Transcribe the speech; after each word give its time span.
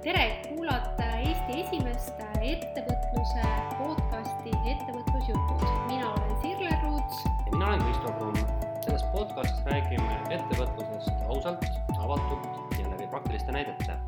tere, 0.00 0.40
kuulate 0.48 1.04
Eesti 1.20 1.58
esimest 1.60 2.20
ettevõtluse 2.40 3.42
podcasti 3.76 4.52
Ettevõtlusjutud. 4.70 5.64
mina 5.90 6.06
olen 6.12 6.30
Sirle 6.40 6.70
Ruuts. 6.82 7.18
ja 7.24 7.50
mina 7.52 7.66
olen 7.66 7.82
Kristo 7.84 8.12
Kruun. 8.12 8.36
selles 8.84 9.02
podcastis 9.12 9.64
räägime 9.64 10.14
ettevõtlusest 10.36 11.26
ausalt, 11.28 11.64
avatult 11.98 12.78
ja 12.78 12.90
läbi 12.90 13.06
praktiliste 13.10 13.52
näidete. 13.52 13.98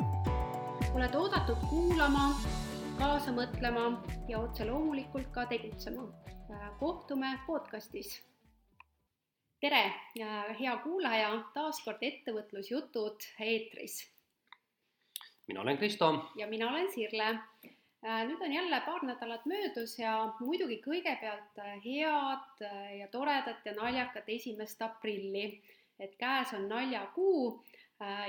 oled 0.94 1.14
oodatud 1.14 1.60
kuulama, 1.68 2.30
kaasa 2.98 3.36
mõtlema 3.36 3.84
ja 4.28 4.38
otse 4.38 4.64
loomulikult 4.64 5.28
ka 5.30 5.46
tegutsema. 5.46 6.08
kohtume 6.78 7.38
podcastis. 7.46 8.22
tere, 9.60 9.92
hea 10.60 10.76
kuulaja, 10.76 11.44
taas 11.54 11.84
kord 11.84 12.00
Ettevõtlusjutud 12.00 13.20
eetris 13.40 14.12
mina 15.46 15.60
olen 15.60 15.78
Kristo. 15.78 16.30
ja 16.36 16.46
mina 16.46 16.70
olen 16.70 16.92
Sirle. 16.92 17.38
Äh, 18.02 18.24
nüüd 18.26 18.40
on 18.42 18.52
jälle 18.52 18.80
paar 18.82 19.04
nädalat 19.06 19.44
möödus 19.46 19.92
ja 19.98 20.12
muidugi 20.40 20.80
kõigepealt 20.82 21.58
äh, 21.62 21.76
head 21.84 22.62
äh, 22.66 22.96
ja 22.98 23.06
toredat 23.12 23.62
ja 23.64 23.74
naljakat 23.76 24.26
esimest 24.26 24.82
aprilli. 24.82 25.62
et 26.02 26.16
käes 26.18 26.50
on 26.56 26.64
naljakuu 26.68 27.62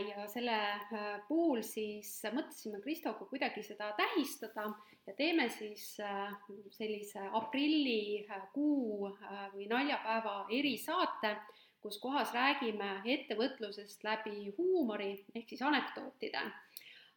ja 0.07 0.27
selle 0.30 0.57
puhul 1.27 1.63
siis 1.66 2.20
mõtlesime 2.35 2.81
Kristoga 2.84 3.26
kuidagi 3.26 3.63
seda 3.66 3.88
tähistada 3.98 4.68
ja 5.07 5.13
teeme 5.18 5.48
siis 5.49 5.95
sellise 6.76 7.23
aprillikuu 7.40 9.09
või 9.55 9.66
naljapäeva 9.71 10.35
erisaate, 10.54 11.32
kus 11.82 11.98
kohas 12.04 12.35
räägime 12.35 12.99
ettevõtlusest 13.16 14.05
läbi 14.05 14.54
huumori 14.59 15.16
ehk 15.34 15.49
siis 15.49 15.66
anekdootide 15.66 16.45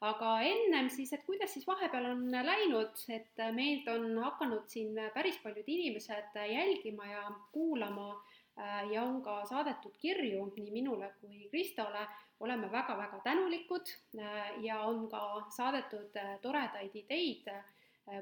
aga 0.05 0.31
ennem 0.45 0.91
siis, 0.93 1.13
et 1.17 1.25
kuidas 1.25 1.53
siis 1.55 1.67
vahepeal 1.67 2.11
on 2.11 2.25
läinud, 2.31 2.99
et 3.09 3.41
meid 3.57 3.87
on 3.89 4.19
hakanud 4.21 4.67
siin 4.69 4.97
päris 5.15 5.39
paljud 5.43 5.69
inimesed 5.73 6.37
jälgima 6.37 7.07
ja 7.09 7.23
kuulama 7.53 8.11
äh, 8.13 8.91
ja 8.93 9.03
on 9.03 9.23
ka 9.23 9.45
saadetud 9.49 9.97
kirju 10.01 10.51
nii 10.57 10.71
minule 10.71 11.11
kui 11.21 11.49
Kristole, 11.51 12.05
oleme 12.41 12.69
väga-väga 12.73 13.23
tänulikud 13.25 13.95
äh, 14.21 14.53
ja 14.61 14.83
on 14.85 15.09
ka 15.09 15.47
saadetud 15.57 16.17
äh, 16.17 16.37
toredaid 16.43 16.95
ideid, 16.95 17.51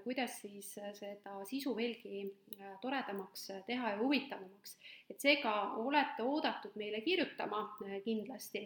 kuidas 0.00 0.38
siis 0.40 0.70
seda 0.96 1.34
sisu 1.44 1.74
veelgi 1.76 2.22
toredamaks 2.80 3.50
teha 3.66 3.90
ja 3.90 3.98
huvitavamaks. 3.98 4.78
et 5.10 5.20
seega 5.20 5.52
olete 5.76 6.24
oodatud 6.24 6.72
meile 6.80 7.02
kirjutama 7.04 7.66
kindlasti 8.04 8.62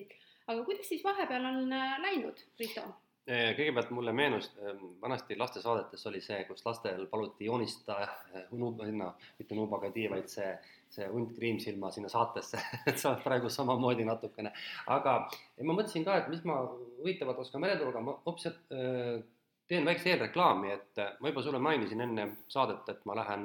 aga 0.46 0.64
kuidas 0.64 0.88
siis 0.88 1.04
vahepeal 1.04 1.44
on 1.44 1.68
läinud, 2.02 2.46
Risto? 2.60 2.86
Äh, 3.28 3.50
kõigepealt 3.58 3.90
mulle 3.92 4.12
meenus, 4.16 4.46
ähm, 4.64 4.84
vanasti 5.02 5.36
lastesaadetes 5.36 6.06
oli 6.08 6.20
see, 6.24 6.38
kus 6.48 6.64
lastel 6.64 7.04
paluti 7.10 7.44
joonistada 7.44 8.06
äh, 8.08 8.44
Nuuba, 8.56 8.86
no 8.88 9.10
mitte 9.38 9.56
Nuubaga 9.56 9.90
tii, 9.92 10.06
vaid 10.08 10.30
see, 10.32 10.48
see 10.88 11.08
hunt 11.12 11.34
Kriimsilma 11.36 11.90
sinna 11.92 12.08
saatesse 12.08 12.60
et 12.88 12.96
sa 12.96 13.10
oled 13.10 13.24
praegu 13.26 13.50
samamoodi 13.52 14.06
natukene. 14.08 14.52
aga 14.94 15.16
ma 15.28 15.74
mõtlesin 15.74 16.06
ka, 16.06 16.16
et 16.22 16.30
mis 16.32 16.40
ma 16.48 16.62
huvitavat 16.70 17.42
oskan 17.44 17.66
välja 17.66 17.76
tuua, 17.82 17.92
aga 17.92 18.04
ma 18.06 18.14
hoopis 18.24 18.48
teen 19.68 19.90
väikse 19.90 20.14
eelreklaami, 20.14 20.72
et 20.72 21.02
ma 21.20 21.28
juba 21.28 21.44
sulle 21.44 21.60
mainisin 21.60 22.00
enne 22.06 22.30
saadet, 22.48 22.88
et 22.88 23.04
ma 23.04 23.18
lähen 23.18 23.44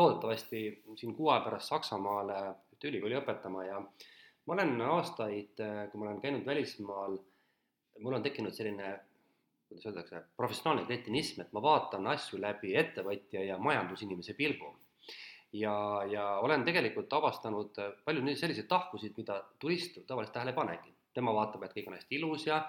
loodetavasti 0.00 0.62
siin 0.96 1.12
kuu 1.18 1.28
aja 1.28 1.44
pärast 1.44 1.74
Saksamaale 1.74 2.40
ühte 2.72 2.88
ülikooli 2.88 3.20
õpetama 3.20 3.66
ja 3.68 3.82
äh, 3.82 4.08
ma 4.50 4.56
olen 4.56 4.80
aastaid, 4.82 5.60
kui 5.90 6.00
ma 6.00 6.08
olen 6.08 6.20
käinud 6.22 6.46
välismaal, 6.46 7.12
mul 8.02 8.16
on 8.16 8.24
tekkinud 8.24 8.54
selline, 8.56 8.96
kuidas 9.70 9.86
öeldakse, 9.86 10.22
professionaalne 10.36 10.84
kretinism, 10.88 11.44
et 11.44 11.54
ma 11.56 11.62
vaatan 11.64 12.10
asju 12.12 12.40
läbi 12.42 12.74
ettevõtja 12.82 13.44
ja 13.46 13.58
majandusinimese 13.58 14.34
pilgu. 14.38 14.74
ja, 15.52 15.74
ja 16.10 16.26
olen 16.44 16.64
tegelikult 16.64 17.12
avastanud 17.12 17.78
palju 18.04 18.36
selliseid 18.36 18.68
tahkusid, 18.68 19.16
mida 19.16 19.40
turist 19.58 19.98
tavaliselt 20.06 20.34
tähele 20.34 20.54
ei 20.54 20.60
panegi. 20.60 20.94
tema 21.14 21.32
vaatab, 21.34 21.64
et 21.64 21.72
kõik 21.74 21.88
on 21.88 21.98
hästi 21.98 22.16
ilus 22.20 22.46
ja 22.46 22.60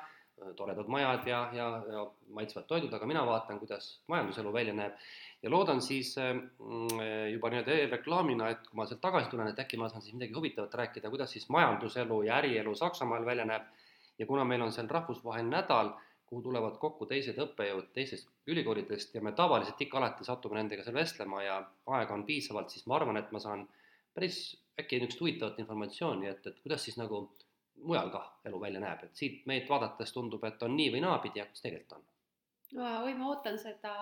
toredad 0.58 0.88
majad 0.88 1.28
ja, 1.28 1.42
ja, 1.54 1.68
ja 1.92 2.06
maitsvad 2.34 2.66
toidud, 2.68 2.94
aga 2.94 3.06
mina 3.06 3.26
vaatan, 3.26 3.60
kuidas 3.60 3.92
majanduselu 4.10 4.54
välja 4.54 4.74
näeb 4.74 4.96
ja 5.44 5.50
loodan 5.50 5.82
siis 5.82 6.16
mm, 6.18 7.02
juba 7.34 7.50
nii-öelda 7.50 7.78
eelreklaamina, 7.78 8.50
et 8.54 8.68
kui 8.68 8.78
ma 8.78 8.86
sealt 8.90 9.02
tagasi 9.04 9.30
tulen, 9.32 9.50
et 9.52 9.60
äkki 9.62 9.80
ma 9.82 9.90
saan 9.90 10.04
siis 10.06 10.16
midagi 10.18 10.38
huvitavat 10.38 10.74
rääkida, 10.82 11.10
kuidas 11.14 11.34
siis 11.34 11.48
majanduselu 11.50 12.22
ja 12.28 12.38
ärielu 12.42 12.76
Saksamaal 12.76 13.26
välja 13.26 13.46
näeb. 13.46 13.70
ja 14.20 14.26
kuna 14.26 14.44
meil 14.46 14.62
on 14.62 14.72
seal 14.72 14.90
rahvusvaheline 14.90 15.50
nädal, 15.50 15.96
kuhu 16.32 16.42
tulevad 16.48 16.78
kokku 16.80 17.06
teised 17.10 17.40
õppejõud 17.44 17.90
teistest 17.92 18.30
ülikoolidest 18.48 19.16
ja 19.18 19.22
me 19.22 19.34
tavaliselt 19.36 19.82
ikka 19.84 19.98
alati 20.00 20.24
satume 20.24 20.56
nendega 20.56 20.86
seal 20.86 20.96
vestlema 20.96 21.42
ja 21.44 21.58
aega 21.98 22.16
on 22.16 22.24
piisavalt, 22.30 22.72
siis 22.72 22.86
ma 22.88 22.96
arvan, 22.96 23.20
et 23.20 23.34
ma 23.36 23.42
saan 23.44 23.66
päris 24.16 24.38
äkki 24.80 25.02
niisugust 25.02 25.20
huvitavat 25.26 25.60
informatsiooni, 25.60 26.30
et, 26.32 26.48
et 26.48 26.62
kuidas 26.64 26.88
siis 26.88 26.96
nagu 27.02 27.20
mujal 27.84 28.14
ka 28.14 28.22
elu 28.48 28.62
välja 28.62 28.80
näeb, 28.80 29.04
et 29.04 29.20
siit 29.20 29.44
meid 29.52 29.68
vaadates 29.68 30.16
tundub, 30.16 30.48
et 30.48 30.64
on 30.64 30.76
nii 30.78 30.94
või 30.96 31.04
naapidi, 31.04 31.44
aga 31.44 31.52
mis 31.52 31.66
tegelikult 31.66 31.98
on? 32.00 32.08
Oi, 32.80 33.14
ma 33.20 33.28
ootan 33.34 33.60
seda 33.60 33.94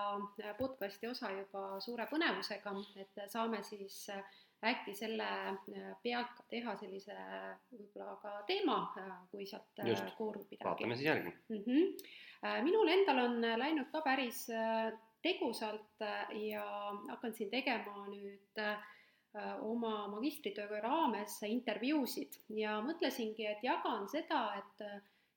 podcasti 0.58 1.10
osa 1.10 1.32
juba 1.34 1.64
suure 1.82 2.06
põnevusega, 2.06 2.76
et 3.02 3.24
saame 3.32 3.64
siis 3.66 4.04
äh, 4.14 4.22
äkki 4.66 4.94
selle 4.94 5.26
äh, 5.26 5.90
pealt 6.02 6.32
ka 6.36 6.46
teha 6.52 6.76
sellise 6.80 7.16
võib-olla 7.72 8.16
ka 8.22 8.32
teema, 8.48 8.78
kui 9.30 9.46
sealt 9.48 9.84
Just. 9.86 10.14
koorub 10.18 10.46
midagi. 10.46 10.68
vaatame 10.68 10.96
siis 10.96 11.08
järgi 11.08 11.32
mm. 11.32 11.62
-hmm. 11.66 12.64
minul 12.64 12.88
endal 12.88 13.24
on 13.24 13.40
läinud 13.40 13.90
ka 13.92 14.00
päris 14.04 14.46
tegusalt 15.22 16.04
ja 16.40 16.64
hakkan 17.08 17.34
siin 17.34 17.50
tegema 17.50 18.06
nüüd 18.08 18.60
oma 19.60 20.08
magistritöö 20.08 20.80
raames 20.80 21.42
intervjuusid 21.46 22.40
ja 22.48 22.80
mõtlesingi, 22.82 23.46
et 23.46 23.62
jagan 23.62 24.08
seda, 24.08 24.40
et 24.58 24.86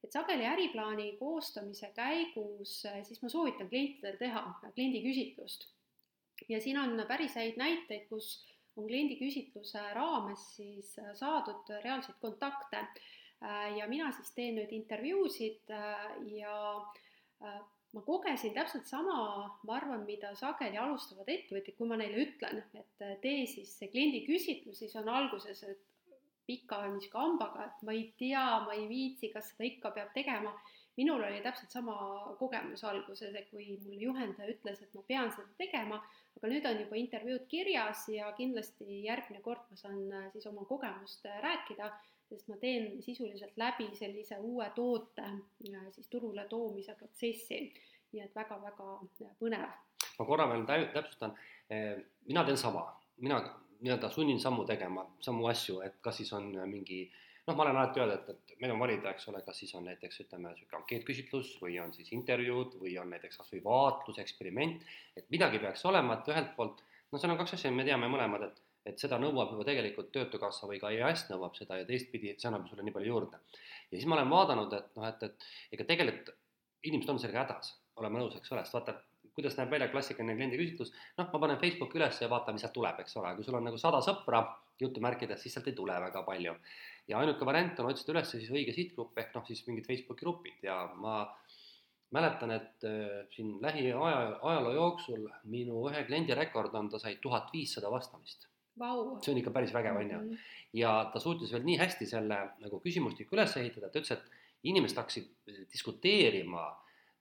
et 0.03 0.11
sageli 0.11 0.45
äriplaani 0.45 1.13
koostamise 1.19 1.89
käigus 1.95 2.81
äh, 2.89 2.99
siis 3.07 3.21
ma 3.23 3.31
soovitan 3.31 3.69
klientidel 3.69 4.17
teha 4.19 4.43
kliendiküsitlust. 4.75 5.69
ja 6.49 6.59
siin 6.61 6.77
on 6.77 7.05
päris 7.07 7.35
häid 7.39 7.57
näiteid, 7.57 8.07
kus 8.09 8.35
on 8.77 8.87
kliendiküsitluse 8.87 9.81
raames 9.97 10.45
siis 10.57 10.93
äh, 10.99 11.13
saadud 11.17 11.69
reaalseid 11.83 12.19
kontakte 12.21 12.81
äh, 12.81 13.77
ja 13.77 13.87
mina 13.87 14.11
siis 14.17 14.33
teen 14.35 14.59
nüüd 14.59 14.73
intervjuusid 14.75 15.73
ja 16.39 16.57
ma 17.93 18.01
kogesin 18.01 18.53
täpselt 18.55 18.87
sama, 18.89 19.17
ma 19.67 19.75
arvan, 19.77 20.05
mida 20.07 20.31
sageli 20.39 20.79
alustavad 20.81 21.27
ettevõtjad, 21.29 21.75
kui 21.77 21.89
ma 21.89 21.97
neile 21.99 22.23
ütlen, 22.25 22.61
et 22.79 23.03
tee 23.21 23.43
siis 23.49 23.73
see 23.77 23.91
kliendiküsitlus, 23.91 24.79
siis 24.81 24.95
on 24.97 25.11
alguses, 25.11 25.61
et 25.67 25.83
pika 26.47 26.81
niisugune 26.87 27.27
hambaga, 27.27 27.67
et 27.69 27.83
ma 27.87 27.93
ei 27.95 28.07
tea, 28.19 28.45
ma 28.65 28.73
ei 28.75 28.87
viitsi, 28.89 29.29
kas 29.33 29.51
seda 29.51 29.67
ikka 29.69 29.93
peab 29.95 30.09
tegema. 30.15 30.53
Minul 30.97 31.23
oli 31.23 31.41
täpselt 31.41 31.71
sama 31.71 31.95
kogemus 32.39 32.83
alguses, 32.83 33.35
et 33.35 33.49
kui 33.49 33.77
mul 33.83 34.01
juhendaja 34.01 34.49
ütles, 34.53 34.81
et 34.83 34.93
ma 34.93 35.01
pean 35.07 35.31
seda 35.33 35.49
tegema, 35.57 35.99
aga 36.37 36.51
nüüd 36.51 36.67
on 36.69 36.81
juba 36.83 36.99
intervjuud 37.01 37.47
kirjas 37.49 38.07
ja 38.13 38.29
kindlasti 38.37 38.99
järgmine 39.07 39.41
kord 39.45 39.63
ma 39.69 39.79
saan 39.79 40.03
äh, 40.11 40.27
siis 40.33 40.45
oma 40.49 40.65
kogemust 40.69 41.25
äh, 41.29 41.39
rääkida, 41.45 41.89
sest 42.29 42.49
ma 42.49 42.59
teen 42.61 43.01
sisuliselt 43.01 43.57
läbi 43.57 43.89
sellise 43.97 44.37
uue 44.41 44.69
toote 44.75 45.25
äh, 45.25 45.89
siis 45.95 46.09
turule 46.09 46.45
toomise 46.49 46.95
protsessi. 46.99 47.65
nii 48.13 48.21
et 48.21 48.35
väga-väga 48.37 48.87
põnev. 49.39 49.69
ma 50.19 50.25
korra 50.25 50.45
veel 50.51 50.67
täpsustan, 50.93 51.31
mina 52.27 52.43
teen 52.45 52.57
sama, 52.61 52.83
mina 53.17 53.39
nii-öelda 53.81 54.09
sunnin 54.13 54.39
sammu 54.39 54.65
tegema, 54.69 55.07
samu 55.19 55.47
asju, 55.49 55.79
et 55.81 55.95
kas 56.01 56.19
siis 56.21 56.29
on 56.37 56.51
mingi 56.69 57.07
noh, 57.47 57.55
ma 57.55 57.63
olen 57.63 57.77
alati 57.77 58.03
öelnud, 58.03 58.29
et, 58.29 58.42
et 58.53 58.61
meil 58.61 58.73
on 58.75 58.81
valida, 58.81 59.11
eks 59.11 59.27
ole, 59.31 59.41
kas 59.45 59.59
siis 59.63 59.73
on 59.77 59.87
näiteks 59.89 60.23
ütleme, 60.25 60.53
niisugune 60.53 60.79
ankeetküsitlus 60.81 61.55
või 61.61 61.79
on 61.83 61.93
siis 61.95 62.11
intervjuud 62.15 62.77
või 62.81 62.95
on 63.01 63.09
näiteks 63.13 63.41
kas 63.41 63.53
või 63.53 63.63
vaatlus, 63.65 64.19
eksperiment, 64.23 64.85
et 65.17 65.29
midagi 65.33 65.61
peaks 65.63 65.85
olema, 65.89 66.19
et 66.19 66.29
ühelt 66.33 66.53
poolt 66.57 66.83
no 67.11 67.21
seal 67.21 67.33
on 67.33 67.41
kaks 67.41 67.57
asja, 67.57 67.71
me 67.73 67.85
teame 67.87 68.09
mõlemad, 68.11 68.47
et 68.49 68.61
et 68.83 68.99
seda 68.99 69.15
nõuab 69.15 69.53
juba 69.53 69.63
tegelikult 69.67 70.09
Töötukassa 70.11 70.67
või 70.67 70.79
ka 70.81 70.91
EAS 70.91 71.29
nõuab 71.29 71.55
seda 71.55 71.77
ja 71.79 71.85
teistpidi, 71.87 72.33
see 72.35 72.49
annab 72.49 72.65
sulle 72.67 72.83
nii 72.83 72.95
palju 72.95 73.11
juurde. 73.13 73.39
ja 73.91 73.95
siis 73.95 74.07
ma 74.11 74.17
olen 74.17 74.31
vaadanud, 74.33 74.73
et 74.75 74.97
noh, 74.97 75.05
et, 75.07 75.23
et 75.23 75.77
ega 75.77 75.85
tegelikult 75.87 76.33
inimesed 76.83 77.13
on 77.13 77.21
sellega 77.21 77.45
hädas, 77.45 77.73
oleme 78.01 78.19
nõus, 78.19 78.35
eks 78.35 78.51
ole, 78.51 78.65
sest 78.65 78.75
vaata, 78.75 78.97
kuidas 79.33 79.55
näeb 79.57 79.71
välja 79.71 79.87
klassikaline 79.93 80.35
kliendiküsitlus, 80.35 80.91
noh, 81.17 81.29
ma 81.31 81.41
panen 81.45 81.61
Facebooki 81.61 81.97
üles 81.99 82.19
ja 82.21 82.29
vaatan, 82.29 82.57
mis 82.57 82.65
sealt 82.65 82.75
tuleb, 82.75 82.99
eks 83.05 83.15
ole, 83.21 83.31
kui 83.37 83.47
sul 83.47 83.57
on 83.57 83.63
nagu 83.69 83.79
sada 83.81 84.01
sõpra 84.03 84.43
jutumärkides, 84.81 85.39
siis 85.41 85.55
sealt 85.55 85.69
ei 85.71 85.77
tule 85.77 85.95
väga 86.03 86.25
palju. 86.27 86.57
Ja 87.07 87.19
ainuke 87.19 87.45
variant 87.45 87.79
on 87.79 87.91
otsida 87.91 88.15
üles 88.15 88.31
siis 88.31 88.49
õige 88.51 88.75
sihtgrupp 88.75 89.17
ehk 89.19 89.35
noh, 89.35 89.45
siis 89.47 89.63
mingid 89.67 89.87
Facebooki 89.89 90.25
grupid 90.25 90.63
ja 90.63 90.77
ma 90.95 91.23
mäletan, 92.13 92.51
et 92.53 92.85
äh, 92.87 93.23
siin 93.33 93.57
lähiaja, 93.61 93.99
ajaloo 94.41 94.73
jooksul 94.77 95.27
minu 95.49 95.87
ühe 95.89 96.03
kliendi 96.07 96.35
rekord 96.37 96.75
on, 96.77 96.91
ta 96.93 97.01
sai 97.01 97.17
tuhat 97.21 97.49
viissada 97.53 97.91
vastamist 97.91 98.47
wow.. 98.79 99.17
see 99.21 99.33
on 99.33 99.41
ikka 99.41 99.53
päris 99.55 99.73
vägev, 99.73 99.97
on 99.99 100.11
ju. 100.11 100.21
Mhm. 100.21 100.45
ja 100.79 100.93
ta 101.13 101.19
suutis 101.19 101.51
veel 101.53 101.65
nii 101.67 101.77
hästi 101.81 102.07
selle 102.09 102.39
nagu 102.61 102.79
küsimustiku 102.83 103.37
üles 103.37 103.57
ehitada, 103.61 103.89
et 103.89 103.99
ütles, 104.01 104.15
et 104.17 104.69
inimesed 104.69 104.97
hakkasid 104.97 105.29
diskuteerima 105.71 106.69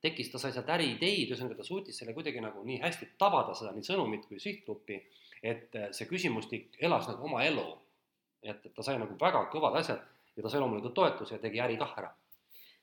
tekkis, 0.03 0.33
ta 0.33 0.41
sai 0.43 0.55
sealt 0.55 0.71
äriideid, 0.75 1.31
ühesõnaga 1.31 1.61
ta 1.61 1.67
suutis 1.67 1.99
selle 1.99 2.15
kuidagi 2.17 2.43
nagu 2.43 2.65
nii 2.67 2.81
hästi 2.83 3.13
tabada, 3.21 3.55
seda 3.55 3.71
nii 3.75 3.87
sõnumit 3.87 4.27
kui 4.27 4.41
sihtgruppi, 4.43 4.99
et 5.43 5.75
äh, 5.79 5.91
see 5.95 6.09
küsimustik 6.11 6.79
elas 6.83 7.09
nagu 7.11 7.29
oma 7.29 7.45
elu. 7.47 7.67
Et, 8.43 8.67
et 8.67 8.75
ta 8.75 8.85
sai 8.87 8.99
nagu 9.01 9.17
väga 9.21 9.47
kõvad 9.53 9.79
asjad 9.81 10.03
ja 10.37 10.43
ta 10.43 10.51
sai 10.53 10.61
loomulikult 10.63 10.95
toetuse 10.95 11.37
ja 11.37 11.43
tegi 11.43 11.61
äri 11.63 11.79
kah 11.81 11.95
ära 12.03 12.13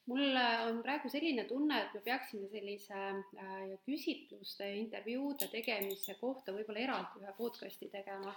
mul 0.10 0.38
on 0.68 0.80
praegu 0.82 1.10
selline 1.12 1.46
tunne, 1.50 1.84
et 1.84 1.98
me 1.98 2.02
peaksime 2.06 2.48
sellise 2.50 3.00
äh, 3.00 3.74
küsitluste 3.86 4.66
ja 4.66 4.78
intervjuude 4.80 5.50
tegemise 5.52 6.16
kohta 6.22 6.56
võib-olla 6.56 6.86
eraldi 6.86 7.22
ühe 7.22 7.34
podcast'i 7.38 7.92
tegema. 7.94 8.34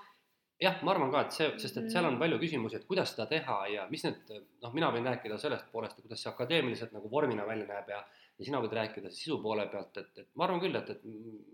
jah, 0.63 0.83
ma 0.85 0.93
arvan 0.93 1.11
ka, 1.15 1.23
et 1.27 1.37
see, 1.39 1.49
sest 1.63 1.79
et 1.81 1.89
seal 1.91 2.07
on 2.07 2.19
palju 2.21 2.39
küsimusi, 2.43 2.79
et 2.79 2.89
kuidas 2.89 3.15
seda 3.15 3.27
teha 3.31 3.57
ja 3.73 3.87
mis 3.91 4.05
need, 4.05 4.35
noh, 4.63 4.75
mina 4.77 4.91
võin 4.95 5.09
rääkida 5.11 5.39
sellest 5.41 5.71
poolest, 5.73 6.03
kuidas 6.05 6.21
see 6.23 6.31
akadeemiliselt 6.31 6.93
nagu 6.95 7.11
vormina 7.11 7.47
välja 7.49 7.71
näeb 7.71 7.95
ja 7.97 8.03
ja 8.39 8.47
sina 8.47 8.61
võid 8.63 8.75
rääkida 8.77 9.11
sisu 9.13 9.39
poole 9.43 9.67
pealt, 9.71 9.97
et, 10.01 10.13
et 10.19 10.29
ma 10.35 10.47
arvan 10.47 10.61
küll, 10.63 10.77
et, 10.79 10.89
et 10.95 11.03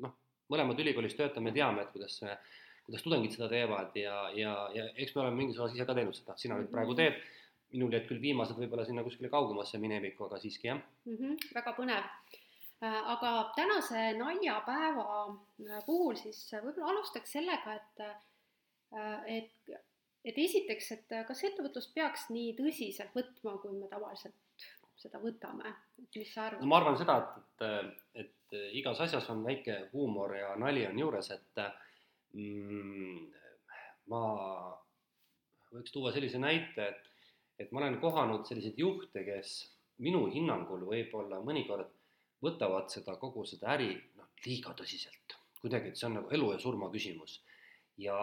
noh, 0.05 0.14
mõlemad 0.53 0.79
ülikoolis 0.81 1.17
töötame, 1.19 1.53
teame, 1.53 1.85
et 1.85 1.93
kuidas 1.93 2.14
see, 2.21 2.37
kuidas 2.88 3.05
tudengid 3.05 3.35
seda 3.37 3.50
teevad 3.52 3.96
ja, 4.00 4.20
ja, 4.32 4.55
ja 4.73 4.87
eks 4.96 5.12
me 5.14 5.26
oleme 5.26 5.43
mingis 5.43 5.58
osas 5.61 5.76
ise 5.76 5.85
ka 5.88 5.96
teinud 5.99 6.17
seda, 6.17 6.37
sina 6.40 6.56
nüüd 6.56 6.73
praegu 6.73 6.96
mhm. 6.96 7.02
teed 7.02 7.37
minul 7.75 7.93
jäid 7.93 8.06
küll 8.08 8.23
viimased 8.23 8.56
võib-olla 8.56 8.87
sinna 8.88 9.05
kuskile 9.05 9.29
kaugemasse 9.32 9.81
minevikku, 9.81 10.25
aga 10.25 10.38
siiski 10.40 10.70
jah 10.70 10.79
mm. 10.81 11.17
-hmm, 11.17 11.50
väga 11.56 11.75
põnev. 11.76 12.06
Äh, 12.79 12.96
aga 13.12 13.32
tänase 13.56 14.12
naljapäeva 14.17 15.05
äh, 15.26 15.82
puhul 15.87 16.17
siis 16.17 16.40
võib-olla 16.55 16.94
alustaks 16.94 17.35
sellega, 17.37 17.75
et, 17.75 18.05
äh, 18.96 19.17
et, 19.38 19.73
et 20.25 20.38
esiteks, 20.46 20.93
et 20.96 21.17
kas 21.29 21.44
ettevõtlust 21.50 21.93
peaks 21.94 22.29
nii 22.31 22.55
tõsiselt 22.61 23.12
võtma, 23.17 23.58
kui 23.62 23.75
me 23.76 23.90
tavaliselt 23.90 24.69
seda 24.99 25.20
võtame, 25.23 25.75
et 25.99 26.17
mis 26.23 26.32
sa 26.35 26.46
arvad? 26.46 26.62
no 26.62 26.70
ma 26.70 26.81
arvan 26.81 26.96
seda, 26.99 27.19
et, 27.19 27.67
et, 27.69 28.25
et 28.25 28.56
igas 28.81 29.00
asjas 29.05 29.29
on 29.35 29.44
väike 29.44 29.76
huumor 29.93 30.35
ja 30.38 30.55
nali 30.56 30.87
on 30.87 30.99
juures, 30.99 31.31
et 31.37 31.61
mm, 31.62 31.88
ma 34.08 34.22
võiks 35.72 35.92
tuua 35.92 36.12
sellise 36.14 36.40
näite, 36.40 36.88
et 36.88 37.08
et 37.58 37.72
ma 37.72 37.82
olen 37.82 37.98
kohanud 37.98 38.46
selliseid 38.46 38.78
juhte, 38.78 39.25
kes 39.26 39.54
minu 40.04 40.26
hinnangul 40.30 40.84
võib-olla 40.86 41.40
mõnikord 41.42 41.90
võtavad 42.44 42.90
seda 42.92 43.16
kogu 43.19 43.44
seda 43.50 43.72
äri 43.75 43.90
noh, 44.19 44.28
liiga 44.46 44.75
tõsiselt. 44.78 45.36
kuidagi, 45.58 45.90
et 45.90 45.98
see 45.98 46.06
on 46.06 46.20
nagu 46.20 46.28
elu 46.30 46.52
ja 46.52 46.58
surma 46.62 46.86
küsimus. 46.92 47.40
ja, 47.98 48.14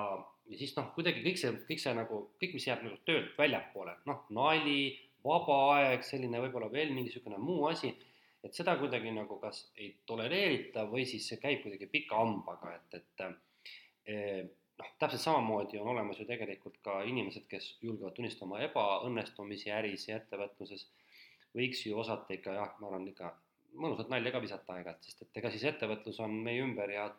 ja 0.48 0.58
siis 0.58 0.76
noh, 0.78 0.88
kuidagi 0.96 1.24
kõik 1.26 1.40
see, 1.42 1.52
kõik 1.68 1.82
see 1.84 1.94
nagu, 1.98 2.22
kõik, 2.40 2.54
mis 2.56 2.68
jääb 2.68 2.86
nagu 2.88 2.98
töölt 3.04 3.34
väljapoole, 3.38 3.98
noh, 4.08 4.24
nali, 4.38 4.96
vaba 5.26 5.58
aeg, 5.74 6.06
selline 6.08 6.40
võib-olla 6.46 6.72
veel 6.72 6.94
mingi 6.94 7.10
niisugune 7.10 7.38
muu 7.42 7.66
asi, 7.68 7.92
et 8.46 8.56
seda 8.56 8.78
kuidagi 8.80 9.12
nagu 9.12 9.40
kas 9.42 9.66
ei 9.76 9.90
tolereerita 10.08 10.86
või 10.88 11.04
siis 11.10 11.28
see 11.28 11.42
käib 11.42 11.66
kuidagi 11.66 11.90
pika 11.92 12.22
hambaga, 12.22 12.72
et, 12.78 13.02
et 13.02 13.26
noh, 14.08 14.90
täpselt 15.00 15.24
samamoodi 15.24 15.80
on 15.82 15.92
olemas 15.94 16.20
ju 16.20 16.28
tegelikult 16.30 16.78
ka 16.86 17.00
inimesed, 17.08 17.48
kes 17.52 17.72
julgevad 17.82 18.16
tunnistada 18.18 18.48
oma 18.50 18.62
ebaõnnestumisi 18.68 19.72
äris 19.74 20.08
ja 20.10 20.20
ettevõtluses, 20.22 20.88
võiks 21.56 21.86
ju 21.88 21.98
osata 22.00 22.36
ikka 22.36 22.58
jah, 22.58 22.76
ma 22.80 22.92
arvan 22.92 23.08
ikka 23.12 23.32
mõnusat 23.76 24.12
nalja 24.12 24.32
ka 24.32 24.44
visata 24.44 24.76
aeg-ajalt, 24.76 25.08
sest 25.08 25.24
et 25.26 25.40
ega 25.42 25.52
siis 25.52 25.66
ettevõtlus 25.72 26.20
on 26.24 26.36
meie 26.44 26.64
ümber 26.64 26.92
ja, 26.92 27.10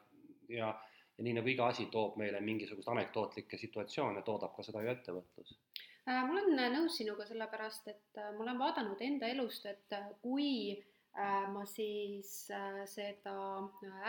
ja 0.53 0.75
ja 1.17 1.25
nii 1.25 1.37
nagu 1.39 1.49
iga 1.49 1.71
asi 1.73 1.87
toob 1.93 2.19
meile 2.21 2.41
mingisugust 2.45 2.89
anekdootlikke 2.93 3.59
situatsioone, 3.61 4.23
toodab 4.25 4.53
ka 4.57 4.65
seda 4.67 4.83
ju 4.85 4.93
ettevõtlus. 4.93 5.55
Äh, 6.07 6.23
ma 6.29 6.35
olen 6.35 6.61
nõus 6.75 6.99
sinuga, 7.01 7.27
sellepärast 7.29 7.89
et 7.93 8.21
äh, 8.21 8.33
ma 8.37 8.45
olen 8.45 8.61
vaadanud 8.61 9.01
enda 9.03 9.31
elust, 9.33 9.67
et 9.67 9.97
äh, 9.97 10.11
kui 10.23 10.77
ma 11.53 11.63
siis 11.65 12.31
seda 12.93 13.35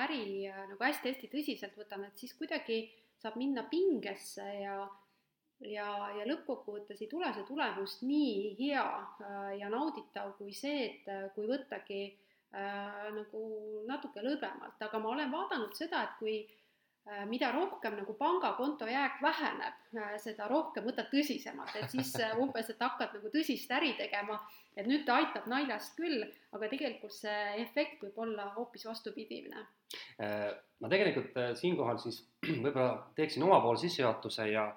äri 0.03 0.49
nagu 0.51 0.81
hästi-hästi 0.83 1.29
tõsiselt 1.31 1.77
võtan, 1.79 2.03
et 2.03 2.19
siis 2.19 2.33
kuidagi 2.35 2.81
saab 3.21 3.37
minna 3.39 3.63
pingesse 3.71 4.47
ja 4.59 4.81
ja, 5.65 5.87
ja 6.17 6.25
lõppkokkuvõttes 6.27 7.01
ei 7.01 7.09
tule 7.09 7.29
see 7.33 7.45
tulemus 7.47 7.97
nii 8.05 8.53
hea 8.59 8.85
äh, 8.85 9.51
ja 9.61 9.71
nauditav 9.73 10.35
kui 10.37 10.53
see, 10.53 10.83
et 10.91 11.09
äh, 11.09 11.25
kui 11.35 11.47
võttagi 11.49 12.01
äh, 12.07 13.07
nagu 13.15 13.43
natuke 13.89 14.21
lõdvemalt, 14.25 14.77
aga 14.85 15.01
ma 15.01 15.13
olen 15.15 15.33
vaadanud 15.33 15.73
seda, 15.77 16.03
et 16.05 16.19
kui 16.21 16.37
äh, 16.43 16.66
mida 17.29 17.51
rohkem 17.51 17.95
nagu 17.95 18.13
pangakonto 18.19 18.87
jääk 18.87 19.21
väheneb 19.21 19.75
äh,, 19.95 20.15
seda 20.19 20.47
rohkem 20.51 20.85
võtad 20.87 21.07
tõsisemalt, 21.11 21.75
et 21.79 21.91
siis 21.91 22.11
äh, 22.19 22.35
umbes, 22.39 22.69
et 22.69 22.83
hakkad 22.83 23.15
nagu 23.15 23.31
tõsist 23.31 23.71
äri 23.71 23.93
tegema, 23.99 24.35
et 24.75 24.89
nüüd 24.89 25.05
ta 25.07 25.21
aitab 25.21 25.47
naljast 25.47 25.95
küll, 25.95 26.25
aga 26.51 26.69
tegelikult 26.71 27.15
see 27.15 27.61
efekt 27.63 28.03
võib 28.03 28.19
olla 28.25 28.49
hoopis 28.57 28.85
vastupidine. 28.89 29.63
Äh, 30.19 30.51
ma 30.83 30.91
tegelikult 30.91 31.37
äh, 31.39 31.53
siinkohal 31.55 32.01
siis 32.03 32.25
võib-olla 32.63 32.91
teeksin 33.15 33.47
omapoolse 33.47 33.87
sissejuhatuse 33.87 34.49
ja 34.51 34.67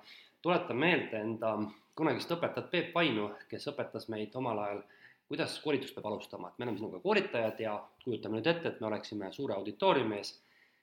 tuletan 0.42 0.78
meelde 0.78 1.18
enda 1.18 1.56
kunagist 1.98 2.30
õpetajat 2.30 2.70
Peep 2.70 2.94
Vainu, 2.94 3.26
kes 3.50 3.66
õpetas 3.72 4.06
meid 4.12 4.36
omal 4.38 4.62
ajal, 4.62 4.84
kuidas 5.30 5.58
koolitust 5.62 5.94
peab 5.94 6.06
alustama, 6.10 6.48
et 6.48 6.58
me 6.58 6.66
oleme 6.66 6.78
sinuga 6.78 7.02
koolitajad 7.02 7.58
ja 7.62 7.74
kujutame 8.04 8.38
nüüd 8.38 8.48
ette, 8.50 8.70
et 8.70 8.80
me 8.80 8.88
oleksime 8.88 9.28
suure 9.34 9.58
auditooriumi 9.58 10.16
ees, 10.18 10.32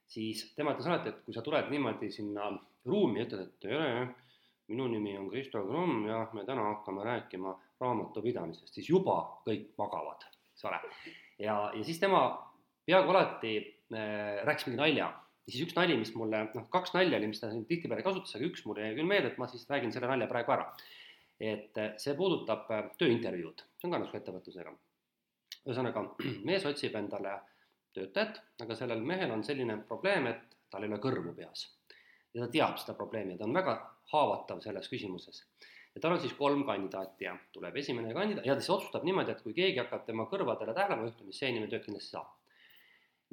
siis 0.07 0.45
tema 0.55 0.73
ütles 0.75 0.87
alati, 0.89 1.11
et 1.11 1.21
kui 1.25 1.35
sa 1.35 1.43
tuled 1.45 1.69
niimoodi 1.71 2.09
sinna 2.13 2.49
ruumi 2.87 3.21
ja 3.21 3.27
ütled, 3.27 3.43
et 3.43 3.59
tere, 3.67 4.07
minu 4.71 4.87
nimi 4.91 5.15
on 5.19 5.29
Kristo 5.31 5.63
Krumm 5.65 6.07
ja 6.07 6.23
me 6.35 6.43
täna 6.47 6.65
hakkame 6.71 7.05
rääkima 7.07 7.53
raamatupidamisest, 7.81 8.73
siis 8.73 8.89
juba 8.89 9.19
kõik 9.45 9.71
magavad, 9.79 10.27
eks 10.53 10.67
ole. 10.67 10.81
ja, 11.39 11.57
ja 11.75 11.83
siis 11.87 11.99
tema 12.01 12.23
peaaegu 12.87 13.13
alati 13.13 13.53
äh, 13.93 14.43
rääkis 14.47 14.67
mingi 14.67 14.81
nalja 14.81 15.09
ja 15.47 15.53
siis 15.53 15.63
üks 15.63 15.75
nali, 15.77 15.95
mis 15.99 16.13
mulle, 16.19 16.43
noh, 16.55 16.67
kaks 16.73 16.95
nalja 16.95 17.19
oli, 17.19 17.29
mis 17.31 17.39
ta 17.39 17.51
siin 17.51 17.65
tihtipeale 17.67 18.03
kasutas, 18.03 18.35
aga 18.35 18.47
üks 18.49 18.65
mulle 18.67 18.87
jäi 18.87 18.97
küll 18.97 19.09
meelde, 19.09 19.31
et 19.31 19.39
ma 19.41 19.47
siis 19.51 19.67
räägin 19.69 19.93
selle 19.95 20.09
nalja 20.11 20.27
praegu 20.31 20.55
ära. 20.55 20.71
et 21.39 21.77
äh, 21.77 21.91
see 22.01 22.15
puudutab 22.17 22.71
äh, 22.73 22.87
tööintervjuud, 22.97 23.61
see 23.77 23.87
on 23.87 23.93
ka 23.93 24.01
nagu 24.01 24.19
ettevõtlusega. 24.19 24.73
ühesõnaga, 25.67 26.03
mees 26.49 26.65
otsib 26.65 26.95
endale 26.97 27.37
töötajat, 27.97 28.39
aga 28.63 28.77
sellel 28.77 29.03
mehel 29.05 29.33
on 29.33 29.43
selline 29.43 29.79
probleem, 29.89 30.29
et 30.31 30.57
tal 30.71 30.85
ei 30.85 30.91
ole 30.91 31.01
kõrvu 31.03 31.35
peas. 31.35 31.67
ja 32.33 32.45
ta 32.45 32.51
teab 32.53 32.77
seda 32.77 32.93
probleemi 32.93 33.33
ja 33.33 33.41
ta 33.41 33.45
on 33.47 33.53
väga 33.57 33.75
haavatav 34.13 34.61
selles 34.61 34.89
küsimuses. 34.91 35.43
ja 35.95 36.01
tal 36.01 36.15
on 36.15 36.23
siis 36.23 36.33
kolm 36.37 36.65
kandidaati 36.65 37.25
ja 37.25 37.37
tuleb 37.53 37.77
esimene 37.83 38.13
kandidaat 38.13 38.45
ja 38.45 38.55
ta 38.55 38.61
siis 38.61 38.75
otsustab 38.77 39.03
niimoodi, 39.03 39.31
et 39.31 39.41
kui 39.45 39.53
keegi 39.53 39.79
hakkab 39.83 40.05
tema 40.05 40.27
kõrvadele 40.31 40.73
tähelepanu 40.73 41.09
juhtima, 41.09 41.31
siis 41.31 41.43
see 41.43 41.53
inimene 41.53 41.71
tööd 41.71 41.85
kindlasti 41.85 42.15
saab 42.15 42.33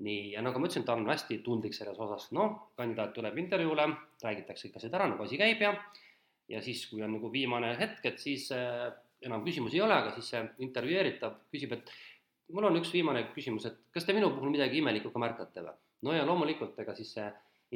nii, 0.04 0.32
ja 0.34 0.42
nagu 0.42 0.58
ma 0.58 0.66
ütlesin, 0.66 0.84
ta 0.86 0.96
on 0.98 1.06
hästi 1.06 1.38
tundlik 1.46 1.74
selles 1.76 1.98
osas, 2.02 2.30
noh, 2.34 2.72
kandidaat 2.78 3.12
tuleb 3.14 3.36
intervjuule, 3.38 3.86
räägitakse 4.24 4.68
ikka 4.68 4.82
seda 4.82 4.98
ära, 4.98 5.12
nagu 5.12 5.22
asi 5.26 5.38
käib 5.38 5.62
ja 5.62 5.74
ja 6.50 6.60
siis, 6.64 6.82
kui 6.90 7.02
on 7.04 7.14
nagu 7.16 7.30
viimane 7.32 7.70
hetk, 7.78 8.02
et 8.10 8.18
siis 8.20 8.50
äh, 8.52 8.90
enam 9.24 9.44
küsimusi 9.46 9.78
ei 9.78 9.84
ole, 9.84 9.96
aga 9.96 10.10
siis 10.16 10.26
see 10.34 10.42
intervjueeritav 10.66 11.38
küsib, 11.52 11.72
et 11.76 11.92
mul 12.52 12.68
on 12.68 12.78
üks 12.80 12.92
viimane 12.92 13.26
küsimus, 13.34 13.66
et 13.70 13.80
kas 13.94 14.04
te 14.04 14.14
minu 14.16 14.30
puhul 14.34 14.52
midagi 14.52 14.80
imelikku 14.82 15.12
ka 15.12 15.22
märkate 15.22 15.64
või? 15.64 15.76
no 16.04 16.12
ja 16.12 16.24
loomulikult, 16.28 16.76
ega 16.82 16.94
siis 16.94 17.14
see 17.16 17.26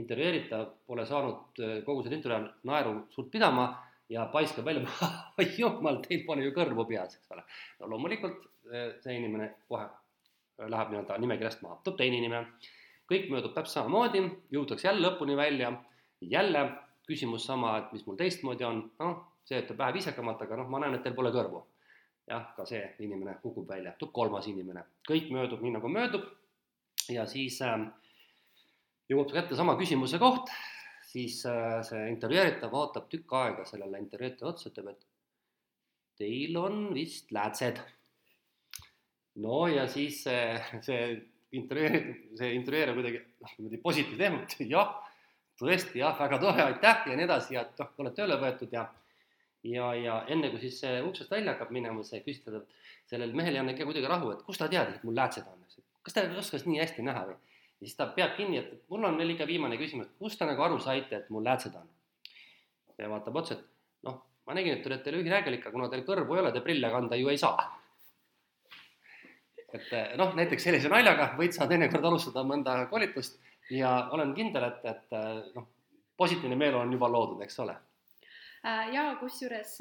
intervjueeritav 0.01 0.67
pole 0.87 1.07
saanud 1.09 1.63
äh, 1.65 1.79
kogu 1.87 2.05
selle 2.05 2.19
intervjuu 2.19 2.51
naeru 2.69 2.97
suurt 3.15 3.31
pidama 3.33 3.71
ja 4.13 4.27
paiskab 4.33 4.69
välja, 4.69 4.85
oi 5.39 5.49
jumal, 5.57 6.03
teil 6.05 6.27
pole 6.27 6.45
ju 6.45 6.53
kõrvu 6.57 6.85
peas, 6.89 7.17
eks 7.19 7.33
ole. 7.37 7.47
no 7.81 7.95
loomulikult 7.95 8.45
äh, 8.73 8.93
see 9.05 9.17
inimene 9.17 9.55
kohe 9.69 9.89
läheb 10.59 10.93
nii-öelda 10.93 11.19
nimekirjast 11.23 11.63
maha, 11.63 11.79
tuleb 11.85 12.01
teine 12.01 12.19
inimene, 12.19 12.47
kõik 13.09 13.29
möödub 13.33 13.55
täpselt 13.55 13.85
samamoodi, 13.85 14.25
jõutakse 14.55 14.89
jälle 14.89 15.05
lõpuni 15.07 15.37
välja, 15.39 15.71
jälle 16.21 16.65
küsimus 17.09 17.47
sama, 17.47 17.77
et 17.79 17.93
mis 17.95 18.05
mul 18.07 18.19
teistmoodi 18.19 18.67
on, 18.67 18.83
noh, 19.01 19.21
see 19.49 19.61
ütleb 19.63 19.79
vähe 19.79 19.95
viisakamalt, 19.97 20.43
aga 20.45 20.59
noh, 20.61 20.69
ma 20.73 20.83
näen, 20.83 20.99
et 20.99 21.07
teil 21.07 21.17
pole 21.17 21.33
kõrvu. 21.33 21.63
Jah, 22.29 22.51
ka 22.57 22.67
see 22.69 22.83
inimene 23.05 23.39
kukub 23.43 23.69
välja, 23.69 23.95
tuleb 23.99 24.15
kolmas 24.17 24.49
inimene, 24.51 24.85
kõik 25.09 25.31
möödub 25.35 25.63
nii, 25.65 25.77
nagu 25.79 25.91
möödub. 25.93 26.27
Ja 27.09 27.25
siis 27.29 27.61
äh, 27.65 27.79
jõuab 29.09 29.33
kätte 29.33 29.57
sama 29.57 29.77
küsimuse 29.81 30.21
koht, 30.21 30.53
siis 31.09 31.41
äh, 31.49 31.79
see 31.89 32.09
intervjueeritav 32.13 32.73
vaatab 32.73 33.09
tükk 33.13 33.33
aega 33.39 33.65
sellele 33.69 34.01
intervjueeritavale 34.03 34.55
otsa, 34.55 34.73
ütleb, 34.73 34.93
et 34.93 35.09
teil 36.19 36.57
on 36.61 36.89
vist 36.95 37.33
läätsed. 37.33 37.81
No 39.39 39.67
ja 39.71 39.87
siis 39.89 40.25
see, 40.27 40.59
see 40.85 41.03
intervjueerib, 41.57 42.09
see 42.39 42.55
intervjueerija 42.59 42.97
kuidagi 42.97 43.21
noh, 43.25 43.53
niimoodi 43.57 43.81
positiivne 43.83 44.69
jah, 44.69 44.97
tõesti 45.59 46.03
jah, 46.03 46.17
väga 46.19 46.41
tore, 46.43 46.65
aitäh 46.65 47.07
ja 47.11 47.17
nii 47.17 47.27
edasi 47.29 47.57
ja 47.57 47.65
noh, 47.79 47.93
oled 48.03 48.17
tööle 48.19 48.39
võetud 48.43 48.75
ja 48.75 48.89
ja, 49.65 49.91
ja 49.95 50.19
enne 50.29 50.51
kui 50.53 50.61
siis 50.63 50.81
uksest 51.07 51.31
välja 51.31 51.55
hakkab 51.55 51.73
minema 51.75 52.05
see 52.07 52.21
küsitletav, 52.25 52.67
sellel 53.11 53.35
mehel 53.37 53.57
ei 53.57 53.63
anna 53.63 53.75
ikka 53.75 53.87
kuidagi 53.89 54.11
rahu, 54.11 54.33
et 54.35 54.45
kust 54.47 54.63
ta 54.63 54.69
teadis, 54.71 54.99
et 54.99 55.07
mul 55.09 55.17
läätsed 55.19 55.47
on, 55.51 55.65
kas 56.03 56.17
ta 56.17 56.27
oskas 56.39 56.67
nii 56.67 56.81
hästi 56.83 57.07
näha 57.07 57.25
või? 57.31 57.39
ja 57.79 57.87
siis 57.87 57.97
ta 57.99 58.09
peab 58.15 58.37
kinni, 58.37 58.61
et 58.63 58.91
mul 58.91 59.05
on 59.07 59.19
veel 59.19 59.35
ikka 59.35 59.47
viimane 59.47 59.79
küsimus, 59.81 60.11
kust 60.19 60.39
te 60.39 60.49
nagu 60.49 60.63
aru 60.63 60.79
saite, 60.83 61.23
et 61.23 61.35
mul 61.35 61.45
läätsed 61.47 61.75
on? 61.79 61.91
ja 62.99 63.11
vaatab 63.11 63.37
otsa, 63.43 63.59
et 63.59 64.07
noh, 64.07 64.23
ma 64.47 64.57
nägin, 64.59 64.79
et 64.79 64.83
te 64.83 64.91
olete 64.91 65.15
lühinägelik, 65.15 65.67
aga 65.67 65.75
kuna 65.75 65.91
teil 65.93 66.07
kõrvu 66.07 66.37
ei 66.37 66.45
ole, 66.45 66.55
te 66.55 66.65
prille 66.65 66.91
kanda 66.91 67.19
ju 67.19 67.31
ei 67.31 67.39
saa 67.39 67.69
et 69.75 70.17
noh, 70.17 70.33
näiteks 70.37 70.65
sellise 70.65 70.89
naljaga 70.89 71.35
võid 71.37 71.53
sa 71.53 71.67
teinekord 71.69 72.05
alustada 72.09 72.45
mõnda 72.47 72.79
koolitust 72.89 73.37
ja 73.75 74.09
olen 74.17 74.33
kindel, 74.37 74.65
et, 74.71 74.87
et 74.89 75.19
noh, 75.57 75.67
positiivne 76.17 76.57
meeleolu 76.57 76.87
on 76.87 76.95
juba 76.97 77.11
loodud, 77.13 77.43
eks 77.45 77.61
ole. 77.65 77.77
Ja 78.65 79.05
kusjuures 79.21 79.79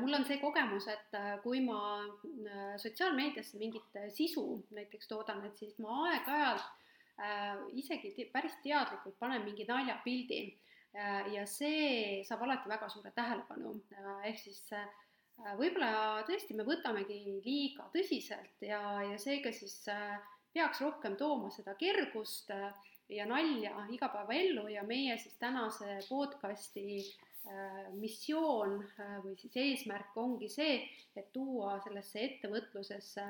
mul 0.00 0.14
on 0.14 0.24
see 0.28 0.40
kogemus, 0.40 0.88
et 0.92 1.14
kui 1.44 1.62
ma 1.64 1.78
sotsiaalmeediasse 2.82 3.58
mingit 3.60 3.96
sisu 4.12 4.44
näiteks 4.76 5.08
toodan, 5.08 5.44
et 5.46 5.56
siis 5.56 5.78
ma 5.80 6.02
aeg-ajalt 6.10 6.66
äh, 7.20 7.60
isegi 7.76 8.26
päris 8.32 8.56
teadlikult 8.64 9.18
panen 9.18 9.44
mingi 9.44 9.66
naljapildi 9.68 10.40
äh, 10.96 11.30
ja 11.34 11.46
see 11.46 12.20
saab 12.28 12.44
alati 12.46 12.68
väga 12.68 12.88
suure 12.92 13.12
tähelepanu. 13.16 13.76
Äh,, 13.96 14.28
ehk 14.32 14.42
siis 14.42 14.60
äh, 14.76 14.86
võib-olla 15.60 16.20
tõesti 16.28 16.56
me 16.56 16.66
võtamegi 16.68 17.40
liiga 17.44 17.88
tõsiselt 17.94 18.66
ja, 18.66 18.82
ja 19.08 19.18
seega 19.20 19.52
siis 19.56 19.80
äh, 19.92 20.18
peaks 20.52 20.82
rohkem 20.84 21.16
tooma 21.20 21.50
seda 21.54 21.76
kergust 21.80 22.50
äh, 22.54 22.70
ja 23.10 23.26
nalja 23.26 23.86
igapäevaellu 23.90 24.68
ja 24.70 24.84
meie 24.86 25.16
siis 25.18 25.36
tänase 25.40 25.98
podcasti 26.08 26.86
äh, 27.00 27.29
missioon 27.96 28.74
või 29.24 29.32
siis 29.40 29.54
eesmärk 29.56 30.16
ongi 30.20 30.48
see, 30.52 30.74
et 31.16 31.30
tuua 31.32 31.78
sellesse 31.80 32.20
ettevõtlusesse 32.26 33.24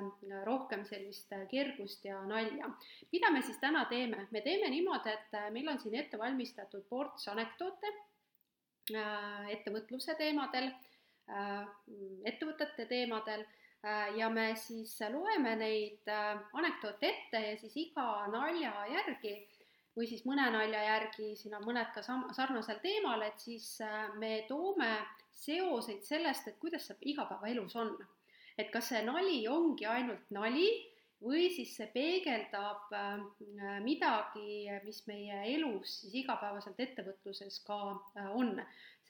rohkem 0.44 0.82
sellist 0.88 1.30
kergust 1.50 2.04
ja 2.04 2.18
nalja. 2.26 2.72
mida 3.12 3.30
me 3.30 3.42
siis 3.42 3.58
täna 3.62 3.84
teeme? 3.88 4.26
me 4.30 4.42
teeme 4.42 4.68
niimoodi, 4.70 5.14
et 5.14 5.38
meil 5.54 5.68
on 5.70 5.78
siin 5.78 5.94
ette 5.94 6.18
valmistatud 6.18 6.84
ports 6.90 7.28
anekdoote 7.30 7.94
ettevõtluse 9.54 10.18
teemadel 10.18 10.72
Äh, 11.30 11.66
ettevõtete 12.26 12.88
teemadel 12.90 13.44
äh, 13.86 14.16
ja 14.18 14.26
me 14.34 14.48
siis 14.58 14.96
loeme 15.12 15.52
neid 15.60 16.08
äh, 16.10 16.40
anekdoote 16.58 17.06
ette 17.06 17.42
ja 17.44 17.52
siis 17.60 17.76
iga 17.78 18.06
nalja 18.32 18.72
järgi 18.90 19.36
või 20.00 20.08
siis 20.08 20.24
mõne 20.24 20.46
nalja 20.54 20.80
järgi, 20.86 21.34
siin 21.36 21.54
on 21.58 21.66
mõned 21.68 21.90
ka 21.94 22.00
sam-, 22.04 22.30
sarnasel 22.32 22.80
teemal, 22.80 23.20
et 23.26 23.40
siis 23.40 23.66
me 24.20 24.46
toome 24.48 24.88
seoseid 25.42 26.04
sellest, 26.04 26.48
et 26.48 26.56
kuidas 26.62 26.88
see 26.88 27.12
igapäevaelus 27.12 27.76
on. 27.76 27.92
et 28.58 28.68
kas 28.72 28.90
see 28.90 29.00
nali 29.04 29.44
ongi 29.48 29.86
ainult 29.88 30.32
nali 30.36 30.66
või 31.20 31.46
siis 31.52 31.74
see 31.76 31.86
peegeldab 31.92 32.92
midagi, 33.84 34.68
mis 34.84 35.02
meie 35.06 35.38
elus 35.54 36.00
siis 36.02 36.16
igapäevaselt 36.24 36.80
ettevõtluses 36.80 37.60
ka 37.64 37.78
on 38.34 38.56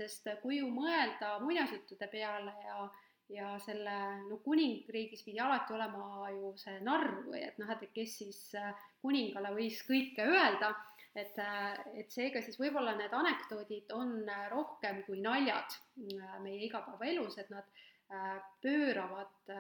sest 0.00 0.28
kui 0.42 0.61
ju 0.61 0.68
mõelda 0.73 1.37
muinasjuttude 1.44 2.09
peale 2.12 2.54
ja, 2.64 2.85
ja 3.34 3.50
selle, 3.62 3.96
no 4.28 4.38
kuningriigis 4.44 5.22
pidi 5.26 5.40
alati 5.42 5.75
olema 5.76 6.30
ju 6.34 6.52
see 6.58 6.78
narr 6.87 7.20
või 7.28 7.42
et 7.46 7.58
noh, 7.62 7.70
et 7.75 7.92
kes 7.94 8.16
siis 8.22 8.40
äh, 8.58 8.72
kuningale 9.02 9.52
võis 9.54 9.80
kõike 9.87 10.26
öelda, 10.26 10.72
et, 11.14 11.38
äh, 11.38 11.78
et 12.02 12.10
seega 12.10 12.42
siis 12.42 12.58
võib-olla 12.60 12.96
need 12.99 13.14
anekdoodid 13.14 13.94
on 13.96 14.16
äh, 14.26 14.49
rohkem 14.52 15.04
kui 15.06 15.22
naljad 15.22 15.78
meie 16.42 16.66
igapäevaelus, 16.66 17.38
et 17.38 17.50
nad 17.54 17.78
pööravad 18.58 19.50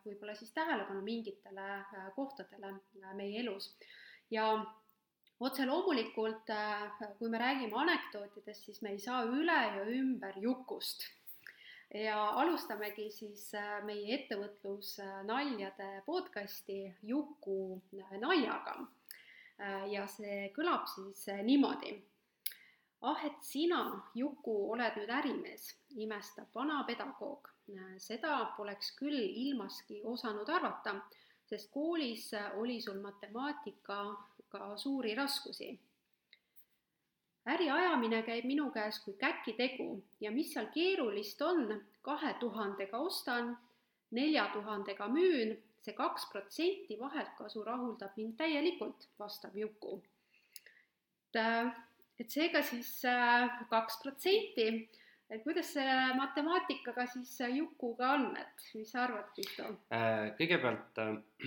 võib-olla 0.00 0.32
siis 0.32 0.54
tähelepanu 0.56 1.02
mingitele 1.04 1.66
kohtadele 2.14 2.70
meie 3.18 3.42
elus 3.42 3.66
ja 4.32 4.46
otse 5.44 5.66
loomulikult, 5.68 6.48
kui 7.18 7.28
me 7.28 7.42
räägime 7.42 7.76
anekdootidest, 7.82 8.64
siis 8.64 8.80
me 8.80 8.94
ei 8.94 9.02
saa 9.02 9.26
üle 9.28 9.58
ja 9.76 9.84
ümber 9.92 10.40
Jukust. 10.40 11.04
Ja 11.94 12.28
alustamegi 12.30 13.10
siis 13.10 13.48
äh, 13.54 13.78
meie 13.84 14.14
ettevõtlusnaljade 14.18 16.02
podcasti 16.06 16.94
Juku 17.02 17.80
naljaga. 18.20 18.76
Äh, 19.60 19.88
ja 19.92 20.06
see 20.06 20.50
kõlab 20.56 20.86
siis 20.92 21.26
niimoodi. 21.42 21.96
ah, 23.00 23.24
et 23.24 23.42
sina, 23.42 24.10
Juku, 24.14 24.56
oled 24.72 24.96
nüüd 24.98 25.10
ärimees, 25.10 25.70
imestab 25.96 26.54
vana 26.54 26.84
pedagoog. 26.84 27.48
seda 27.98 28.54
poleks 28.56 28.94
küll 28.96 29.20
ilmaski 29.20 30.00
osanud 30.04 30.48
arvata, 30.48 30.94
sest 31.44 31.70
koolis 31.70 32.30
oli 32.56 32.80
sul 32.80 33.00
matemaatika 33.00 33.98
ka 34.48 34.76
suuri 34.76 35.14
raskusi. 35.14 35.78
Äri 37.48 37.70
ajamine 37.70 38.22
käib 38.26 38.46
minu 38.48 38.68
käes 38.74 39.00
kui 39.04 39.14
käkitegu 39.20 39.88
ja 40.20 40.32
mis 40.34 40.52
seal 40.52 40.68
keerulist 40.74 41.42
on, 41.42 41.80
kahe 42.02 42.34
tuhandega 42.40 42.98
ostan, 42.98 43.54
nelja 44.10 44.48
tuhandega 44.52 45.08
müün, 45.12 45.56
see 45.84 45.94
kaks 45.96 46.28
protsenti 46.32 46.98
vaheltkasu 47.00 47.64
rahuldab 47.64 48.16
mind 48.16 48.36
täielikult, 48.38 49.08
vastab 49.18 49.56
Juku. 49.56 50.00
et, 51.34 51.76
et 52.20 52.30
seega 52.30 52.62
siis 52.62 53.04
äh, 53.04 53.60
kaks 53.70 54.00
protsenti 54.02 54.68
et 55.30 55.42
kuidas 55.44 55.74
selle 55.76 56.14
matemaatikaga 56.16 57.06
siis 57.06 57.36
Jukuga 57.52 58.14
on, 58.16 58.30
et 58.36 58.68
mis 58.74 58.92
sa 58.92 59.04
arvad, 59.04 59.28
Kristo? 59.36 59.70
Äh, 59.92 60.32
kõigepealt 60.40 61.02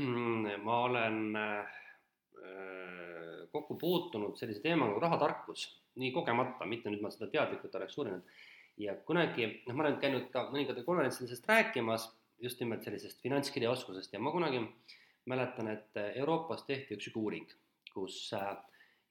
ma 0.65 0.81
olen 0.85 1.23
äh, 1.35 1.79
Äh, 2.41 3.20
kokku 3.51 3.75
puutunud 3.75 4.37
sellise 4.39 4.63
teemaga 4.63 4.93
nagu 4.93 5.03
rahatarkus, 5.03 5.65
nii 6.01 6.11
kogemata, 6.15 6.65
mitte 6.69 6.91
nüüd 6.91 7.03
ma 7.03 7.11
seda 7.13 7.27
teadlikult 7.33 7.75
oleks 7.79 7.97
uurinud. 7.99 8.39
ja 8.81 8.95
kunagi, 9.07 9.45
noh, 9.67 9.75
ma 9.75 9.83
olen 9.83 9.97
käinud 10.01 10.29
ka 10.33 10.45
mõningatel 10.49 10.85
konverentsidel 10.87 11.27
sellest 11.29 11.49
rääkimas, 11.51 12.07
just 12.41 12.61
nimelt 12.63 12.85
sellisest 12.87 13.19
finantskirjaoskusest 13.21 14.13
ja 14.15 14.19
ma 14.19 14.31
kunagi 14.33 14.61
mäletan, 15.29 15.67
et 15.75 15.99
Euroopas 16.15 16.63
tehti 16.65 16.95
üks 16.95 17.05
sihuke 17.05 17.21
uuring, 17.21 17.51
kus 17.93 18.17
äh, 18.33 18.55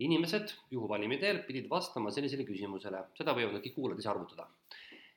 inimesed 0.02 0.56
juhuvalimi 0.74 1.20
teel 1.20 1.44
pidid 1.46 1.68
vastama 1.70 2.10
sellisele 2.10 2.48
küsimusele, 2.48 3.04
seda 3.20 3.36
võivad 3.36 3.58
nad 3.58 3.66
kõik 3.66 3.76
kuulajad 3.76 4.02
ise 4.02 4.12
arvutada. 4.14 4.48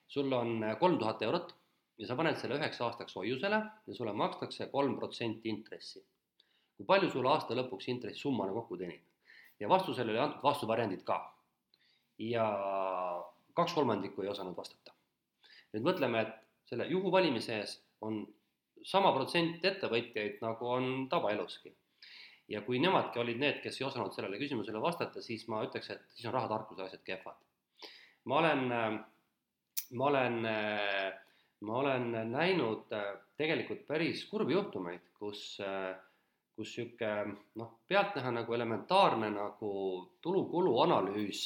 sul 0.08 0.34
on 0.34 0.66
kolm 0.80 1.00
tuhat 1.00 1.22
eurot 1.26 1.56
ja 1.98 2.08
sa 2.08 2.16
paned 2.20 2.38
selle 2.38 2.60
üheks 2.60 2.82
aastaks 2.86 3.16
hoiusele 3.16 3.62
ja 3.88 3.96
sulle 3.96 4.14
makstakse 4.14 4.68
kolm 4.76 4.98
protsenti 5.00 5.50
intressi 5.50 6.04
kui 6.78 6.90
palju 6.90 7.10
sul 7.14 7.28
aasta 7.30 7.56
lõpuks 7.58 7.90
intressisummana 7.94 8.54
kokku 8.56 8.78
teenib. 8.80 9.02
Ja 9.64 9.70
vastusele 9.70 10.12
oli 10.12 10.20
antud 10.20 10.44
vastuvariandid 10.44 11.06
ka. 11.08 11.18
ja 12.20 12.46
kaks 13.54 13.74
kolmandikku 13.74 14.22
ei 14.22 14.30
osanud 14.30 14.58
vastata. 14.58 14.92
nüüd 15.74 15.86
mõtleme, 15.88 16.22
et 16.22 16.34
selle 16.70 16.88
juhuvalimise 16.92 17.48
sees 17.54 17.78
on 18.02 18.20
sama 18.84 19.14
protsent 19.16 19.64
ettevõtjaid, 19.66 20.42
nagu 20.44 20.68
on 20.76 21.08
tavaeluski. 21.10 21.74
ja 22.52 22.62
kui 22.68 22.80
nemadki 22.84 23.20
olid 23.24 23.40
need, 23.40 23.62
kes 23.64 23.80
ei 23.80 23.88
osanud 23.88 24.12
sellele 24.14 24.38
küsimusele 24.42 24.82
vastata, 24.84 25.24
siis 25.24 25.48
ma 25.48 25.64
ütleks, 25.64 25.90
et 25.96 26.04
siis 26.12 26.28
on 26.28 26.36
rahatarkuse 26.36 26.84
asjad 26.84 27.04
kehvad. 27.08 27.40
ma 28.26 28.40
olen, 28.44 28.68
ma 30.00 30.06
olen, 30.12 30.40
ma 31.62 31.78
olen 31.80 32.12
näinud 32.36 32.92
tegelikult 33.40 33.88
päris 33.88 34.26
kurbi 34.28 34.60
juhtumeid, 34.60 35.08
kus 35.20 35.56
äh, 35.64 35.96
kus 36.56 36.76
niisugune 36.78 37.38
noh, 37.60 37.72
pealtnäha 37.88 38.32
nagu 38.32 38.54
elementaarne 38.54 39.30
nagu 39.34 39.72
tulu-kulu 40.22 40.76
analüüs 40.86 41.46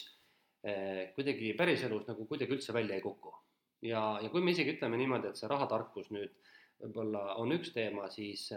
eh, 0.63 1.13
kuidagi 1.15 1.53
päriselus 1.59 2.07
nagu 2.09 2.27
kuidagi 2.27 2.57
üldse 2.57 2.75
välja 2.75 2.97
ei 2.97 3.05
kuku. 3.05 3.33
ja, 3.81 4.19
ja 4.21 4.29
kui 4.29 4.41
me 4.41 4.51
isegi 4.51 4.75
ütleme 4.75 4.97
niimoodi, 4.97 5.31
et 5.31 5.39
see 5.39 5.49
rahatarkus 5.51 6.11
nüüd 6.11 6.35
võib-olla 6.81 7.37
on 7.41 7.55
üks 7.55 7.71
teema, 7.73 8.09
siis 8.13 8.49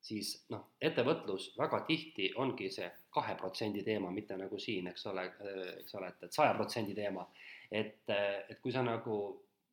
siis 0.00 0.32
noh, 0.52 0.68
ettevõtlus 0.80 1.50
väga 1.58 1.80
tihti 1.88 2.30
ongi 2.38 2.68
see 2.70 2.86
kahe 3.14 3.34
protsendi 3.40 3.82
teema, 3.86 4.12
mitte 4.14 4.36
nagu 4.38 4.58
siin, 4.62 4.86
eks 4.92 5.06
ole, 5.10 5.24
eks 5.80 5.96
ole, 5.98 6.12
et, 6.12 6.22
et 6.28 6.34
saja 6.34 6.54
protsendi 6.54 6.94
teema. 6.94 7.26
et, 7.70 8.06
et 8.08 8.60
kui 8.62 8.72
sa 8.72 8.82
nagu, 8.86 9.16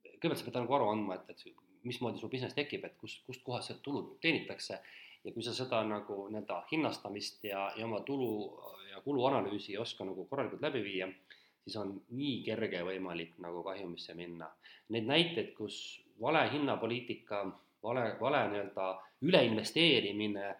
kõigepealt 0.03 0.41
sa 0.41 0.47
pead 0.47 0.57
nagu 0.59 0.75
aru 0.77 0.89
andma, 0.91 1.19
et, 1.19 1.29
et 1.29 1.85
mismoodi 1.85 2.19
su 2.19 2.29
business 2.29 2.57
tekib, 2.57 2.83
et 2.85 2.97
kust, 2.99 3.21
kustkohast 3.27 3.71
see 3.71 3.81
tulu 3.85 4.17
teenitakse 4.21 4.79
ja 5.25 5.33
kui 5.33 5.43
sa 5.43 5.53
seda 5.57 5.81
nagu 5.87 6.27
nii-öelda 6.29 6.61
hinnastamist 6.71 7.43
ja, 7.49 7.67
ja 7.77 7.85
oma 7.85 8.01
tulu 8.05 8.29
ja 8.91 9.01
kuluanalüüsi 9.01 9.73
ei 9.73 9.81
oska 9.81 10.05
nagu 10.05 10.25
korralikult 10.29 10.61
läbi 10.61 10.83
viia, 10.85 11.07
siis 11.63 11.77
on 11.81 11.95
nii 12.13 12.43
kerge 12.45 12.83
võimalik 12.85 13.39
nagu 13.43 13.63
kahjumisse 13.65 14.13
minna. 14.13 14.51
Neid 14.93 15.09
näiteid, 15.09 15.53
kus 15.57 15.79
vale 16.21 16.45
hinnapoliitika, 16.53 17.41
vale, 17.83 18.05
vale 18.21 18.43
nii-öelda 18.53 18.87
üleinvesteerimine 19.25 20.53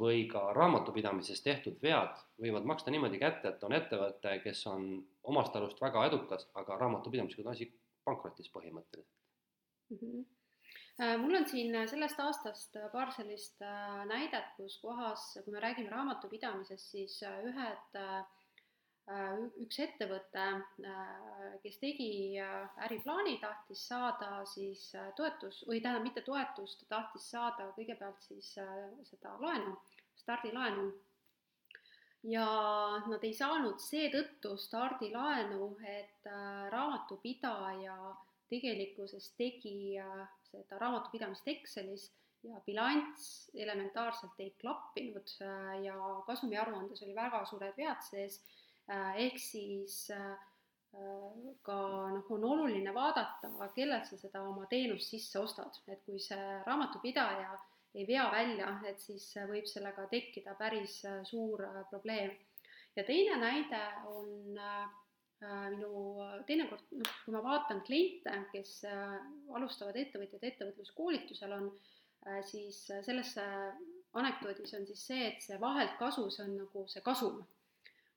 või 0.00 0.26
ka 0.28 0.46
raamatupidamises 0.56 1.40
tehtud 1.44 1.80
vead 1.82 2.20
võivad 2.40 2.68
maksta 2.68 2.92
niimoodi 2.92 3.20
kätte, 3.20 3.54
et 3.54 3.64
on 3.64 3.72
ettevõte, 3.76 4.38
kes 4.44 4.66
on 4.68 4.86
omast 5.32 5.56
arust 5.56 5.80
väga 5.80 6.06
edukas, 6.10 6.48
aga 6.60 6.78
raamatupidamisega 6.80 7.44
on 7.48 7.52
asi 7.56 7.68
pankrotis 8.04 8.52
põhimõtteliselt 8.52 9.12
mm. 9.90 9.98
-hmm 9.98 10.24
mul 11.18 11.34
on 11.40 11.46
siin 11.50 11.74
äh, 11.74 11.88
sellest 11.90 12.20
aastast 12.22 12.76
äh, 12.78 12.88
paar 12.92 13.12
sellist 13.12 13.60
näidet, 14.10 14.52
kus 14.56 14.78
kohas, 14.82 15.26
kui 15.44 15.54
me 15.54 15.62
räägime 15.64 15.90
raamatupidamisest, 15.90 16.90
siis 16.94 17.20
ühed 17.50 18.00
üks 19.60 19.78
ettevõte, 19.84 20.44
kes 21.60 21.74
tegi 21.76 22.38
äriplaani, 22.86 23.34
tahtis 23.42 23.82
saada 23.90 24.38
siis 24.48 24.86
toetus 25.18 25.58
või 25.68 25.82
tähendab, 25.84 26.06
mitte 26.06 26.22
toetust, 26.24 26.86
tahtis 26.88 27.26
saada 27.34 27.66
kõigepealt 27.76 28.24
siis 28.24 28.54
seda 28.54 29.34
laenu, 29.44 29.74
stardilaenu. 30.22 30.86
Ja 32.24 32.44
nad 33.04 33.24
ei 33.26 33.34
saanud 33.36 33.82
seetõttu 33.84 34.54
stardilaenu, 34.56 35.74
et 35.84 36.28
äh, 36.30 36.70
raamatupidaja 36.72 37.96
tegelikkuses 38.50 39.30
tegi 39.38 39.96
äh, 40.00 40.24
seda 40.50 40.78
raamatupidamist 40.80 41.48
Excelis 41.48 42.08
ja 42.44 42.60
bilanss 42.66 43.50
elementaarselt 43.54 44.40
ei 44.44 44.54
klappinud 44.60 45.36
äh, 45.42 45.76
ja 45.86 45.98
kasumiaruandes 46.26 47.02
oli 47.06 47.14
väga 47.16 47.44
suured 47.48 47.76
vead 47.76 48.02
sees, 48.04 48.40
ehk 49.16 49.38
siis 49.40 50.02
ka 51.64 51.76
noh, 52.12 52.26
on 52.36 52.44
oluline 52.44 52.92
vaadata, 52.94 53.48
kellelt 53.74 54.04
sa 54.06 54.18
seda 54.20 54.42
oma 54.44 54.66
teenust 54.70 55.08
sisse 55.10 55.40
ostad, 55.40 55.78
et 55.88 56.04
kui 56.04 56.20
see 56.22 56.58
raamatupidaja 56.66 57.54
ei 57.94 58.06
vea 58.06 58.24
välja, 58.30 58.72
et 58.88 59.00
siis 59.00 59.26
võib 59.48 59.66
sellega 59.70 60.08
tekkida 60.10 60.56
päris 60.58 60.98
äh, 61.06 61.22
suur 61.28 61.62
äh, 61.66 61.80
probleem. 61.90 62.34
ja 62.96 63.04
teine 63.04 63.36
näide 63.38 63.82
on 64.06 64.58
äh, 64.58 64.88
minu 65.74 65.90
teinekord, 66.48 66.86
noh, 66.98 67.16
kui 67.24 67.34
ma 67.34 67.42
vaatan 67.44 67.82
kliente, 67.86 68.32
kes 68.52 68.84
alustavad 69.54 69.98
ettevõtjad 70.00 70.46
ettevõtluskoolitusel 70.50 71.52
on, 71.56 71.68
siis 72.48 72.78
selles 73.04 73.34
anekdoodis 74.16 74.72
on 74.78 74.86
siis 74.88 75.02
see, 75.10 75.26
et 75.32 75.44
see 75.44 75.58
vahelt 75.60 75.98
kasu, 76.00 76.24
see 76.32 76.46
on 76.46 76.56
nagu 76.62 76.84
see 76.90 77.04
kasum, 77.04 77.42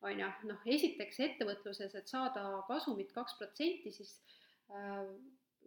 on 0.06 0.24
ju, 0.24 0.30
noh, 0.52 0.64
esiteks 0.78 1.20
ettevõtluses, 1.26 1.96
et 1.98 2.08
saada 2.08 2.46
kasumit 2.70 3.12
kaks 3.16 3.36
protsenti, 3.40 3.92
siis 3.92 4.14
äh, 4.72 5.04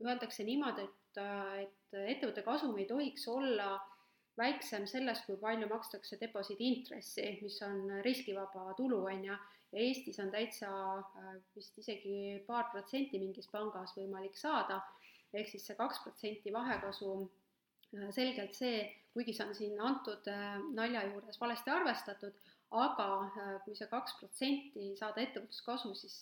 öeldakse 0.00 0.46
niimoodi, 0.46 0.86
et, 0.86 1.22
et 1.66 1.98
ettevõtte 2.14 2.46
kasum 2.46 2.78
ei 2.78 2.86
tohiks 2.88 3.26
olla 3.28 3.74
äh, 3.74 3.88
väiksem 4.40 4.86
sellest, 4.88 5.26
kui 5.26 5.38
palju 5.40 5.68
makstakse 5.70 6.18
deposiidi 6.20 6.68
intressi, 6.74 7.26
mis 7.42 7.58
on 7.66 8.00
riskivaba 8.06 8.74
tulu, 8.78 9.02
on 9.10 9.24
ju, 9.28 9.38
Eestis 9.72 10.18
on 10.18 10.30
täitsa 10.34 10.68
äh, 10.98 11.34
vist 11.54 11.76
isegi 11.78 12.40
paar 12.46 12.70
protsenti 12.72 13.20
mingis 13.22 13.46
pangas 13.52 13.94
võimalik 13.94 14.38
saada, 14.38 14.80
ehk 15.32 15.50
siis 15.52 15.68
see 15.68 15.76
kaks 15.78 16.00
protsenti 16.02 16.52
vahekasu, 16.54 17.12
äh, 17.94 18.08
selgelt 18.14 18.56
see, 18.58 18.80
kuigi 19.14 19.34
see 19.36 19.46
on 19.46 19.54
siin 19.54 19.82
antud 19.90 20.26
äh, 20.30 20.56
nalja 20.74 21.04
juures 21.12 21.38
valesti 21.40 21.70
arvestatud, 21.70 22.40
aga 22.70 23.06
kui 23.64 23.74
see 23.74 23.86
kaks 23.90 24.18
protsenti 24.18 24.90
saada 24.98 25.22
ettevõtluskasu, 25.22 25.90
siis 25.98 26.18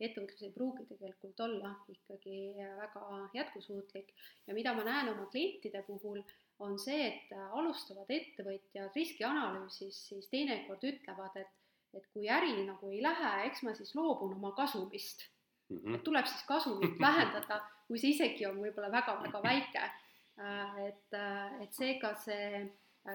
ettevõtlus 0.00 0.44
ei 0.46 0.52
pruugi 0.54 0.86
tegelikult 0.88 1.40
olla 1.44 1.74
ikkagi 1.92 2.36
väga 2.78 3.02
jätkusuutlik. 3.36 4.14
Ja 4.46 4.56
mida 4.56 4.72
ma 4.72 4.86
näen 4.88 5.10
oma 5.12 5.26
klientide 5.34 5.82
puhul, 5.84 6.22
on 6.64 6.78
see, 6.80 7.10
et 7.10 7.34
alustavad 7.52 8.08
ettevõtjad 8.12 8.96
riskianalüüsis 8.96 9.98
siis 10.08 10.32
teinekord 10.32 10.84
ütlevad, 10.88 11.36
et, 11.40 11.52
et 11.94 12.06
kui 12.14 12.28
äri 12.30 12.54
nagu 12.66 12.90
ei 12.90 13.02
lähe, 13.04 13.32
eks 13.48 13.62
ma 13.66 13.74
siis 13.76 13.94
loobun 13.98 14.34
oma 14.36 14.52
kasumist 14.56 15.26
mm. 15.68 15.78
-hmm. 15.78 15.94
et 15.96 16.04
tuleb 16.04 16.26
siis 16.26 16.44
kasumit 16.48 16.98
vähendada, 17.06 17.60
kui 17.86 17.98
see 17.98 18.14
isegi 18.16 18.46
on 18.46 18.60
võib-olla 18.62 18.90
väga-väga 18.92 19.42
väike. 19.42 19.84
Äh, 20.40 20.78
et, 20.88 21.18
et 21.60 21.72
seega 21.76 22.14
see 22.14 22.62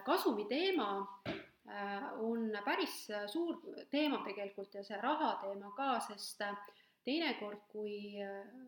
kasumi 0.06 0.46
teema 0.46 0.90
äh, 1.28 2.10
on 2.22 2.52
päris 2.66 3.08
suur 3.34 3.62
teema 3.90 4.22
tegelikult 4.26 4.74
ja 4.76 4.84
see 4.84 5.02
raha 5.02 5.38
teema 5.42 5.72
ka, 5.78 6.00
sest 6.12 6.44
teinekord, 7.08 7.62
kui 7.72 8.20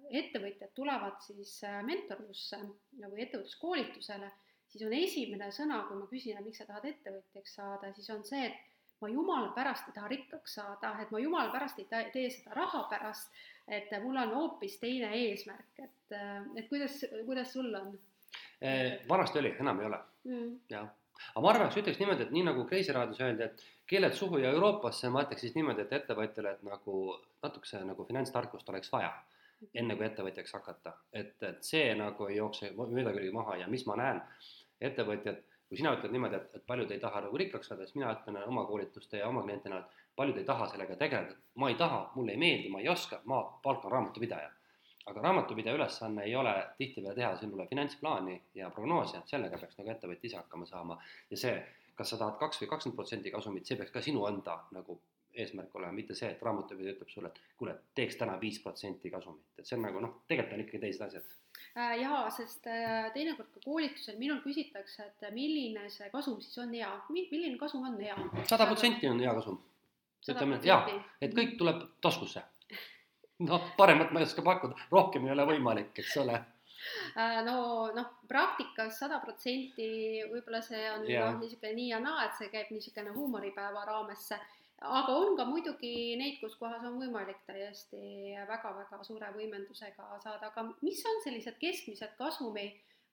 ettevõtjad 0.09 0.71
tulevad 0.73 1.17
siis 1.21 1.59
mentorlusse 1.83 2.57
või 2.95 3.25
ettevõtluskoolitusele 3.25 4.31
siis 4.69 4.85
on 4.85 4.95
esimene 4.95 5.49
sõna, 5.55 5.81
kui 5.87 5.97
ma 5.99 6.07
küsin, 6.09 6.37
et 6.37 6.45
miks 6.45 6.61
sa 6.61 6.67
tahad 6.69 6.87
ettevõtjaks 6.91 7.55
saada, 7.57 7.91
siis 7.95 8.09
on 8.13 8.23
see, 8.27 8.49
et 8.49 8.68
ma 9.01 9.09
jumala 9.09 9.51
pärast 9.55 9.87
ei 9.87 9.95
taha 9.95 10.11
rikkaks 10.11 10.55
saada, 10.59 10.93
et 11.01 11.11
ma 11.11 11.19
jumala 11.19 11.51
pärast 11.53 11.79
ei 11.79 11.87
tee 11.89 12.29
seda 12.33 12.55
raha 12.57 12.83
pärast, 12.91 13.33
et 13.67 13.91
mul 14.03 14.17
on 14.17 14.35
hoopis 14.35 14.79
teine 14.81 15.11
eesmärk, 15.15 15.83
et, 15.83 16.15
et 16.55 16.69
kuidas, 16.69 17.01
kuidas 17.25 17.53
sul 17.53 17.73
on? 17.79 17.93
Eh, 18.61 18.99
vanasti 19.09 19.39
oli, 19.39 19.55
enam 19.59 19.79
ei 19.79 19.87
ole 19.87 19.99
mm., 20.23 20.55
jah. 20.69 20.89
aga 21.31 21.43
ma 21.45 21.51
arvaks, 21.53 21.79
ütleks 21.81 21.99
niimoodi, 22.01 22.27
et 22.27 22.35
nii 22.35 22.45
nagu 22.49 22.65
Kreisi 22.67 22.95
raadios 22.95 23.21
öeldi, 23.23 23.47
et 23.47 23.65
keeled 23.89 24.13
suhu 24.13 24.41
ja 24.43 24.51
Euroopasse, 24.51 25.09
ma 25.09 25.23
ütleks 25.25 25.47
siis 25.47 25.55
niimoodi, 25.55 25.87
et 25.87 25.95
ettevõtjale, 26.01 26.57
et 26.57 26.65
nagu 26.67 27.01
natukese 27.43 27.81
nagu 27.87 28.05
finantstarkust 28.05 28.69
oleks 28.69 28.91
vaja 28.91 29.13
enne 29.75 29.95
kui 29.95 30.05
ettevõtjaks 30.07 30.53
hakata, 30.55 30.93
et, 31.13 31.35
et 31.43 31.63
see 31.65 31.87
nagu 31.99 32.27
ei 32.29 32.37
jookse 32.37 32.71
mööda 32.77 33.11
külge 33.15 33.31
maha 33.35 33.57
ja 33.59 33.67
mis 33.71 33.85
ma 33.89 33.97
näen 33.99 34.21
ettevõtjad, 34.89 35.41
kui 35.69 35.77
sina 35.77 35.93
ütled 35.93 36.13
niimoodi, 36.13 36.37
et, 36.39 36.53
et 36.57 36.65
paljud 36.67 36.91
ei 36.91 37.01
taha 37.01 37.21
nagu 37.25 37.37
rikkaks 37.37 37.69
saada, 37.69 37.85
siis 37.85 37.97
mina 37.99 38.11
ütlen 38.15 38.39
oma 38.41 38.65
koolituste 38.65 39.21
ja 39.21 39.27
oma 39.29 39.43
klientina, 39.45 39.83
et 39.83 40.07
paljud 40.17 40.37
ei 40.41 40.47
taha 40.47 40.67
sellega 40.71 40.95
tegeleda, 40.97 41.35
ma 41.61 41.69
ei 41.69 41.77
taha, 41.79 41.99
mulle 42.15 42.33
ei 42.33 42.41
meeldi, 42.41 42.71
ma 42.73 42.81
ei 42.81 42.89
oska, 42.89 43.21
ma 43.29 43.43
palkan 43.63 43.93
raamatupidaja. 43.95 44.55
aga 45.09 45.21
raamatupidaja 45.21 45.75
ülesanne 45.75 46.23
ei 46.23 46.35
ole 46.35 46.51
tihtipeale 46.77 47.15
teha 47.17 47.29
sinule 47.37 47.65
finantsplaani 47.67 48.35
ja 48.55 48.67
prognoosi, 48.69 49.17
sellega 49.25 49.57
peaks 49.57 49.77
nagu 49.79 49.89
ettevõtja 49.89 50.29
ise 50.29 50.37
hakkama 50.37 50.67
saama 50.69 50.99
ja 51.31 51.37
see, 51.43 51.53
kas 51.97 52.11
sa 52.13 52.19
tahad 52.19 52.37
kaks 52.41 52.61
või 52.61 52.69
kakskümmend 52.73 52.97
protsenti 52.99 53.31
kasumit, 53.33 53.65
see 53.65 53.77
peaks 53.79 53.95
ka 53.95 54.03
sinu 54.05 54.27
enda 54.29 54.59
nagu 54.75 54.99
eesmärk 55.33 55.75
olema, 55.75 55.93
mitte 55.93 56.15
see, 56.17 56.29
et 56.33 56.41
raamatupidaja 56.43 56.95
ütleb 56.95 57.11
sulle, 57.11 57.29
et 57.29 57.55
kuule, 57.59 57.75
teeks 57.95 58.17
täna 58.19 58.35
viis 58.41 58.59
protsenti 58.63 59.11
kasumit, 59.13 59.45
et 59.59 59.67
see 59.67 59.77
on 59.77 59.85
nagu 59.85 60.01
noh, 60.03 60.15
tegelikult 60.29 60.57
on 60.57 60.63
ikkagi 60.65 60.81
teised 60.83 61.05
asjad. 61.05 61.33
Äh, 61.77 61.95
jaa, 62.01 62.21
sest 62.33 62.67
äh, 62.71 63.09
teinekord 63.13 63.51
ka 63.53 63.63
koolitusel 63.63 64.19
minul 64.19 64.41
küsitakse, 64.43 65.05
et 65.09 65.27
milline 65.35 65.89
see 65.93 66.09
kasum 66.13 66.39
siis 66.43 66.57
on 66.63 66.73
hea, 66.73 66.91
milline 67.13 67.57
kasum 67.61 67.85
on 67.91 67.97
hea? 68.01 68.17
sada 68.49 68.67
protsenti 68.69 69.09
on 69.09 69.21
hea 69.21 69.33
kasum. 69.37 69.59
ütleme, 70.29 70.59
et 70.59 70.69
jaa, 70.69 71.01
et 71.21 71.35
kõik 71.35 71.57
tuleb 71.61 71.83
taskusse. 72.01 72.43
noh, 73.45 73.73
paremat 73.77 74.11
ma 74.11 74.21
ei 74.21 74.27
oska 74.27 74.43
pakkuda, 74.45 74.87
rohkem 74.91 75.27
ei 75.27 75.35
ole 75.35 75.45
võimalik, 75.53 75.93
eks 76.01 76.17
ole 76.23 76.39
äh, 76.39 77.39
no 77.45 77.59
noh, 77.95 78.13
praktikas 78.27 78.97
sada 78.99 79.21
protsenti 79.23 80.23
võib-olla 80.31 80.63
see 80.65 80.85
on 80.91 81.05
noh, 81.05 81.37
niisugune 81.43 81.75
nii 81.77 81.91
ja 81.93 82.01
naa, 82.03 82.25
et 82.25 82.39
see 82.39 82.49
käib 82.51 82.73
niisugune 82.73 83.13
huumoripäeva 83.15 83.85
raamesse 83.93 84.39
aga 84.81 85.15
on 85.15 85.35
ka 85.37 85.45
muidugi 85.49 86.15
neid, 86.19 86.37
kus 86.41 86.55
kohas 86.59 86.83
on 86.87 86.99
võimalik 87.01 87.41
täiesti 87.47 88.35
väga-väga 88.47 89.01
suure 89.03 89.31
võimendusega 89.35 90.19
saada, 90.23 90.51
aga 90.51 90.69
mis 90.81 91.01
on 91.05 91.19
sellised 91.25 91.59
keskmised 91.59 92.15
kasumi 92.19 92.69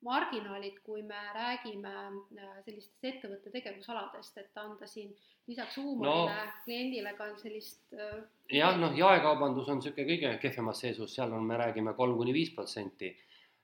marginaalid, 0.06 0.78
kui 0.84 1.02
me 1.02 1.18
räägime 1.34 1.92
äh, 2.38 2.58
sellistest 2.66 3.06
ettevõtte 3.10 3.50
tegevusaladest, 3.50 4.36
et 4.38 4.60
anda 4.60 4.86
siin 4.86 5.14
lisaks 5.48 5.78
huumorile 5.80 6.34
no, 6.34 6.56
kliendile 6.66 7.14
ka 7.18 7.30
sellist 7.40 7.96
äh, 7.96 8.20
jah, 8.52 8.76
noh, 8.78 8.94
jaekaubandus 8.96 9.70
on 9.72 9.80
niisugune 9.80 10.06
kõige 10.10 10.34
kehvemas 10.42 10.84
seisus, 10.84 11.14
seal 11.16 11.32
on, 11.32 11.46
me 11.48 11.58
räägime 11.58 11.96
kolm 11.98 12.16
kuni 12.20 12.34
viis 12.36 12.52
protsenti 12.54 13.10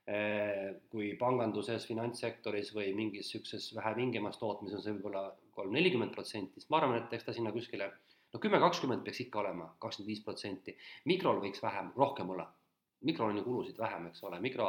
äh, 0.09 0.73
kui 0.91 1.13
panganduses, 1.21 1.85
finantssektoris 1.87 2.73
või 2.75 2.91
mingis 2.97 3.29
niisuguses 3.29 3.69
vähe 3.77 3.95
vingemas 4.01 4.41
tootmises 4.41 4.81
on 4.81 4.87
see 4.87 4.97
võib-olla 4.97 5.27
kolm, 5.53 5.71
nelikümmend 5.73 6.13
protsenti, 6.15 6.59
siis 6.59 6.69
ma 6.69 6.81
arvan, 6.81 6.97
et 7.01 7.13
eks 7.13 7.27
ta 7.27 7.33
sinna 7.35 7.51
kuskile 7.55 7.91
no 8.33 8.39
kümme, 8.39 8.59
kakskümmend 8.59 9.05
peaks 9.05 9.21
ikka 9.25 9.39
olema, 9.43 9.69
kakskümmend 9.79 10.09
viis 10.09 10.23
protsenti. 10.25 10.75
mikrol 11.05 11.41
võiks 11.43 11.63
vähem, 11.63 11.93
rohkem 11.97 12.29
olla. 12.29 12.49
mikrol 13.03 13.29
on 13.29 13.37
ju 13.37 13.43
kulusid 13.43 13.77
vähem, 13.77 14.07
eks 14.07 14.23
ole, 14.23 14.39
mikro 14.39 14.67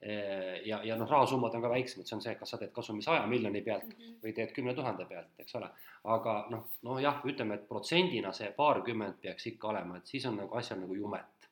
eh, 0.00 0.62
ja, 0.66 0.78
ja 0.84 0.96
noh, 0.96 1.10
rahasummad 1.10 1.54
on 1.54 1.62
ka 1.62 1.70
väiksemad, 1.70 2.08
see 2.08 2.16
on 2.16 2.22
see, 2.24 2.34
kas 2.40 2.54
sa 2.54 2.58
teed 2.58 2.72
kasumi 2.72 3.02
saja 3.04 3.26
miljoni 3.26 3.60
pealt 3.62 3.84
mm 3.84 3.98
-hmm. 3.98 4.14
või 4.22 4.32
teed 4.38 4.54
kümne 4.56 4.74
tuhande 4.74 5.04
pealt, 5.04 5.34
eks 5.38 5.54
ole. 5.60 5.68
aga 6.04 6.34
noh, 6.50 6.64
noh 6.82 7.00
jah, 7.02 7.20
ütleme, 7.24 7.54
et 7.54 7.68
protsendina 7.68 8.32
see 8.32 8.50
paarkümmend 8.56 9.20
peaks 9.20 9.46
ikka 9.46 9.68
olema, 9.68 9.96
et 9.96 10.06
siis 10.06 10.26
on 10.26 10.36
nagu 10.36 10.56
asjal 10.56 10.80
nagu 10.80 10.94
jumet 10.94 11.48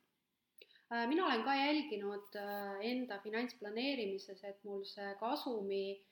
äh, 0.92 1.06
mina 1.08 1.26
olen 1.26 1.44
ka 1.44 1.54
jälginud 1.54 2.36
äh, 2.36 2.80
enda 2.80 3.18
finantsplaneerimises, 3.18 4.44
et 4.44 4.64
mul 4.64 4.84
see 4.84 5.14
kasumi 5.20 6.02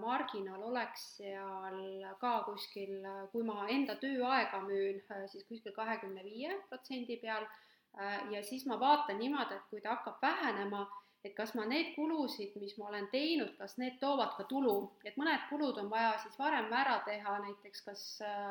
marginaal 0.00 0.62
oleks 0.62 1.04
seal 1.18 1.78
ka 2.20 2.42
kuskil, 2.48 2.98
kui 3.32 3.44
ma 3.46 3.66
enda 3.70 3.94
tööaega 4.00 4.60
müün, 4.64 5.00
äh, 5.10 5.26
siis 5.30 5.46
kuskil 5.48 5.72
kahekümne 5.72 6.24
viie 6.24 6.56
protsendi 6.68 7.18
peal. 7.22 7.46
Äh, 7.96 8.32
ja 8.32 8.42
siis 8.42 8.66
ma 8.66 8.80
vaatan 8.80 9.18
niimoodi, 9.18 9.54
et 9.54 9.68
kui 9.70 9.80
ta 9.80 9.94
hakkab 9.94 10.18
vähenema, 10.22 10.86
et 11.24 11.34
kas 11.34 11.54
ma 11.54 11.64
need 11.66 11.94
kulusid, 11.94 12.56
mis 12.60 12.76
ma 12.78 12.88
olen 12.90 13.08
teinud, 13.12 13.54
kas 13.58 13.78
need 13.78 13.98
toovad 14.00 14.34
ka 14.36 14.44
tulu, 14.50 14.76
et 15.04 15.16
mõned 15.16 15.46
kulud 15.50 15.78
on 15.82 15.88
vaja 15.90 16.18
siis 16.22 16.36
varem 16.38 16.72
ära 16.72 17.00
teha, 17.06 17.38
näiteks 17.46 17.86
kas 17.86 18.02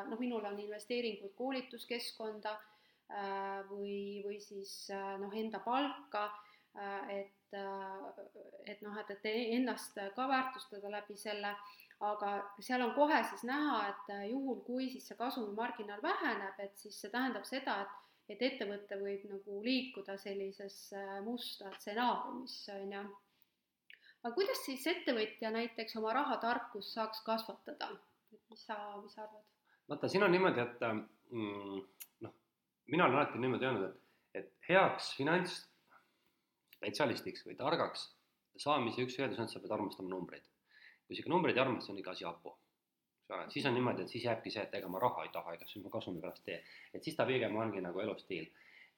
noh, 0.09 0.19
minul 0.19 0.43
on 0.43 0.59
investeeringud 0.59 1.31
koolituskeskkonda 1.37 2.57
või, 3.69 4.25
või 4.25 4.41
siis 4.43 4.89
noh, 4.91 5.31
enda 5.39 5.61
palka, 5.63 6.25
et 7.13 7.34
et, 7.53 8.37
et 8.71 8.81
noh, 8.81 8.97
et, 9.01 9.11
et 9.11 9.27
ennast 9.57 9.99
ka 10.15 10.27
väärtustada 10.29 10.91
läbi 10.91 11.17
selle, 11.17 11.53
aga 12.05 12.31
seal 12.59 12.81
on 12.83 12.95
kohe 12.95 13.21
siis 13.29 13.45
näha, 13.47 13.77
et 13.91 14.15
juhul, 14.31 14.63
kui 14.65 14.89
siis 14.91 15.07
see 15.07 15.19
kasumimarginaal 15.19 16.01
väheneb, 16.03 16.59
et 16.59 16.75
siis 16.79 16.97
see 17.01 17.13
tähendab 17.13 17.45
seda, 17.47 17.81
et 17.85 18.01
et 18.29 18.41
ettevõte 18.41 18.97
võib 18.97 19.25
nagu 19.29 19.59
liikuda 19.65 20.15
sellisesse 20.17 21.01
musta 21.25 21.69
stsenaariumisse, 21.77 22.77
on 22.81 22.95
ju. 22.95 23.03
aga 24.23 24.33
kuidas 24.37 24.63
siis 24.65 24.85
ettevõtja 24.89 25.51
näiteks 25.53 25.97
oma 26.01 26.13
rahatarkust 26.17 26.95
saaks 26.97 27.21
kasvatada, 27.27 27.91
et 28.33 28.41
mis 28.49 28.65
sa, 28.65 28.79
mis 29.03 29.13
sa 29.13 29.27
arvad? 29.27 29.45
vaata, 29.91 30.09
siin 30.09 30.25
on 30.25 30.33
niimoodi, 30.33 30.63
et 30.63 30.81
mm, 30.89 31.85
noh, 32.25 32.35
mina 32.89 33.05
olen 33.05 33.19
alati 33.19 33.43
niimoodi 33.43 33.69
öelnud, 33.69 33.87
et, 33.91 34.41
et 34.41 34.51
heaks 34.69 35.13
finantsspetsialistiks 36.85 37.45
või 37.47 37.57
targaks 37.57 38.05
saamise 38.61 39.03
üks 39.03 39.17
eeldus 39.19 39.39
on, 39.39 39.49
et 39.49 39.53
sa 39.53 39.61
pead 39.61 39.73
armastama 39.75 40.09
numbreid. 40.09 40.45
kui 41.05 41.15
sa 41.15 41.21
ikka 41.21 41.29
numbreid 41.29 41.57
ei 41.57 41.61
armasta, 41.61 41.91
on 41.91 41.99
ikka 41.99 42.11
asi 42.11 42.25
hapu. 42.25 42.55
siis 43.49 43.65
on 43.65 43.73
niimoodi, 43.73 44.01
et 44.03 44.09
siis 44.09 44.23
jääbki 44.23 44.51
see, 44.51 44.63
et 44.63 44.73
ega 44.79 44.87
ma 44.87 44.99
raha 44.99 45.23
ei 45.23 45.31
taha, 45.33 45.53
ega 45.53 45.65
siis 45.67 45.83
ma 45.83 45.89
kasumi 45.89 46.21
pärast 46.21 46.43
tee. 46.45 46.61
et 46.93 47.03
siis 47.03 47.15
ta 47.15 47.25
pigem 47.25 47.55
ongi 47.55 47.81
nagu 47.81 47.99
elustiil. 47.99 48.47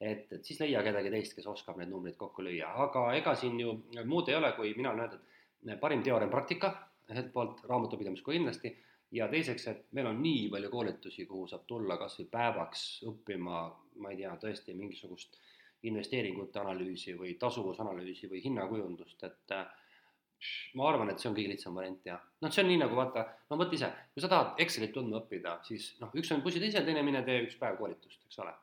et, 0.00 0.32
et 0.32 0.44
siis 0.44 0.60
leia 0.60 0.82
kedagi 0.82 1.10
teist, 1.10 1.34
kes 1.34 1.46
oskab 1.46 1.78
neid 1.78 1.90
numbreid 1.90 2.16
kokku 2.16 2.42
lüüa, 2.42 2.74
aga 2.84 3.08
ega 3.14 3.34
siin 3.34 3.58
ju 3.60 3.72
muud 4.04 4.28
ei 4.28 4.36
ole, 4.36 4.52
kui 4.52 4.74
mina 4.76 4.90
olen 4.90 5.06
öelnud, 5.06 5.32
et 5.72 5.80
parim 5.80 6.02
teooria 6.02 6.28
on 6.28 6.34
praktika, 6.34 6.74
ühelt 7.10 7.32
poolt 7.32 7.64
raamatupidamis 7.66 8.22
kui 8.22 8.36
kindlasti 8.36 8.76
ja 9.10 9.26
teiseks, 9.28 9.66
et 9.66 9.86
meil 9.96 10.06
on 10.06 10.22
nii 10.22 10.48
palju 10.52 10.70
koolitusi, 10.70 11.26
kuhu 11.26 11.48
saab 11.48 11.64
tulla 11.66 11.96
kas 11.98 12.18
või 12.20 12.28
päevaks 12.30 12.82
õppima, 13.10 13.62
ma 13.98 14.12
ei 14.12 14.20
tea, 14.20 14.36
tõesti 14.38 14.76
mingisugust 14.76 15.40
investeeringute 15.86 16.58
analüüsi 16.60 17.14
või 17.18 17.36
tasuvusanalüüsi 17.38 18.30
või 18.30 18.40
hinnakujundust, 18.42 19.22
et 19.28 19.54
äh, 19.54 19.68
ma 20.78 20.88
arvan, 20.90 21.10
et 21.12 21.22
see 21.22 21.30
on 21.30 21.36
kõige 21.36 21.52
lihtsam 21.52 21.76
variant 21.78 22.06
ja 22.06 22.16
noh, 22.18 22.52
see 22.52 22.62
on 22.64 22.70
nii 22.70 22.80
nagu 22.82 22.98
vaata, 22.98 23.24
no 23.50 23.58
mõtle 23.60 23.78
ise, 23.78 23.90
kui 24.14 24.22
sa 24.24 24.30
tahad 24.32 24.60
Excelit 24.64 24.92
tundma 24.94 25.20
õppida, 25.22 25.58
siis 25.66 25.92
noh, 26.02 26.12
üks 26.18 26.30
on 26.34 26.42
bussid 26.44 26.64
ise, 26.66 26.82
teine 26.86 27.02
mine 27.06 27.22
tee 27.26 27.40
üks 27.46 27.58
päev 27.60 27.78
koolitust, 27.80 28.24
eks 28.26 28.42
ole. 28.44 28.54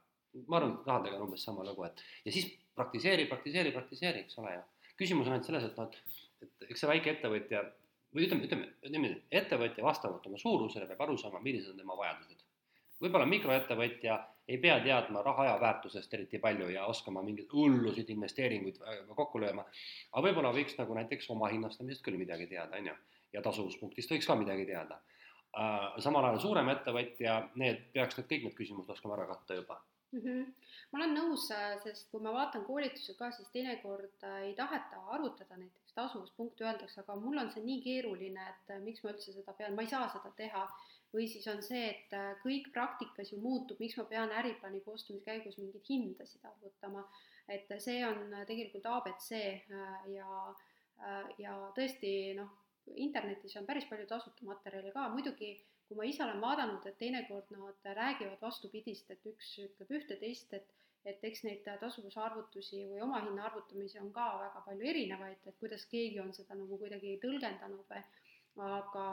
ma 0.52 0.60
arvan, 0.60 0.76
et 0.76 0.88
rahadega 0.92 1.20
on 1.20 1.28
umbes 1.30 1.44
sama 1.48 1.64
lugu, 1.68 1.86
et 1.88 2.04
ja 2.28 2.36
siis 2.36 2.50
praktiseeri, 2.76 3.28
praktiseeri, 3.32 3.72
praktiseeri, 3.76 4.26
eks 4.26 4.40
ole, 4.44 4.58
ja 4.58 4.94
küsimus 5.00 5.28
on 5.28 5.36
ainult 5.36 5.48
selles, 5.48 5.68
et 5.68 5.80
noh, 5.80 6.00
et 6.44 6.70
eks 6.70 6.84
see 6.84 6.92
väike 6.92 7.14
ettevõtja 7.16 7.64
või 8.16 8.28
ütleme, 8.28 8.48
ütleme 8.48 8.92
niimoodi, 8.92 9.22
ettevõtja 9.40 9.84
vastavalt 9.84 10.28
oma 10.28 10.40
suurusele 10.40 10.88
peab 10.88 11.04
aru 11.06 11.18
saama, 11.20 11.44
millised 11.44 11.74
on 11.74 11.82
tema 11.82 11.98
vajadused. 12.00 12.44
võib-olla 13.04 13.28
mikroettevõtja 13.28 14.20
ei 14.48 14.58
pea 14.62 14.78
teadma 14.84 15.24
raha 15.26 15.44
ajaväärtusest 15.48 16.14
eriti 16.14 16.40
palju 16.40 16.70
ja 16.70 16.86
oskama 16.92 17.24
mingeid 17.26 17.52
hullusid 17.54 18.10
investeeringuid 18.14 18.78
kokku 19.16 19.42
lööma, 19.42 19.66
aga 20.12 20.28
võib-olla 20.28 20.54
võiks 20.54 20.78
nagu 20.78 20.98
näiteks 21.00 21.30
oma 21.34 21.50
hinnastamisest 21.54 22.06
küll 22.06 22.20
midagi 22.22 22.48
teada, 22.52 22.78
on 22.78 22.92
ju, 22.92 22.96
ja 23.34 23.42
tasuvuspunktist 23.46 24.12
võiks 24.12 24.30
ka 24.30 24.38
midagi 24.40 24.68
teada. 24.70 25.02
Äh, 25.56 26.00
samal 26.04 26.30
ajal 26.30 26.42
suurem 26.44 26.70
ettevõtja, 26.76 27.42
need 27.56 27.90
peaks 27.94 28.18
need 28.20 28.32
kõik 28.32 28.50
need 28.50 28.58
küsimused 28.58 28.92
oskama 28.98 29.18
ära 29.18 29.30
katta 29.34 29.58
juba 29.62 29.80
mm. 30.16 30.22
-hmm. 30.22 30.54
ma 30.92 31.00
olen 31.00 31.16
nõus, 31.18 31.46
äh, 31.52 31.76
sest 31.84 32.10
kui 32.12 32.22
ma 32.24 32.34
vaatan 32.34 32.66
koolitusi 32.66 33.16
ka, 33.20 33.32
siis 33.32 33.50
teinekord 33.54 34.24
äh, 34.24 34.42
ei 34.50 34.54
taheta 34.56 35.02
arutada 35.18 35.58
näiteks 35.58 35.94
tasuvuspunkti, 35.94 36.64
öeldakse, 36.64 37.02
aga 37.02 37.16
mul 37.16 37.38
on 37.44 37.52
see 37.52 37.64
nii 37.64 37.82
keeruline, 37.88 38.50
et 38.54 38.76
äh, 38.76 38.84
miks 38.84 39.04
ma 39.04 39.14
üldse 39.14 39.34
seda 39.34 39.54
pean, 39.54 39.76
ma 39.76 39.86
ei 39.86 39.92
saa 39.92 40.10
seda 40.14 40.32
teha. 40.38 40.68
Või 41.14 41.28
siis 41.32 41.46
on 41.52 41.62
see, 41.64 41.86
et 41.92 42.16
kõik 42.44 42.72
praktikas 42.76 43.32
ju 43.32 43.40
muutub, 43.42 43.80
miks 43.80 43.98
ma 44.00 44.06
pean 44.10 44.34
äriplaani 44.42 44.82
koostamise 44.86 45.26
käigus 45.26 45.58
mingeid 45.62 45.86
hindasid 45.90 46.46
arvutama. 46.46 47.06
et 47.48 47.70
see 47.80 48.00
on 48.06 48.34
tegelikult 48.48 48.86
abc 48.90 49.32
ja, 50.16 50.30
ja 51.38 51.54
tõesti 51.78 52.12
noh, 52.40 52.50
internetis 52.96 53.56
on 53.58 53.66
päris 53.66 53.86
palju 53.90 54.08
tasuta 54.10 54.46
materjali 54.46 54.92
ka, 54.92 55.10
muidugi 55.10 55.54
kui 55.88 55.98
ma 55.98 56.08
ise 56.10 56.24
olen 56.26 56.42
vaadanud, 56.42 56.86
et 56.90 56.98
teinekord 56.98 57.52
nad 57.54 57.92
räägivad 58.00 58.42
vastupidist, 58.42 59.12
et 59.14 59.28
üks 59.30 59.52
ütleb 59.68 59.94
ühte, 60.00 60.18
teist, 60.22 60.54
et 60.54 60.74
et 61.06 61.22
eks 61.28 61.44
neid 61.46 61.68
tasuvusarvutusi 61.82 62.80
või 62.90 63.02
omahinna 63.06 63.44
arvutamisi 63.46 64.00
on 64.02 64.08
ka 64.14 64.26
väga 64.42 64.62
palju 64.66 64.88
erinevaid, 64.90 65.44
et 65.46 65.60
kuidas 65.62 65.86
keegi 65.92 66.18
on 66.24 66.32
seda 66.34 66.58
nagu 66.58 66.80
kuidagi 66.82 67.20
tõlgendanud 67.22 67.92
või 67.92 68.02
aga, 68.66 69.06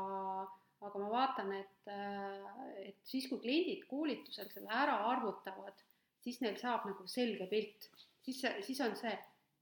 aga 0.83 1.03
ma 1.03 1.11
vaatan, 1.13 1.53
et, 1.57 1.91
et 2.83 2.99
siis, 3.07 3.29
kui 3.31 3.41
kliendid 3.43 3.85
koolitusel 3.91 4.49
selle 4.53 4.71
ära 4.75 4.97
arvutavad, 5.13 5.85
siis 6.23 6.41
neil 6.43 6.57
saab 6.61 6.89
nagu 6.89 7.07
selge 7.11 7.47
pilt, 7.51 7.91
siis, 8.27 8.43
siis 8.67 8.81
on 8.85 8.97
see 8.99 9.13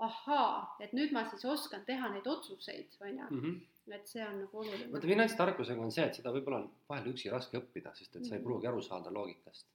ahaa, 0.01 0.79
et 0.81 0.95
nüüd 0.97 1.13
ma 1.13 1.27
siis 1.29 1.45
oskan 1.45 1.85
teha 1.89 2.09
neid 2.13 2.27
otsuseid, 2.29 2.97
on 3.05 3.13
ju 3.13 3.29
mhm 3.29 3.59
et 3.95 4.09
see 4.09 4.23
on 4.23 4.41
nagu 4.45 4.59
oluline. 4.63 4.89
vaata 4.93 5.09
finantstarkusega 5.11 5.83
on 5.83 5.93
see, 5.95 6.07
et 6.07 6.19
seda 6.21 6.33
võib-olla 6.35 6.61
on 6.63 6.67
vahel 6.91 7.11
üksi 7.13 7.31
raske 7.33 7.59
õppida, 7.59 7.93
sest 7.97 8.17
et 8.17 8.27
sa 8.27 8.35
ei 8.35 8.39
mhm. 8.39 8.47
pruugi 8.47 8.71
aru 8.71 8.83
saada 8.87 9.13
loogikast. 9.15 9.67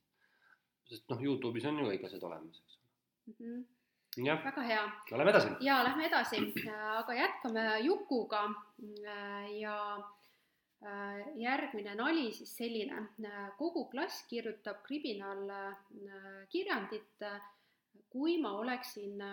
sest 0.90 1.08
noh, 1.10 1.22
Youtube'is 1.22 1.66
on 1.68 1.82
ju 1.82 1.88
kõik 1.90 2.06
asjad 2.08 2.28
olemas, 2.30 2.62
eks 2.62 2.78
ole 2.78 3.34
mm. 3.34 3.40
-hmm 3.40 3.64
jah, 4.24 4.40
väga 4.46 4.62
hea. 4.64 4.84
no 5.12 5.18
lähme 5.18 5.32
edasi. 5.34 5.50
jaa, 5.66 5.84
lähme 5.84 6.06
edasi, 6.08 6.38
aga 6.72 7.14
jätkame 7.14 7.64
Jukuga 7.84 8.44
ja 9.60 9.78
äh, 9.98 10.06
järgmine 11.40 11.96
nali 11.96 12.32
siis 12.34 12.58
selline, 12.58 13.08
kogu 13.58 13.86
klass 13.92 14.24
kirjutab 14.30 14.78
kriminaalkirjandit, 14.88 17.20
kui 18.10 18.38
ma 18.42 18.52
oleksin 18.60 19.24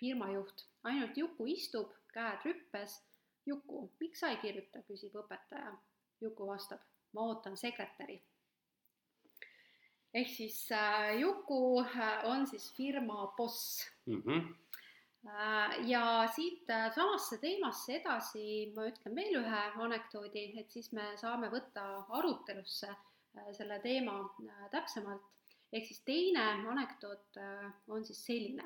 firma 0.00 0.32
juht, 0.32 0.66
ainult 0.84 1.16
Juku 1.16 1.46
istub, 1.52 1.92
käed 2.14 2.38
rüppes 2.44 3.02
Juku, 3.46 3.90
miks 4.00 4.20
sa 4.20 4.28
ei 4.32 4.36
kirjuta, 4.42 4.82
küsib 4.88 5.14
õpetaja. 5.16 5.72
Juku 6.20 6.46
vastab, 6.46 6.80
ma 7.16 7.20
ootan 7.30 7.56
sekretäri. 7.56 8.20
ehk 10.14 10.28
siis 10.28 10.56
äh, 10.74 11.20
Juku 11.20 11.80
äh, 11.80 12.24
on 12.26 12.46
siis 12.46 12.72
firma 12.76 13.32
boss 13.36 13.86
mm. 14.06 14.22
-hmm. 14.22 14.54
Äh, 15.26 15.88
ja 15.88 16.28
siit 16.34 16.70
äh, 16.70 16.88
samasse 16.94 17.36
teemasse 17.38 17.98
edasi 17.98 18.44
ma 18.72 18.86
ütlen 18.88 19.18
veel 19.18 19.34
ühe 19.42 19.58
anekdoodi, 19.84 20.44
et 20.62 20.72
siis 20.72 20.88
me 20.96 21.10
saame 21.20 21.50
võtta 21.52 21.82
arutelusse 22.18 22.88
äh, 22.88 23.50
selle 23.58 23.76
teema 23.84 24.14
täpsemalt. 24.72 25.26
ehk 25.72 25.84
siis 25.86 26.00
teine 26.06 26.44
anekdoot 26.72 27.36
on 27.94 28.04
siis 28.04 28.24
selline 28.26 28.64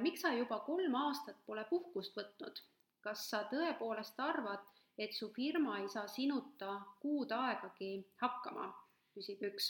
miks 0.00 0.22
sa 0.24 0.30
juba 0.32 0.60
kolm 0.64 0.94
aastat 0.96 1.42
pole 1.46 1.64
puhkust 1.68 2.14
võtnud? 2.16 2.62
kas 3.04 3.26
sa 3.30 3.42
tõepoolest 3.50 4.20
arvad, 4.24 4.62
et 4.96 5.12
su 5.12 5.28
firma 5.34 5.80
ei 5.82 5.90
saa 5.92 6.06
sinuta 6.08 6.78
kuud 7.02 7.34
aegagi 7.36 7.90
hakkama, 8.22 8.70
küsib 9.12 9.42
üks. 9.50 9.66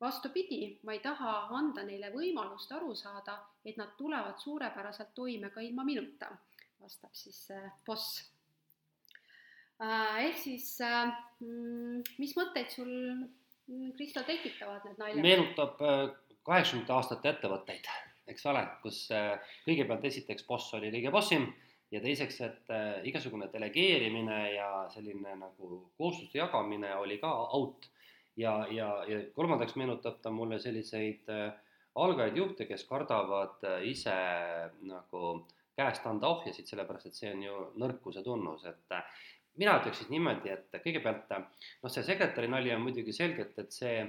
Vastupidi, 0.00 0.78
ma 0.86 0.94
ei 0.94 1.00
taha 1.02 1.32
anda 1.58 1.82
neile 1.86 2.10
võimalust 2.14 2.72
aru 2.76 2.94
saada, 2.96 3.38
et 3.64 3.78
nad 3.80 3.94
tulevad 3.98 4.38
suurepäraselt 4.38 5.14
toime 5.14 5.50
ka 5.54 5.62
ilma 5.64 5.84
minuta, 5.86 6.30
vastab 6.80 7.14
siis 7.18 7.48
äh, 7.54 7.70
boss. 7.86 8.22
Äh, 9.82 10.24
ehk 10.28 10.38
siis, 10.42 10.70
äh, 10.86 11.10
mis 12.18 12.34
mõtteid 12.38 12.70
sul, 12.74 12.90
mm, 13.68 13.94
Kristo, 13.98 14.22
tekitavad 14.26 14.86
need 14.86 15.02
naljad? 15.02 15.22
meenutab 15.24 15.78
kaheksakümnendate 16.46 16.94
aastate 16.94 17.32
ettevõtteid, 17.34 17.90
eks 18.30 18.46
ole, 18.48 18.62
kus 18.82 19.06
kõigepealt 19.66 20.06
esiteks 20.08 20.46
boss 20.48 20.74
oli 20.78 20.92
kõige 20.94 21.12
bossim 21.12 21.50
ja 21.92 22.00
teiseks, 22.04 22.40
et 22.44 22.72
igasugune 23.08 23.48
delegeerimine 23.52 24.40
ja 24.54 24.68
selline 24.92 25.34
nagu 25.40 25.82
kohustuste 25.98 26.38
jagamine 26.40 26.94
oli 27.02 27.18
ka 27.20 27.30
out. 27.58 27.88
Ja, 28.38 28.54
ja, 28.70 28.88
ja 29.08 29.22
kolmandaks 29.34 29.76
meenutab 29.80 30.20
ta 30.22 30.32
mulle 30.34 30.60
selliseid 30.62 31.30
äh, 31.34 31.48
algajaid 31.98 32.36
juhte, 32.38 32.66
kes 32.68 32.84
kardavad 32.88 33.64
äh, 33.66 33.82
ise 33.90 34.14
nagu 34.86 35.32
käest 35.78 36.06
anda 36.10 36.30
ohjasid, 36.34 36.66
sellepärast 36.66 37.10
et 37.10 37.18
see 37.18 37.32
on 37.34 37.42
ju 37.44 37.58
nõrkuse 37.78 38.24
tunnus, 38.26 38.64
et 38.66 38.96
mina 39.58 39.76
ütleks 39.78 40.00
siis 40.02 40.10
niimoodi, 40.10 40.50
et 40.50 40.80
kõigepealt 40.82 41.30
noh, 41.36 41.92
see 41.92 42.02
sekretäri 42.06 42.50
nali 42.50 42.72
on 42.74 42.82
muidugi 42.82 43.14
selgelt, 43.14 43.54
et 43.62 43.74
see, 43.74 44.00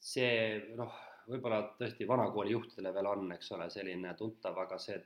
see 0.00 0.30
noh, 0.78 0.96
võib-olla 1.28 1.60
tõesti 1.76 2.08
vanakooli 2.08 2.54
juhtidele 2.54 2.94
veel 2.96 3.10
on, 3.10 3.28
eks 3.36 3.52
ole, 3.56 3.68
selline 3.72 4.14
tuntav, 4.16 4.56
aga 4.62 4.78
see 4.80 4.96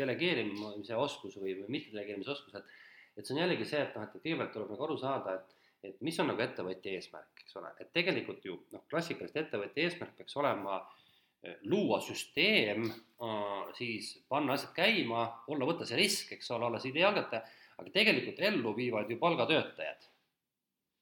delegeerimise 0.00 0.98
oskus 0.98 1.36
või, 1.38 1.54
või 1.60 1.76
mitte 1.76 1.94
delegeerimise 1.94 2.34
oskus, 2.34 2.58
et 2.58 2.78
et 3.18 3.26
see 3.26 3.34
on 3.34 3.40
jällegi 3.42 3.66
see, 3.66 3.80
et 3.84 3.96
noh, 3.96 4.06
et 4.06 4.22
kõigepealt 4.22 4.52
tuleb 4.54 4.70
nagu 4.72 4.84
aru 4.86 4.96
saada, 4.98 5.34
et 5.36 5.59
et 5.84 6.00
mis 6.04 6.18
on 6.20 6.28
nagu 6.30 6.42
ettevõtja 6.44 6.96
eesmärk, 6.96 7.44
eks 7.44 7.56
ole, 7.60 7.70
et 7.80 7.92
tegelikult 7.96 8.44
ju 8.44 8.58
noh, 8.74 8.84
klassikalist 8.90 9.36
ettevõtja 9.40 9.86
eesmärk 9.86 10.16
peaks 10.18 10.36
olema 10.40 10.78
eh, 10.80 11.56
luua 11.72 12.00
süsteem, 12.04 12.86
äh, 13.24 13.70
siis 13.78 14.12
panna 14.28 14.56
asjad 14.56 14.74
käima, 14.76 15.26
olla, 15.48 15.68
võtta 15.68 15.88
see 15.88 16.00
risk, 16.00 16.34
eks 16.36 16.50
ole, 16.56 16.68
olla 16.68 16.80
see 16.82 16.92
ideaalgate, 16.92 17.42
aga 17.80 17.94
tegelikult 17.94 18.42
ellu 18.50 18.74
viivad 18.76 19.10
ju 19.10 19.18
palgatöötajad. 19.20 20.08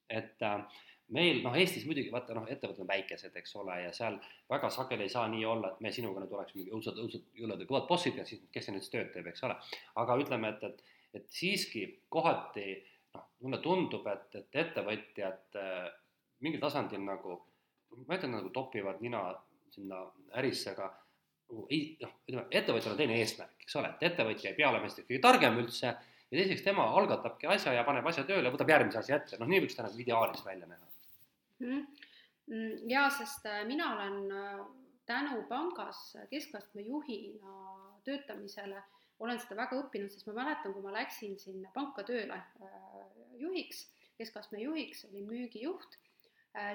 et 0.08 0.42
äh, 0.42 0.60
meil 1.12 1.40
noh, 1.44 1.56
Eestis 1.56 1.86
muidugi 1.88 2.12
vaata 2.12 2.36
noh, 2.36 2.46
ettevõtted 2.48 2.84
on 2.84 2.90
väikesed, 2.90 3.34
eks 3.40 3.54
ole, 3.60 3.80
ja 3.82 3.92
seal 3.96 4.18
väga 4.50 4.70
sageli 4.72 5.06
ei 5.06 5.12
saa 5.12 5.26
nii 5.32 5.44
olla, 5.48 5.72
et 5.72 5.80
me 5.84 5.92
sinuga 5.92 6.22
nüüd 6.22 6.34
oleks 6.36 6.54
mingi 6.56 6.72
õudselt, 6.74 7.00
õudselt 7.02 7.40
jõledad 7.40 7.68
kõvad 7.68 7.88
bossid 7.88 8.20
ja 8.20 8.26
siis 8.28 8.44
kes 8.52 8.68
see 8.68 8.76
nüüd 8.76 8.88
tööd 8.92 9.10
teeb, 9.14 9.30
eks 9.30 9.44
ole. 9.48 9.56
aga 10.02 10.18
ütleme, 10.20 10.52
et, 10.54 10.64
et, 10.68 10.96
et 11.20 11.28
siiski 11.32 11.86
kohati 12.12 12.68
noh, 13.18 13.26
mulle 13.44 13.60
tundub, 13.64 14.06
et, 14.10 14.38
et 14.38 14.62
ettevõtjad 14.64 15.58
äh, 15.60 15.84
mingil 16.44 16.62
tasandil 16.62 17.02
nagu, 17.04 17.36
ma 18.06 18.18
ütlen 18.18 18.36
nagu 18.38 18.52
topivad 18.54 19.02
nina 19.04 19.26
sinna 19.74 20.04
ärisse, 20.38 20.72
aga 20.72 20.90
nagu 21.48 21.66
ei 21.72 21.96
noh, 22.02 22.14
ütleme 22.26 22.46
ettevõtjal 22.50 22.94
on 22.94 23.00
teine 23.00 23.18
eesmärk, 23.20 23.56
eks 23.64 23.78
ole, 23.80 23.92
et 23.94 24.06
ettevõtja 24.12 24.52
ei 24.52 24.58
pea 24.58 24.70
olema 24.70 24.88
esiteks 24.88 25.08
kõige 25.08 25.24
targem 25.24 25.58
üldse 25.62 25.88
ja 25.88 26.34
teiseks 26.34 26.64
tema 26.64 26.86
algatabki 27.00 27.48
asja 27.50 27.72
ja 27.76 27.86
paneb 27.88 28.06
asja 28.08 28.24
tööle, 28.28 28.52
võtab 28.52 28.70
järgmise 28.72 29.00
asja 29.02 29.20
ette, 29.20 29.40
noh 29.40 29.48
nii 29.50 29.64
võiks 29.64 29.76
ta 29.76 29.86
nagu 29.86 30.04
ideaalis 30.04 30.44
välja 30.46 30.68
näha 30.68 30.84
Mhm. 31.58 31.86
Mm, 32.48 32.88
jaa, 32.88 33.08
sest 33.10 33.46
äh, 33.46 33.64
mina 33.66 33.90
olen 33.94 34.30
äh, 34.32 34.60
tänu 35.06 35.42
pangas 35.48 36.16
keskastme 36.30 36.82
juhina 36.86 37.54
töötamisele, 38.04 38.82
olen 39.18 39.40
seda 39.42 39.56
väga 39.62 39.78
õppinud, 39.82 40.12
sest 40.12 40.28
ma 40.28 40.36
mäletan, 40.40 40.74
kui 40.74 40.84
ma 40.84 40.94
läksin 40.94 41.38
sinna 41.40 41.70
panka 41.74 42.04
tööle 42.06 42.38
äh, 42.38 43.00
juhiks, 43.40 43.86
keskastme 44.18 44.60
juhiks, 44.62 45.04
olin 45.08 45.26
müügijuht, 45.30 45.98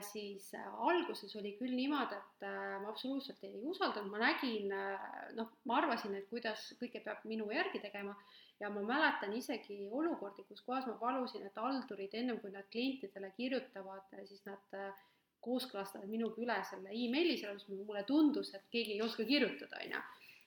siis 0.06 0.46
alguses 0.56 1.34
oli 1.36 1.56
küll 1.58 1.74
niimoodi, 1.76 2.16
et 2.16 2.44
ma 2.46 2.88
absoluutselt 2.88 3.42
ei 3.44 3.58
usaldanud, 3.68 4.12
ma 4.14 4.22
nägin, 4.22 4.72
noh, 5.36 5.50
ma 5.68 5.80
arvasin, 5.82 6.14
et 6.16 6.30
kuidas 6.30 6.70
kõike 6.80 7.02
peab 7.04 7.26
minu 7.28 7.50
järgi 7.52 7.82
tegema 7.84 8.14
ja 8.62 8.70
ma 8.70 8.82
mäletan 8.88 9.34
isegi 9.36 9.88
olukordi, 9.92 10.46
kus 10.48 10.62
kohas 10.64 10.86
ma 10.88 10.94
palusin, 11.02 11.46
et 11.48 11.58
haldurid 11.60 12.14
ennem 12.16 12.40
kui 12.40 12.54
nad 12.54 12.68
klientidele 12.72 13.34
kirjutavad, 13.38 14.14
siis 14.30 14.44
nad 14.48 14.78
äh, 14.78 15.02
kooskõlastavad 15.44 16.08
minuga 16.08 16.40
üle 16.42 16.60
selle 16.70 16.94
emaili, 16.94 17.36
sellepärast 17.40 17.74
mulle 17.74 18.04
tundus, 18.08 18.54
et 18.56 18.70
keegi 18.72 18.96
ei 18.98 19.02
oska 19.04 19.26
kirjutada, 19.28 19.82
on 19.84 19.98
ju. 19.98 20.04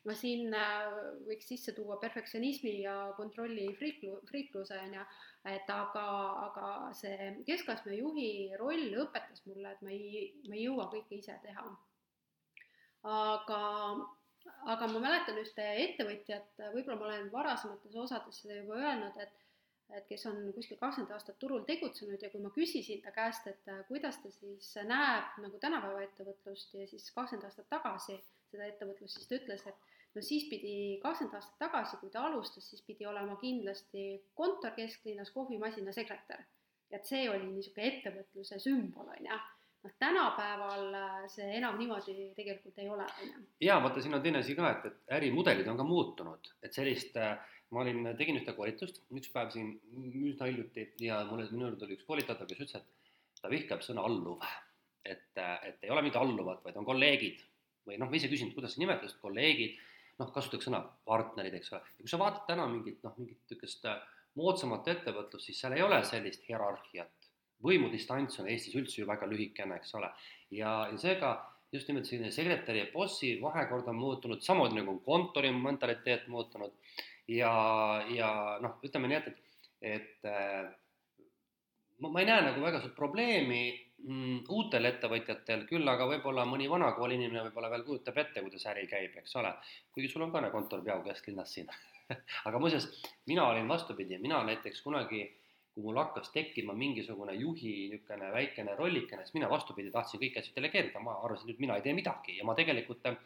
Ma 0.06 0.14
siin 0.14 0.54
äh, 0.54 0.84
võiks 1.26 1.48
sisse 1.50 1.74
tuua 1.76 1.98
perfektsionismi 2.02 2.76
ja 2.84 2.94
kontrolli 3.16 3.66
friiklu-, 3.78 4.20
friikluse, 4.30 4.78
on 4.86 4.94
ju, 4.98 5.06
et 5.52 5.72
aga, 5.72 6.04
aga 6.46 6.68
see 6.98 7.32
keskastme 7.48 7.96
juhi 7.98 8.28
roll 8.60 8.94
õpetas 9.02 9.42
mulle, 9.48 9.72
et 9.72 9.82
ma 9.82 9.94
ei, 9.94 10.28
ma 10.48 10.54
ei 10.58 10.66
jõua 10.66 10.86
kõike 10.92 11.18
ise 11.18 11.38
teha. 11.42 11.66
aga 13.06 13.60
aga 14.70 14.86
ma 14.92 15.00
mäletan 15.02 15.38
ühte 15.42 15.64
ettevõtjat, 15.82 16.62
võib-olla 16.74 16.98
ma 17.00 17.06
olen 17.08 17.28
varasemates 17.32 17.96
osades 17.98 18.38
seda 18.42 18.60
juba 18.60 18.78
öelnud, 18.78 19.18
et 19.22 19.42
et 19.94 20.06
kes 20.08 20.24
on 20.26 20.38
kuskil 20.54 20.78
kakskümmend 20.80 21.12
aastat 21.14 21.36
turul 21.38 21.60
tegutsenud 21.66 22.22
ja 22.22 22.30
kui 22.32 22.40
ma 22.42 22.50
küsisin 22.54 23.02
ta 23.04 23.12
käest, 23.14 23.46
et 23.46 23.68
kuidas 23.86 24.18
ta 24.18 24.32
siis 24.34 24.72
näeb 24.88 25.36
nagu 25.44 25.60
tänapäeva 25.62 26.02
ettevõtlust 26.02 26.74
ja 26.74 26.88
siis 26.90 27.06
kakskümmend 27.14 27.46
aastat 27.46 27.68
tagasi 27.70 28.16
seda 28.50 28.66
ettevõtlust, 28.66 29.20
siis 29.20 29.30
ta 29.30 29.38
ütles, 29.38 29.62
et 29.70 29.95
no 30.16 30.22
siis 30.24 30.46
pidi 30.50 30.74
kakskümmend 31.02 31.36
aastat 31.36 31.58
tagasi, 31.60 31.98
kui 32.00 32.12
ta 32.12 32.24
alustas, 32.26 32.68
siis 32.70 32.82
pidi 32.86 33.06
olema 33.06 33.36
kindlasti 33.40 34.06
kontor 34.34 34.72
kesklinnas, 34.76 35.30
kohvimasina 35.34 35.92
sekretär. 35.92 36.46
et 36.90 37.04
see 37.04 37.26
oli 37.28 37.48
niisugune 37.50 37.88
ettevõtluse 37.90 38.60
sümbol, 38.62 39.08
on 39.10 39.24
ju 39.26 39.38
noh, 39.86 39.94
tänapäeval 39.98 40.94
äh, 40.94 41.24
see 41.30 41.48
enam 41.58 41.78
niimoodi 41.78 42.14
tegelikult 42.36 42.78
ei 42.78 42.88
ole, 42.88 43.06
on 43.22 43.32
ju. 43.32 43.42
jaa, 43.66 43.80
vaata, 43.82 44.02
siin 44.02 44.14
on 44.14 44.22
teine 44.22 44.42
asi 44.42 44.54
ka, 44.58 44.70
et, 44.70 44.86
et 44.90 45.16
ärimudelid 45.18 45.68
on 45.70 45.80
ka 45.80 45.86
muutunud, 45.86 46.52
et 46.62 46.78
sellist 46.78 47.18
äh, 47.20 47.34
ma 47.74 47.82
olin, 47.82 48.12
tegin 48.18 48.38
ühte 48.40 48.54
koolitust 48.56 49.02
üks 49.10 49.32
päev 49.34 49.50
siin 49.54 49.74
üsna 50.30 50.48
hiljuti 50.50 50.88
ja 51.06 51.24
mulle, 51.30 51.48
minu 51.52 51.68
juurde 51.68 51.82
tuli 51.82 51.98
üks 51.98 52.06
koolitaja, 52.06 52.46
kes 52.46 52.62
ütles, 52.62 52.78
et 52.80 53.42
ta 53.42 53.50
vihkab 53.52 53.82
sõna 53.86 54.06
alluv. 54.06 54.46
et, 55.06 55.28
äh, 55.38 55.58
et 55.68 55.84
ei 55.86 55.90
ole 55.94 56.02
mitte 56.02 56.18
alluvad, 56.18 56.62
vaid 56.64 56.78
on 56.78 56.86
kolleegid 56.86 57.42
või 57.86 57.98
noh, 58.00 58.10
ma 58.10 58.18
ise 58.18 58.30
küsin, 58.30 58.50
kuidas 58.54 58.74
sa 58.74 58.82
nimetad, 58.82 59.12
kolleegid, 59.22 59.76
noh, 60.20 60.30
kasutaks 60.32 60.68
sõna 60.68 60.82
partnerid, 61.08 61.54
eks 61.58 61.72
ole, 61.74 61.82
ja 61.96 62.04
kui 62.04 62.12
sa 62.12 62.20
vaatad 62.20 62.46
täna 62.48 62.66
mingit 62.70 63.02
noh, 63.04 63.16
mingit 63.20 63.40
niisugust 63.44 63.86
moodsamat 64.36 64.88
ettevõtlust, 64.92 65.48
siis 65.48 65.60
seal 65.60 65.76
ei 65.76 65.84
ole 65.84 66.02
sellist 66.04 66.44
hierarhiat. 66.48 67.28
Võimudistants 67.64 68.40
on 68.42 68.48
Eestis 68.52 68.74
üldse 68.76 69.00
ju 69.00 69.06
väga 69.08 69.28
lühikene, 69.28 69.78
eks 69.80 69.94
ole, 69.96 70.10
ja, 70.52 70.72
ja 70.90 70.98
seega 71.00 71.36
just 71.72 71.88
nimelt 71.88 72.06
selline 72.06 72.30
sekretäri 72.32 72.82
ja 72.82 72.88
bossi 72.92 73.36
vahekord 73.42 73.88
on 73.90 73.96
muutunud, 73.98 74.42
samamoodi 74.44 74.80
nagu 74.80 74.98
kontori 75.04 75.50
mentaliteet 75.52 76.28
muutunud. 76.32 76.74
Ja, 77.28 77.52
ja 78.12 78.30
noh, 78.62 78.76
ütleme 78.86 79.10
nii, 79.10 79.18
et, 79.18 79.32
et, 79.32 79.70
et 79.96 80.28
äh, 80.30 80.68
ma, 81.98 82.12
ma 82.12 82.22
ei 82.22 82.28
näe 82.28 82.44
nagu 82.50 82.62
väga 82.62 82.82
suurt 82.84 82.94
probleemi 82.98 83.64
mm, 84.04 84.44
uutel 84.52 84.90
ettevõtjatel, 84.90 85.64
küll 85.70 85.88
aga 85.88 86.08
võib-olla 86.10 86.46
mõni 86.48 86.68
vanakooli 86.70 87.18
inimene 87.18 87.46
võib-olla 87.48 87.72
veel 87.72 87.86
kujutab 87.88 88.20
ette, 88.22 88.44
kuidas 88.44 88.66
äri 88.72 88.86
käib, 88.90 89.16
eks 89.22 89.36
ole, 89.40 89.52
kuigi 89.94 90.12
sul 90.12 90.26
on 90.26 90.34
ka 90.34 90.50
kontor 90.52 90.84
peaaegu 90.84 91.08
kesklinnas 91.08 91.56
siin. 91.56 91.72
Aga 92.48 92.60
muuseas, 92.62 92.86
mina 93.26 93.48
olin 93.48 93.68
vastupidi, 93.68 94.18
mina 94.22 94.42
näiteks 94.46 94.82
kunagi 94.82 95.24
kui 95.76 95.84
mul 95.84 95.98
hakkas 96.00 96.30
tekkima 96.32 96.72
mingisugune 96.72 97.34
juhi 97.36 97.72
niisugune 97.90 98.30
väikene 98.32 98.76
rollikene, 98.78 99.26
siis 99.26 99.34
mina 99.36 99.48
vastupidi 99.50 99.90
tahtsin 99.92 100.22
kõiki 100.22 100.40
asju 100.40 100.54
delegeerida, 100.56 101.02
ma 101.04 101.18
arvasin, 101.26 101.50
et 101.52 101.60
mina 101.60 101.76
ei 101.76 101.84
tee 101.84 101.92
midagi. 101.92 102.38
Ja 102.38 102.46
ma 102.48 102.54
tegelikult 102.56 103.04
eh, 103.10 103.18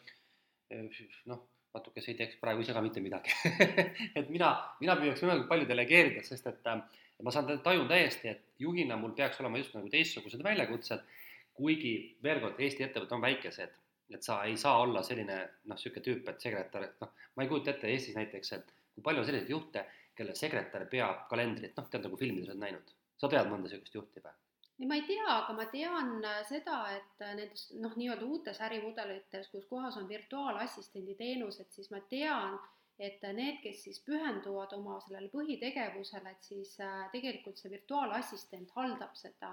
noh, 1.31 1.45
natukese 1.75 2.11
ei 2.11 2.19
teeks 2.19 2.41
praegu 2.43 2.65
ise 2.65 2.75
ka 2.75 2.83
mitte 2.83 3.03
midagi. 3.05 3.31
Et 4.19 4.27
mina, 4.35 4.51
mina 4.81 4.97
püüaks 4.99 5.23
võimalikult 5.23 5.51
palju 5.53 5.69
delegeerida, 5.71 6.25
sest 6.27 6.49
et 6.51 6.67
äh, 6.67 6.83
ma 7.23 7.33
saan, 7.35 7.51
tajun 7.63 7.89
täiesti, 7.89 8.29
et 8.29 8.63
juhina 8.63 8.97
mul 8.97 9.15
peaks 9.19 9.41
olema 9.41 9.61
just 9.61 9.75
nagu 9.77 9.89
teistsugused 9.93 10.43
väljakutsed, 10.45 11.07
kuigi 11.55 11.95
veel 12.23 12.41
kord, 12.41 12.61
Eesti 12.61 12.87
ettevõtted 12.87 13.17
on 13.17 13.25
väikesed, 13.25 13.79
et 14.15 14.27
sa 14.27 14.41
ei 14.49 14.57
saa 14.59 14.81
olla 14.83 15.03
selline 15.07 15.39
noh, 15.41 15.77
niisugune 15.77 16.05
tüüp, 16.07 16.29
et 16.31 16.47
sekretär, 16.47 16.89
et 16.89 17.03
noh, 17.05 17.13
ma 17.37 17.45
ei 17.45 17.51
kujuta 17.51 17.75
ette 17.75 17.91
Eestis 17.91 18.17
näiteks, 18.19 18.53
et 18.57 18.73
kui 18.95 19.05
palju 19.07 19.23
on 19.23 19.29
selliseid 19.29 19.53
juhte, 19.53 19.85
kelle 20.17 20.35
sekretär 20.37 20.87
peab 20.91 21.27
kalendrit, 21.31 21.77
noh, 21.77 21.89
tead 21.91 22.07
nagu 22.07 22.19
filmides 22.21 22.53
oled 22.53 22.65
näinud, 22.65 22.95
sa 23.21 23.31
tead 23.31 23.51
mõnda 23.51 23.69
niisugust 23.69 23.97
juhti 23.97 24.25
või? 24.25 24.35
ei, 24.81 24.87
ma 24.89 24.97
ei 24.97 25.03
tea, 25.05 25.27
aga 25.29 25.55
ma 25.57 25.67
tean 25.69 26.13
äh, 26.25 26.41
seda, 26.49 26.81
et 26.97 27.25
äh, 27.25 27.35
nendes 27.37 27.67
noh, 27.77 27.93
nii-öelda 28.01 28.25
uutes 28.25 28.61
ärimudelites, 28.65 29.51
kus 29.53 29.67
kohas 29.69 29.99
on 30.01 30.09
virtuaalassistendi 30.09 31.17
teenused, 31.19 31.69
siis 31.75 31.91
ma 31.93 32.01
tean, 32.13 32.57
et 33.01 33.23
need, 33.33 33.61
kes 33.65 33.85
siis 33.87 34.01
pühenduvad 34.05 34.75
oma 34.77 34.99
sellele 35.01 35.31
põhitegevusele, 35.33 36.35
et 36.35 36.49
siis 36.53 36.75
äh, 36.85 37.07
tegelikult 37.15 37.59
see 37.59 37.73
virtuaalassistent 37.73 38.75
haldab 38.77 39.17
seda 39.17 39.51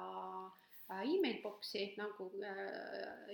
email 1.03 1.41
box'i 1.43 1.89
nagu 1.99 2.29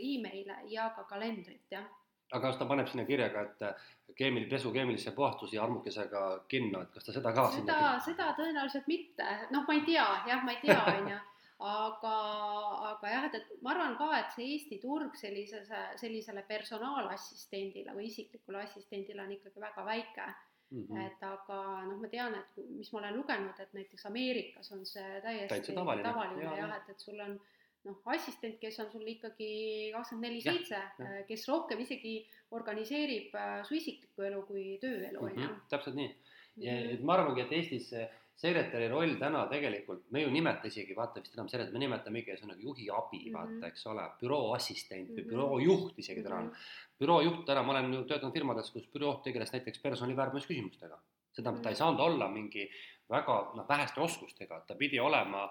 email'e 0.02 0.56
ja 0.69 0.89
ka 0.95 1.04
kalendrit, 1.10 1.65
jah. 1.71 1.86
Aga 2.34 2.47
kas 2.47 2.58
ta 2.58 2.65
paneb 2.65 2.88
sinna 2.89 3.04
kirja 3.06 3.28
ka, 3.30 3.43
et 3.45 3.65
äh, 3.67 3.89
keemil-, 4.17 4.47
pesu 4.49 4.71
keemilise 4.73 5.12
puhastuse 5.13 5.58
ja 5.58 5.65
armukesega 5.67 6.23
kinno, 6.49 6.82
et 6.82 6.95
kas 6.95 7.06
ta 7.06 7.13
seda 7.13 7.34
ka 7.36 7.45
seda, 7.54 7.78
seda 8.06 8.32
tõenäoliselt 8.38 8.89
mitte, 8.89 9.28
noh, 9.54 9.67
ma 9.67 9.76
ei 9.78 9.84
tea, 9.86 10.08
jah, 10.30 10.41
ma 10.45 10.56
ei 10.56 10.62
tea, 10.63 10.80
on 10.95 11.12
ju, 11.12 11.19
aga, 11.63 12.13
aga 12.91 13.12
jah, 13.12 13.28
et, 13.30 13.36
et 13.39 13.62
ma 13.63 13.73
arvan 13.73 13.95
ka, 13.99 14.10
et 14.19 14.34
see 14.36 14.49
Eesti 14.56 14.80
turg 14.84 15.15
sellise, 15.19 15.63
sellisele 16.02 16.43
personaalassistendile 16.47 17.95
või 17.95 18.10
isiklikule 18.10 18.63
assistendile 18.65 19.23
on 19.23 19.32
ikkagi 19.38 19.63
väga 19.63 19.86
väike 19.88 20.28
mm. 20.73 20.84
-hmm. 20.84 21.06
et 21.06 21.26
aga 21.30 21.60
noh, 21.88 21.97
ma 22.02 22.12
tean, 22.12 22.36
et 22.36 22.62
mis 22.67 22.91
ma 22.93 22.99
olen 22.99 23.17
lugenud, 23.17 23.60
et 23.60 23.73
näiteks 23.80 24.06
Ameerikas 24.12 24.71
on 24.76 24.86
see 24.86 25.19
täiesti 25.26 25.76
tavaline, 25.76 26.08
tavaline 26.10 26.43
jah, 26.43 26.58
jah, 26.58 26.78
et, 26.82 26.89
et 26.95 27.08
sul 27.08 27.19
on 27.23 27.38
noh, 27.88 27.99
assistent, 28.15 28.60
kes 28.60 28.80
on 28.84 28.91
sul 28.91 29.08
ikkagi 29.15 29.52
kakskümmend 29.95 30.28
neli 30.28 30.41
seitse, 30.43 30.80
äh, 31.04 31.21
kes 31.28 31.47
rohkem 31.52 31.84
isegi 31.84 32.17
organiseerib 32.56 33.36
äh, 33.36 33.56
su 33.67 33.80
isiklikku 33.80 34.28
elu 34.30 34.43
kui 34.47 34.65
tööelu, 34.84 35.19
on 35.19 35.32
ju. 35.36 35.47
Mhm, 35.47 35.63
täpselt 35.71 35.99
nii. 35.99 36.12
ja 36.63 36.76
et 36.95 37.04
ma 37.04 37.17
arvangi, 37.17 37.47
et 37.47 37.56
Eestis 37.60 37.93
sekretäri 38.36 38.88
roll 38.91 39.15
täna 39.22 39.43
tegelikult, 39.52 40.06
me 40.12 40.24
ju 40.24 40.32
nimeta 40.34 40.67
isegi, 40.67 40.96
vaata 40.98 41.22
vist 41.22 41.36
enam 41.38 41.50
sekretär, 41.52 41.74
me 41.74 41.82
nimetame 41.84 42.24
ikka 42.24 42.38
nagu 42.50 42.62
juhi 42.62 42.89
abi 42.89 43.19
mm, 43.19 43.28
-hmm. 43.28 43.38
vaata, 43.38 43.67
eks 43.67 43.86
ole, 43.88 44.06
büroo 44.22 44.54
assistent 44.56 45.10
või 45.10 45.13
mm 45.13 45.24
-hmm. 45.24 45.30
büroo 45.30 45.60
juht 45.60 46.00
isegi 46.00 46.24
täna 46.24 46.36
on 46.36 46.46
mm 46.46 46.52
-hmm.. 46.52 46.96
büroo 47.00 47.22
juht 47.22 47.46
täna, 47.46 47.63
ma 47.63 47.72
olen 47.72 47.93
ju 47.93 48.04
töötanud 48.04 48.34
firmades, 48.34 48.72
kus 48.72 48.88
büroo 48.93 49.12
juht 49.13 49.24
tegeles 49.24 49.54
näiteks 49.54 49.80
personali 49.80 50.15
värbamisküsimustega. 50.15 51.00
seda 51.34 51.52
mm, 51.52 51.58
-hmm. 51.58 51.62
ta 51.62 51.69
ei 51.69 51.74
mhm. 51.74 51.78
saanud 51.78 52.00
olla 52.00 52.28
mingi 52.28 52.69
väga 53.10 53.52
noh, 53.56 53.67
väheste 53.69 54.02
oskustega, 54.02 54.60
ta 54.67 54.76
pidi 54.76 55.00
olema 55.00 55.50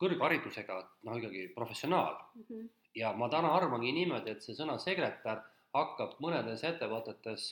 kõrgharidusega 0.00 0.80
noh, 1.02 1.16
ikkagi 1.18 1.48
professionaal 1.54 2.14
mm. 2.34 2.42
-hmm. 2.42 2.68
ja 2.94 3.12
ma 3.12 3.28
täna 3.28 3.54
arvangi 3.54 3.92
niimoodi, 3.92 4.30
et 4.30 4.42
see 4.42 4.54
sõna 4.54 4.78
sekretär 4.78 5.42
hakkab 5.74 6.18
mõnedes 6.24 6.64
ettevõtetes 6.64 7.46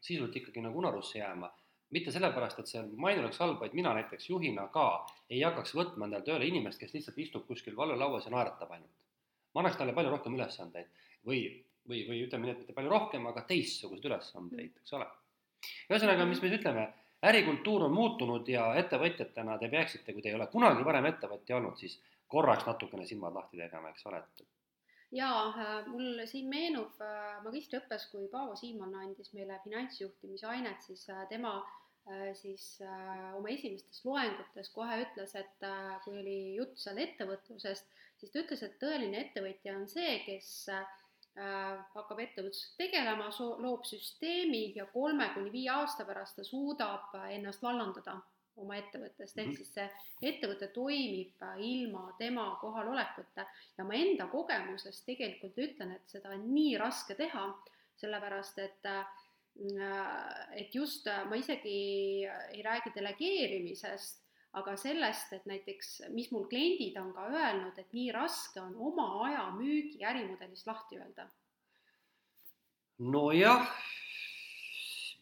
sisult 0.00 0.36
ikkagi 0.36 0.62
nagu 0.64 0.78
unarusse 0.78 1.18
jääma. 1.18 1.50
Mitte 1.90 2.12
sellepärast, 2.12 2.58
et 2.60 2.70
see 2.70 2.82
maine 3.00 3.22
oleks 3.22 3.40
halb, 3.42 3.60
vaid 3.62 3.74
mina 3.76 3.94
näiteks 3.96 4.28
juhina 4.30 4.66
ka 4.72 4.88
ei 5.30 5.40
hakkaks 5.42 5.74
võtma 5.76 6.08
endale 6.08 6.26
tööle 6.26 6.48
inimest, 6.48 6.80
kes 6.80 6.92
lihtsalt 6.94 7.18
istub 7.18 7.46
kuskil 7.48 7.76
valvelauas 7.76 8.28
ja 8.28 8.34
naeratab 8.34 8.74
ainult. 8.76 8.94
ma 9.54 9.62
annaks 9.62 9.78
talle 9.80 9.94
palju 9.96 10.10
rohkem 10.12 10.34
ülesandeid 10.36 10.90
või, 11.26 11.40
või, 11.88 12.02
või 12.08 12.20
ütleme 12.26 12.46
nii, 12.46 12.52
et 12.52 12.58
mitte 12.64 12.76
palju 12.76 12.92
rohkem, 12.92 13.26
aga 13.26 13.42
teistsuguseid 13.48 14.04
ülesandeid, 14.10 14.76
eks 14.82 14.92
ole. 14.98 15.06
ühesõnaga, 15.90 16.26
mis 16.28 16.42
me 16.42 16.50
siis 16.50 16.60
ütleme 16.60 16.84
ärikultuur 17.28 17.88
on 17.88 17.94
muutunud 17.94 18.48
ja 18.48 18.68
ettevõtjatena 18.78 19.58
te 19.58 19.72
peaksite, 19.72 20.12
kui 20.12 20.22
te 20.22 20.30
ei 20.30 20.36
ole 20.38 20.46
kunagi 20.52 20.84
varem 20.84 21.08
ettevõtja 21.08 21.56
olnud, 21.56 21.80
siis 21.80 21.98
korraks 22.28 22.66
natukene 22.68 23.06
silmad 23.08 23.34
lahti 23.34 23.58
tegema, 23.58 23.90
eks 23.90 24.06
ole, 24.06 24.20
et 24.20 24.46
jaa, 25.14 25.82
mul 25.88 26.22
siin 26.28 26.48
meenub 26.52 26.98
magistriõppes, 27.44 28.08
kui 28.12 28.28
Paavo 28.32 28.56
Siimann 28.58 28.96
andis 29.02 29.32
meile 29.36 29.60
finantsjuhtimise 29.64 30.46
ainet, 30.46 30.82
siis 30.84 31.06
tema 31.30 31.58
siis 32.38 32.78
oma 33.36 33.50
esimestes 33.52 34.04
loengutes 34.04 34.70
kohe 34.72 35.02
ütles, 35.02 35.34
et 35.36 35.66
kui 36.04 36.16
oli 36.16 36.38
jutt 36.56 36.78
seal 36.80 37.00
ettevõtlusest, 37.04 37.90
siis 38.20 38.32
ta 38.32 38.42
ütles, 38.42 38.62
et 38.64 38.78
tõeline 38.80 39.20
ettevõtja 39.26 39.76
on 39.76 39.84
see, 39.90 40.14
kes 40.24 40.68
hakkab 41.38 42.22
ettevõtlusega 42.24 42.78
tegelema, 42.80 43.28
loob 43.62 43.84
süsteemi 43.86 44.72
ja 44.76 44.88
kolme 44.92 45.28
kuni 45.34 45.52
viie 45.52 45.70
aasta 45.70 46.06
pärast 46.08 46.40
ta 46.40 46.46
suudab 46.46 47.14
ennast 47.28 47.62
vallandada 47.62 48.16
oma 48.58 48.76
ettevõttest, 48.78 49.38
ehk 49.38 49.52
mhm. 49.52 49.56
siis 49.56 49.72
see 49.74 50.30
ettevõte 50.32 50.70
toimib 50.74 51.44
ilma 51.64 52.04
tema 52.18 52.50
kohalolekuta 52.60 53.46
ja 53.78 53.86
ma 53.86 53.96
enda 53.98 54.28
kogemusest 54.32 55.06
tegelikult 55.06 55.58
ütlen, 55.58 55.94
et 55.96 56.10
seda 56.10 56.34
on 56.34 56.46
nii 56.52 56.76
raske 56.80 57.16
teha, 57.18 57.48
sellepärast 57.98 58.62
et 58.62 58.92
et 60.54 60.74
just 60.74 61.08
ma 61.26 61.34
isegi 61.34 61.78
ei 62.54 62.62
räägi 62.62 62.92
delegeerimisest, 62.94 64.20
aga 64.58 64.76
sellest, 64.78 65.32
et 65.34 65.46
näiteks, 65.50 65.88
mis 66.14 66.30
mul 66.30 66.46
kliendid 66.50 66.96
on 67.00 67.10
ka 67.16 67.26
öelnud, 67.26 67.78
et 67.78 67.90
nii 67.92 68.12
raske 68.14 68.62
on 68.62 68.76
oma 68.90 69.08
aja 69.26 69.48
müügi 69.56 70.04
ärimudelist 70.06 70.66
lahti 70.70 71.00
öelda. 71.00 71.28
nojah 72.98 73.66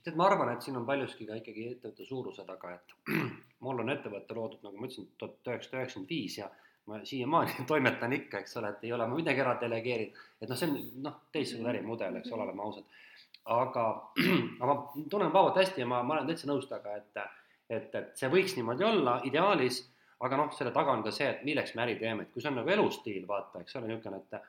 tead, 0.07 0.19
ma 0.19 0.29
arvan, 0.31 0.53
et 0.55 0.63
siin 0.63 0.79
on 0.79 0.87
paljuski 0.87 1.27
ka 1.29 1.39
ikkagi 1.41 1.67
ettevõtte 1.73 2.07
suuruse 2.07 2.45
taga, 2.47 2.77
et 2.77 2.95
mul 3.67 3.83
on 3.83 3.93
ettevõte 3.93 4.37
loodud, 4.37 4.63
nagu 4.65 4.79
ma 4.79 4.89
ütlesin, 4.89 5.09
tuhat 5.19 5.51
üheksasada 5.51 5.83
üheksakümmend 5.83 6.13
viis 6.15 6.39
ja 6.39 6.51
ma 6.87 7.01
siiamaani 7.05 7.67
toimetan 7.71 8.15
ikka, 8.17 8.45
eks 8.45 8.57
ole, 8.61 8.71
et 8.75 8.87
ei 8.87 8.93
ole 8.97 9.09
ma 9.09 9.19
midagi 9.19 9.43
ära 9.43 9.57
delegeerinud, 9.63 10.23
et 10.41 10.53
noh, 10.53 10.61
see 10.61 10.71
on 10.71 10.79
noh, 11.09 11.19
teistsugune 11.35 11.73
ärimudel, 11.73 12.21
eks 12.21 12.33
ole, 12.33 12.47
oleme 12.47 12.65
ausad. 12.67 13.03
aga, 13.57 13.89
aga 14.61 14.71
ma 14.71 14.79
tunnen 15.11 15.35
Paavot 15.35 15.59
hästi 15.63 15.83
ja 15.83 15.91
ma, 15.91 16.03
ma 16.07 16.19
olen 16.19 16.31
täitsa 16.31 16.51
nõus 16.51 16.71
temaga, 16.71 16.97
et, 17.03 17.23
et, 17.69 18.01
et 18.01 18.15
see 18.19 18.31
võiks 18.33 18.57
niimoodi 18.59 18.87
olla 18.87 19.21
ideaalis 19.27 19.83
aga 20.21 20.37
noh, 20.41 20.53
selle 20.57 20.73
taga 20.73 20.95
on 20.97 21.05
ka 21.05 21.13
see, 21.13 21.29
et 21.29 21.45
milleks 21.45 21.75
me 21.77 21.83
äri 21.85 21.99
teeme, 22.01 22.25
et 22.25 22.33
kui 22.33 22.43
see 22.43 22.53
on 22.53 22.61
nagu 22.61 22.73
elustiil, 22.73 23.27
vaata, 23.29 23.61
eks 23.61 23.77
ole, 23.77 23.91
niisugune, 23.91 24.23
et 24.23 24.41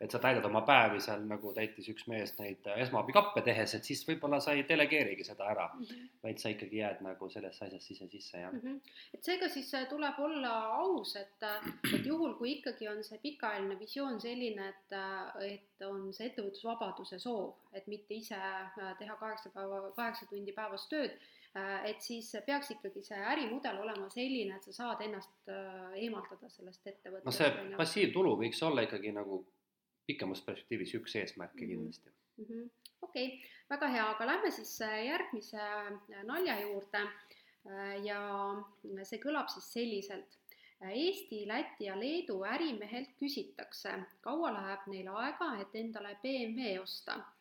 et 0.00 0.10
sa 0.10 0.18
täidad 0.18 0.44
oma 0.48 0.64
päevi 0.66 0.98
seal, 1.02 1.22
nagu 1.30 1.52
täitis 1.54 1.86
üks 1.92 2.08
mees 2.10 2.32
neid 2.40 2.66
esmaabikappe 2.82 3.44
tehes, 3.46 3.76
et 3.76 3.86
siis 3.86 4.02
võib-olla 4.08 4.40
sa 4.42 4.52
ei 4.56 4.64
delegeerigi 4.68 5.26
seda 5.26 5.46
ära 5.52 5.68
mm, 5.68 5.84
-hmm. 5.84 6.08
vaid 6.24 6.42
sa 6.42 6.50
ikkagi 6.50 6.80
jääd 6.80 7.04
nagu 7.06 7.28
sellesse 7.30 7.64
asjasse 7.68 7.94
ise 7.94 8.08
sisse, 8.10 8.40
jah 8.40 8.52
mm. 8.52 8.60
-hmm. 8.64 8.96
et 9.14 9.24
seega 9.24 9.48
siis 9.48 9.70
äh, 9.74 9.86
tuleb 9.88 10.18
olla 10.18 10.54
aus, 10.80 11.14
et, 11.16 11.42
äh, 11.42 11.68
et 11.94 12.06
juhul, 12.06 12.34
kui 12.34 12.52
ikkagi 12.58 12.88
on 12.88 13.04
see 13.04 13.18
pikaajaline 13.22 13.78
visioon 13.78 14.20
selline, 14.20 14.68
et, 14.68 14.92
äh, 14.92 15.52
et 15.52 15.86
on 15.86 16.12
see 16.12 16.26
ettevõtlusvabaduse 16.26 17.18
soov, 17.18 17.54
et 17.72 17.86
mitte 17.86 18.14
ise 18.14 18.40
teha 18.98 19.16
kaheksa 19.16 19.50
päeva, 19.54 19.80
kaheksa 19.96 20.26
tundi 20.26 20.52
päevas 20.52 20.88
tööd, 20.88 21.16
Äh, 21.16 21.43
et 21.86 22.02
siis 22.02 22.32
peaks 22.46 22.72
ikkagi 22.74 23.02
see 23.06 23.18
ärimudel 23.32 23.78
olema 23.84 24.08
selline, 24.10 24.56
et 24.56 24.66
sa 24.66 24.72
saad 24.74 25.04
ennast 25.06 25.50
äh, 25.52 25.92
eemaldada 26.02 26.48
sellest 26.50 26.86
ettevõttest. 26.90 27.28
no 27.28 27.34
see 27.34 27.76
passiivtulu 27.78 28.34
võiks 28.40 28.62
olla 28.66 28.82
ikkagi 28.86 29.12
nagu 29.14 29.38
pikemas 30.08 30.42
perspektiivis 30.44 30.96
üks 30.98 31.14
eesmärke 31.20 31.60
mm 31.60 31.68
-hmm. 31.68 31.74
kindlasti 31.76 32.10
mm 32.10 32.44
-hmm.. 32.48 32.70
okei 33.02 33.26
okay., 33.26 33.50
väga 33.70 33.88
hea, 33.88 34.08
aga 34.16 34.26
lähme 34.26 34.50
siis 34.50 34.80
äh, 34.82 35.04
järgmise 35.06 35.68
nalja 36.24 36.60
juurde. 36.60 37.08
ja 38.04 38.18
see 39.02 39.18
kõlab 39.18 39.48
siis 39.48 39.72
selliselt. 39.72 40.38
Eesti, 40.84 41.46
Läti 41.48 41.84
ja 41.84 41.94
Leedu 42.00 42.42
ärimehelt 42.44 43.14
küsitakse, 43.20 43.92
kaua 44.20 44.50
läheb 44.52 44.82
neil 44.86 45.08
aega, 45.08 45.46
et 45.62 45.74
endale 45.80 46.18
BMW 46.22 46.82
osta 46.82 47.14
Äh, 47.16 47.33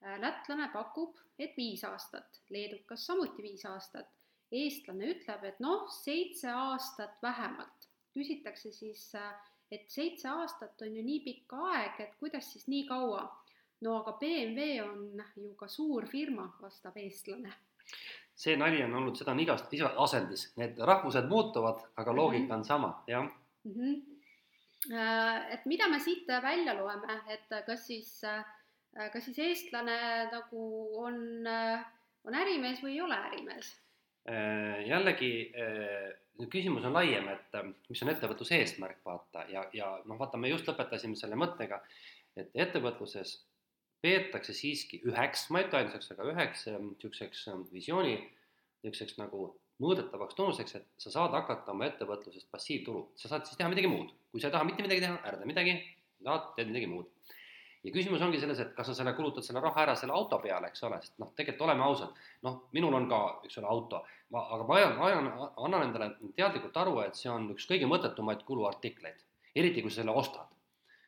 lätlane 0.00 0.70
pakub, 0.72 1.16
et 1.38 1.56
viis 1.56 1.84
aastat, 1.84 2.40
leedukas 2.50 3.06
samuti 3.06 3.42
viis 3.42 3.64
aastat. 3.66 4.08
eestlane 4.50 5.06
ütleb, 5.12 5.44
et 5.46 5.60
noh, 5.62 5.84
seitse 5.94 6.50
aastat 6.50 7.22
vähemalt. 7.22 7.88
küsitakse 8.14 8.72
siis, 8.72 9.14
äh, 9.14 9.34
et 9.70 9.90
seitse 9.90 10.28
aastat 10.28 10.82
on 10.82 10.96
ju 10.96 11.02
nii 11.02 11.20
pikk 11.24 11.52
aeg, 11.52 12.00
et 12.00 12.16
kuidas 12.18 12.52
siis 12.52 12.66
nii 12.68 12.86
kaua? 12.86 13.28
no 13.80 13.96
aga 14.00 14.12
BMW 14.12 14.82
on 14.82 15.22
ju 15.36 15.54
ka 15.54 15.68
suur 15.68 16.06
firma, 16.06 16.56
vastab 16.62 16.96
eestlane. 16.96 17.52
see 18.34 18.56
nali 18.56 18.82
on 18.82 18.94
olnud, 18.94 19.16
seda 19.16 19.30
on 19.32 19.40
igas 19.40 19.62
asendis, 19.96 20.52
need 20.56 20.78
rahvused 20.78 21.28
muutuvad, 21.28 21.84
aga 21.96 22.12
loogika 22.12 22.54
on 22.54 22.64
sama, 22.64 23.04
jah 23.06 23.28
mm. 23.64 23.72
-hmm. 23.72 24.02
et 25.52 25.66
mida 25.66 25.88
me 25.88 26.00
siit 26.00 26.26
välja 26.26 26.74
loeme, 26.74 27.22
et 27.28 27.66
kas 27.66 27.86
siis 27.86 28.24
äh, 28.24 28.44
Äh, 28.44 28.59
kas 28.96 29.28
siis 29.28 29.38
eestlane 29.44 29.98
nagu 30.32 30.64
on, 31.02 31.20
äh, 31.46 31.84
on 32.26 32.36
ärimees 32.36 32.82
või 32.84 32.96
ei 32.96 33.04
ole 33.04 33.18
ärimees? 33.30 33.74
Äh, 34.28 34.82
jällegi 34.88 35.30
küsimus 36.50 36.84
on 36.88 36.94
laiem, 36.96 37.28
et 37.28 37.56
mis 37.90 38.02
on 38.04 38.10
ettevõtluse 38.12 38.56
eesmärk, 38.60 39.00
vaata, 39.04 39.44
ja, 39.52 39.66
ja 39.76 39.90
noh, 40.08 40.18
vaata, 40.20 40.40
me 40.40 40.48
just 40.48 40.68
lõpetasime 40.68 41.18
selle 41.18 41.36
mõttega, 41.40 41.80
et 42.38 42.52
ettevõtluses 42.54 43.34
peetakse 44.00 44.54
siiski 44.56 45.02
üheks, 45.04 45.48
ma 45.52 45.60
ei 45.60 45.66
ütle 45.68 45.82
ainsaks, 45.82 46.12
aga 46.14 46.28
üheks 46.32 46.64
niisuguseks 46.70 47.42
visiooni, 47.72 48.14
niisuguseks 48.80 49.18
nagu 49.20 49.50
mõõdetavaks 49.80 50.36
tunnuseks, 50.38 50.76
et 50.78 50.88
sa 51.00 51.12
saad 51.12 51.36
hakata 51.36 51.74
oma 51.74 51.88
ettevõtlusest 51.88 52.48
passiivtulu, 52.52 53.10
sa 53.20 53.32
saad 53.32 53.48
siis 53.48 53.60
teha 53.60 53.68
midagi 53.72 53.90
muud, 53.92 54.12
kui 54.32 54.40
sa 54.40 54.48
ei 54.48 54.56
taha 54.56 54.68
mitte 54.68 54.84
midagi 54.84 55.04
teha, 55.04 55.20
ära 55.28 55.40
tee 55.40 55.48
midagi, 55.48 55.76
tahad, 56.24 56.50
teed 56.56 56.72
midagi 56.72 56.88
muud 56.88 57.36
ja 57.84 57.92
küsimus 57.94 58.22
ongi 58.24 58.40
selles, 58.40 58.60
et 58.60 58.72
kas 58.76 58.90
sa 58.90 58.94
selle 58.96 59.14
kulutad 59.16 59.46
selle 59.46 59.62
raha 59.64 59.84
ära 59.84 59.94
selle 59.96 60.14
auto 60.16 60.38
peale, 60.42 60.68
eks 60.70 60.84
ole, 60.88 61.00
sest 61.04 61.16
noh, 61.22 61.32
tegelikult 61.36 61.66
oleme 61.68 61.86
ausad, 61.86 62.20
noh, 62.46 62.60
minul 62.76 62.96
on 62.98 63.08
ka, 63.10 63.20
eks 63.48 63.60
ole, 63.62 63.70
auto, 63.72 64.02
ma, 64.34 64.44
aga 64.56 64.68
ma 64.68 64.78
ajan, 64.78 64.94
ajan, 65.08 65.32
annan 65.66 65.86
endale 65.88 66.10
teadlikult 66.36 66.76
aru, 66.82 67.00
et 67.06 67.18
see 67.18 67.32
on 67.32 67.48
üks 67.54 67.68
kõige 67.70 67.88
mõttetumaid 67.90 68.44
kuluartikleid, 68.48 69.24
eriti 69.56 69.84
kui 69.84 69.92
sa 69.92 70.02
selle 70.02 70.16
ostad. 70.22 70.46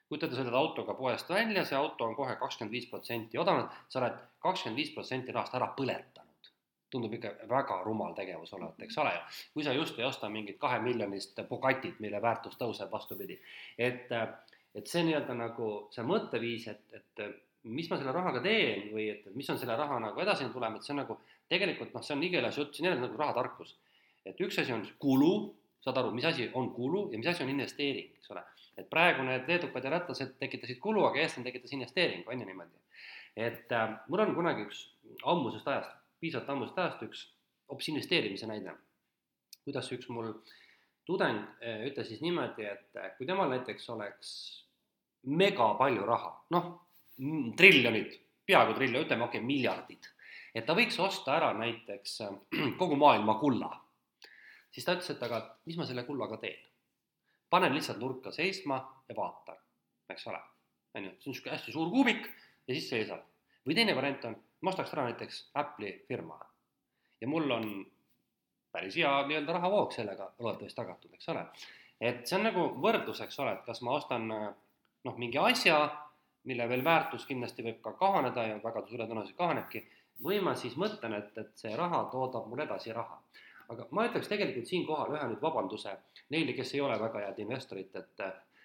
kujutad, 0.08 0.32
sa 0.32 0.42
sõidad 0.42 0.58
autoga 0.58 0.94
poest 0.94 1.30
välja, 1.32 1.64
see 1.64 1.76
auto 1.76 2.04
on 2.04 2.16
kohe 2.16 2.34
kakskümmend 2.40 2.72
viis 2.72 2.88
protsenti 2.90 3.38
odavam, 3.40 3.70
sa 3.88 4.02
oled 4.02 4.18
kakskümmend 4.44 4.76
viis 4.76 4.90
protsenti 4.92 5.32
rahast 5.32 5.54
ära 5.56 5.70
põletanud 5.76 6.28
tundub 6.92 7.14
ikka 7.16 7.30
väga 7.48 7.78
rumal 7.86 8.12
tegevus 8.12 8.52
olevat, 8.52 8.82
eks 8.84 8.98
ole 9.00 9.14
ju. 9.14 9.20
kui 9.54 9.64
sa 9.64 9.72
just 9.72 9.98
ei 9.98 10.04
osta 10.04 10.28
mingit 10.28 10.58
kahemiljonist 10.60 11.40
Bugatit, 11.48 12.00
mille 12.04 12.20
väärtus 12.22 12.58
tõuseb, 12.60 12.90
vastupidi. 12.92 13.38
et 13.78 14.12
et 14.74 14.88
see 14.88 15.02
nii-öelda 15.06 15.34
nagu 15.36 15.70
see 15.92 16.04
mõtteviis, 16.06 16.68
et, 16.72 16.84
et 16.96 17.24
mis 17.64 17.88
ma 17.90 17.98
selle 17.98 18.12
rahaga 18.14 18.42
teen 18.42 18.88
või 18.92 19.06
et, 19.12 19.26
et 19.26 19.34
mis 19.38 19.48
on 19.52 19.58
selle 19.60 19.76
raha 19.78 19.98
nagu 20.02 20.20
edasi 20.22 20.48
tulema, 20.52 20.78
et 20.78 20.86
see 20.86 20.94
on 20.94 21.02
nagu 21.02 21.18
tegelikult 21.52 21.92
noh, 21.94 22.04
see 22.04 22.16
on 22.16 22.22
igelas 22.26 22.58
jutt, 22.58 22.72
see 22.74 22.82
on 22.84 22.90
jälle 22.90 23.02
nagu 23.04 23.18
rahatarkus. 23.18 23.76
et 24.26 24.40
üks 24.40 24.58
asi 24.58 24.72
on 24.72 24.82
kulu, 25.02 25.32
saad 25.82 25.98
aru, 25.98 26.12
mis 26.14 26.24
asi 26.24 26.48
on 26.54 26.70
kulu 26.74 27.08
ja 27.12 27.18
mis 27.18 27.26
asi 27.26 27.42
on 27.42 27.50
investeering, 27.50 28.14
eks 28.18 28.30
ole. 28.34 28.42
et 28.76 28.88
praegu 28.90 29.22
need 29.26 29.48
leedukad 29.48 29.84
ja 29.84 29.90
lätlased 29.92 30.38
tekitasid 30.40 30.80
kulu, 30.80 31.04
aga 31.04 31.20
eestlane 31.20 31.50
tekitas 31.50 31.74
investeeringu, 31.76 32.30
on 32.30 32.40
ju 32.40 32.46
niimoodi. 32.46 32.82
et 33.36 33.72
äh, 33.72 33.94
mul 34.08 34.24
on 34.24 34.34
kunagi 34.34 34.66
üks 34.66 34.88
ammusest 35.22 35.68
ajast, 35.68 35.94
piisavalt 36.20 36.50
ammusest 36.50 36.78
ajast 36.78 37.06
üks 37.06 37.28
hoopis 37.68 37.92
investeerimise 37.94 38.46
näide. 38.50 38.74
kuidas 39.64 39.92
üks 39.92 40.08
mul 40.08 40.32
tudeng 41.06 41.44
äh, 41.62 41.86
ütles 41.86 42.08
siis 42.08 42.24
niimoodi, 42.24 42.66
et 42.66 42.98
äh, 42.98 43.14
kui 43.18 43.26
temal 43.26 43.50
näiteks 43.52 43.90
oleks 43.90 44.32
mega 45.22 45.68
palju 45.78 46.06
raha, 46.06 46.32
noh, 46.54 46.68
triljonid, 47.56 48.14
peaaegu 48.46 48.74
triljon, 48.76 49.04
ütleme 49.06 49.26
okei 49.26 49.40
okay,, 49.40 49.46
miljardid. 49.46 50.08
et 50.54 50.66
ta 50.66 50.74
võiks 50.76 50.98
osta 51.00 51.36
ära 51.36 51.52
näiteks 51.56 52.20
äh, 52.26 52.36
kogu 52.80 52.96
maailma 52.96 53.38
kulla. 53.40 53.70
siis 54.70 54.84
ta 54.84 54.96
ütles, 54.96 55.10
et 55.10 55.22
aga 55.22 55.42
mis 55.66 55.76
ma 55.76 55.86
selle 55.86 56.04
kullaga 56.04 56.38
teen? 56.42 56.60
panen 57.50 57.74
lihtsalt 57.74 58.00
nurka 58.00 58.30
seisma 58.32 58.80
ja 59.08 59.16
vaatan, 59.16 59.58
eks 60.10 60.26
ole. 60.26 60.40
on 60.94 61.04
ju, 61.04 61.10
see 61.10 61.28
on 61.28 61.32
niisugune 61.32 61.56
hästi 61.56 61.72
suur 61.72 61.90
kuubik 61.90 62.26
ja 62.66 62.74
siis 62.74 62.88
seisab. 62.88 63.26
või 63.66 63.74
teine 63.74 63.96
variant 63.96 64.24
on, 64.24 64.36
ma 64.60 64.70
ostaks 64.70 64.94
ära 64.94 65.04
näiteks 65.10 65.50
Apple'i 65.54 65.98
firma 66.08 66.40
ja 67.20 67.28
mul 67.28 67.50
on 67.50 67.68
päris 68.72 68.96
hea 68.96 69.12
nii-öelda 69.28 69.52
rahavoog 69.52 69.92
sellega 69.92 70.32
loodetavasti 70.38 70.76
tagatud, 70.76 71.14
eks 71.14 71.28
ole. 71.28 71.44
et 72.00 72.26
see 72.26 72.38
on 72.38 72.46
nagu 72.48 72.66
võrdlus, 72.82 73.20
eks 73.22 73.38
ole, 73.44 73.52
et 73.56 73.64
kas 73.66 73.82
ma 73.86 73.94
ostan 73.98 74.30
äh, 74.34 74.48
noh, 75.04 75.18
mingi 75.18 75.38
asja, 75.38 75.78
mille 76.48 76.68
veel 76.68 76.84
väärtus 76.84 77.26
kindlasti 77.26 77.64
võib 77.66 77.82
ka 77.84 77.92
kahaneda 77.98 78.46
ja 78.48 78.60
väga 78.62 78.82
suure 78.88 79.06
tõenäosusega 79.06 79.38
kahanebki, 79.38 79.84
või 80.22 80.40
ma 80.44 80.54
siis 80.58 80.74
mõtlen, 80.78 81.14
et, 81.18 81.36
et 81.38 81.52
see 81.58 81.74
raha 81.76 82.04
toodab 82.12 82.48
mulle 82.50 82.66
edasi 82.66 82.92
raha. 82.92 83.20
aga 83.72 83.86
ma 83.96 84.04
ütleks 84.04 84.28
tegelikult 84.28 84.68
siinkohal 84.68 85.14
ühe 85.14 85.26
nüüd 85.30 85.40
vabanduse 85.40 85.94
neile, 86.34 86.52
kes 86.52 86.74
ei 86.74 86.80
ole 86.84 86.98
väga 87.00 87.22
head 87.24 87.38
investorid, 87.40 87.94
et 87.96 88.24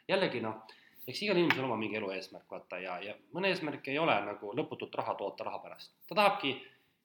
jällegi 0.10 0.42
noh, 0.44 0.66
eks 1.08 1.22
igal 1.24 1.38
inimesel 1.40 1.64
oma 1.64 1.78
mingi 1.80 1.96
elu 2.00 2.10
eesmärk, 2.12 2.48
vaata, 2.52 2.80
ja, 2.84 2.98
ja 3.04 3.14
mõne 3.36 3.54
eesmärk 3.54 3.88
ei 3.88 4.00
ole 4.00 4.16
nagu 4.26 4.52
lõputut 4.58 4.96
raha 5.00 5.16
toota 5.20 5.48
raha 5.48 5.62
pärast. 5.64 5.94
ta 6.08 6.16
tahabki 6.16 6.58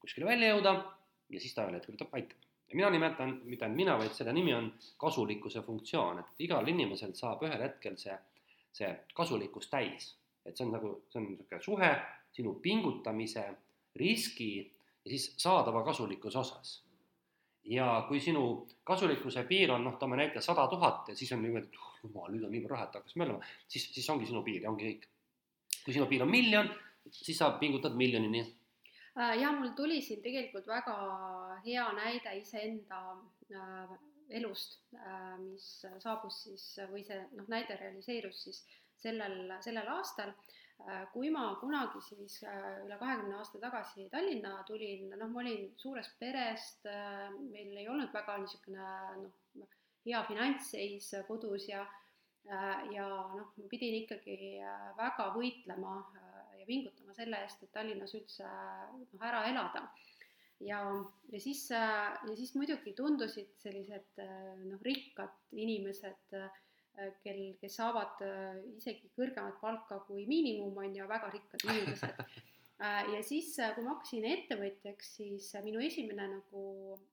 kuskile 0.03 0.27
välja 0.27 0.55
jõuda 0.55 0.75
ja 1.31 1.41
siis 1.41 1.55
ta 1.55 1.69
ühel 1.69 1.79
hetkel 1.79 1.95
ütleb 1.95 2.19
aitäh, 2.19 2.49
ja 2.69 2.77
mina 2.77 2.91
nimetan, 2.91 3.37
mitte 3.45 3.69
ainult 3.69 3.77
mina, 3.77 3.97
vaid 4.01 4.15
selle 4.17 4.33
nimi 4.33 4.55
on 4.55 4.73
kasulikkuse 4.99 5.63
funktsioon, 5.63 6.19
et 6.25 6.45
igal 6.47 6.69
inimesel 6.69 7.15
saab 7.15 7.45
ühel 7.47 7.63
hetkel 7.63 7.99
see, 8.01 8.17
see 8.73 8.91
kasulikkus 9.15 9.71
täis. 9.71 10.17
et 10.45 10.57
see 10.57 10.67
on 10.67 10.73
nagu, 10.75 10.89
see 11.11 11.21
on 11.21 11.27
niisugune 11.29 11.63
suhe 11.63 11.91
sinu 12.33 12.55
pingutamise, 12.63 13.45
riski 13.97 14.49
ja 15.05 15.11
siis 15.11 15.35
saadava 15.39 15.85
kasulikkuse 15.85 16.39
osas. 16.39 16.85
ja 17.65 18.05
kui 18.09 18.21
sinu 18.21 18.67
kasulikkuse 18.85 19.45
piir 19.45 19.73
on 19.73 19.85
noh, 19.85 19.99
toome 19.99 20.17
näite 20.17 20.41
sada 20.41 20.67
tuhat 20.69 21.09
ja 21.09 21.17
siis 21.17 21.33
on 21.33 21.43
niimoodi, 21.43 21.67
et 21.67 21.77
oh 21.79 22.01
jumal, 22.03 22.33
nüüd 22.33 22.49
on 22.49 22.51
nii 22.53 22.65
raha, 22.71 22.89
et 22.89 22.99
hakkas 22.99 23.17
möllama, 23.17 23.53
siis, 23.69 23.91
siis 23.95 24.09
ongi 24.11 24.27
sinu 24.27 24.43
piir 24.43 24.65
ja 24.65 24.71
ongi 24.71 24.89
kõik. 24.89 25.07
kui 25.85 25.95
sinu 25.95 26.07
piir 26.07 26.23
on 26.23 26.31
miljon, 26.31 26.69
siis 27.11 27.39
sa 27.39 27.51
pingutad 27.61 27.95
miljonini 27.99 28.43
Äh, 29.19 29.41
ja 29.43 29.53
mul 29.53 29.69
tuli 29.77 30.01
siin 30.01 30.23
tegelikult 30.25 30.67
väga 30.67 30.95
hea 31.67 31.85
näide 31.93 32.33
iseenda 32.39 33.01
äh, 33.53 33.91
elust, 34.29 34.79
äh, 34.97 35.37
mis 35.43 35.69
saabus 36.05 36.43
siis 36.47 36.67
või 36.91 37.05
see 37.07 37.21
noh, 37.37 37.49
näide 37.53 37.77
realiseerus 37.81 38.43
siis 38.47 38.65
sellel, 39.03 39.55
sellel 39.65 39.89
aastal, 39.97 40.35
kui 41.13 41.29
ma 41.31 41.45
kunagi 41.61 42.01
siis 42.03 42.41
üle 42.43 42.97
kahekümne 42.99 43.37
aasta 43.39 43.61
tagasi 43.63 44.09
Tallinna 44.11 44.65
tulin, 44.67 45.13
noh, 45.15 45.29
ma 45.31 45.43
olin 45.43 45.69
suurest 45.79 46.17
perest, 46.19 46.89
meil 47.53 47.77
ei 47.79 47.87
olnud 47.91 48.11
väga 48.15 48.39
niisugune 48.43 48.87
noh, 49.21 49.77
hea 50.07 50.23
finantsseis 50.27 51.13
kodus 51.29 51.69
ja 51.71 51.85
ja 52.91 53.07
noh, 53.37 53.53
ma 53.55 53.69
pidin 53.71 54.01
ikkagi 54.01 54.59
väga 54.99 55.29
võitlema 55.37 55.95
ja 56.59 56.67
pingutama 56.67 57.15
selle 57.15 57.43
eest, 57.45 57.63
et 57.63 57.73
Tallinnas 57.75 58.15
üldse 58.19 58.47
noh, 58.47 59.23
ära 59.23 59.45
elada. 59.51 59.87
Ja, 60.67 60.81
ja 61.33 61.41
siis, 61.41 61.65
ja 61.71 62.37
siis 62.37 62.55
muidugi 62.59 62.95
tundusid 62.99 63.55
sellised 63.63 64.23
noh, 64.67 64.81
rikkad 64.85 65.53
inimesed, 65.59 66.37
kel, 67.25 67.43
kes 67.61 67.77
saavad 67.81 68.21
isegi 68.77 69.11
kõrgemat 69.17 69.61
palka 69.63 70.03
kui 70.07 70.27
miinimum, 70.29 70.77
on 70.77 70.97
ju, 70.97 71.09
väga 71.11 71.35
rikkad 71.35 71.69
inimesed. 71.71 72.25
Ja 72.83 73.21
siis, 73.23 73.53
kui 73.77 73.85
ma 73.85 73.93
hakkasin 73.93 74.25
ettevõtjaks, 74.27 75.13
siis 75.21 75.45
minu 75.63 75.79
esimene 75.87 76.25
nagu 76.33 76.63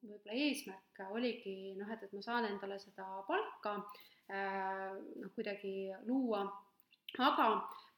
võib-olla 0.02 0.34
eesmärk 0.34 1.02
oligi 1.14 1.76
noh, 1.78 1.91
et, 1.93 2.08
et 2.08 2.16
ma 2.18 2.24
saan 2.26 2.47
endale 2.47 2.80
seda 2.82 3.06
palka 3.28 3.76
noh, 3.78 5.30
kuidagi 5.36 5.91
luua. 6.08 6.41
Aga 7.18 7.45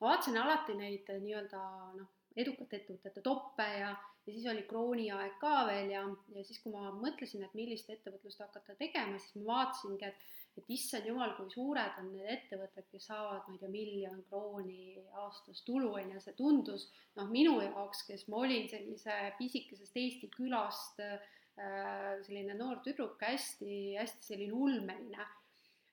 ma 0.01 0.07
vaatasin 0.07 0.37
alati 0.39 0.75
neid 0.79 1.09
eh, 1.11 1.19
nii-öelda 1.21 1.61
noh, 1.97 2.09
edukate 2.35 2.81
ettevõtete 2.81 3.23
toppe 3.25 3.65
ja, 3.65 3.91
ja 4.25 4.33
siis 4.33 4.45
oli 4.51 4.63
krooniaeg 4.69 5.39
ka 5.41 5.55
veel 5.69 5.91
ja, 5.93 6.03
ja 6.35 6.43
siis, 6.47 6.61
kui 6.63 6.73
ma 6.75 6.91
mõtlesin, 6.95 7.43
et 7.47 7.57
millist 7.57 7.89
ettevõtlust 7.91 8.43
hakata 8.43 8.77
tegema, 8.79 9.19
siis 9.19 9.39
ma 9.41 9.49
vaatasingi, 9.55 10.11
et 10.11 10.29
et 10.59 10.71
issand 10.75 11.05
jumal, 11.07 11.31
kui 11.37 11.47
suured 11.51 11.99
on 12.01 12.09
need 12.11 12.27
ettevõtted, 12.27 12.87
kes 12.91 13.05
saavad, 13.07 13.45
ma 13.47 13.55
ei 13.55 13.61
tea, 13.61 13.69
miljon 13.71 14.17
krooni 14.27 14.97
aastas 15.23 15.61
tulu, 15.67 15.93
on 15.95 16.11
ju, 16.11 16.23
see 16.23 16.35
tundus 16.35 16.87
noh, 17.19 17.29
minu 17.31 17.53
jaoks, 17.61 18.03
kes 18.09 18.25
ma 18.31 18.41
olin 18.43 18.67
sellise 18.71 19.15
pisikesest 19.37 19.95
Eesti 20.01 20.27
külast 20.35 20.99
äh, 21.05 21.15
selline 22.25 22.57
noor 22.59 22.81
tüdruk 22.83 23.21
hästi, 23.23 23.95
hästi 23.99 24.33
selline 24.33 24.57
ulmeline 24.57 25.29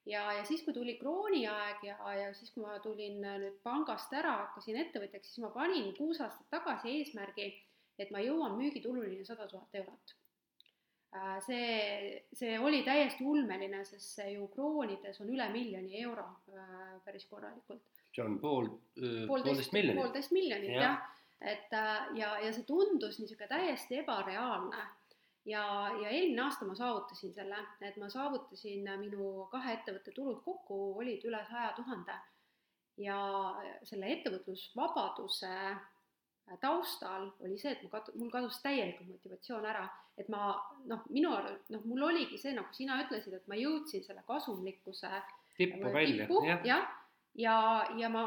ja, 0.09 0.23
ja 0.33 0.45
siis, 0.45 0.63
kui 0.65 0.75
tuli 0.75 0.97
krooniaeg 1.01 1.83
ja, 1.85 1.97
ja 2.17 2.31
siis, 2.37 2.53
kui 2.55 2.65
ma 2.65 2.79
tulin 2.85 3.21
äh, 3.25 3.37
nüüd 3.43 3.59
pangast 3.65 4.13
ära, 4.17 4.37
hakkasin 4.45 4.79
ettevõtjaks, 4.85 5.33
siis 5.33 5.45
ma 5.45 5.53
panin 5.55 5.91
kuus 5.99 6.23
aastat 6.25 6.49
tagasi 6.53 6.95
eesmärgi, 6.99 7.51
et 7.99 8.15
ma 8.15 8.23
jõuan 8.25 8.57
müügituluni 8.59 9.25
sada 9.27 9.49
tuhat 9.51 9.79
eurot. 9.83 10.15
Äh, 11.17 11.37
see, 11.45 11.69
see 12.37 12.57
oli 12.61 12.83
täiesti 12.87 13.25
ulmeline, 13.25 13.85
sest 13.89 14.19
see 14.21 14.35
ju 14.35 14.49
kroonides 14.53 15.21
on 15.25 15.31
üle 15.33 15.49
miljoni 15.53 16.03
euro 16.03 16.27
äh, 16.53 16.99
päris 17.05 17.29
korralikult. 17.31 17.85
see 18.15 18.25
on 18.25 18.39
pool, 18.43 18.73
poolteist 19.29 19.73
miljonit. 19.73 20.03
poolteist 20.03 20.35
miljonit 20.35 20.75
jah 20.75 20.83
ja., 20.83 20.99
et 21.39 21.71
ja, 22.19 22.33
ja 22.43 22.49
see 22.51 22.65
tundus 22.67 23.21
niisugune 23.21 23.47
täiesti 23.47 24.01
ebareaalne 24.01 24.81
ja, 25.49 25.64
ja 26.03 26.09
eelmine 26.09 26.42
aasta 26.44 26.66
ma 26.68 26.74
saavutasin 26.78 27.34
selle, 27.34 27.61
et 27.80 27.96
ma 28.01 28.09
saavutasin 28.12 28.88
minu 29.01 29.46
kahe 29.53 29.78
ettevõtte 29.78 30.12
tulud 30.16 30.42
kokku 30.44 30.80
olid 31.01 31.24
üle 31.28 31.44
saja 31.51 31.72
tuhande. 31.76 32.18
ja 32.99 33.16
selle 33.86 34.09
ettevõtlusvabaduse 34.11 35.55
taustal 36.61 37.28
oli 37.44 37.59
see, 37.61 37.72
et 37.76 37.82
ma 37.84 37.92
kadu-, 37.92 38.14
mul 38.18 38.30
kadus 38.32 38.59
täielikult 38.64 39.11
motivatsioon 39.12 39.66
ära, 39.68 39.84
et 40.18 40.28
ma 40.32 40.51
noh, 40.90 41.05
minu 41.12 41.30
arvates 41.36 41.68
noh, 41.74 41.84
mul 41.86 42.09
oligi 42.09 42.40
see, 42.40 42.55
nagu 42.57 42.72
sina 42.74 42.99
ütlesid, 43.05 43.36
et 43.36 43.46
ma 43.51 43.59
jõudsin 43.59 44.05
selle 44.07 44.24
kasumlikkuse 44.26 45.11
tippu 45.59 45.92
välja, 45.94 46.26
jah. 46.49 46.66
ja, 46.66 46.78
ja, 47.38 47.57
ja 48.01 48.11
ma 48.12 48.24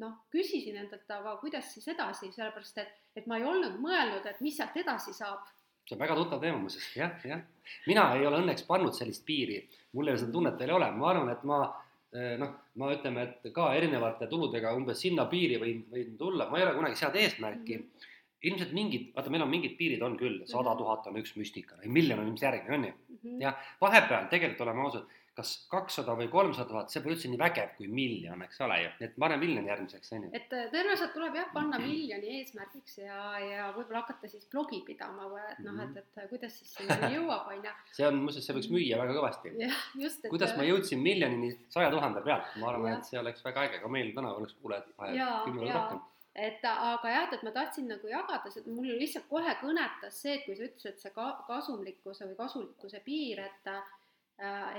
noh, 0.00 0.16
küsisin 0.32 0.80
endalt, 0.82 1.08
aga 1.10 1.36
kuidas 1.42 1.70
siis 1.74 1.88
edasi, 1.92 2.32
sellepärast 2.34 2.82
et, 2.82 2.94
et 3.20 3.28
ma 3.30 3.38
ei 3.38 3.46
olnud 3.46 3.78
mõelnud, 3.82 4.26
et 4.26 4.40
mis 4.44 4.56
sealt 4.58 4.76
edasi 4.82 5.14
saab 5.16 5.44
see 5.86 5.96
on 5.96 6.02
väga 6.02 6.16
tuttav 6.18 6.40
teema 6.42 6.58
muuseas, 6.60 6.88
jah, 6.96 7.14
jah. 7.26 7.42
mina 7.86 8.06
ei 8.16 8.26
ole 8.26 8.42
õnneks 8.42 8.66
pannud 8.68 8.94
sellist 8.96 9.24
piiri, 9.26 9.58
mul 9.96 10.08
ei 10.08 10.14
ole 10.14 10.22
seda 10.22 10.34
tunnet 10.34 10.58
veel 10.60 10.72
ei 10.72 10.76
ole, 10.78 10.90
ma 10.98 11.10
arvan, 11.10 11.32
et 11.32 11.44
ma 11.48 11.58
eh, 12.14 12.36
noh, 12.40 12.54
ma 12.80 12.92
ütleme, 12.94 13.26
et 13.28 13.50
ka 13.54 13.72
erinevate 13.78 14.28
tuludega 14.30 14.74
umbes 14.78 15.02
sinna 15.04 15.26
piiri 15.30 15.58
võin, 15.62 15.84
võin 15.92 16.16
tulla, 16.18 16.48
ma 16.50 16.60
ei 16.60 16.66
ole 16.66 16.76
kunagi 16.78 17.00
seada 17.00 17.20
eesmärki 17.22 17.78
mm. 17.78 17.88
-hmm. 17.88 18.10
ilmselt 18.50 18.76
mingid, 18.78 19.08
vaata, 19.16 19.30
meil 19.30 19.46
on 19.46 19.50
mingid 19.50 19.76
piirid 19.78 20.02
on 20.02 20.16
küll, 20.20 20.42
sada 20.50 20.76
tuhat 20.78 21.06
on 21.10 21.18
üks 21.22 21.34
müstika, 21.36 21.80
miljon 21.86 22.22
on 22.22 22.30
ilmselt 22.30 22.48
järgmine, 22.50 22.78
on 22.78 22.88
ju. 22.90 23.18
Mhm. 23.18 23.42
jah, 23.42 23.74
vahepeal 23.80 24.30
tegelikult 24.30 24.66
oleme 24.66 24.86
ausad 24.86 25.18
kas 25.36 25.52
kakssada 25.72 26.12
või 26.18 26.26
kolmsada 26.32 26.68
tuhat, 26.68 26.90
see 26.92 27.00
pole 27.00 27.14
üldse 27.16 27.30
nii 27.32 27.40
vägev 27.40 27.70
kui 27.78 27.86
miljon, 27.88 28.42
eks 28.44 28.60
ole 28.66 28.76
ju, 28.82 28.90
nii 28.98 29.06
et 29.08 29.14
ma 29.16 29.24
panen 29.24 29.40
miljoni 29.40 29.70
järgmiseks, 29.70 30.12
on 30.12 30.26
ju. 30.26 30.30
et 30.36 30.52
äh, 30.52 30.66
tõenäoliselt 30.74 31.14
tuleb 31.16 31.38
jah, 31.38 31.48
panna 31.54 31.80
miljoni 31.80 32.34
eesmärgiks 32.38 32.98
ja, 33.00 33.18
ja 33.40 33.70
võib-olla 33.72 34.02
hakata 34.02 34.28
siis 34.28 34.44
blogi 34.52 34.82
pidama 34.84 35.30
või 35.32 35.42
et 35.48 35.62
noh, 35.64 35.80
et, 35.86 35.98
et 36.02 36.30
kuidas 36.32 36.58
siis 36.60 36.74
sinnani 36.76 37.14
jõuab, 37.16 37.48
on 37.48 37.64
ju. 37.64 37.74
see 37.96 38.08
on 38.10 38.20
muuseas, 38.26 38.46
see 38.48 38.58
võiks 38.58 38.70
müüa 38.74 39.00
väga 39.00 39.16
kõvasti. 39.18 39.54
jah, 39.62 39.82
just. 40.04 40.28
kuidas 40.34 40.52
ma 40.58 40.68
jõudsin 40.68 41.00
miljonini 41.04 41.54
saja 41.72 41.88
tuhande 41.94 42.24
pealt, 42.28 42.52
ma 42.60 42.72
arvan, 42.74 42.98
et 42.98 43.08
see 43.08 43.20
oleks 43.22 43.44
väga 43.46 43.68
äge, 43.70 43.80
ka 43.80 43.92
meil 43.92 44.12
täna 44.16 44.34
oleks 44.36 44.58
kuulajaid 44.60 44.92
kümme 44.96 45.64
või 45.64 45.72
rohkem 45.72 46.08
et 46.32 46.62
aga 46.64 47.10
jah, 47.12 47.32
et 47.36 47.42
ma 47.44 47.50
tahtsin 47.52 47.90
nagu 47.92 48.08
jagada, 48.08 48.52
mul 48.72 48.86
lihtsalt 48.96 49.26
kohe 49.28 49.52
kõnetas 49.60 50.22
see, 50.22 50.38
et 50.38 50.46
kui 50.46 50.56
sa 50.56 50.64
ütlesid, 50.64 50.94
et 50.94 51.02
see 51.04 51.12
ka 51.12 51.26
kasumlikkuse 51.44 52.24
või 52.30 52.38
kasulikkuse 52.38 53.02
piir, 53.04 53.42
et 53.44 53.68
Äh, 53.72 53.82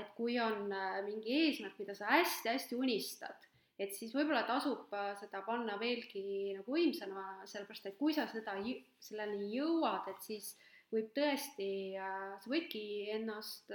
et 0.00 0.12
kui 0.16 0.38
on 0.42 0.72
äh, 0.72 1.00
mingi 1.06 1.34
eesmärk, 1.46 1.78
mida 1.78 1.94
sa 1.96 2.10
hästi-hästi 2.10 2.76
unistad, 2.76 3.48
et 3.78 3.94
siis 3.96 4.14
võib-olla 4.14 4.44
tasub 4.48 4.92
äh, 4.94 5.12
seda 5.20 5.42
panna 5.46 5.78
veelgi 5.80 6.54
nagu 6.58 6.76
võimsana, 6.76 7.24
sellepärast 7.50 7.90
et 7.90 7.98
kui 7.98 8.14
sa 8.16 8.26
seda, 8.30 8.56
selleni 9.02 9.50
jõuad, 9.54 10.08
et 10.12 10.22
siis 10.26 10.54
võib 10.94 11.10
tõesti, 11.16 11.96
sa 11.98 12.50
võidki 12.50 13.10
ennast 13.10 13.72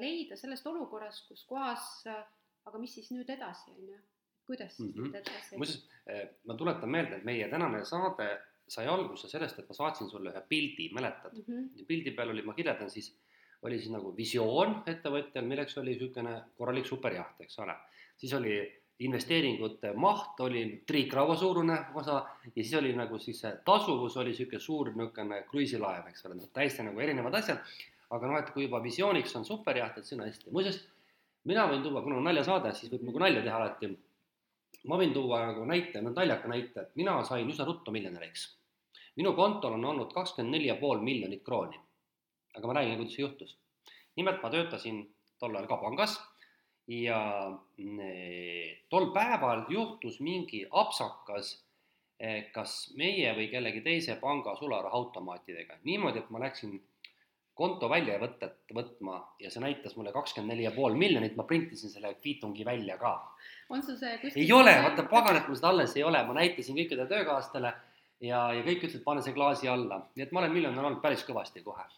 leida 0.00 0.34
sellest 0.40 0.66
olukorrast, 0.66 1.28
kus 1.28 1.44
kohas, 1.46 1.84
aga 2.66 2.80
mis 2.82 2.96
siis 2.96 3.12
nüüd 3.14 3.28
edasi, 3.30 3.70
on 3.76 3.92
ju, 3.92 3.98
kuidas 4.48 4.74
siis 4.74 4.88
mm 4.88 4.96
-hmm. 4.96 5.12
nüüd 5.12 5.20
edasi? 5.20 5.60
muuseas, 5.60 5.84
ma 6.44 6.56
tuletan 6.58 6.90
meelde, 6.90 7.20
et 7.20 7.28
meie 7.28 7.46
tänane 7.52 7.84
saade 7.84 8.26
sai 8.68 8.86
alguse 8.90 9.28
sellest, 9.30 9.58
et 9.60 9.68
ma 9.68 9.76
saatsin 9.78 10.10
sulle 10.10 10.32
ühe 10.32 10.42
pildi, 10.48 10.88
mäletad 10.94 11.36
mm? 11.36 11.44
-hmm. 11.46 11.86
pildi 11.86 12.10
peal 12.10 12.32
oli, 12.34 12.42
ma 12.42 12.54
kirjeldan 12.54 12.90
siis 12.90 13.12
oli 13.66 13.78
siis 13.82 13.92
nagu 13.92 14.12
visioon 14.16 14.80
ettevõtjal, 14.86 15.46
milleks 15.46 15.78
oli 15.80 15.94
niisugune 15.94 16.34
korralik 16.58 16.86
superjaht, 16.86 17.40
eks 17.44 17.58
ole. 17.64 17.74
siis 18.16 18.32
oli 18.38 18.56
investeeringute 19.06 19.92
maht 19.92 20.40
oli 20.40 20.62
triikraua 20.88 21.36
suurune 21.36 21.76
osa 21.94 22.22
ja 22.46 22.62
siis 22.62 22.74
oli 22.78 22.94
nagu 22.96 23.18
siis 23.18 23.40
see 23.44 23.52
tasuvus 23.64 24.16
oli 24.16 24.32
niisugune 24.32 24.60
suur 24.60 24.90
niisugune 24.94 25.42
kruiisilaev, 25.50 26.08
eks 26.08 26.26
ole, 26.26 26.40
täiesti 26.52 26.86
nagu 26.86 27.00
erinevad 27.00 27.34
asjad. 27.34 27.58
aga 28.10 28.28
noh, 28.30 28.38
et 28.38 28.50
kui 28.54 28.68
juba 28.68 28.78
visiooniks 28.82 29.34
on 29.36 29.44
superjaht, 29.44 29.98
et 29.98 30.06
see 30.06 30.16
on 30.16 30.22
hästi, 30.24 30.50
muuseas 30.54 30.78
mina 31.50 31.64
võin 31.70 31.82
tuua, 31.82 32.02
kuna 32.02 32.20
on 32.20 32.28
naljasaade, 32.28 32.72
siis 32.74 32.92
võib 32.92 33.08
nagu 33.08 33.22
nalja 33.22 33.42
teha 33.42 33.56
alati. 33.56 33.90
ma 34.86 34.98
võin 35.00 35.12
tuua 35.14 35.40
nagu 35.50 35.64
näite, 35.66 36.00
no 36.02 36.12
naljaka 36.14 36.48
näite, 36.48 36.86
et 36.86 36.96
mina 37.02 37.16
sain 37.24 37.50
üsna 37.50 37.66
ruttu 37.66 37.90
miljonäriks. 37.90 38.46
minu 39.16 39.32
kontol 39.34 39.74
on 39.74 39.84
olnud 39.84 40.12
kakskümmend 40.14 40.54
neli 40.54 40.70
ja 40.70 40.76
pool 40.76 41.02
miljonit 41.02 41.42
krooni 41.44 41.85
aga 42.56 42.66
ma 42.66 42.78
räägin, 42.78 42.96
kuidas 43.00 43.14
see 43.14 43.24
juhtus. 43.24 43.58
nimelt 44.16 44.42
ma 44.42 44.50
töötasin 44.50 45.04
tol 45.38 45.54
ajal 45.54 45.68
ka 45.68 45.76
pangas 45.76 46.16
ja 46.88 47.20
mm, 47.78 48.00
tol 48.90 49.10
päeval 49.14 49.66
juhtus 49.70 50.20
mingi 50.20 50.64
apsakas 50.70 51.56
eh, 52.20 52.50
kas 52.54 52.92
meie 52.96 53.32
või 53.36 53.48
kellegi 53.52 53.82
teise 53.84 54.16
panga 54.20 54.56
sularahaautomaatidega 54.56 55.80
niimoodi, 55.84 56.22
et 56.22 56.30
ma 56.30 56.44
läksin 56.46 56.78
konto 57.56 57.88
väljavõtet 57.88 58.72
võtma 58.76 59.18
ja 59.40 59.50
see 59.50 59.62
näitas 59.64 59.96
mulle 59.96 60.12
kakskümmend 60.12 60.52
neli 60.52 60.66
ja 60.66 60.72
pool 60.76 60.96
miljonit, 61.00 61.36
ma 61.36 61.46
printisin 61.48 61.90
selle 61.90 62.12
kviitungi 62.20 62.64
välja 62.64 62.98
ka. 63.00 63.16
on 63.68 63.82
sul 63.82 63.96
see 63.96 64.18
kuskil? 64.22 64.42
ei 64.44 64.52
ole, 64.52 64.76
vaata 64.84 65.06
pagan, 65.10 65.40
et 65.40 65.48
mul 65.48 65.58
seda 65.58 65.72
alles 65.72 65.96
ei 65.96 66.04
ole, 66.04 66.22
ma 66.28 66.36
näitasin 66.36 66.76
kõikidele 66.76 67.08
töökaaslastele 67.10 67.72
ja, 68.20 68.40
ja 68.52 68.62
kõik 68.62 68.84
ütlesid, 68.84 69.04
pane 69.04 69.24
see 69.24 69.34
klaasi 69.36 69.72
alla, 69.72 70.04
nii 70.14 70.28
et 70.28 70.36
ma 70.36 70.44
olen 70.44 70.54
miljonär 70.54 70.84
olnud 70.84 71.02
päris 71.02 71.24
kõvasti 71.26 71.64
kohe 71.64 71.88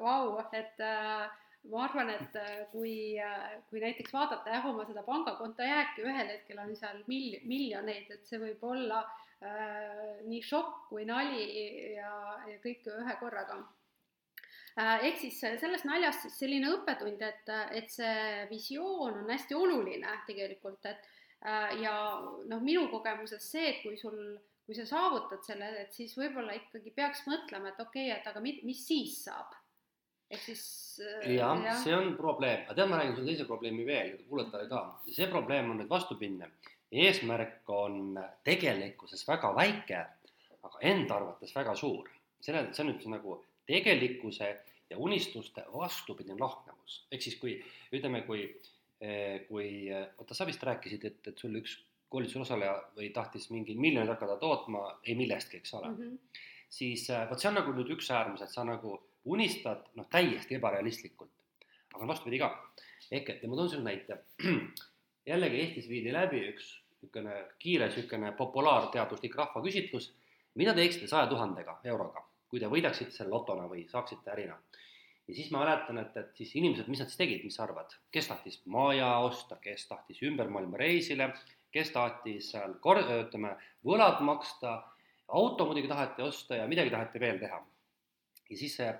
Vau, 0.00 0.38
et 0.52 0.80
äh, 0.80 1.28
ma 1.70 1.84
arvan, 1.84 2.10
et 2.12 2.36
äh, 2.36 2.64
kui 2.72 3.16
äh,, 3.20 3.56
kui 3.70 3.80
näiteks 3.80 4.12
vaadata 4.12 4.52
jah, 4.52 4.66
oma 4.68 4.84
seda 4.88 5.04
pangakonto 5.06 5.64
jääki, 5.64 6.04
ühel 6.04 6.32
hetkel 6.32 6.60
on 6.60 6.74
seal 6.76 7.00
mil-, 7.08 7.40
miljoneid, 7.48 8.10
et 8.12 8.28
see 8.28 8.40
võib 8.42 8.64
olla 8.68 9.00
äh, 9.04 10.20
nii 10.28 10.42
šokk 10.44 10.90
kui 10.90 11.06
nali 11.08 11.46
ja, 11.96 12.12
ja 12.50 12.58
kõik 12.64 12.84
ühe 12.92 13.16
korraga 13.20 13.58
äh,. 14.76 15.06
ehk 15.08 15.20
siis 15.24 15.40
sellest 15.40 15.88
naljast 15.88 16.26
siis 16.26 16.38
selline 16.44 16.72
õppetund, 16.76 17.24
et, 17.24 17.52
et 17.72 17.92
see 17.92 18.46
visioon 18.52 19.22
on 19.22 19.30
hästi 19.32 19.56
oluline 19.56 20.20
tegelikult, 20.28 20.84
et 20.90 21.08
äh, 21.46 21.76
ja 21.80 21.94
noh, 22.50 22.60
minu 22.60 22.90
kogemuses 22.92 23.52
see, 23.52 23.70
et 23.72 23.84
kui 23.86 23.96
sul 24.00 24.18
kui 24.64 24.72
sa 24.76 24.86
saavutad 24.88 25.42
selle, 25.44 25.66
et 25.82 25.92
siis 25.92 26.14
võib-olla 26.16 26.54
ikkagi 26.56 26.92
peaks 26.96 27.26
mõtlema, 27.28 27.72
et 27.72 27.80
okei 27.84 28.08
okay,, 28.08 28.20
et 28.20 28.30
aga 28.30 28.40
mi, 28.40 28.58
mis 28.64 28.80
siis 28.80 29.18
saab 29.26 29.52
ehk 30.34 30.42
siis 30.42 30.64
äh, 31.02 31.30
jah 31.36 31.62
ja., 31.64 31.76
see 31.82 31.94
on 31.96 32.12
probleem, 32.18 32.64
aga 32.66 32.76
tead, 32.78 32.90
ma 32.90 33.00
räägin 33.00 33.16
sulle 33.16 33.30
teise 33.32 33.46
probleemi 33.48 33.86
veel, 33.86 34.12
kuulajatele 34.28 34.68
ka. 34.70 34.82
see 35.08 35.30
probleem 35.30 35.70
on 35.72 35.80
nüüd 35.82 35.90
vastupidine. 35.90 36.50
eesmärk 37.04 37.70
on 37.74 38.18
tegelikkuses 38.46 39.24
väga 39.26 39.50
väike, 39.56 40.04
aga 40.62 40.84
enda 40.92 41.18
arvates 41.18 41.54
väga 41.56 41.74
suur. 41.78 42.10
selle, 42.40 42.68
see 42.72 42.84
on 42.84 42.92
nüüd 42.92 43.08
nagu 43.14 43.40
tegelikkuse 43.66 44.52
ja 44.90 45.00
unistuste 45.00 45.64
vastupidine 45.72 46.36
lahknevus. 46.40 47.04
ehk 47.10 47.22
siis, 47.22 47.40
kui 47.40 47.56
ütleme, 47.92 48.22
kui, 48.28 48.46
eh, 49.00 49.46
kui 49.48 49.90
oota, 50.18 50.34
sa 50.34 50.46
vist 50.46 50.62
rääkisid, 50.62 51.04
et, 51.10 51.32
et 51.32 51.38
sul 51.38 51.56
üks 51.62 51.78
koolituse 52.14 52.44
osaleja 52.44 52.76
või 52.96 53.08
tahtis 53.14 53.48
mingi 53.50 53.74
miljonit 53.74 54.12
hakata 54.12 54.36
tootma 54.38 54.84
ei 55.02 55.16
millestki, 55.18 55.58
eks 55.58 55.74
ole 55.74 55.88
mm. 55.88 55.96
-hmm. 55.96 56.42
siis 56.68 57.08
vot 57.30 57.40
see 57.40 57.50
on 57.50 57.58
nagu 57.58 57.72
nüüd 57.74 57.90
üks 57.96 58.10
äärmus, 58.14 58.44
et 58.44 58.52
sa 58.52 58.64
nagu 58.64 59.00
unistad 59.24 59.86
noh, 59.94 60.06
täiesti 60.10 60.58
ebarealistlikult. 60.58 61.30
aga 61.94 62.06
vastupidi 62.06 62.38
ka. 62.38 62.50
ehk 63.10 63.30
et 63.30 63.42
ja 63.42 63.48
ma 63.48 63.56
toon 63.56 63.70
sulle 63.70 63.84
näite. 63.84 64.18
jällegi 65.26 65.60
Eestis 65.60 65.88
viidi 65.88 66.12
läbi 66.12 66.42
üks 66.50 66.70
niisugune 67.04 67.34
kiire 67.58 67.88
niisugune 67.88 68.32
populaarteaduslik 68.36 69.34
rahvaküsitlus, 69.36 70.12
mida 70.54 70.74
teeksite 70.74 71.08
saja 71.08 71.26
tuhandega 71.26 71.78
euroga, 71.84 72.24
kui 72.48 72.60
te 72.60 72.70
võidaksite 72.70 73.12
selle 73.12 73.32
lotona 73.32 73.68
või 73.68 73.86
saaksite 73.88 74.30
ärina. 74.32 74.56
ja 75.28 75.34
siis 75.34 75.50
ma 75.50 75.62
mäletan, 75.64 75.98
et, 75.98 76.16
et 76.16 76.36
siis 76.36 76.54
inimesed, 76.56 76.88
mis 76.88 77.00
nad 77.00 77.08
siis 77.08 77.20
tegid, 77.20 77.44
mis 77.44 77.54
sa 77.56 77.64
arvad, 77.64 77.92
kes 78.12 78.28
tahtis 78.28 78.60
maja 78.66 79.18
osta, 79.24 79.56
kes 79.56 79.86
tahtis 79.88 80.22
ümber 80.22 80.48
maailma 80.48 80.76
reisile, 80.76 81.30
kes 81.72 81.90
tahtis 81.90 82.50
seal 82.52 82.76
kor-, 82.80 83.00
ütleme, 83.04 83.54
võlad 83.84 84.20
maksta, 84.20 84.82
auto 85.28 85.66
muidugi 85.66 85.88
taheti 85.88 86.22
osta 86.22 86.60
ja 86.60 86.68
midagi 86.68 86.92
taheti 86.92 87.20
veel 87.20 87.40
teha. 87.40 87.62
ja 88.50 88.56
siis 88.56 88.76
see 88.76 88.92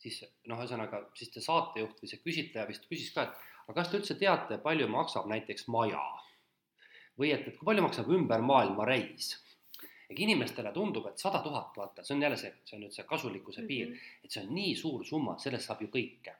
siis 0.00 0.22
noh, 0.48 0.58
ühesõnaga 0.58 1.02
siis 1.18 1.30
see 1.34 1.44
saatejuht 1.44 2.00
või 2.00 2.10
see 2.10 2.22
küsitleja 2.24 2.66
vist 2.68 2.88
küsis 2.88 3.12
ka, 3.14 3.28
et 3.28 3.68
aga 3.68 3.76
kas 3.80 3.90
te 3.90 4.00
üldse 4.00 4.16
teate, 4.20 4.58
palju 4.64 4.88
maksab 4.90 5.28
näiteks 5.30 5.68
maja? 5.72 6.02
või 7.20 7.34
et, 7.34 7.46
et 7.48 7.56
kui 7.58 7.66
palju 7.68 7.84
maksab 7.84 8.10
ümber 8.16 8.42
maailma 8.44 8.86
reis? 8.88 9.34
ega 10.10 10.24
inimestele 10.24 10.72
tundub, 10.74 11.06
et 11.06 11.22
sada 11.22 11.38
tuhat, 11.44 11.74
vaata, 11.76 12.02
see 12.02 12.16
on 12.16 12.22
jälle 12.24 12.38
see, 12.38 12.52
see 12.66 12.76
on 12.76 12.80
nüüd 12.84 12.94
see 12.94 13.04
kasulikkuse 13.06 13.62
piir 13.66 13.90
mm, 13.90 13.98
-hmm. 13.98 14.24
et 14.24 14.34
see 14.34 14.42
on 14.42 14.54
nii 14.56 14.72
suur 14.76 15.04
summa, 15.06 15.36
sellest 15.38 15.70
saab 15.70 15.84
ju 15.84 15.90
kõike. 15.92 16.34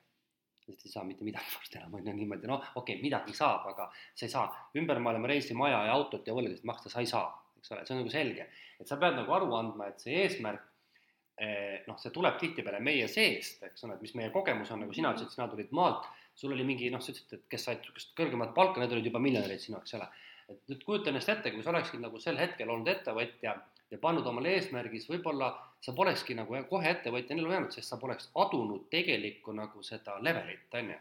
sellest 0.65 0.85
ei 0.85 0.91
saa 0.91 1.03
mitte 1.07 1.23
midagi 1.23 1.55
varsti 1.55 1.77
enam, 1.79 1.93
on 1.95 2.07
ju 2.07 2.13
niimoodi, 2.17 2.47
noh, 2.47 2.65
okei 2.75 2.95
okay,, 2.95 3.03
midagi 3.03 3.33
saab, 3.37 3.69
aga 3.71 3.87
sa 3.93 4.25
ei 4.25 4.33
saa 4.33 4.43
ümber 4.77 4.99
maailma 4.99 5.31
reisi, 5.31 5.53
maja 5.53 5.85
ja 5.87 5.93
autot 5.93 6.27
ja 6.27 6.35
võlgasid 6.35 6.67
maksta, 6.67 6.89
sa 6.89 6.99
ei 6.99 7.09
saa, 7.13 7.31
eks 7.57 7.71
ole, 7.71 7.85
see 7.85 7.95
on 7.95 8.01
nagu 8.03 8.11
selge. 8.17 8.49
et 8.79 8.87
sa 8.87 8.97
pead 8.97 9.15
nagu 9.15 9.33
aru 9.37 9.55
andma, 9.55 9.87
et 9.87 10.03
see 10.03 10.19
eesmärk 10.23 10.67
noh, 11.87 11.97
see 11.97 12.11
tuleb 12.13 12.35
tihtipeale 12.37 12.79
meie 12.83 13.07
seest, 13.09 13.63
eks 13.65 13.85
ole, 13.87 13.95
et 13.95 14.03
mis 14.05 14.13
meie 14.19 14.29
kogemus 14.33 14.69
on, 14.73 14.83
nagu 14.83 14.93
sina 14.93 15.13
ütlesid, 15.15 15.33
sina 15.33 15.47
tulid 15.49 15.71
maalt, 15.73 16.05
sul 16.37 16.53
oli 16.53 16.65
mingi 16.67 16.89
noh, 16.93 17.01
sa 17.01 17.13
ütlesid, 17.13 17.33
et 17.37 17.47
kes 17.49 17.65
said 17.67 17.81
niisugust 17.81 18.13
kõrgemat 18.17 18.53
palka, 18.57 18.81
need 18.81 18.93
olid 18.95 19.07
juba 19.09 19.21
miljonärid 19.23 19.63
sinu, 19.63 19.79
eks 19.81 19.97
ole. 19.97 20.07
et 20.51 20.59
nüüd 20.67 20.81
kujuta 20.83 21.09
ennast 21.09 21.29
ette, 21.31 21.53
kui 21.53 21.63
sa 21.63 21.71
oleksid 21.71 22.01
nagu 22.03 22.19
sel 22.19 22.37
hetkel 22.37 22.69
olnud 22.69 22.89
ettevõtja 22.91 23.55
ja 23.91 23.99
pannud 24.01 24.27
omale 24.27 24.55
eesmärgis, 24.57 25.07
võib-olla 25.09 25.51
sa 25.83 25.93
polekski 25.95 26.35
nagu 26.35 26.59
kohe 26.69 26.91
ettevõtjana 26.91 27.41
ellu 27.41 27.53
jäänud, 27.55 27.73
sest 27.75 27.91
sa 27.91 27.99
poleks 28.01 28.29
adunud 28.43 28.87
tegelikku 28.91 29.55
nagu 29.55 29.83
seda 29.83 30.17
levelit, 30.23 30.67
on 30.79 30.93
ju. 30.93 30.99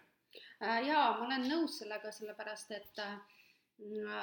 Äh, 0.62 0.80
jaa, 0.86 1.06
ma 1.18 1.26
olen 1.26 1.46
nõus 1.50 1.78
sellega, 1.80 2.12
sellepärast 2.14 2.74
et 2.76 3.02
äh, 3.02 3.16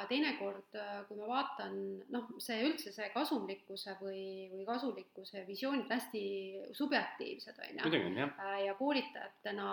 teinekord, 0.09 0.75
äh, 0.77 1.01
kui 1.07 1.17
ma 1.17 1.27
vaatan, 1.29 1.75
noh, 2.13 2.29
see 2.43 2.59
üldse 2.67 2.91
see 2.93 3.09
kasumlikkuse 3.13 3.95
või, 4.01 4.21
või 4.51 4.65
kasulikkuse 4.67 5.43
visioonid 5.47 5.89
hästi 5.91 6.23
subjektiivsed, 6.77 7.59
on 7.59 7.79
ju. 7.79 7.83
Äh, 8.45 8.57
ja 8.67 8.75
koolitajatena 8.79 9.67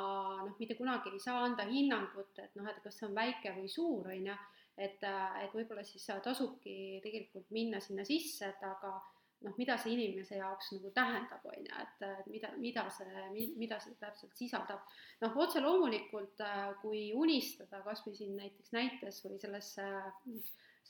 noh, 0.45 0.55
mitte 0.59 0.79
kunagi 0.79 1.13
ei 1.13 1.23
saa 1.23 1.45
anda 1.45 1.67
hinnangut, 1.69 2.33
et 2.43 2.57
noh, 2.59 2.69
et 2.71 2.81
kas 2.85 2.99
see 2.99 3.09
on 3.09 3.17
väike 3.17 3.55
või 3.59 3.69
suur, 3.71 4.09
on 4.15 4.31
ju, 4.31 4.39
et, 4.77 5.05
äh, 5.05 5.43
et 5.45 5.57
võib-olla 5.57 5.85
siis 5.87 6.07
tasubki 6.25 7.01
tegelikult 7.05 7.51
minna 7.55 7.83
sinna 7.85 8.07
sisse, 8.09 8.49
et 8.55 8.65
aga 8.65 8.97
noh, 9.45 9.55
mida 9.59 9.77
see 9.81 9.95
inimese 9.95 10.39
jaoks 10.39 10.71
nagu 10.75 10.91
tähendab, 10.97 11.45
on 11.49 11.57
ju, 11.67 11.79
et, 11.83 12.05
et 12.09 12.29
mida, 12.33 12.51
mida 12.61 12.85
see, 12.93 13.47
mida 13.61 13.79
see 13.83 13.97
täpselt 14.01 14.37
sisaldab. 14.39 14.85
noh, 15.23 15.39
otse 15.45 15.63
loomulikult, 15.65 16.41
äh, 16.45 16.69
kui 16.83 17.07
unistada 17.17 17.83
kas 17.87 18.05
või 18.07 18.17
siin 18.19 18.37
näiteks 18.39 18.75
näites 18.77 19.23
või 19.27 19.41
selles, 19.43 19.73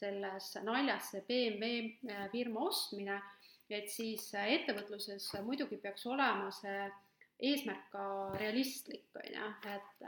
selles 0.00 0.50
naljas 0.66 1.12
see 1.14 1.24
BMW 1.28 2.12
äh, 2.12 2.26
firma 2.34 2.68
ostmine, 2.70 3.20
et 3.72 3.90
siis 3.90 4.28
äh, 4.36 4.52
ettevõtluses 4.58 5.30
muidugi 5.46 5.80
peaks 5.82 6.06
olema 6.10 6.50
see 6.54 6.90
eesmärk 7.44 7.88
ka 7.92 8.04
realistlik, 8.38 9.08
on 9.18 9.32
ju, 9.32 9.48
et 9.74 10.04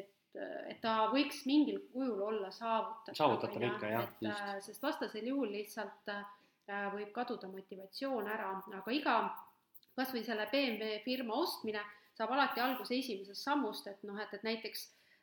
et, 0.00 0.38
et 0.70 0.78
ta 0.78 1.08
võiks 1.10 1.40
mingil 1.46 1.80
kujul 1.90 2.20
olla 2.22 2.52
saavutatav. 2.54 3.16
saavutatav 3.18 3.64
ikka, 3.66 3.94
jah, 3.94 4.52
sest 4.62 4.82
vastasel 4.82 5.26
juhul 5.26 5.50
lihtsalt 5.50 6.06
Äh, 6.06 6.39
võib 6.94 7.12
kaduda 7.14 7.48
motivatsioon 7.50 8.28
ära, 8.30 8.52
aga 8.78 8.94
iga, 8.94 9.16
kas 9.96 10.14
või 10.14 10.24
selle 10.26 10.46
BMW 10.52 11.00
firma 11.04 11.36
ostmine 11.42 11.82
saab 12.16 12.32
alati 12.36 12.62
alguse 12.62 12.96
esimesest 12.96 13.46
sammust, 13.46 13.86
et 13.90 14.02
noh, 14.06 14.18
et, 14.20 14.32
et 14.36 14.46
näiteks 14.46 14.82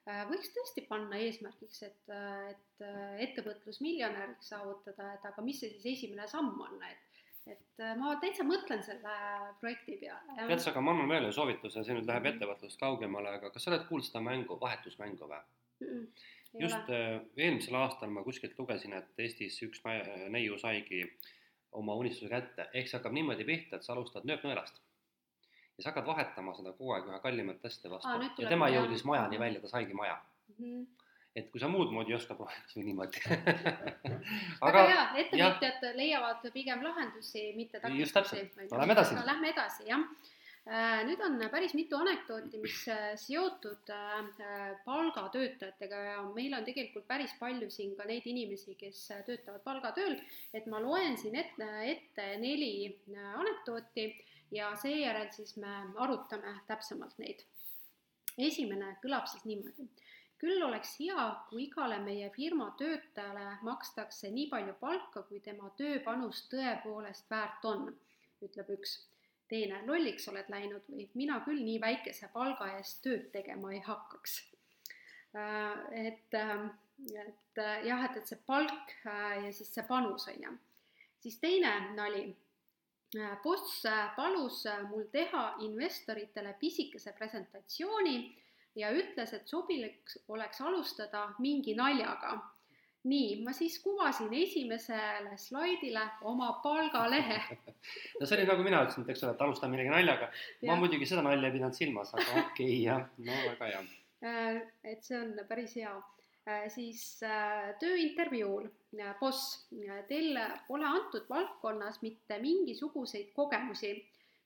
äh, 0.10 0.24
võiks 0.30 0.54
tõesti 0.56 0.86
panna 0.90 1.20
eesmärgiks, 1.22 1.84
et, 1.88 2.00
äh, 2.14 2.54
et 2.54 2.86
ettevõtlusmiljonäriks 3.28 4.54
saavutada, 4.54 5.12
et 5.18 5.28
aga 5.30 5.46
mis 5.46 5.60
see 5.62 5.74
siis 5.76 5.92
esimene 5.98 6.28
samm 6.32 6.56
on, 6.68 6.80
et 6.90 7.04
et 7.48 7.82
ma 7.96 8.10
täitsa 8.20 8.44
mõtlen 8.44 8.82
selle 8.84 9.12
projekti 9.62 9.94
peale. 10.02 10.34
tead 10.36 10.60
sa, 10.60 10.74
aga 10.74 10.82
ma 10.84 10.92
annan 10.92 11.08
veel 11.08 11.30
ühe 11.30 11.36
soovituse, 11.36 11.80
see 11.80 11.96
nüüd 11.96 12.10
läheb 12.10 12.26
ettevõtlust 12.34 12.80
kaugemale, 12.82 13.38
aga 13.38 13.52
kas 13.54 13.64
sa 13.64 13.72
oled 13.72 13.86
kuulnud 13.88 14.04
seda 14.04 14.20
mängu, 14.26 14.58
vahetusmängu 14.60 15.30
või 15.30 15.40
mm? 15.40 15.88
-mm, 15.88 16.26
just 16.66 16.92
ole. 16.92 17.00
eelmisel 17.40 17.80
aastal 17.80 18.12
ma 18.12 18.26
kuskilt 18.28 18.60
lugesin, 18.60 18.98
et 19.00 19.24
Eestis 19.24 19.62
üks 19.64 19.80
neiu 20.34 20.60
saigi 20.60 21.06
äh, 21.06 21.32
oma 21.72 21.96
unistuse 21.96 22.30
kätte, 22.32 22.70
ehk 22.74 22.88
see 22.90 22.98
hakkab 23.00 23.16
niimoodi 23.16 23.46
pihta, 23.48 23.78
et 23.78 23.88
sa 23.88 23.94
alustad 23.94 24.28
nööpnõelast. 24.30 24.80
ja 25.78 25.84
sa 25.84 25.90
hakkad 25.90 26.08
vahetama 26.08 26.56
seda 26.58 26.74
kogu 26.78 26.94
aeg 26.96 27.10
ühe 27.10 27.20
kallimat 27.24 27.66
asja 27.66 27.92
vastu 27.92 28.42
ja 28.42 28.50
tema 28.50 28.70
jah. 28.70 28.82
jõudis 28.82 29.04
majani 29.06 29.40
välja, 29.40 29.62
ta 29.62 29.68
saigi 29.76 29.94
maja 29.94 30.22
mm. 30.48 30.56
-hmm 30.64 30.88
et 31.38 31.52
kui 31.52 31.60
sa 31.62 31.68
muud 31.70 31.92
moodi 31.94 32.10
ei 32.10 32.16
oska, 32.18 32.34
proovida 32.34 32.64
kas 32.66 32.78
või 32.78 32.86
niimoodi 32.88 33.20
aga 34.68 34.86
hea, 34.90 35.04
ettevõtjad 35.22 35.84
leiavad 36.00 36.48
pigem 36.54 36.82
lahendusi, 36.82 37.54
mitte 37.54 37.80
takistusi. 37.80 38.02
just 38.02 38.14
täpselt, 38.14 38.72
lähme 38.72 38.94
edasi. 38.94 39.20
Lähme 39.26 39.52
edasi, 39.54 39.86
jah 39.92 40.02
nüüd 41.08 41.22
on 41.24 41.38
päris 41.52 41.72
mitu 41.78 41.96
anekdooti, 41.96 42.60
mis 42.60 42.82
äh, 42.92 43.14
seotud 43.20 43.88
äh, 43.94 44.74
palgatöötajatega 44.84 46.02
ja 46.10 46.18
meil 46.36 46.58
on 46.58 46.66
tegelikult 46.68 47.08
päris 47.08 47.32
palju 47.40 47.70
siin 47.72 47.94
ka 47.96 48.08
neid 48.10 48.28
inimesi, 48.28 48.76
kes 48.80 49.06
töötavad 49.30 49.64
palgatööl, 49.64 50.18
et 50.54 50.68
ma 50.68 50.82
loen 50.84 51.16
siin 51.18 51.40
ette, 51.40 51.70
ette 51.94 52.28
neli 52.44 53.00
anekdooti 53.16 54.10
ja 54.52 54.74
seejärel 54.82 55.32
siis 55.32 55.56
me 55.62 55.72
arutame 56.04 56.58
täpsemalt 56.68 57.16
neid. 57.24 57.46
esimene 58.38 58.98
kõlab 59.02 59.28
siis 59.32 59.46
niimoodi. 59.48 59.88
küll 60.38 60.62
oleks 60.64 60.98
hea, 61.00 61.30
kui 61.50 61.64
igale 61.64 61.98
meie 62.04 62.30
firma 62.30 62.74
töötajale 62.78 63.58
makstakse 63.62 64.30
nii 64.32 64.50
palju 64.52 64.76
palka, 64.82 65.24
kui 65.24 65.40
tema 65.40 65.72
tööpanus 65.78 66.44
tõepoolest 66.52 67.30
väärt 67.32 67.66
on, 67.66 67.94
ütleb 68.44 68.76
üks 68.76 69.00
teine, 69.50 69.82
lolliks 69.88 70.28
oled 70.32 70.50
läinud 70.52 70.88
või 70.92 71.08
mina 71.16 71.40
küll 71.46 71.64
nii 71.64 71.80
väikese 71.82 72.30
palga 72.34 72.70
eest 72.78 73.02
tööd 73.06 73.30
tegema 73.34 73.74
ei 73.74 73.82
hakkaks. 73.86 74.40
Äh, 75.36 76.08
et, 76.08 76.34
äh, 76.34 76.66
et 77.14 77.62
äh, 77.62 77.86
jah, 77.88 78.04
et, 78.06 78.18
et 78.18 78.28
see 78.28 78.40
palk 78.48 78.94
ja 79.06 79.52
siis 79.52 79.72
see 79.74 79.86
panus, 79.88 80.28
on 80.32 80.44
ju. 80.44 80.58
siis 81.22 81.40
teine 81.40 81.74
nali. 81.96 82.28
boss 83.44 83.86
palus 84.16 84.66
mul 84.90 85.06
teha 85.12 85.44
investoritele 85.64 86.54
pisikese 86.60 87.14
presentatsiooni 87.16 88.18
ja 88.76 88.92
ütles, 88.92 89.34
et 89.34 89.48
sobilik 89.48 90.18
oleks 90.28 90.62
alustada 90.62 91.30
mingi 91.40 91.76
naljaga 91.76 92.36
nii, 93.08 93.38
ma 93.46 93.54
siis 93.56 93.78
kuvasin 93.84 94.34
esimesele 94.34 95.38
slaidile 95.40 96.04
oma 96.30 96.52
palgalehe. 96.64 97.40
no 98.20 98.26
see 98.26 98.38
oli 98.38 98.48
nagu 98.50 98.66
mina 98.66 98.84
ütlesin, 98.86 99.06
et 99.06 99.14
eks 99.14 99.24
ole, 99.26 99.36
et 99.36 99.46
alustame 99.46 99.76
millegi 99.76 99.94
naljaga. 99.94 100.30
ma 100.64 100.74
Jah. 100.74 100.82
muidugi 100.84 101.08
seda 101.10 101.24
nalja 101.26 101.50
ei 101.50 101.56
pidanud 101.56 101.78
silmas, 101.78 102.14
aga 102.16 102.28
okei 102.44 102.68
okay, 102.68 102.78
jah, 102.84 103.08
no 103.18 103.40
väga 103.48 103.72
hea. 103.72 103.82
Äh, 104.28 104.62
et 104.92 105.08
see 105.08 105.20
on 105.22 105.34
päris 105.50 105.76
hea. 105.80 105.96
siis 106.72 107.02
äh, 107.28 107.74
tööintervjuul, 107.82 108.70
boss, 109.20 109.66
teil 110.08 110.38
pole 110.70 110.86
antud 110.88 111.26
valdkonnas 111.28 112.00
mitte 112.00 112.38
mingisuguseid 112.40 113.34
kogemusi, 113.36 113.92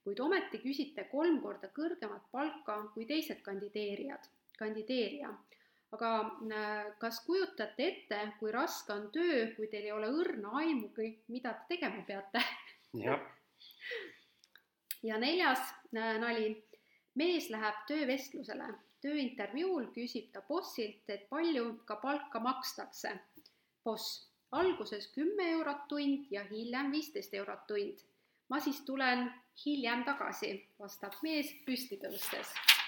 kuid 0.02 0.20
ometi 0.26 0.58
küsite 0.64 1.06
kolm 1.12 1.38
korda 1.44 1.70
kõrgemat 1.76 2.26
palka 2.34 2.80
kui 2.96 3.06
teised 3.06 3.44
kandideerijad, 3.46 4.26
kandideerija. 4.58 5.30
Aga 5.92 6.12
äh, 6.22 6.92
kas 7.00 7.20
kujutate 7.26 7.88
ette, 7.88 8.20
kui 8.40 8.52
raske 8.52 8.94
on 8.94 9.10
töö, 9.12 9.50
kui 9.56 9.68
teil 9.72 9.90
ei 9.90 9.96
ole 9.96 10.12
õrna 10.12 10.56
aimugi, 10.64 11.12
mida 11.34 11.54
te 11.54 11.76
tegema 11.76 12.04
peate? 12.08 12.44
jah, 13.04 13.20
ja 15.04 15.20
neljas 15.20 15.60
äh, 15.96 16.16
nali, 16.22 16.54
mees 17.20 17.50
läheb 17.52 17.84
töövestlusele, 17.90 18.70
tööintervjuul 19.02 19.90
küsib 19.96 20.30
ta 20.34 20.44
bossilt, 20.48 21.10
et 21.10 21.28
palju 21.30 21.82
ka 21.86 21.98
palka 22.04 22.40
makstakse. 22.40 23.18
boss, 23.84 24.28
alguses 24.52 25.08
kümme 25.16 25.50
eurot 25.58 25.88
tund 25.90 26.28
ja 26.32 26.44
hiljem 26.50 26.92
viisteist 26.92 27.34
eurot 27.34 27.68
tund. 27.68 28.06
ma 28.50 28.60
siis 28.60 28.82
tulen 28.86 29.32
hiljem 29.66 30.04
tagasi, 30.04 30.54
vastab 30.80 31.16
mees 31.24 31.52
püsti 31.66 31.98
tõustes. 31.98 32.81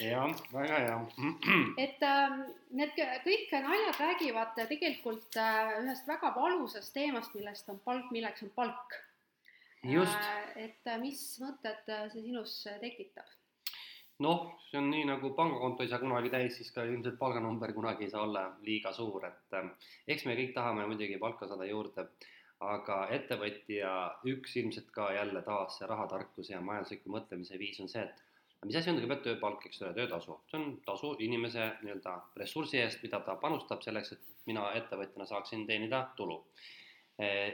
Jah, 0.00 0.32
väga 0.52 0.78
hea. 0.86 0.98
et 1.84 2.02
äh, 2.06 2.36
need 2.72 2.94
kõ- 2.96 3.20
kõik 3.26 3.52
naljad 3.66 4.00
räägivad 4.00 4.54
tegelikult 4.56 5.36
äh, 5.40 5.76
ühest 5.82 6.08
väga 6.08 6.32
valusast 6.36 6.94
teemast, 6.96 7.34
millest 7.36 7.68
on 7.68 7.80
palk, 7.84 8.10
milleks 8.14 8.42
on 8.46 8.52
palk. 8.56 8.98
just, 9.82 10.18
et 10.56 10.86
äh, 10.86 10.98
mis 11.02 11.20
mõtted 11.42 11.88
äh, 11.90 12.08
see 12.12 12.24
sinus 12.24 12.62
äh, 12.70 12.80
tekitab? 12.80 13.28
noh, 14.22 14.52
see 14.70 14.78
on 14.78 14.90
nii 14.92 15.06
nagu 15.08 15.32
pangakonto 15.34 15.82
ei 15.82 15.90
saa 15.90 15.98
kunagi 15.98 16.30
täis, 16.30 16.56
siis 16.56 16.70
ka 16.70 16.84
ilmselt 16.86 17.18
palganumber 17.18 17.72
kunagi 17.74 18.06
ei 18.06 18.12
saa 18.12 18.22
olla 18.22 18.44
liiga 18.62 18.92
suur, 18.94 19.26
et 19.26 19.56
äh, 19.58 19.72
eks 20.14 20.24
me 20.28 20.36
kõik 20.38 20.54
tahame 20.56 20.86
muidugi 20.86 21.18
palka 21.20 21.48
saada 21.50 21.66
juurde, 21.68 22.06
aga 22.62 22.98
ettevõtja 23.16 23.92
üks 24.30 24.54
ilmselt 24.60 24.92
ka 24.94 25.10
jälle 25.16 25.42
taas 25.42 25.80
see 25.80 25.88
rahatarkuse 25.90 26.54
ja 26.54 26.60
majandusliku 26.62 27.10
mõtlemise 27.10 27.58
viis 27.58 27.80
on 27.82 27.90
see, 27.90 28.04
et 28.06 28.28
mis 28.66 28.76
asi 28.78 28.90
on 28.92 28.98
kõigepealt 28.98 29.24
tööpalk, 29.26 29.64
eks 29.66 29.82
ole, 29.82 29.94
töötasu, 29.96 30.36
see 30.50 30.58
on 30.58 30.68
tasu 30.86 31.14
inimese 31.24 31.64
nii-öelda 31.82 32.14
ressursi 32.38 32.78
eest, 32.82 33.02
mida 33.02 33.20
ta 33.26 33.34
panustab 33.40 33.82
selleks, 33.82 34.14
et 34.14 34.46
mina 34.50 34.68
ettevõtjana 34.78 35.26
saaksin 35.28 35.66
teenida 35.66 36.04
tulu. 36.16 36.42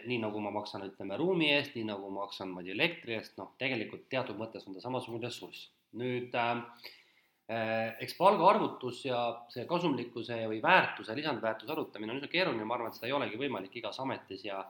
nii 0.09 0.21
nagu 0.23 0.41
ma 0.41 0.53
maksan, 0.55 0.85
ütleme, 0.87 1.17
ruumi 1.19 1.49
eest, 1.53 1.75
nii 1.75 1.89
nagu 1.89 2.09
ma 2.09 2.23
maksan, 2.23 2.53
ma 2.55 2.61
ei 2.63 2.69
tea, 2.69 2.77
elektri 2.77 3.17
eest, 3.17 3.35
noh, 3.41 3.51
tegelikult 3.61 4.07
teatud 4.09 4.39
mõttes 4.39 4.65
on 4.69 4.77
ta 4.77 4.85
samasugune 4.85 5.27
ressurss. 5.27 5.71
nüüd 5.99 6.35
eh, 6.37 7.97
eks 8.05 8.15
palgaarvutus 8.17 9.03
ja 9.09 9.19
see 9.53 9.65
kasumlikkuse 9.67 10.39
või 10.53 10.61
väärtuse, 10.63 11.17
lisandväärtuse 11.17 11.73
arutamine 11.73 12.13
on 12.13 12.21
üsna 12.21 12.31
keeruline, 12.33 12.65
ma 12.65 12.77
arvan, 12.77 12.93
et 12.93 13.01
seda 13.01 13.09
ei 13.09 13.17
olegi 13.17 13.41
võimalik 13.41 13.77
igas 13.81 13.99
ametis 14.05 14.45
ja 14.45 14.61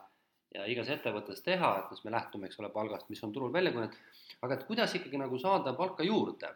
ja 0.55 0.65
igas 0.69 0.89
ettevõttes 0.89 1.43
teha, 1.45 1.75
et 1.79 1.91
kas 1.91 2.03
me 2.05 2.13
lähtume, 2.15 2.49
eks 2.49 2.59
ole, 2.61 2.71
palgast, 2.73 3.09
mis 3.09 3.21
on 3.23 3.33
turul 3.33 3.53
välja 3.53 3.73
kujunenud, 3.75 3.97
aga 4.41 4.57
et 4.57 4.65
kuidas 4.69 4.95
ikkagi 4.97 5.21
nagu 5.21 5.37
saada 5.41 5.73
palka 5.77 6.03
juurde, 6.03 6.49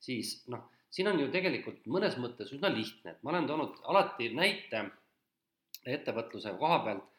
siis 0.00 0.38
noh, 0.52 0.68
siin 0.90 1.10
on 1.10 1.20
ju 1.20 1.28
tegelikult 1.32 1.86
mõnes 1.90 2.16
mõttes 2.22 2.52
üsna 2.54 2.70
lihtne, 2.72 3.16
et 3.16 3.22
ma 3.22 3.34
olen 3.34 3.48
toonud 3.50 3.82
alati 3.90 4.30
näite 4.34 4.84
ettevõtluse 5.86 6.54
koha 6.60 6.78
pealt 6.84 7.12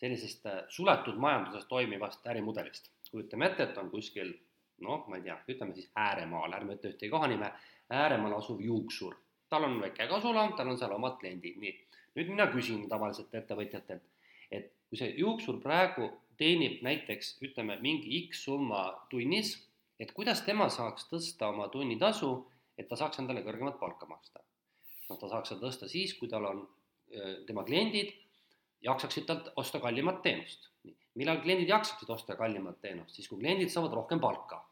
sellisest 0.00 0.46
äh, 0.50 0.62
suletud 0.68 1.16
majanduses 1.20 1.66
toimivast 1.70 2.26
ärimudelist. 2.26 2.90
kujutame 3.10 3.46
ette, 3.46 3.62
et 3.62 3.76
on 3.78 3.90
kuskil 3.90 4.32
noh, 4.82 5.04
ma 5.08 5.20
ei 5.20 5.22
tea, 5.22 5.36
ütleme 5.48 5.74
siis 5.74 5.90
ääremaal, 5.96 6.56
ärme 6.56 6.74
ütle 6.74 6.90
ühtegi 6.90 7.10
kohanime, 7.10 7.52
ääremaal 7.90 8.38
asuv 8.38 8.60
juuksur. 8.60 9.14
tal 9.48 9.64
on 9.64 9.80
väike 9.80 10.08
kasula, 10.10 10.48
tal 10.56 10.68
on 10.68 10.78
seal 10.78 10.92
omad 10.92 11.18
kliendid, 11.20 11.60
nii. 11.62 11.74
nüüd 12.16 12.30
mina 12.32 12.46
küsin 12.50 12.88
tavaliselt 12.90 13.34
ettevõtjatelt, 13.34 14.02
et 14.50 14.72
kui 14.94 15.00
see 15.00 15.14
juuksur 15.18 15.56
praegu 15.58 16.06
teenib 16.38 16.78
näiteks 16.86 17.40
ütleme 17.42 17.74
mingi 17.82 18.20
X 18.28 18.44
summa 18.46 18.84
tunnis, 19.10 19.56
et 19.98 20.12
kuidas 20.14 20.44
tema 20.46 20.68
saaks 20.70 21.08
tõsta 21.10 21.48
oma 21.50 21.66
tunnitasu, 21.72 22.28
et 22.78 22.86
ta 22.86 22.94
saaks 22.98 23.18
endale 23.18 23.42
kõrgemat 23.42 23.80
palka 23.80 24.06
maksta. 24.06 24.38
noh, 25.08 25.18
ta 25.18 25.28
saaks 25.28 25.50
seda 25.50 25.66
tõsta 25.66 25.88
siis, 25.90 26.14
kui 26.14 26.30
tal 26.30 26.46
on 26.46 26.60
tema 27.48 27.64
kliendid 27.66 28.12
jaksaksid 28.86 29.26
talt 29.26 29.50
osta 29.56 29.80
kallimat 29.80 30.22
teenust. 30.22 30.70
millal 31.14 31.42
kliendid 31.42 31.68
jaksaksid 31.68 32.10
osta 32.10 32.36
kallimat 32.36 32.78
teenust, 32.80 33.18
siis 33.18 33.26
kui 33.28 33.42
kliendid 33.42 33.74
saavad 33.74 33.98
rohkem 33.98 34.20
palka. 34.20 34.62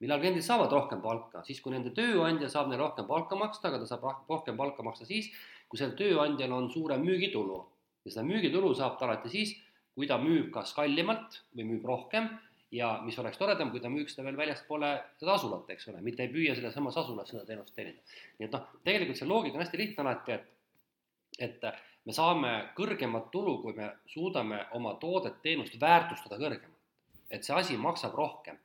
millal 0.00 0.20
kliendid 0.20 0.44
saavad 0.44 0.76
rohkem 0.76 1.00
palka, 1.00 1.42
siis 1.48 1.60
kui 1.64 1.72
nende 1.72 1.94
tööandja 1.96 2.52
saab 2.52 2.68
neile 2.68 2.82
rohkem 2.84 3.08
palka 3.08 3.36
maksta, 3.36 3.68
aga 3.68 3.80
ta 3.80 3.86
saab 3.94 4.28
rohkem 4.28 4.60
palka 4.60 4.82
maksta 4.82 5.08
siis, 5.08 5.32
kui 5.68 5.80
sellel 5.80 5.96
tööandjal 5.96 6.52
on 6.52 6.70
suurem 6.70 7.00
müügitulu. 7.00 7.64
ja 8.04 8.10
seda 8.10 8.28
müügitulu 8.28 8.74
saab 8.76 8.98
ta 8.98 9.08
alati 9.08 9.28
siis, 9.28 9.56
kui 9.94 10.08
ta 10.10 10.18
müüb 10.22 10.50
kas 10.54 10.72
kallimalt 10.76 11.40
või 11.56 11.66
müüb 11.72 11.84
rohkem 11.88 12.28
ja 12.74 12.92
mis 13.04 13.18
oleks 13.18 13.38
toredam, 13.38 13.72
kui 13.72 13.82
ta 13.82 13.90
müüks 13.90 14.14
seda 14.14 14.28
veel 14.28 14.38
väljaspoole 14.38 14.90
seda 15.18 15.34
asulat, 15.34 15.70
eks 15.74 15.88
ole, 15.90 16.02
mitte 16.06 16.24
ei 16.24 16.32
püüa 16.32 16.54
selles 16.54 16.74
samas 16.76 16.98
asulas 17.00 17.30
seda 17.32 17.44
teenust 17.48 17.74
teenida. 17.74 18.02
nii 18.38 18.46
et 18.46 18.54
noh, 18.54 18.66
tegelikult 18.86 19.18
see 19.18 19.28
loogika 19.28 19.58
on 19.58 19.64
hästi 19.64 19.80
lihtne 19.80 20.04
alati, 20.04 20.36
et, 20.36 21.48
et 21.48 21.66
me 22.06 22.14
saame 22.16 22.52
kõrgemat 22.78 23.30
tulu, 23.34 23.58
kui 23.64 23.74
me 23.76 23.90
suudame 24.10 24.62
oma 24.78 24.94
toodet-teenust 25.02 25.80
väärtustada 25.80 26.38
kõrgemalt. 26.38 26.78
et 27.30 27.44
see 27.46 27.54
asi 27.54 27.76
maksab 27.76 28.14
rohkem. 28.14 28.58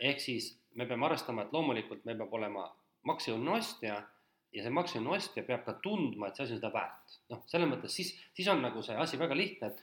ehk 0.00 0.20
siis 0.20 0.52
me 0.74 0.86
peame 0.86 1.06
arvestama, 1.06 1.42
et 1.42 1.52
loomulikult 1.52 2.04
meil 2.04 2.18
peab 2.18 2.34
olema 2.34 2.66
maksejõuline 3.08 3.56
ostja 3.56 4.02
ja 4.52 4.62
see 4.64 4.72
maksejõuline 4.72 5.16
ostja 5.16 5.44
peab 5.46 5.64
ka 5.64 5.76
tundma, 5.84 6.28
et 6.28 6.36
see 6.36 6.44
asi 6.44 6.56
on 6.56 6.60
seda 6.60 6.72
väärt. 6.74 7.18
noh, 7.30 7.42
selles 7.50 7.70
mõttes 7.70 7.96
siis, 7.98 8.12
siis 8.34 8.48
on 8.52 8.62
nagu 8.64 8.82
see 8.82 8.96
asi 8.96 9.18
väga 9.20 9.36
lihtne, 9.38 9.70
et, 9.72 9.82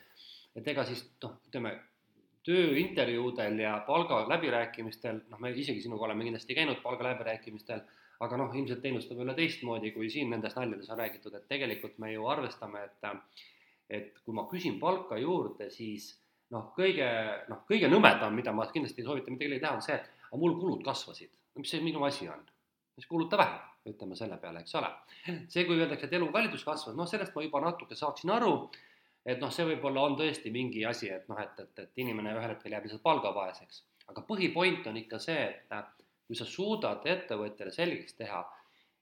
et 0.56 0.68
ega 0.68 0.86
siis 0.86 1.04
noh, 1.24 1.40
ütleme 1.48 1.74
tööintervjuudel 2.44 3.60
ja 3.64 3.78
palgaläbirääkimistel, 3.88 5.24
noh, 5.32 5.40
me 5.40 5.54
isegi 5.56 5.82
sinuga 5.82 6.10
oleme 6.10 6.26
kindlasti 6.28 6.58
käinud 6.58 6.82
palgaläbirääkimistel 6.84 7.86
aga 8.24 8.40
noh, 8.40 8.54
ilmselt 8.56 8.82
teenust 8.84 9.12
on 9.12 9.18
võib-olla 9.18 9.36
teistmoodi, 9.38 9.92
kui 9.96 10.10
siin 10.12 10.30
nendes 10.32 10.56
naljades 10.58 10.92
on 10.92 11.00
räägitud, 11.00 11.34
et 11.38 11.48
tegelikult 11.50 11.98
me 12.04 12.14
ju 12.14 12.28
arvestame, 12.32 12.86
et 12.88 13.10
et 13.94 14.16
kui 14.26 14.34
ma 14.34 14.46
küsin 14.50 14.80
palka 14.80 15.18
juurde, 15.20 15.68
siis 15.70 16.14
noh, 16.56 16.70
kõige 16.78 17.08
noh, 17.50 17.66
kõige 17.70 17.90
nõmedam, 17.92 18.34
mida 18.34 18.54
ma 18.56 18.66
kindlasti 18.72 19.04
ei 19.04 19.08
soovita 19.10 19.32
mitte 19.32 19.46
kellelgi 19.46 19.66
teha, 19.66 19.74
on 19.76 19.84
see, 19.86 19.98
et 20.00 20.30
aga 20.30 20.40
mul 20.40 20.56
kulud 20.62 20.86
kasvasid. 20.86 21.30
mis 21.60 21.70
see 21.70 21.84
minu 21.84 22.04
asi 22.08 22.30
on? 22.30 22.40
siis 22.96 23.08
kuluta 23.10 23.38
vähem, 23.38 23.60
ütleme 23.90 24.16
selle 24.16 24.38
peale, 24.38 24.62
eks 24.64 24.76
ole. 24.80 24.90
see, 25.50 25.66
kui 25.66 25.78
öeldakse, 25.78 26.08
et 26.08 26.14
elukallidus 26.14 26.64
kasvas, 26.64 26.96
noh, 26.96 27.10
sellest 27.10 27.36
ma 27.36 27.44
juba 27.44 27.62
natuke 27.62 27.96
saaksin 27.96 28.32
aru, 28.34 28.54
et 29.26 29.40
noh, 29.42 29.52
see 29.54 29.66
võib-olla 29.68 30.04
on 30.08 30.18
tõesti 30.20 30.52
mingi 30.52 30.86
asi, 30.86 31.10
et 31.10 31.30
noh, 31.32 31.40
et, 31.40 31.60
et, 31.60 31.86
et 31.86 32.04
inimene 32.04 32.34
ühel 32.36 32.56
hetkel 32.56 32.76
jääb 32.76 32.88
lihtsalt 32.88 33.04
palgavaeseks. 33.06 33.84
aga 34.12 34.26
põhipoint 34.28 34.88
on 34.90 34.98
ikka 35.00 35.20
see, 35.20 35.46
et 35.48 36.04
kui 36.28 36.36
sa 36.36 36.46
suudad 36.48 37.06
ettevõtjale 37.08 37.72
selgeks 37.72 38.18
teha, 38.20 38.42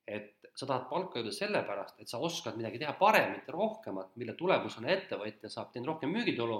et 0.07 0.51
sa 0.55 0.67
tahad 0.67 0.87
palka 0.89 1.19
jõuda 1.19 1.31
sellepärast, 1.33 1.99
et 2.01 2.09
sa 2.09 2.19
oskad 2.19 2.57
midagi 2.59 2.81
teha 2.81 2.93
paremini 2.99 3.41
ja 3.47 3.55
rohkemat, 3.55 4.13
mille 4.19 4.35
tulemusena 4.37 4.91
ettevõtja 4.93 5.49
saab 5.49 5.71
teinud 5.71 5.93
rohkem 5.93 6.11
müügitulu, 6.13 6.57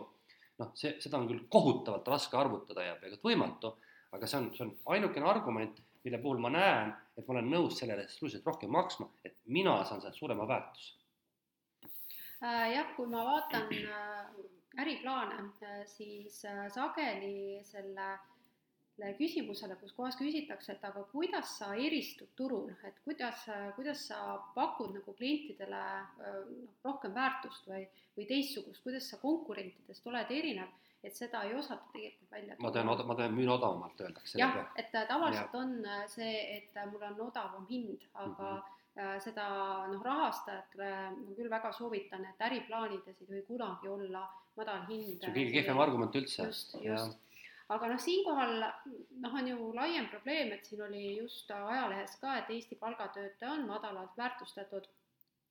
noh, 0.62 0.72
see, 0.78 0.96
seda 1.04 1.20
on 1.20 1.28
küll 1.30 1.46
kohutavalt 1.52 2.08
raske 2.14 2.38
arvutada 2.38 2.86
ja 2.86 2.96
peaaegu 3.02 3.20
et 3.20 3.28
võimatu, 3.28 3.74
aga 4.16 4.30
see 4.30 4.40
on, 4.40 4.50
see 4.56 4.66
on 4.68 4.74
ainukene 4.96 5.28
argument, 5.28 5.82
mille 6.06 6.22
puhul 6.22 6.42
ma 6.42 6.54
näen, 6.54 6.96
et 7.18 7.28
ma 7.28 7.36
olen 7.36 7.52
nõus 7.52 7.78
sellele 7.82 8.08
sisuliselt 8.10 8.48
rohkem 8.48 8.72
maksma, 8.74 9.10
et 9.26 9.38
mina 9.46 9.82
saan 9.86 10.02
sealt 10.02 10.18
suurema 10.18 10.48
väärtuse. 10.50 11.01
Jah, 12.42 12.92
kui 12.96 13.08
ma 13.08 13.24
vaatan 13.26 13.70
äh, 13.72 14.82
äriplaane, 14.82 15.52
siis 15.86 16.44
äh, 16.46 16.68
sageli 16.74 17.62
selle 17.68 18.18
küsimusele, 19.18 19.76
kus 19.82 19.94
kohas 19.98 20.18
küsitakse, 20.20 20.76
et 20.76 20.84
aga 20.86 21.04
kuidas 21.10 21.56
sa 21.58 21.72
eristud 21.74 22.30
turul, 22.38 22.70
et 22.86 23.00
kuidas, 23.06 23.48
kuidas 23.76 24.04
sa 24.12 24.38
pakud 24.56 24.92
nagu 24.94 25.16
klientidele 25.18 25.80
noh, 26.20 26.76
rohkem 26.86 27.16
väärtust 27.16 27.66
või, 27.72 27.88
või 28.18 28.28
teistsugust, 28.30 28.84
kuidas 28.84 29.10
sa 29.10 29.18
konkurentidest 29.22 30.06
oled 30.12 30.34
erinev, 30.36 30.70
et 31.02 31.18
seda 31.18 31.42
ei 31.48 31.56
osata 31.58 31.88
tegelikult 31.96 32.36
välja 32.36 32.58
ma 32.62 32.72
teen, 32.76 32.92
ma 33.10 33.16
teen, 33.18 33.34
müün 33.34 33.50
odavamalt, 33.50 34.04
öeldakse. 34.06 34.38
jah, 34.38 34.60
et 34.78 34.92
tavaliselt 34.94 35.56
ja. 35.56 35.64
on 35.64 35.74
see, 36.12 36.36
et 36.60 36.78
mul 36.92 37.08
on 37.10 37.26
odavam 37.26 37.66
hind, 37.72 38.06
aga 38.14 38.52
mm 38.52 38.60
-hmm. 38.60 38.78
Seda 39.24 39.48
noh, 39.88 40.02
rahastajatele 40.04 40.92
ma 41.16 41.36
küll 41.38 41.50
väga 41.52 41.72
soovitan, 41.72 42.26
et 42.28 42.46
äriplaanides 42.48 43.22
ei 43.22 43.28
tohi 43.28 43.44
kunagi 43.48 43.88
olla 43.88 44.26
madal 44.60 44.86
hind. 44.90 45.22
see 45.22 45.30
on 45.30 45.36
kõige 45.38 45.54
kehvem 45.58 45.80
argument 45.80 46.18
üldse. 46.20 46.48
just, 46.50 46.76
just 46.84 47.20
aga 47.72 47.88
noh, 47.88 48.02
siinkohal 48.04 48.58
noh, 48.60 49.38
on 49.40 49.48
ju 49.48 49.70
laiem 49.78 50.10
probleem, 50.12 50.52
et 50.52 50.68
siin 50.68 50.82
oli 50.84 51.06
just 51.22 51.52
ajalehes 51.56 52.18
ka, 52.20 52.42
et 52.42 52.52
Eesti 52.52 52.76
palgatöötaja 52.82 53.54
on 53.54 53.64
madalalt 53.70 54.18
väärtustatud. 54.18 54.90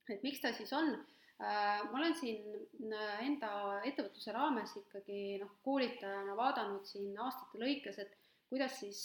et 0.09 0.23
miks 0.23 0.41
ta 0.43 0.53
siis 0.53 0.73
on 0.73 0.95
ma 1.41 1.97
olen 1.97 2.15
siin 2.17 2.93
enda 3.25 3.51
ettevõtluse 3.87 4.33
raames 4.35 4.73
ikkagi 4.77 5.39
noh, 5.41 5.53
koolitajana 5.65 6.35
vaadanud 6.37 6.85
siin 6.85 7.15
aastate 7.17 7.61
lõikes, 7.61 7.97
et 8.03 8.17
kuidas 8.51 8.77
siis, 8.79 8.99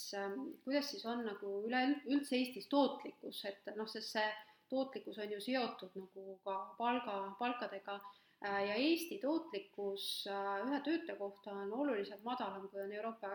kuidas 0.65 0.91
siis 0.91 1.05
on 1.07 1.23
nagu 1.25 1.53
üleüldse 1.69 2.35
Eestis 2.35 2.67
tootlikkus, 2.71 3.41
et 3.49 3.73
noh, 3.79 3.87
sest 3.87 4.17
see 4.17 4.27
tootlikkus 4.69 5.17
on 5.23 5.31
ju 5.31 5.41
seotud 5.41 5.95
nagu 5.95 6.37
ka 6.45 6.59
palga, 6.77 7.19
palkadega. 7.39 7.99
Ja 8.43 8.75
Eesti 8.77 9.15
tootlikkus 9.17 10.27
ühe 10.29 10.79
töötaja 10.85 11.15
kohta 11.17 11.55
on 11.63 11.71
oluliselt 11.73 12.21
madalam, 12.27 12.67
kui 12.69 12.83
on 12.83 12.91
Euroopa 12.93 13.31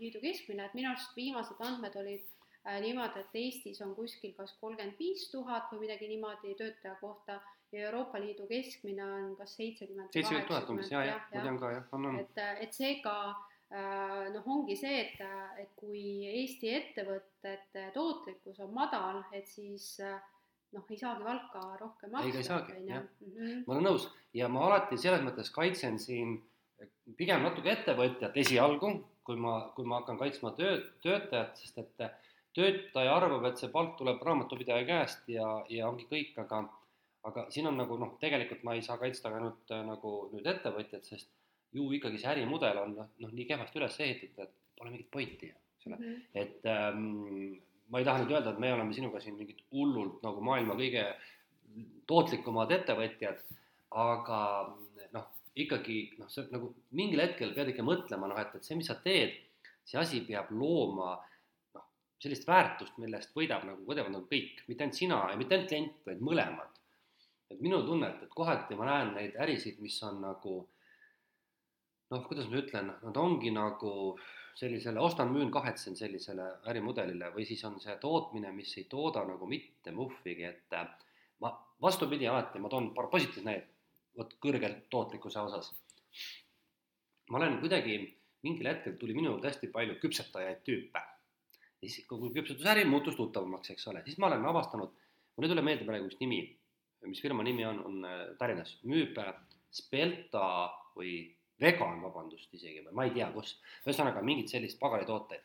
Liidu 0.00 0.22
keskmine, 0.22 0.64
et 0.64 0.78
minu 0.78 0.88
arust 0.94 1.12
viimased 1.18 1.60
andmed 1.60 1.98
olid 2.00 2.30
Äh, 2.66 2.80
niimoodi, 2.82 3.20
et 3.22 3.36
Eestis 3.38 3.78
on 3.84 3.92
kuskil 3.94 4.32
kas 4.34 4.56
kolmkümmend 4.58 4.98
viis 4.98 5.28
tuhat 5.30 5.68
või 5.70 5.84
midagi 5.84 6.08
niimoodi 6.10 6.54
töötaja 6.58 6.96
kohta 6.98 7.36
ja 7.70 7.84
Euroopa 7.84 8.18
Liidu 8.18 8.48
keskmine 8.50 9.04
on 9.04 9.28
kas 9.38 9.52
seitsekümmend 9.54 10.10
seitsekümmend 10.10 10.48
tuhat 10.50 10.72
umbes, 10.74 10.90
jaa, 10.90 11.04
jah, 11.06 11.28
ma 11.30 11.44
tean 11.44 11.60
ka, 11.62 11.70
jah, 11.76 11.84
on, 11.94 12.08
on. 12.10 12.18
et, 12.24 12.40
et 12.66 12.74
seega 12.74 13.12
äh, 13.28 13.44
noh, 13.70 14.46
ongi 14.46 14.76
see, 14.78 15.00
et, 15.02 15.22
et 15.62 15.72
kui 15.78 16.26
Eesti 16.26 16.70
ettevõtete 16.76 17.90
tootlikkus 17.94 18.60
on 18.62 18.74
madal, 18.74 19.24
et 19.34 19.48
siis 19.50 19.96
noh, 20.76 20.84
ei 20.90 20.98
saagi 21.00 21.24
palka 21.26 21.64
rohkem 21.80 22.12
maksta. 22.14 22.30
ei, 22.30 22.36
ei 22.36 22.46
saagi, 22.46 22.76
jah 22.86 23.02
mm, 23.02 23.32
-hmm. 23.32 23.64
ma 23.66 23.74
olen 23.74 23.88
nõus 23.88 24.06
ja 24.34 24.48
ma 24.48 24.66
alati 24.68 24.98
selles 24.98 25.24
mõttes 25.26 25.50
kaitsen 25.54 25.98
siin 25.98 26.38
pigem 27.16 27.42
natuke 27.42 27.72
ettevõtjat 27.72 28.36
esialgu, 28.42 28.92
kui 29.26 29.36
ma, 29.40 29.58
kui 29.76 29.86
ma 29.88 30.00
hakkan 30.00 30.18
kaitsma 30.18 30.52
töö, 30.58 30.78
töötajat, 31.02 31.56
sest 31.62 31.78
et 31.82 32.08
töötaja 32.56 33.14
arvab, 33.16 33.44
et 33.48 33.60
see 33.60 33.70
palk 33.72 33.96
tuleb 33.98 34.22
raamatupidaja 34.22 34.84
käest 34.88 35.28
ja, 35.28 35.46
ja 35.68 35.88
ongi 35.88 36.06
kõik, 36.10 36.36
aga 36.44 36.66
aga 37.26 37.48
siin 37.50 37.66
on 37.66 37.80
nagu 37.80 37.96
noh, 37.98 38.12
tegelikult 38.22 38.62
ma 38.62 38.76
ei 38.76 38.84
saa 38.86 38.98
kaitsta 39.00 39.32
ka 39.32 39.40
nüüd 39.42 39.72
nagu 39.88 40.12
nüüd 40.32 40.46
ettevõtjat, 40.46 41.08
sest 41.10 41.32
ju 41.74 41.90
ikkagi 41.96 42.18
see 42.20 42.32
ärimudel 42.32 42.78
on 42.82 42.94
noh, 42.96 43.08
noh 43.22 43.32
nii 43.32 43.46
kehvasti 43.48 43.80
üles 43.80 44.00
ehitatud, 44.00 44.44
et 44.44 44.78
pole 44.78 44.92
mingit 44.92 45.10
pointi, 45.10 45.50
eks 45.50 45.88
ole 45.88 45.96
-hmm. 45.96 46.20
et 46.34 46.66
ähm, 46.72 47.56
ma 47.88 47.98
ei 47.98 48.04
taha 48.08 48.22
nüüd 48.22 48.34
öelda, 48.34 48.52
et 48.52 48.62
me 48.62 48.72
oleme 48.72 48.94
sinuga 48.94 49.20
siin 49.20 49.36
mingid 49.38 49.62
hullult 49.72 50.22
nagu 50.26 50.42
maailma 50.44 50.76
kõige 50.78 51.06
tootlikumad 52.10 52.72
ettevõtjad, 52.76 53.42
aga 53.90 54.40
noh, 55.14 55.28
ikkagi 55.54 55.98
noh, 56.20 56.30
see 56.32 56.46
nagu 56.52 56.72
mingil 56.98 57.22
hetkel 57.22 57.54
pead 57.56 57.72
ikka 57.72 57.86
mõtlema 57.86 58.30
noh, 58.30 58.40
et, 58.42 58.54
et 58.58 58.66
see, 58.66 58.78
mis 58.78 58.90
sa 58.90 58.98
teed, 59.02 59.36
see 59.86 60.00
asi 60.00 60.22
peab 60.26 60.50
looma 60.54 61.14
äh, 61.16 61.84
sellist 62.22 62.48
väärtust, 62.48 62.96
millest 63.02 63.34
võidab 63.36 63.66
nagu, 63.68 63.84
võidavad 63.88 64.14
nagu 64.14 64.26
kõik, 64.30 64.64
mitte 64.70 64.86
ainult 64.86 64.98
sina 64.98 65.20
ja 65.30 65.38
mitte 65.38 65.56
ainult 65.56 65.70
klient, 65.72 66.00
vaid 66.08 66.24
mõlemad. 66.24 66.72
et 67.50 67.60
minul 67.62 67.84
tunne, 67.86 68.08
et, 68.10 68.30
kohati 68.34 68.74
ma 68.74 68.88
näen 68.88 69.12
neid 69.14 69.36
ärisid, 69.38 69.76
mis 69.78 69.96
on 70.02 70.18
nagu 70.24 70.56
noh, 72.12 72.26
kuidas 72.28 72.48
ma 72.50 72.60
ütlen, 72.60 72.92
nad 73.02 73.20
ongi 73.20 73.52
nagu 73.54 73.92
sellisele 74.56 75.00
ostan-müün, 75.04 75.50
kahetsen 75.52 75.96
sellisele 75.98 76.46
ärimudelile 76.70 77.32
või 77.34 77.44
siis 77.48 77.64
on 77.68 77.80
see 77.82 77.96
tootmine, 78.02 78.52
mis 78.56 78.72
ei 78.80 78.86
tooda 78.90 79.24
nagu 79.28 79.48
mitte 79.50 79.92
muhvigi, 79.92 80.46
et 80.48 80.76
äh, 80.78 80.86
ma 81.44 81.52
vastupidi 81.82 82.28
alati, 82.30 82.62
ma 82.62 82.72
toon 82.72 82.92
paar 82.96 83.10
positiivset 83.12 83.48
näidet, 83.48 83.74
vot 84.16 84.38
kõrge 84.40 84.72
tootlikkuse 84.90 85.42
osas. 85.48 85.74
ma 87.30 87.38
olen 87.42 87.58
kuidagi, 87.60 87.98
mingil 88.46 88.70
hetkel 88.70 88.96
tuli 89.00 89.14
minu 89.14 89.34
juurde 89.34 89.50
hästi 89.50 89.68
palju 89.74 89.98
küpsetajaid 90.00 90.64
tüüpe 90.64 91.02
siis 91.80 92.06
kogu 92.08 92.30
küpsetusäri 92.34 92.84
muutus 92.88 93.16
tuttavamaks, 93.18 93.70
eks 93.74 93.88
ole, 93.90 94.02
siis 94.06 94.18
ma 94.22 94.30
olen 94.30 94.44
avastanud, 94.50 94.94
mul 95.36 95.46
ei 95.46 95.52
tule 95.52 95.64
meelde 95.66 95.86
praegu 95.88 96.08
üks 96.10 96.20
nimi, 96.22 96.40
mis 97.06 97.22
firma 97.22 97.44
nimi 97.46 97.66
on, 97.68 97.82
on 97.86 98.06
äh, 98.08 98.22
Tallinnas, 98.40 98.76
müüb 98.88 99.18
äh, 99.22 99.34
Spelta 99.74 100.46
või 100.96 101.18
vegan, 101.60 102.02
vabandust 102.02 102.54
isegi 102.54 102.84
või 102.84 102.96
ma 102.98 103.06
ei 103.06 103.14
tea, 103.14 103.30
kus, 103.34 103.56
ühesõnaga 103.86 104.22
mingit 104.22 104.52
sellist 104.52 104.78
pagaritooteid. 104.80 105.42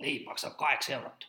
leib 0.00 0.26
maksab 0.26 0.56
kaheksa 0.56 0.92
eurot 0.96 1.26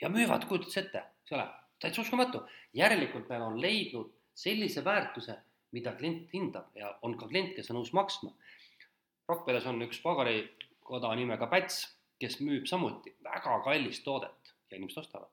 ja 0.00 0.08
müüvad, 0.08 0.46
kujutad 0.48 0.76
ette, 0.84 1.02
eks 1.22 1.32
ole, 1.32 1.48
täitsa 1.80 2.00
uskumatu. 2.00 2.42
järelikult 2.72 3.28
nad 3.28 3.42
on 3.42 3.60
leidnud 3.60 4.12
sellise 4.34 4.84
väärtuse, 4.84 5.36
mida 5.72 5.92
klient 5.92 6.30
hindab 6.32 6.76
ja 6.76 6.98
on 7.02 7.18
ka 7.18 7.28
klient, 7.28 7.54
kes 7.56 7.70
on 7.70 7.76
nõus 7.76 7.92
maksma. 7.92 8.32
Rakveres 9.28 9.66
on 9.66 9.82
üks 9.82 10.00
pagarikoda 10.00 11.14
nimega 11.14 11.46
Päts 11.46 11.96
kes 12.20 12.38
müüb 12.40 12.66
samuti 12.68 13.14
väga 13.24 13.58
kallist 13.64 14.04
toodet 14.04 14.52
ja 14.70 14.76
inimesed 14.76 15.02
ostavad. 15.02 15.28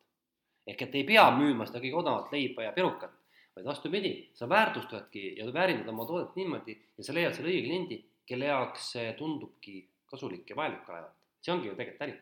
ehk 0.68 0.82
et 0.82 0.96
ei 0.96 1.04
pea 1.04 1.24
müüma 1.36 1.66
seda 1.68 1.82
kõige 1.84 2.00
odavamat 2.00 2.32
leiba 2.32 2.64
ja 2.64 2.72
pirukat, 2.72 3.12
vaid 3.56 3.66
vastupidi, 3.66 4.14
sa 4.34 4.50
väärtustadki 4.50 5.24
ja 5.38 5.48
väärindad 5.54 5.90
oma 5.94 6.06
toodet 6.10 6.36
niimoodi 6.36 6.78
ja 6.98 7.04
sa 7.06 7.16
leiad 7.16 7.36
selle 7.38 7.52
õige 7.52 7.68
kliendi, 7.68 8.00
kelle 8.26 8.50
jaoks 8.50 8.92
see 8.96 9.12
tundubki 9.20 9.82
kasulik 10.10 10.50
ja 10.50 10.56
vajalik 10.56 10.90
olevat. 10.90 11.18
see 11.44 11.54
ongi 11.54 11.68
ju 11.68 11.76
tegelikult 11.76 12.08
äri 12.08 12.16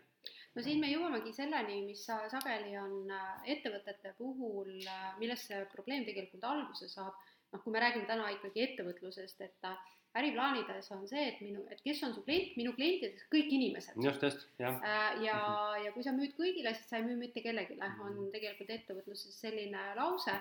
no 0.56 0.64
siin 0.66 0.82
me 0.84 0.90
jõuamegi 0.92 1.34
selleni, 1.36 1.82
mis 1.86 2.04
sageli 2.06 2.76
on 2.80 3.12
äh, 3.14 3.32
ettevõtete 3.56 4.16
puhul, 4.18 4.74
äh, 4.84 5.08
millest 5.22 5.48
see 5.48 5.62
probleem 5.72 6.06
tegelikult 6.08 6.44
alguse 6.48 6.90
saab, 6.92 7.16
noh, 7.54 7.64
kui 7.64 7.74
me 7.74 7.84
räägime 7.84 8.10
täna 8.10 8.30
ikkagi 8.36 8.66
ettevõtlusest, 8.66 9.44
et 9.46 9.70
äh, 9.70 9.78
äriplaanides 10.20 10.92
on 10.92 11.06
see, 11.08 11.24
et 11.30 11.40
minu, 11.44 11.64
et 11.72 11.80
kes 11.86 12.02
on 12.04 12.16
su 12.16 12.24
klient, 12.26 12.58
minu 12.60 12.74
klientideks 12.76 13.30
kõik 13.32 13.54
inimesed. 13.56 13.96
just, 14.04 14.26
just, 14.28 14.44
jah. 14.60 14.82
Äh, 14.84 15.22
ja, 15.28 15.38
ja 15.86 15.94
kui 15.96 16.04
sa 16.04 16.16
müüd 16.16 16.36
kõigile, 16.40 16.76
siis 16.76 16.92
sa 16.92 17.00
ei 17.00 17.08
müü 17.08 17.20
mitte 17.22 17.44
kellelegi, 17.46 17.80
on 18.04 18.28
tegelikult 18.34 18.76
ettevõtluses 18.76 19.40
selline 19.46 19.92
lause, 20.00 20.36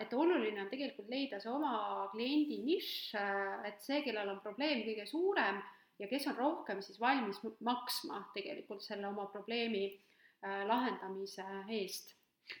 et 0.00 0.12
oluline 0.16 0.62
on 0.62 0.70
tegelikult 0.70 1.10
leida 1.12 1.40
see 1.42 1.50
oma 1.52 1.72
kliendi 2.12 2.60
nišš, 2.64 2.92
äh, 3.20 3.66
et 3.72 3.82
see, 3.84 4.02
kellel 4.06 4.34
on 4.34 4.40
probleem 4.44 4.84
kõige 4.86 5.06
suurem 5.08 5.60
ja 5.98 6.08
kes 6.08 6.28
on 6.30 6.38
rohkem 6.38 6.82
siis 6.84 7.00
valmis 7.00 7.40
maksma 7.66 8.22
tegelikult 8.34 8.84
selle 8.84 9.08
oma 9.08 9.26
probleemi 9.32 9.90
lahendamise 10.38 11.42
eest. 11.74 12.12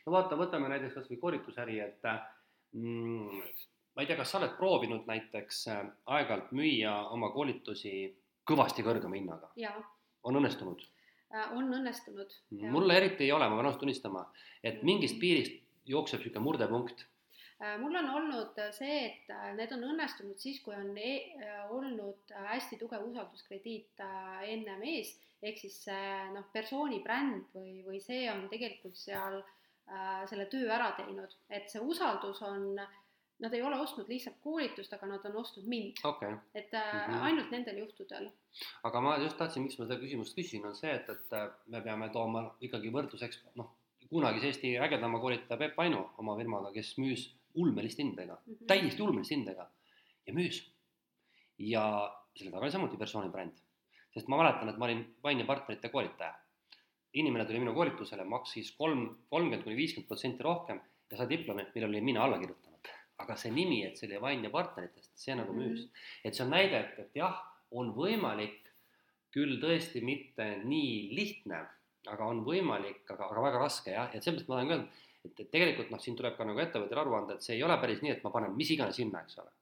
no 0.04 0.12
vaata, 0.16 0.34
võtame 0.34 0.66
näiteks 0.72 0.96
kas 0.96 1.10
või 1.12 1.20
koolitusäri, 1.22 1.76
et 1.78 2.08
mm, 2.74 3.42
ma 3.98 4.04
ei 4.04 4.06
tea, 4.06 4.16
kas 4.20 4.30
sa 4.30 4.38
oled 4.38 4.52
proovinud 4.54 5.08
näiteks 5.10 5.64
äh, 5.72 5.78
aeg-ajalt 6.14 6.52
müüa 6.54 6.92
oma 7.14 7.32
koolitusi 7.34 7.92
kõvasti 8.46 8.84
kõrgema 8.86 9.18
hinnaga? 9.18 9.50
on 10.22 10.38
õnnestunud? 10.38 10.84
Äh, 11.34 11.48
on 11.56 11.66
õnnestunud. 11.66 12.36
mulle 12.70 12.94
eriti 12.94 13.26
ei 13.26 13.32
ole, 13.34 13.48
ma 13.48 13.58
pean 13.58 13.66
ausalt 13.66 13.82
tunnistama, 13.82 14.22
et 14.62 14.84
mingist 14.86 15.18
piirist 15.18 15.58
jookseb 15.88 16.22
niisugune 16.22 16.44
murdepunkt? 16.44 17.06
Äh, 17.58 17.76
mul 17.82 17.96
on 17.98 18.10
olnud 18.14 18.60
see, 18.76 18.98
et 19.08 19.32
need 19.58 19.72
on 19.74 19.86
õnnestunud 19.92 20.38
siis, 20.38 20.60
kui 20.62 20.76
on 20.76 20.92
e 20.98 21.14
olnud 21.74 22.34
hästi 22.50 22.78
tugev 22.80 23.06
usalduskrediit 23.08 24.04
ennem 24.46 24.84
ees, 24.94 25.16
ehk 25.42 25.58
siis 25.62 25.80
see 25.88 26.12
noh, 26.34 26.46
persooni 26.54 27.02
bränd 27.04 27.50
või, 27.54 27.80
või 27.86 28.02
see 28.04 28.28
on 28.30 28.46
tegelikult 28.52 28.98
seal 28.98 29.40
äh, 29.40 30.22
selle 30.30 30.46
töö 30.52 30.70
ära 30.70 30.92
teinud, 30.98 31.34
et 31.50 31.70
see 31.72 31.82
usaldus 31.82 32.42
on 32.46 32.72
äh, 32.78 32.96
nad 33.38 33.54
ei 33.54 33.62
ole 33.62 33.78
ostnud 33.80 34.08
lihtsalt 34.10 34.38
koolitust, 34.42 34.92
aga 34.92 35.06
nad 35.06 35.26
on 35.28 35.36
ostnud 35.42 35.66
mind. 35.70 36.00
Okay.. 36.04 36.36
et 36.54 36.74
äh, 36.74 36.94
mm 36.94 37.14
-hmm. 37.14 37.22
ainult 37.22 37.50
nendel 37.50 37.78
juhtudel. 37.78 38.30
aga 38.82 39.00
ma 39.00 39.16
just 39.16 39.36
tahtsin, 39.36 39.62
miks 39.62 39.78
ma 39.78 39.86
seda 39.86 40.00
küsimust 40.00 40.34
küsin, 40.34 40.66
on 40.66 40.74
see, 40.74 40.94
et, 40.94 41.08
et 41.08 41.32
äh, 41.32 41.50
me 41.66 41.80
peame 41.80 42.08
tooma 42.08 42.56
ikkagi 42.60 42.92
võrdluseks, 42.92 43.44
noh, 43.54 43.70
kunagise 44.08 44.50
Eesti 44.50 44.74
ägedama 44.78 45.20
koolitaja 45.20 45.58
Peep 45.60 45.78
Ainu 45.84 46.02
oma 46.18 46.36
firmaga, 46.38 46.72
kes 46.72 46.94
müüs 46.98 47.28
ulmelist 47.54 47.98
hindadega 47.98 48.38
mm, 48.38 48.52
-hmm. 48.52 48.66
täiesti 48.66 49.02
ulmelist 49.02 49.34
hindadega 49.34 49.70
ja 50.26 50.34
müüs. 50.34 50.60
ja 51.58 51.84
selle 52.36 52.50
taga 52.50 52.64
oli 52.64 52.72
samuti 52.72 52.96
persooni 52.96 53.30
bränd, 53.30 53.56
sest 54.14 54.28
ma 54.28 54.36
mäletan, 54.38 54.68
et 54.68 54.76
ma 54.78 54.84
olin 54.84 55.04
Vaini 55.22 55.44
partnerite 55.44 55.88
koolitaja. 55.88 56.34
inimene 57.14 57.44
tuli 57.44 57.58
minu 57.58 57.74
koolitusele, 57.74 58.24
maksis 58.24 58.72
kolm, 58.76 59.16
kolmkümmend 59.30 59.64
kuni 59.64 59.76
viiskümmend 59.76 60.08
protsenti 60.08 60.42
rohkem 60.42 60.80
ja 61.10 61.16
sai 61.16 61.28
diplomi, 61.28 61.66
millele 61.74 61.90
olin 61.90 62.04
mina 62.04 62.24
alla 62.24 62.38
kirjutanud 62.38 62.68
aga 63.18 63.36
see 63.36 63.50
nimi, 63.52 63.82
et 63.86 63.98
see 63.98 64.08
oli 64.08 64.20
Vain 64.22 64.44
ja 64.46 64.50
partneritest, 64.54 65.12
see 65.18 65.34
nagu 65.38 65.52
mhm. 65.52 65.60
müüs 65.60 65.80
mm. 65.84 65.88
-hmm. 65.88 66.24
et 66.24 66.34
see 66.34 66.44
on 66.44 66.50
näide, 66.54 66.80
et, 66.80 66.98
et 66.98 67.16
jah, 67.22 67.40
on 67.70 67.92
võimalik, 67.96 68.70
küll 69.34 69.58
tõesti 69.60 70.00
mitte 70.04 70.46
nii 70.64 71.14
lihtne, 71.14 71.66
aga 72.12 72.30
on 72.32 72.42
võimalik, 72.46 73.04
aga, 73.10 73.28
aga 73.28 73.44
väga 73.44 73.62
raske 73.62 73.94
jah, 73.94 74.10
et 74.12 74.24
sellepärast 74.24 74.50
ma 74.50 74.58
tahan 74.58 74.74
öelda, 74.74 75.04
et, 75.24 75.32
et 75.34 75.50
tegelikult 75.52 75.92
noh, 75.92 76.02
siin 76.02 76.18
tuleb 76.18 76.36
ka 76.38 76.46
nagu 76.48 76.62
ettevõtjal 76.64 77.02
aru 77.04 77.16
anda, 77.20 77.36
et 77.36 77.46
see 77.46 77.56
ei 77.56 77.64
ole 77.66 77.78
päris 77.82 78.02
nii, 78.04 78.16
et 78.16 78.26
ma 78.26 78.32
panen 78.34 78.56
mis 78.56 78.72
iganes 78.74 79.00
hinna, 79.02 79.22
eks 79.24 79.40
ole. 79.42 79.54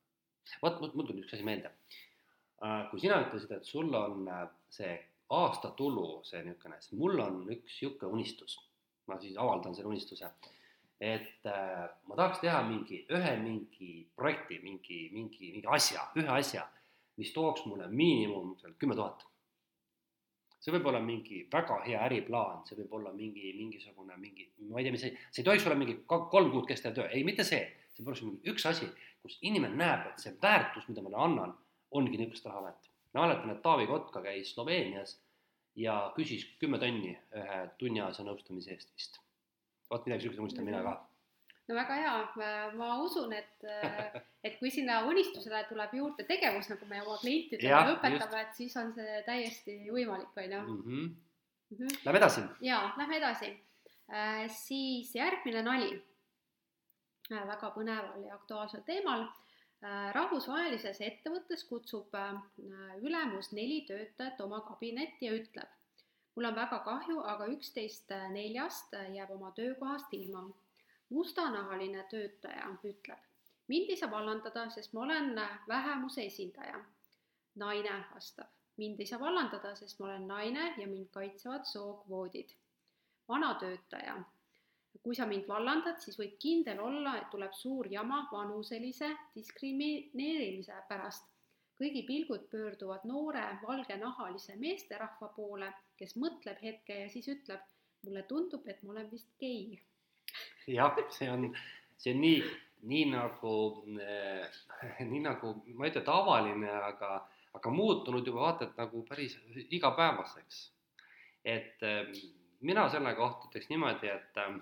vot, 0.62 0.80
vot 0.82 0.94
mul 0.94 1.08
tuli 1.10 1.24
üks 1.24 1.36
asi 1.36 1.46
meelde. 1.46 1.72
Äh, 2.64 2.82
kui 2.90 3.02
sina 3.02 3.20
ütlesid, 3.24 3.52
et 3.56 3.68
sul 3.68 3.92
on 3.94 4.28
äh, 4.32 4.46
see 4.72 4.94
aastatulu, 5.36 6.22
see 6.24 6.42
niisugune, 6.46 6.78
siis 6.80 6.98
mul 7.00 7.18
on 7.20 7.42
üks 7.44 7.80
niisugune 7.80 8.18
unistus, 8.18 8.60
ma 9.10 9.18
siis 9.22 9.36
avaldan 9.40 9.74
selle 9.74 9.92
unistuse 9.92 10.30
et 11.00 11.44
äh, 11.44 11.88
ma 12.08 12.16
tahaks 12.16 12.40
teha 12.40 12.62
mingi, 12.64 13.02
ühe 13.12 13.32
mingi 13.42 13.90
projekti, 14.16 14.58
mingi, 14.62 15.06
mingi, 15.12 15.52
mingi 15.52 15.68
asja, 15.68 16.06
ühe 16.16 16.30
asja, 16.32 16.64
mis 17.20 17.32
tooks 17.36 17.66
mulle 17.68 17.88
miinimum 17.92 18.54
kümme 18.80 18.96
tuhat. 18.96 19.26
See 20.66 20.74
võib 20.74 20.88
olla 20.90 20.98
mingi 20.98 21.44
väga 21.52 21.76
hea 21.84 21.98
äriplaan, 22.08 22.64
see 22.66 22.74
võib 22.80 22.94
olla 22.98 23.12
mingi, 23.14 23.52
mingisugune 23.54 24.16
mingi, 24.18 24.48
ma 24.66 24.80
ei 24.80 24.86
tea, 24.88 24.94
mis 24.96 25.04
see, 25.04 25.12
see 25.30 25.44
ei 25.44 25.46
tohiks 25.46 25.66
olla 25.68 25.76
mingi 25.78 26.00
kolm 26.10 26.48
kuud 26.50 26.66
kestev 26.66 26.96
töö, 26.96 27.04
ei, 27.06 27.22
mitte 27.28 27.46
see, 27.46 27.60
see 27.92 28.02
peab 28.02 28.16
olema 28.16 28.50
üks 28.50 28.66
asi, 28.66 28.88
kus 29.22 29.36
inimene 29.46 29.78
näeb, 29.78 30.08
et 30.10 30.24
see 30.24 30.34
väärtus, 30.42 30.88
mida 30.90 31.04
ma 31.04 31.12
talle 31.12 31.28
annan, 31.28 31.54
ongi 31.94 32.18
niisugust 32.18 32.50
raha 32.50 32.64
väärt. 32.64 32.90
ma 33.14 33.22
mäletan, 33.28 33.54
et 33.54 33.62
Taavi 33.62 33.86
Kotka 33.86 34.24
käis 34.26 34.50
Sloveenias 34.56 35.14
ja 35.78 35.94
küsis 36.16 36.42
kümme 36.58 36.82
tonni 36.82 37.14
ühe 37.14 37.60
tunniajase 37.78 38.26
nõustamise 38.26 38.74
eest 38.74 38.90
vist. 38.90 39.20
vot 39.90 40.02
midagi 40.02 40.26
niisugust 40.26 40.42
unistan 40.48 40.66
mina 40.66 40.82
ka 40.82 40.96
no 41.68 41.74
väga 41.74 41.98
hea, 41.98 42.14
ma 42.78 42.90
usun, 43.02 43.32
et, 43.34 43.64
et 44.46 44.58
kui 44.60 44.70
sinna 44.70 45.00
unistusele 45.08 45.64
tuleb 45.68 45.94
juurde 45.98 46.26
tegevus, 46.28 46.68
nagu 46.70 46.88
me 46.90 47.00
oma 47.02 47.16
klientidele 47.22 47.96
õpetame, 47.96 48.42
et 48.42 48.58
siis 48.58 48.76
on 48.80 48.92
see 48.94 49.22
täiesti 49.26 49.78
võimalik, 49.90 50.34
on 50.36 50.58
ju. 50.58 50.60
Mhm. 50.74 51.06
Mhm. 51.70 51.88
Lähme 52.04 52.18
edasi. 52.18 52.42
jaa, 52.62 52.94
lähme 52.96 53.16
edasi 53.16 53.48
äh,. 54.12 54.50
siis 54.50 55.14
järgmine 55.14 55.62
nali 55.62 55.88
äh,. 57.32 57.46
väga 57.48 57.72
põneval 57.74 58.22
ja 58.22 58.34
aktuaalsel 58.34 58.84
teemal 58.86 59.24
äh,. 59.26 60.12
rahvusvahelises 60.14 61.00
ettevõttes 61.00 61.64
kutsub 61.66 62.14
äh, 62.14 62.38
ülemus 63.02 63.50
neli 63.52 63.80
töötajat 63.88 64.40
oma 64.46 64.60
kabinetti 64.68 65.26
ja 65.26 65.34
ütleb, 65.40 65.74
mul 66.36 66.46
on 66.52 66.54
väga 66.54 66.78
kahju, 66.86 67.18
aga 67.34 67.50
üksteist 67.56 68.14
neljast 68.30 68.94
jääb 69.16 69.34
oma 69.34 69.50
töökohast 69.58 70.14
ilma 70.14 70.46
mustanahaline 71.10 72.04
töötaja 72.10 72.68
ütleb, 72.84 73.18
mind 73.68 73.90
ei 73.90 73.96
saa 73.96 74.10
vallandada, 74.10 74.68
sest 74.70 74.92
ma 74.92 75.00
olen 75.06 75.34
vähemuse 75.68 76.26
esindaja. 76.26 76.84
naine 77.54 77.92
vastab, 78.14 78.48
mind 78.76 79.00
ei 79.00 79.06
saa 79.06 79.20
vallandada, 79.20 79.74
sest 79.74 80.00
ma 80.00 80.06
olen 80.06 80.26
naine 80.28 80.74
ja 80.76 80.86
mind 80.86 81.08
kaitsevad 81.10 81.64
sookvoodid. 81.64 82.50
vana 83.28 83.54
töötaja, 83.54 84.16
kui 85.02 85.14
sa 85.14 85.26
mind 85.26 85.48
vallandad, 85.48 85.98
siis 86.00 86.18
võid 86.18 86.36
kindel 86.42 86.80
olla, 86.80 87.16
et 87.18 87.30
tuleb 87.30 87.52
suur 87.52 87.86
jama 87.92 88.28
vanuselise 88.32 89.16
diskrimineerimise 89.34 90.82
pärast. 90.88 91.32
kõigi 91.78 92.06
pilgud 92.06 92.48
pöörduvad 92.50 93.02
noore 93.04 93.58
valgenahalise 93.62 94.56
meesterahva 94.56 95.28
poole, 95.28 95.72
kes 95.96 96.16
mõtleb 96.16 96.62
hetke 96.62 97.00
ja 97.00 97.10
siis 97.10 97.28
ütleb, 97.28 97.60
mulle 98.02 98.22
tundub, 98.22 98.68
et 98.68 98.82
ma 98.82 98.92
olen 98.92 99.10
vist 99.10 99.28
gei 99.38 99.78
jah, 100.66 100.96
see 101.10 101.28
on, 101.30 101.48
see 101.96 102.14
on 102.14 102.22
nii, 102.22 102.38
nii 102.90 103.04
nagu 103.12 103.54
äh,, 104.02 104.60
nii 105.10 105.22
nagu 105.24 105.52
ma 105.74 105.86
ei 105.86 105.92
ütle 105.92 106.04
tavaline, 106.06 106.70
aga, 106.90 107.18
aga 107.56 107.74
muutunud 107.74 108.26
juba 108.26 108.48
vaata 108.48 108.68
et 108.68 108.80
nagu 108.80 109.02
päris 109.08 109.36
igapäevaseks. 109.70 110.62
et 111.44 111.82
äh, 111.86 112.10
mina 112.60 112.88
selle 112.90 113.14
kohta 113.14 113.50
ütleks 113.50 113.70
niimoodi, 113.70 114.10
et 114.10 114.42
äh,, 114.42 114.56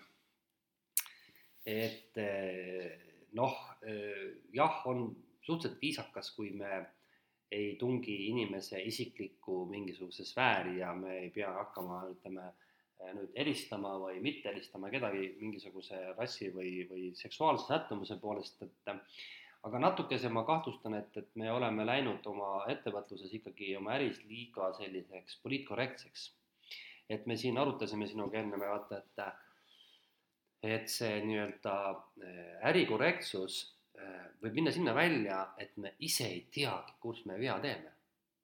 et 1.64 2.18
noh 3.32 3.54
jah, 4.52 4.82
on 4.86 5.08
suhteliselt 5.44 5.80
viisakas, 5.80 6.30
kui 6.36 6.50
me 6.56 6.84
ei 7.54 7.76
tungi 7.80 8.14
inimese 8.28 8.80
isiklikku 8.82 9.64
mingisuguse 9.70 10.24
sfääri 10.24 10.78
ja 10.78 10.94
me 10.94 11.18
ei 11.18 11.30
pea 11.30 11.52
hakkama, 11.52 12.02
ütleme 12.10 12.48
nüüd 13.14 13.34
eristama 13.38 13.94
või 14.00 14.20
mitte 14.24 14.50
eristama 14.50 14.90
kedagi 14.92 15.34
mingisuguse 15.40 16.00
rassi 16.18 16.50
või, 16.54 16.84
või 16.90 17.10
seksuaalse 17.18 17.66
sättumuse 17.68 18.16
poolest, 18.22 18.62
et 18.62 18.92
aga 19.64 19.80
natukese 19.80 20.30
ma 20.32 20.44
kahtlustan, 20.46 20.96
et, 20.98 21.16
et 21.16 21.30
me 21.40 21.50
oleme 21.52 21.86
läinud 21.86 22.26
oma 22.30 22.64
ettevõtluses 22.72 23.32
ikkagi 23.40 23.74
oma 23.78 23.94
äris 23.98 24.20
liiga 24.28 24.72
selliseks 24.78 25.40
poliitkorrektseks. 25.42 26.32
et 27.08 27.26
me 27.26 27.36
siin 27.36 27.58
arutasime 27.60 28.06
sinuga 28.08 28.38
enne, 28.40 28.58
vaata, 28.58 28.98
et 29.02 29.24
et 30.64 30.88
see 30.88 31.18
nii-öelda 31.26 31.74
ärikorrektsus 32.70 33.58
võib 34.42 34.54
minna 34.56 34.72
sinna 34.72 34.94
välja, 34.96 35.42
et 35.60 35.76
me 35.76 35.92
ise 35.98 36.24
ei 36.28 36.46
teagi, 36.52 36.96
kus 37.00 37.24
me 37.28 37.36
vea 37.40 37.58
teeme, 37.60 37.92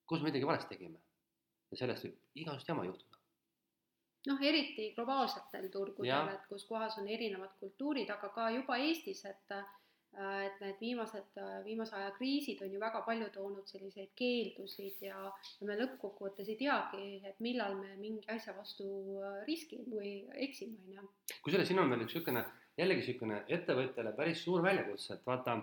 kus 0.07 0.21
me 0.21 0.29
midagi 0.29 0.47
valesti 0.47 0.77
tegime. 0.77 0.99
ja 1.71 1.77
sellest 1.77 2.05
võib 2.05 2.43
igasugust 2.43 2.69
jama 2.69 2.85
juhtuda 2.85 3.10
noh, 4.29 4.41
eriti 4.45 4.91
globaalsetel 4.97 5.69
turgudel, 5.73 6.33
et 6.35 6.49
kus 6.49 6.67
kohas 6.69 6.99
on 7.01 7.09
erinevad 7.09 7.55
kultuurid, 7.61 8.11
aga 8.13 8.29
ka 8.35 8.51
juba 8.53 8.77
Eestis, 8.83 9.25
et 9.29 9.57
äh, 9.57 9.65
et 10.19 10.57
need 10.59 10.81
viimased, 10.83 11.37
viimase 11.65 11.95
aja 11.95 12.11
kriisid 12.17 12.59
on 12.67 12.73
ju 12.75 12.81
väga 12.83 13.01
palju 13.07 13.29
toonud 13.31 13.69
selliseid 13.71 14.11
keeldusid 14.19 15.05
ja, 15.07 15.21
ja 15.61 15.69
me 15.69 15.77
lõppkokkuvõttes 15.79 16.51
ei 16.51 16.57
teagi, 16.59 17.21
et 17.31 17.39
millal 17.39 17.77
me 17.79 17.95
mingi 18.01 18.27
asja 18.35 18.57
vastu 18.57 18.89
äh, 19.23 19.37
riskime 19.47 19.87
või 19.87 20.15
eksime, 20.47 20.81
on 20.83 20.99
ju. 20.99 21.07
kusjuures 21.45 21.71
siin 21.71 21.79
on 21.79 21.95
veel 21.95 22.03
üks 22.05 22.17
niisugune, 22.17 22.43
jällegi 22.81 23.05
niisugune 23.05 23.39
ettevõtjale 23.59 24.13
päris 24.19 24.43
suur 24.43 24.67
väljakutse, 24.67 25.15
et 25.15 25.31
vaata 25.31 25.57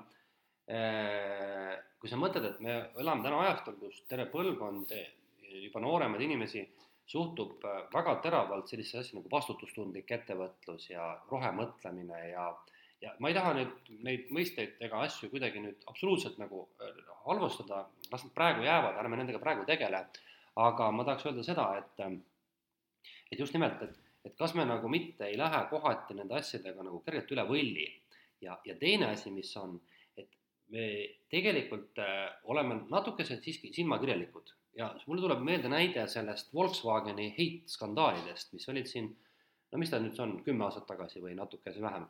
äh,, 0.72 1.76
kui 2.00 2.10
sa 2.10 2.20
mõtled, 2.20 2.48
et 2.48 2.64
me 2.64 2.80
elame 3.04 3.28
täna 3.28 3.44
ajastul, 3.50 3.76
kus 3.84 4.00
terve 4.08 4.30
põlvkond 4.32 4.96
juba 5.68 5.84
nooremaid 5.84 6.24
inimesi 6.24 6.64
suhtub 7.08 7.64
äh, 7.66 7.84
väga 7.94 8.16
teravalt 8.24 8.70
sellisesse 8.70 9.00
asja 9.00 9.18
nagu 9.18 9.30
vastutustundlik 9.32 10.12
ettevõtlus 10.12 10.90
ja 10.92 11.14
rohemõtlemine 11.32 12.24
ja 12.32 12.48
ja 13.02 13.14
ma 13.22 13.30
ei 13.30 13.36
taha 13.38 13.54
nüüd 13.54 13.92
neid 14.08 14.32
mõisteid 14.34 14.80
ega 14.84 15.04
asju 15.06 15.30
kuidagi 15.30 15.62
nüüd 15.64 15.86
absoluutselt 15.92 16.40
nagu 16.42 16.66
äh, 16.84 16.98
halvustada, 17.28 17.86
las 18.12 18.26
nad 18.26 18.34
praegu 18.36 18.66
jäävad, 18.66 18.98
ärme 19.00 19.20
nendega 19.20 19.40
praegu 19.44 19.64
tegele, 19.70 20.02
aga 20.58 20.90
ma 20.92 21.06
tahaks 21.08 21.30
öelda 21.30 21.46
seda, 21.48 21.70
et 21.80 22.04
äh, 22.04 22.18
et 23.32 23.40
just 23.40 23.56
nimelt, 23.56 23.82
et, 23.84 23.96
et 24.28 24.36
kas 24.40 24.56
me 24.56 24.66
nagu 24.66 24.90
mitte 24.92 25.28
ei 25.28 25.38
lähe 25.40 25.64
kohati 25.70 26.16
nende 26.18 26.36
asjadega 26.40 26.84
nagu 26.84 27.00
kergelt 27.06 27.32
üle 27.36 27.44
võlli. 27.48 27.88
Ja, 28.42 28.56
ja 28.66 28.76
teine 28.80 29.12
asi, 29.14 29.32
mis 29.34 29.50
on, 29.58 29.74
et 30.16 30.30
me 30.72 30.84
tegelikult 31.32 31.98
oleme 32.48 32.84
natukese 32.92 33.40
siiski 33.42 33.72
silmakirjalikud 33.74 34.54
ja 34.78 34.90
mulle 35.08 35.24
tuleb 35.24 35.42
meelde 35.46 35.70
näide 35.72 36.04
sellest 36.08 36.54
Volkswageni 36.54 37.32
heitskandaalidest, 37.38 38.54
mis 38.54 38.68
olid 38.70 38.90
siin, 38.90 39.10
no 39.72 39.80
mis 39.82 39.90
ta 39.92 40.00
nüüd 40.02 40.20
on, 40.24 40.36
kümme 40.46 40.68
aastat 40.68 40.86
tagasi 40.90 41.22
või 41.24 41.34
natukese 41.38 41.82
vähem, 41.82 42.06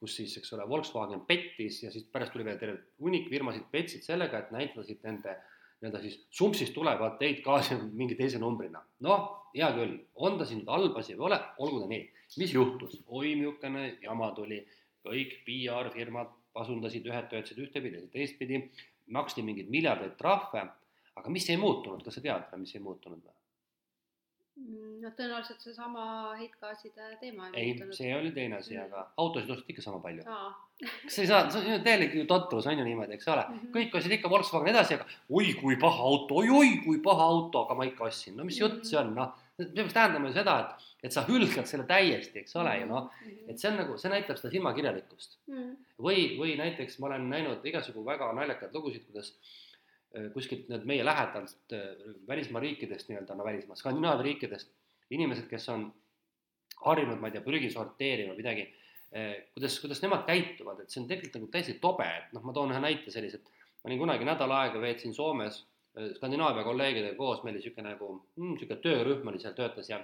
kus 0.00 0.14
siis, 0.20 0.36
eks 0.38 0.52
ole, 0.56 0.68
Volkswagen 0.68 1.24
pettis 1.28 1.82
ja 1.82 1.90
siis 1.90 2.06
pärast 2.12 2.34
tuli 2.34 2.46
veel 2.46 2.60
terve 2.60 2.78
hunnik 3.02 3.26
firmasid 3.32 3.66
petsid 3.72 4.06
sellega, 4.06 4.44
et 4.44 4.54
näitasid 4.54 5.02
nende 5.06 5.34
nii-öelda 5.82 6.00
siis 6.00 6.20
sumpsist 6.30 6.72
tulevat 6.74 7.20
heitgaasi 7.20 7.76
mingi 7.92 8.16
teise 8.16 8.38
numbrina. 8.38 8.80
noh, 9.04 9.26
hea 9.56 9.68
küll, 9.74 9.98
on 10.14 10.38
ta 10.38 10.46
siin 10.48 10.62
nüüd 10.62 10.70
halb 10.70 10.96
asi 11.00 11.18
või 11.18 11.28
ole, 11.30 11.40
olgu 11.58 11.82
ta 11.82 11.90
nii. 11.90 12.06
mis 12.38 12.54
juhtus? 12.54 12.96
oi, 13.06 13.34
niisugune 13.40 13.84
jama 14.02 14.30
tuli, 14.38 14.62
kõik 15.04 15.34
PR-firmad 15.44 16.30
pasundasid, 16.54 17.06
ühed 17.10 17.28
töötasid 17.28 17.58
ühtepidi, 17.58 18.06
teistpidi, 18.14 18.62
maksti 19.12 19.42
mingeid 19.42 19.68
miljardeid 19.74 20.14
trahve 20.16 20.62
aga 21.20 21.30
mis 21.30 21.48
ei 21.50 21.60
muutunud, 21.60 22.02
kas 22.04 22.18
sa 22.18 22.24
tead 22.24 22.50
või 22.52 22.64
mis 22.64 22.74
ei 22.74 22.84
muutunud 22.84 23.22
või? 23.22 23.34
Mm, 24.54 25.00
no 25.02 25.10
tõenäoliselt 25.18 25.64
seesama 25.64 26.02
heitgaaside 26.38 27.16
teema. 27.18 27.48
ei, 27.58 27.72
see 27.96 28.12
oli 28.14 28.30
teine 28.36 28.60
asi 28.60 28.76
mm., 28.76 28.84
aga 28.84 29.00
autosid 29.18 29.48
osteti 29.50 29.74
ikka 29.74 29.82
sama 29.82 29.98
palju. 30.04 30.22
kas 30.22 31.16
ei 31.24 31.26
saa, 31.26 31.48
see 31.50 31.72
on 31.74 31.82
täielik 31.82 32.14
ju 32.14 32.22
totrus 32.30 32.68
on 32.70 32.78
ju 32.78 32.84
niimoodi, 32.86 33.16
eks 33.16 33.26
ole 33.32 33.42
mm, 33.42 33.56
-hmm. 33.56 33.72
kõik 33.74 33.96
ostsid 33.98 34.14
ikka 34.14 34.30
Volkswagen 34.30 34.70
edasi, 34.70 34.94
aga 34.94 35.08
oi 35.40 35.56
kui 35.58 35.74
paha 35.82 36.06
auto 36.10 36.38
oi,, 36.38 36.52
oi-oi 36.60 36.78
kui 36.84 37.02
paha 37.02 37.26
auto, 37.32 37.64
aga 37.64 37.78
ma 37.80 37.88
ikka 37.90 38.06
ostsin, 38.06 38.36
no 38.38 38.46
mis 38.46 38.60
jutt 38.60 38.86
see 38.86 39.00
on, 39.00 39.10
noh. 39.18 39.34
see 39.58 39.74
peaks 39.74 39.98
tähendama 39.98 40.30
ju 40.30 40.38
seda, 40.38 40.56
et, 40.60 40.86
et 41.08 41.18
sa 41.18 41.26
hülgad 41.26 41.66
selle 41.72 41.88
täiesti, 41.90 42.44
eks 42.44 42.54
ole 42.62 42.78
ju 42.78 42.86
noh, 42.94 43.10
mhm. 43.10 43.50
et 43.50 43.58
see 43.58 43.72
on 43.72 43.82
nagu, 43.82 43.98
see 43.98 44.14
näitab 44.14 44.38
seda 44.38 44.54
silmakirjalikkust 44.54 45.38
mm. 45.50 45.76
või, 45.98 46.30
või 46.38 46.54
näiteks 46.62 47.00
ma 47.02 47.10
olen 47.10 47.26
näinud 47.34 47.66
igasugu 47.66 48.06
väga 48.06 48.30
naljakaid 48.38 48.78
lugusid, 48.78 49.10
kuidas 49.10 49.34
kuskilt 50.34 50.68
need 50.70 50.86
meie 50.86 51.04
lähedalt 51.04 51.74
äh, 51.74 51.90
välismaa 52.28 52.62
riikidest 52.62 53.10
nii-öelda, 53.10 53.34
no 53.34 53.44
välismaa, 53.44 53.76
Skandinaavia 53.76 54.28
riikidest, 54.28 54.70
inimesed, 55.10 55.48
kes 55.50 55.68
on 55.74 55.88
harjunud, 56.84 57.20
ma 57.20 57.30
ei 57.30 57.36
tea, 57.36 57.44
prügi 57.44 57.70
sorteerima, 57.72 58.36
midagi, 58.38 58.68
äh, 59.16 59.32
kuidas, 59.56 59.78
kuidas 59.82 60.02
nemad 60.04 60.26
käituvad, 60.28 60.84
et 60.84 60.94
see 60.94 61.02
on 61.02 61.08
tegelikult 61.10 61.40
nagu 61.40 61.50
täiesti 61.54 61.78
tobe, 61.82 62.06
et 62.06 62.34
noh, 62.36 62.44
ma 62.46 62.54
toon 62.54 62.74
ühe 62.74 62.82
näite 62.82 63.14
sellise, 63.14 63.40
et 63.42 63.80
ma 63.82 63.90
olin 63.90 64.04
kunagi 64.04 64.28
nädal 64.28 64.58
aega 64.60 64.82
veetsin 64.82 65.14
Soomes 65.16 65.64
Skandinaavia 65.94 66.64
kolleegidega 66.66 67.14
koos, 67.14 67.44
meil 67.44 67.54
oli 67.54 67.60
niisugune 67.62 67.92
nagu 67.92 68.08
mm,, 68.16 68.54
niisugune 68.56 68.80
töörühm 68.82 69.28
oli 69.30 69.38
seal, 69.38 69.52
töötas 69.54 69.90
ja 69.92 70.00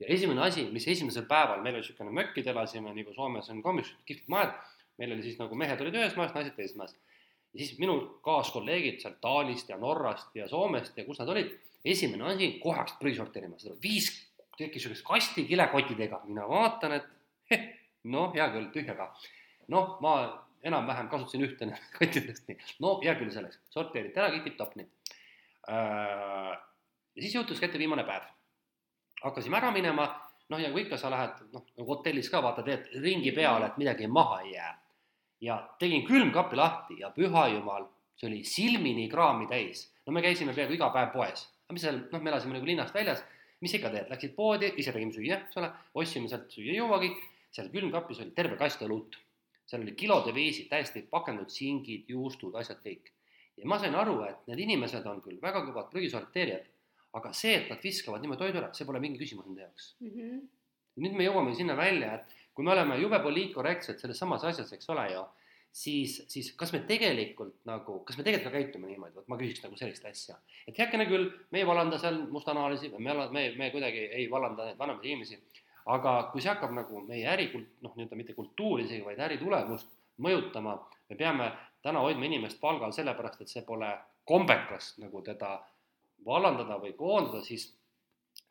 ja 0.00 0.06
esimene 0.14 0.40
asi, 0.46 0.62
mis 0.72 0.86
esimesel 0.88 1.26
päeval, 1.28 1.60
meil 1.60 1.76
oli 1.76 1.84
niisugune 1.84 2.14
mökid, 2.16 2.46
elasime 2.48 2.94
nagu 2.96 3.12
Soomes 3.12 3.50
on 3.52 3.60
ka 3.60 3.74
kihvtid 4.08 4.30
majad, 4.32 4.54
meil 4.96 5.12
oli 5.12 5.26
siis 5.26 5.36
nagu 5.40 5.58
mehed 5.60 5.80
olid 5.84 5.98
ühes 6.00 6.16
majas, 6.16 6.32
naised 6.36 6.56
teises 6.56 6.76
majas 6.80 6.96
ja 7.54 7.64
siis 7.64 7.78
minu 7.78 7.96
kaaskolleegid 8.24 9.00
sealt 9.02 9.20
Taanist 9.20 9.68
ja 9.68 9.78
Norrast 9.78 10.36
ja 10.36 10.48
Soomest 10.48 10.98
ja 10.98 11.04
kus 11.04 11.18
nad 11.18 11.32
olid, 11.32 11.50
esimene 11.84 12.28
asi, 12.32 12.52
kohe 12.62 12.78
hakkasid 12.78 13.00
prügi 13.00 13.18
sorteerima, 13.18 13.58
seda 13.58 13.74
viis 13.82 14.10
tekkis 14.58 14.84
niisugust 14.84 15.06
kasti 15.06 15.46
kilekottidega, 15.48 16.22
mina 16.28 16.46
vaatan, 16.48 16.98
et 16.98 17.06
heh, 17.50 17.66
noh, 18.12 18.30
hea 18.34 18.46
küll, 18.52 18.70
tühjaga. 18.74 19.10
noh, 19.72 19.96
ma 20.04 20.14
enam-vähem 20.66 21.08
kasutasin 21.08 21.46
ühte 21.46 21.66
nendest 21.66 21.94
kottidest, 21.98 22.48
nii, 22.48 22.58
no 22.84 22.98
hea 23.04 23.14
küll 23.18 23.32
selleks, 23.34 23.62
sorteeriti 23.72 24.20
ära, 24.20 24.32
kõik 24.34 24.48
tipp-topp, 24.48 24.76
nii. 24.76 24.90
Äh, 25.70 26.52
ja 27.16 27.24
siis 27.24 27.34
juhtus 27.34 27.62
kätte 27.62 27.80
viimane 27.80 28.04
päev. 28.04 28.28
hakkasime 29.22 29.56
ära 29.56 29.72
minema, 29.72 30.06
noh, 30.52 30.60
ja 30.60 30.70
kui 30.72 30.84
ikka 30.84 31.00
sa 31.00 31.10
lähed, 31.10 31.40
noh, 31.54 31.64
nagu 31.76 31.96
hotellis 31.96 32.30
ka 32.30 32.42
vaata, 32.44 32.62
teed 32.66 32.92
ringi 33.00 33.32
peale, 33.32 33.72
et 33.72 33.80
midagi 33.80 34.06
maha 34.06 34.40
ei 34.44 34.54
jää 34.54 34.74
ja 35.40 35.56
tegin 35.78 36.04
külmkapi 36.06 36.56
lahti 36.56 37.00
ja 37.00 37.10
püha 37.14 37.46
jumal, 37.54 37.86
see 38.16 38.28
oli 38.28 38.42
silmini 38.44 39.08
kraami 39.08 39.48
täis. 39.48 39.88
no 40.06 40.12
me 40.12 40.22
käisime 40.22 40.54
peaaegu 40.54 40.74
iga 40.76 40.90
päev 40.94 41.12
poes, 41.12 41.46
aga 41.66 41.76
mis 41.76 41.84
seal, 41.86 42.00
noh, 42.12 42.22
me 42.22 42.32
elasime 42.32 42.56
nagu 42.56 42.66
linnast 42.66 42.94
väljas, 42.94 43.22
mis 43.60 43.74
ikka 43.76 43.92
teed, 43.92 44.08
läksid 44.10 44.34
poodi, 44.36 44.72
ise 44.80 44.92
tegime 44.92 45.12
süüa, 45.14 45.38
eks 45.44 45.60
ole, 45.60 45.70
ostsime 46.00 46.28
sealt 46.28 46.50
süüa-juuagi, 46.52 47.10
seal 47.54 47.70
külmkapis 47.72 48.22
oli 48.24 48.34
terve 48.36 48.58
kast 48.60 48.82
õlut. 48.86 49.18
seal 49.70 49.84
oli 49.84 49.92
kilode 49.94 50.34
viisi 50.34 50.64
täiesti 50.66 51.04
pakendud 51.06 51.50
singid, 51.54 52.08
juustud, 52.08 52.54
asjad 52.58 52.80
kõik. 52.84 53.12
ja 53.56 53.68
ma 53.68 53.78
sain 53.78 53.94
aru, 53.94 54.22
et 54.24 54.46
need 54.48 54.64
inimesed 54.66 55.06
on 55.06 55.20
küll 55.22 55.40
väga 55.42 55.62
kõvad 55.66 55.90
prügisorteerijad, 55.92 56.66
aga 57.14 57.32
see, 57.34 57.54
et 57.58 57.70
nad 57.70 57.82
viskavad 57.82 58.22
niimoodi 58.22 58.44
toidu 58.44 58.60
ära, 58.62 58.72
see 58.74 58.86
pole 58.88 59.00
mingi 59.02 59.18
küsimus 59.20 59.46
nende 59.46 59.64
jaoks 59.66 59.94
mm. 60.00 60.10
-hmm. 60.10 60.40
nüüd 61.04 61.16
me 61.18 61.26
jõuame 61.26 61.54
sinna 61.58 61.76
välja, 61.76 62.14
et 62.14 62.39
kui 62.54 62.66
me 62.66 62.72
oleme 62.74 62.98
jube 63.00 63.20
poliitkorrektsed 63.22 64.02
selles 64.02 64.18
samas 64.18 64.44
asjas, 64.44 64.72
eks 64.76 64.90
ole 64.92 65.06
ju, 65.12 65.22
siis, 65.72 66.16
siis 66.28 66.50
kas 66.58 66.72
me 66.74 66.82
tegelikult 66.88 67.54
nagu, 67.68 68.00
kas 68.06 68.18
me 68.18 68.26
tegelikult 68.26 68.50
ka 68.50 68.58
käitume 68.58 68.90
niimoodi, 68.90 69.16
vot 69.20 69.30
ma 69.30 69.38
küsiks 69.40 69.62
nagu 69.64 69.78
sellist 69.78 70.06
asja. 70.10 70.36
et 70.66 70.78
heakene 70.78 71.06
küll, 71.10 71.30
me 71.50 71.62
ei 71.62 71.66
valanda 71.66 71.98
seal 71.98 72.22
mustanahalisi, 72.30 72.92
me, 72.98 73.14
me, 73.30 73.46
me 73.58 73.70
kuidagi 73.70 74.06
ei 74.10 74.28
valanda 74.30 74.68
neid 74.68 74.78
vanemaid 74.78 75.06
inimesi, 75.06 75.40
aga 75.94 76.16
kui 76.32 76.42
see 76.42 76.52
hakkab 76.52 76.74
nagu 76.76 77.02
meie 77.06 77.26
äri, 77.30 77.50
noh, 77.80 77.94
nii-öelda 77.96 78.18
mitte 78.18 78.36
kultuuri 78.36 78.86
isegi, 78.86 79.04
vaid 79.06 79.20
äritulemust 79.26 79.90
mõjutama, 80.20 80.76
me 81.08 81.16
peame 81.16 81.50
täna 81.82 82.02
hoidma 82.04 82.26
inimest 82.28 82.60
palgal 82.60 82.92
sellepärast, 82.92 83.40
et 83.40 83.52
see 83.52 83.62
pole 83.66 83.88
kombekas 84.28 84.94
nagu 85.00 85.22
teda 85.24 85.56
vallandada 86.26 86.76
või 86.82 86.92
koondada, 86.98 87.40
siis 87.44 87.70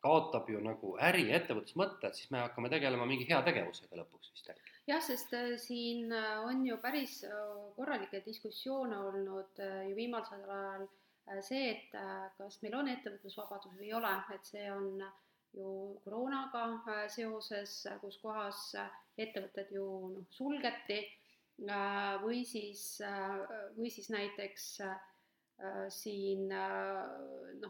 kaotab 0.00 0.48
ju 0.48 0.60
nagu 0.64 0.94
äri 1.08 1.26
ja 1.28 1.38
ettevõtlusmõtte, 1.40 2.08
et 2.08 2.18
siis 2.18 2.30
me 2.32 2.40
hakkame 2.44 2.70
tegelema 2.72 3.06
mingi 3.08 3.26
heategevusega 3.28 3.98
lõpuks 4.00 4.32
vist 4.32 4.48
äkki. 4.52 4.72
jah, 4.88 5.02
sest 5.04 5.34
äh, 5.36 5.52
siin 5.60 6.12
äh, 6.16 6.40
on 6.46 6.64
ju 6.66 6.78
päris 6.82 7.20
äh, 7.28 7.34
korralikke 7.76 8.22
diskussioone 8.24 8.98
olnud 9.10 9.60
ju 9.88 9.96
viimasel 9.96 10.46
ajal 10.56 10.88
see, 11.46 11.66
et 11.70 11.92
kas 12.38 12.56
meil 12.64 12.74
on 12.74 12.88
ettevõtlusvabadus 12.90 13.76
või 13.76 13.90
ei 13.90 13.94
ole, 13.94 14.10
et 14.34 14.48
see 14.48 14.64
on 14.72 15.04
ju 15.54 15.68
koroonaga 16.02 16.64
seoses, 17.12 17.74
kus 18.00 18.16
kohas 18.22 18.62
ettevõtted 19.20 19.70
ju 19.76 19.84
noh, 20.16 20.26
sulgeti 20.34 20.98
või 22.24 22.40
siis, 22.48 22.82
või 23.76 23.92
siis 23.94 24.08
näiteks 24.10 24.66
siin 25.92 26.48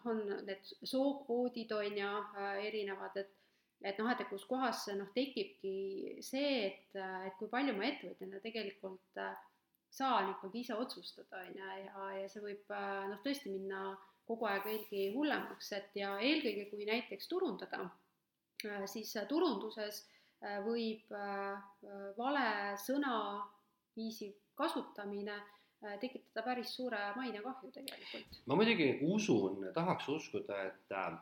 noh, 0.05 0.41
on 0.41 0.47
need 0.47 0.73
sookvoodid 0.83 1.73
on 1.77 1.99
ju 1.99 2.11
äh, 2.37 2.65
erinevad, 2.69 3.17
et 3.17 3.37
et 3.81 3.97
noh, 3.97 4.11
et 4.13 4.21
kus 4.29 4.45
kohas 4.45 4.83
noh, 4.93 5.09
tekibki 5.15 6.19
see, 6.21 6.67
et, 6.67 6.99
et 7.01 7.37
kui 7.39 7.49
palju 7.49 7.73
ma 7.79 7.87
ettevõtjana 7.89 8.41
tegelikult 8.45 9.21
saan 9.91 10.35
ikkagi 10.35 10.61
ise 10.61 10.77
otsustada, 10.77 11.41
on 11.47 11.57
ju, 11.57 11.71
ja, 11.87 12.09
ja 12.19 12.27
see 12.29 12.45
võib 12.45 12.75
noh, 12.75 13.23
tõesti 13.25 13.49
minna 13.55 13.95
kogu 14.29 14.45
aeg 14.51 14.67
veelgi 14.69 15.07
hullemaks, 15.15 15.73
et 15.79 15.97
ja 15.97 16.13
eelkõige, 16.21 16.67
kui 16.69 16.85
näiteks 16.91 17.31
turundada, 17.33 17.87
siis 18.85 19.15
turunduses 19.33 20.05
võib 20.69 21.09
vale 22.21 22.45
sõnaviisi 22.85 24.29
kasutamine 24.61 25.41
Äh, 25.41 25.60
tekitada 26.01 26.45
päris 26.45 26.75
suure 26.77 26.99
mainekahju 27.17 27.71
tegelikult. 27.73 28.41
ma 28.47 28.57
muidugi 28.59 28.91
usun, 29.03 29.63
tahaks 29.75 30.09
uskuda, 30.13 30.59
et, 30.69 30.97
äh, 30.97 31.15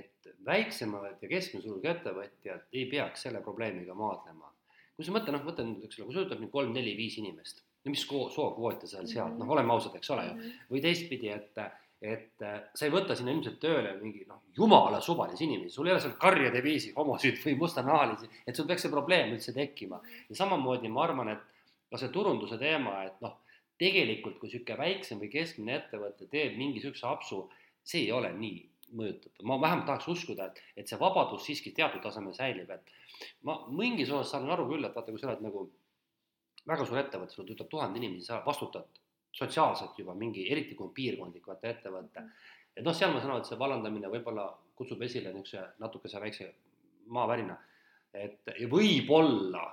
et 0.00 0.28
väiksemad 0.46 1.22
ja 1.22 1.30
keskmise 1.30 1.66
suurusega 1.66 1.96
ettevõtjad 1.96 2.68
ei 2.72 2.84
peaks 2.90 3.26
selle 3.26 3.42
probleemiga 3.42 3.94
maadlema. 3.98 4.52
kui 4.96 5.06
sa 5.06 5.14
mõtled, 5.14 5.34
noh, 5.34 5.44
nüüd, 5.46 5.84
eks 5.86 5.98
ole, 5.98 6.06
kui 6.06 6.14
sul 6.14 6.24
ütleb 6.26 6.40
nüüd 6.42 6.50
kolm, 6.50 6.72
neli, 6.74 6.96
viis 6.98 7.18
inimest, 7.18 7.62
no 7.84 7.92
mis 7.94 8.02
sookvoote 8.06 8.86
seal 8.86 9.02
mm 9.02 9.06
-hmm. 9.06 9.12
sealt, 9.12 9.36
noh, 9.38 9.50
oleme 9.54 9.72
ausad, 9.72 9.94
eks 9.94 10.10
ole 10.10 10.24
ju 10.26 10.32
mm 10.34 10.40
-hmm., 10.40 10.64
või 10.70 10.82
teistpidi, 10.82 11.28
et 11.28 11.62
et 12.02 12.42
äh, 12.42 12.60
sa 12.74 12.86
ei 12.86 12.92
võta 12.94 13.14
sinna 13.18 13.32
ilmselt 13.32 13.58
tööle 13.58 13.96
mingi 13.98 14.24
noh, 14.28 14.42
jumala 14.56 15.00
suvalisi 15.00 15.44
inimesi, 15.44 15.74
sul 15.74 15.86
ei 15.86 15.92
ole 15.92 16.00
seal 16.00 16.12
karjade 16.12 16.62
viisi 16.62 16.92
homosid 16.96 17.40
või 17.44 17.56
mustanahalisi, 17.58 18.30
et 18.46 18.56
sul 18.56 18.66
peaks 18.66 18.82
see 18.82 18.90
probleem 18.90 19.32
üldse 19.34 19.52
tekkima. 19.52 19.96
Mhm. 19.96 20.24
ja 20.28 20.36
samamoodi 20.36 20.88
ma 20.88 21.02
arvan, 21.02 21.28
et 21.28 21.40
ka 21.90 21.98
see 21.98 22.08
turunduse 22.14 22.58
teema, 22.58 23.02
et 23.04 23.20
noh 23.20 23.38
tegelikult, 23.78 24.38
kui 24.38 24.48
niisugune 24.48 24.78
väiksem 24.78 25.20
või 25.22 25.30
keskmine 25.32 25.76
ettevõte 25.78 26.26
teeb 26.30 26.56
mingi 26.58 26.78
niisuguse 26.78 27.06
apsu, 27.06 27.44
see 27.86 28.06
ei 28.06 28.12
ole 28.12 28.32
nii 28.34 28.58
mõjutatud, 28.98 29.44
ma 29.48 29.58
vähemalt 29.60 29.86
tahaks 29.86 30.08
uskuda, 30.08 30.48
et, 30.48 30.62
et 30.76 30.88
see 30.88 30.98
vabadus 31.00 31.44
siiski 31.44 31.72
teatud 31.76 32.02
tasemel 32.04 32.34
säilib, 32.36 32.70
et 32.72 32.92
ma 33.46 33.58
mingis 33.68 34.10
osas 34.10 34.32
saan 34.34 34.48
aru 34.50 34.68
küll, 34.70 34.86
et 34.86 34.96
vaata, 34.96 35.12
kui 35.12 35.20
sa 35.20 35.30
oled 35.30 35.44
nagu 35.44 35.66
väga 36.68 36.86
suur 36.86 37.00
ettevõte, 37.00 37.34
sul 37.34 37.48
töötab 37.48 37.68
tuhande 37.72 38.00
inimesi, 38.00 38.28
sa 38.28 38.40
vastutad 38.46 39.00
sotsiaalselt 39.38 39.98
juba 40.00 40.14
mingi, 40.16 40.46
eriti 40.52 40.76
kui 40.76 40.88
on 40.88 40.94
piirkondlik 40.94 41.46
vaata 41.46 41.68
ettevõte. 41.70 42.24
et 42.76 42.84
noh, 42.84 42.94
seal 42.94 43.12
ma 43.12 43.20
saan 43.20 43.34
aru, 43.34 43.42
et 43.42 43.50
see 43.50 43.58
vallandamine 43.58 44.10
võib-olla 44.12 44.48
kutsub 44.78 45.02
esile 45.02 45.32
niisuguse 45.34 45.64
natukese 45.82 46.20
väikse 46.22 46.48
maavärina, 47.12 47.56
et 48.14 48.52
võib-olla 48.70 49.64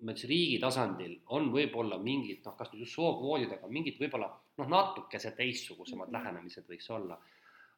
ma 0.00 0.12
ütlesin, 0.12 0.30
riigi 0.30 0.58
tasandil 0.62 1.14
on 1.36 1.48
võib-olla 1.54 1.98
mingid 2.02 2.44
noh, 2.44 2.56
kas 2.58 2.72
nüüd 2.72 2.84
just 2.84 2.98
sookvoodid, 2.98 3.52
aga 3.56 3.70
mingid 3.72 4.00
võib-olla 4.00 4.28
noh, 4.60 4.68
natukese 4.68 5.32
teistsugusemad 5.38 6.08
-hmm. 6.08 6.18
lähenemised 6.18 6.68
võiks 6.68 6.90
olla. 6.90 7.18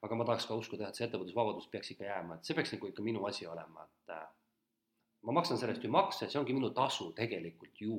aga 0.02 0.14
ma 0.14 0.24
tahaks 0.24 0.46
ka 0.46 0.54
uskuda, 0.54 0.88
et 0.88 0.94
see 0.94 1.06
ettevõtlusvabadus 1.06 1.66
peaks 1.66 1.90
ikka 1.90 2.04
jääma, 2.04 2.34
et 2.36 2.44
see 2.46 2.54
peaks 2.54 2.72
nagu 2.72 2.86
ikka 2.86 3.02
minu 3.02 3.24
asi 3.26 3.46
olema, 3.46 3.82
et 3.82 4.12
äh, 4.14 4.28
ma 5.22 5.32
maksan 5.32 5.58
sellest 5.58 5.84
ju 5.84 5.90
makse, 5.90 6.28
see 6.30 6.38
ongi 6.38 6.54
minu 6.54 6.70
tasu 6.70 7.08
tegelikult 7.12 7.80
ju 7.82 7.96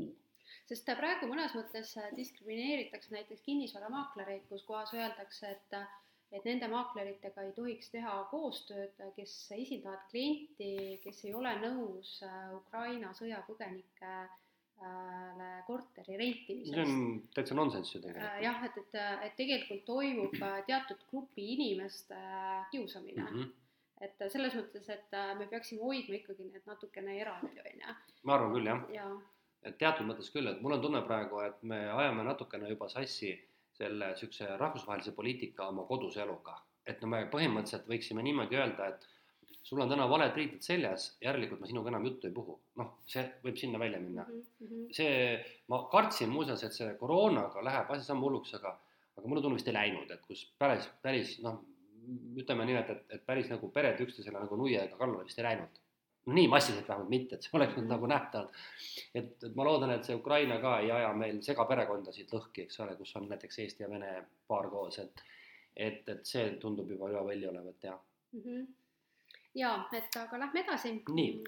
sest 0.70 0.92
praegu 1.00 1.28
mõnes 1.28 1.56
mõttes 1.58 1.96
diskrimineeritakse 2.16 3.14
näiteks 3.14 3.42
kinnisvaramaaklereid, 3.42 4.46
kus 4.50 4.64
kohas 4.64 4.94
öeldakse, 4.94 5.50
et 5.50 5.78
et 6.32 6.46
nende 6.46 6.68
maakleritega 6.70 7.44
ei 7.48 7.54
tohiks 7.58 7.90
teha 7.94 8.12
koostööd, 8.32 9.00
kes 9.16 9.32
esindavad 9.56 10.04
klienti, 10.12 11.00
kes 11.04 11.24
ei 11.26 11.34
ole 11.38 11.54
nõus 11.64 12.10
äh, 12.26 12.52
Ukraina 12.58 13.14
sõjapõgenikele 13.18 14.28
korteri 15.68 16.14
rentimisest. 16.22 16.76
see 16.76 16.86
on 16.86 16.94
täitsa 17.36 17.54
nonsenss 17.58 17.96
ju 17.96 18.00
tegelikult. 18.04 18.30
Äh, 18.30 18.44
jah, 18.46 18.60
et, 18.68 18.76
et, 18.84 18.94
et 19.26 19.34
tegelikult 19.40 19.84
toimub 19.88 20.38
äh, 20.38 20.60
teatud 20.70 21.02
grupi 21.10 21.44
inimeste 21.56 22.20
kiusamine 22.76 23.26
mm. 23.26 23.34
-hmm 23.40 23.50
et 24.00 24.22
selles 24.32 24.54
mõttes, 24.56 24.86
et 24.94 25.16
me 25.36 25.44
peaksime 25.52 25.82
hoidma 25.84 26.16
ikkagi 26.16 26.46
need 26.48 26.64
natukene 26.70 27.18
eraldi, 27.20 27.58
on 27.60 27.82
ju. 27.82 27.96
ma 28.24 28.38
arvan 28.38 28.54
küll, 28.54 28.70
jah 28.70 28.86
ja. 28.96 29.08
et 29.68 29.76
teatud 29.82 30.08
mõttes 30.08 30.30
küll, 30.32 30.48
et 30.48 30.62
mul 30.64 30.78
on 30.78 30.84
tunne 30.86 31.02
praegu, 31.04 31.42
et 31.44 31.60
me 31.68 31.80
ajame 31.92 32.24
natukene 32.24 32.70
juba 32.70 32.88
sassi 32.88 33.34
selle 33.80 34.12
niisuguse 34.14 34.50
rahvusvahelise 34.60 35.14
poliitika 35.16 35.70
oma 35.74 35.86
kodus 35.90 36.18
eluga. 36.18 36.58
et 36.90 37.02
no 37.04 37.08
me 37.12 37.20
põhimõtteliselt 37.30 37.88
võiksime 37.90 38.24
niimoodi 38.26 38.58
öelda, 38.58 38.88
et 38.90 39.04
sul 39.68 39.82
on 39.84 39.92
täna 39.92 40.08
valed 40.10 40.34
riided 40.40 40.64
seljas, 40.66 41.04
järelikult 41.22 41.60
ma 41.62 41.68
sinuga 41.70 41.92
enam 41.92 42.06
juttu 42.08 42.28
ei 42.28 42.34
puhu. 42.34 42.56
noh, 42.82 42.94
see 43.14 43.26
võib 43.44 43.60
sinna 43.62 43.82
välja 43.82 44.00
minna 44.02 44.26
mm. 44.26 44.46
-hmm. 44.62 44.86
see, 44.98 45.18
ma 45.72 45.84
kartsin 45.92 46.32
muuseas, 46.34 46.64
et 46.64 46.78
see 46.78 46.94
koroonaga 47.02 47.64
läheb 47.70 47.92
asi 47.96 48.08
sama 48.08 48.26
hulluks, 48.26 48.56
aga, 48.60 48.74
aga 49.18 49.28
mulle 49.28 49.44
tundub, 49.44 49.60
vist 49.60 49.70
ei 49.70 49.78
läinud, 49.78 50.12
et 50.16 50.26
kus 50.28 50.46
päris, 50.64 50.90
päris 51.06 51.38
noh, 51.46 51.62
ütleme 52.42 52.66
nii, 52.66 52.80
et, 52.82 52.90
et, 52.96 53.06
et 53.18 53.26
päris 53.26 53.52
nagu 53.54 53.70
pered 53.76 54.02
üksteisele 54.08 54.40
nagu 54.40 54.58
nuiaga 54.58 54.98
kallale 54.98 55.28
vist 55.30 55.40
ei 55.40 55.50
läinud 55.52 55.84
nii 56.26 56.48
massiliselt 56.48 56.90
vähemalt 56.90 57.10
mitte, 57.10 57.36
et 57.36 57.46
see 57.46 57.56
oleks 57.58 57.78
nüüd 57.78 57.88
nagu 57.90 58.08
nähtav. 58.10 58.50
et, 59.14 59.32
et 59.44 59.56
ma 59.56 59.66
loodan, 59.66 59.94
et 59.96 60.06
see 60.06 60.16
Ukraina 60.16 60.60
ka 60.62 60.80
ei 60.80 60.92
aja 60.92 61.14
meil 61.14 61.42
segaperekondasid 61.46 62.34
lõhki, 62.36 62.68
eks 62.68 62.80
ole, 62.86 62.96
kus 63.00 63.16
on 63.16 63.30
näiteks 63.30 63.60
Eesti 63.60 63.84
ja 63.84 63.90
Vene 63.90 64.12
paar 64.48 64.70
koos, 64.70 65.00
et 65.00 65.24
et, 65.80 66.04
et 66.10 66.26
see 66.26 66.58
tundub 66.60 66.90
juba 66.92 67.08
üle 67.08 67.22
välja 67.26 67.50
olevat, 67.50 67.84
jah 67.84 68.00
mm. 68.34 68.42
-hmm 68.44 68.68
ja 69.56 69.90
et 69.94 70.16
aga 70.16 70.40
lähme 70.40 70.62
edasi. 70.62 70.92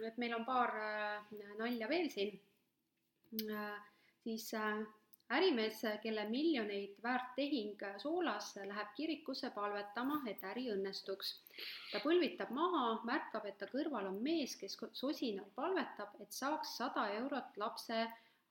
et 0.07 0.17
meil 0.17 0.33
on 0.35 0.45
paar 0.45 0.73
äh, 0.75 1.23
nalja 1.57 1.89
veel 1.89 2.09
siin 2.09 2.41
äh,. 3.49 3.77
siis 4.23 4.53
äh, 4.53 4.81
ärimees, 5.31 5.81
kelle 6.03 6.25
miljoneid 6.29 6.97
väärt 7.03 7.35
tehing 7.35 7.79
Soolas 7.97 8.55
läheb 8.55 8.89
kirikusse 8.95 9.49
palvetama, 9.55 10.21
et 10.27 10.43
äri 10.43 10.65
õnnestuks. 10.73 11.29
ta 11.91 12.01
põlvitab 12.03 12.51
maha, 12.57 12.99
märkab, 13.07 13.45
et 13.45 13.57
ta 13.57 13.69
kõrval 13.71 14.09
on 14.09 14.19
mees, 14.23 14.55
kes 14.59 14.77
sosinalt 14.93 15.55
palvetab, 15.55 16.17
et 16.21 16.31
saaks 16.31 16.75
sada 16.81 17.07
eurot 17.19 17.57
lapse 17.63 18.01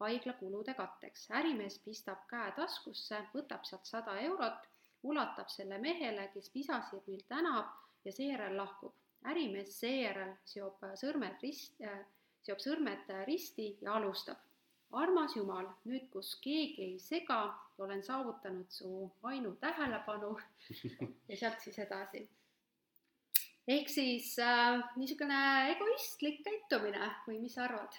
haiglakulude 0.00 0.74
katteks. 0.74 1.28
ärimees 1.30 1.78
pistab 1.84 2.24
käe 2.32 2.52
taskusse, 2.56 3.22
võtab 3.34 3.64
sealt 3.68 3.86
sada 3.86 4.16
eurot, 4.20 4.68
ulatab 5.02 5.48
selle 5.48 5.78
mehele, 5.78 6.28
kes 6.34 6.50
pisasirmil 6.50 7.24
tänab 7.28 7.76
ja 8.04 8.12
seejärel 8.12 8.56
lahkub. 8.56 8.94
ärimees 9.28 9.80
seejärel 9.80 10.36
seob 10.44 10.84
sõrmed 10.94 11.42
rist 11.42 11.80
äh,, 11.84 12.04
seob 12.42 12.60
sõrmed 12.64 13.10
risti 13.26 13.74
ja 13.82 13.98
alustab 14.00 14.49
armas 14.92 15.36
Jumal, 15.36 15.68
nüüd, 15.88 16.08
kus 16.12 16.34
keegi 16.42 16.82
ei 16.84 16.98
sega, 17.02 17.40
olen 17.78 18.02
saavutanud 18.02 18.68
su 18.72 19.10
ainu 19.30 19.54
tähelepanu 19.60 20.34
ja 21.30 21.36
sealt 21.36 21.62
siis 21.62 21.78
edasi. 21.78 22.26
ehk 23.68 23.88
siis 23.88 24.32
äh, 24.42 24.80
niisugune 24.96 25.38
egoistlik 25.74 26.42
käitumine 26.46 27.12
või 27.26 27.38
mis 27.44 27.54
sa 27.54 27.68
arvad? 27.68 27.94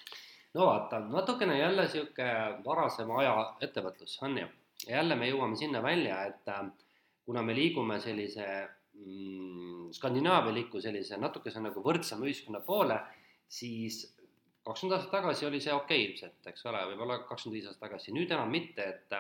no 0.54 0.68
vaata, 0.68 1.00
natukene 1.00 1.60
jälle 1.60 1.88
sihuke 1.88 2.28
varasema 2.66 3.20
aja 3.22 3.36
ettevõtlus 3.62 4.20
on 4.22 4.38
ju. 4.38 4.48
jälle 4.88 5.16
me 5.16 5.30
jõuame 5.30 5.56
sinna 5.56 5.84
välja, 5.84 6.24
et 6.28 6.48
äh, 6.52 6.66
kuna 7.26 7.42
me 7.42 7.56
liigume 7.56 8.00
sellise 8.04 8.48
mm, 8.94 9.92
skandinaavialiku 9.96 10.82
sellise 10.82 11.18
natukese 11.18 11.64
nagu 11.64 11.84
võrdsema 11.84 12.28
ühiskonna 12.28 12.60
poole, 12.66 13.00
siis 13.48 14.04
kakskümmend 14.66 14.98
aastat 14.98 15.12
tagasi 15.16 15.48
oli 15.48 15.60
see 15.64 15.74
okei 15.74 16.04
okay, 16.04 16.08
ilmselt, 16.10 16.48
eks 16.52 16.66
ole, 16.70 16.82
võib-olla 16.92 17.20
kakskümmend 17.30 17.58
viis 17.58 17.70
aastat 17.70 17.88
tagasi, 17.88 18.16
nüüd 18.16 18.32
enam 18.32 18.52
mitte, 18.54 18.88
et 18.88 19.18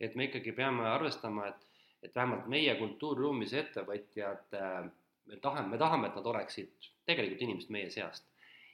et 0.00 0.16
me 0.16 0.26
ikkagi 0.28 0.52
peame 0.52 0.84
arvestama, 0.90 1.46
et, 1.48 1.84
et 2.04 2.14
vähemalt 2.14 2.48
meie 2.52 2.74
kultuuriruumis 2.76 3.54
ettevõtjad, 3.56 4.56
me 5.26 5.38
tahame, 5.42 5.70
me 5.72 5.78
tahame, 5.80 6.10
et 6.10 6.18
nad 6.18 6.26
oleksid 6.34 6.90
tegelikult 7.08 7.46
inimesed 7.46 7.72
meie 7.72 7.88
seast 7.90 8.26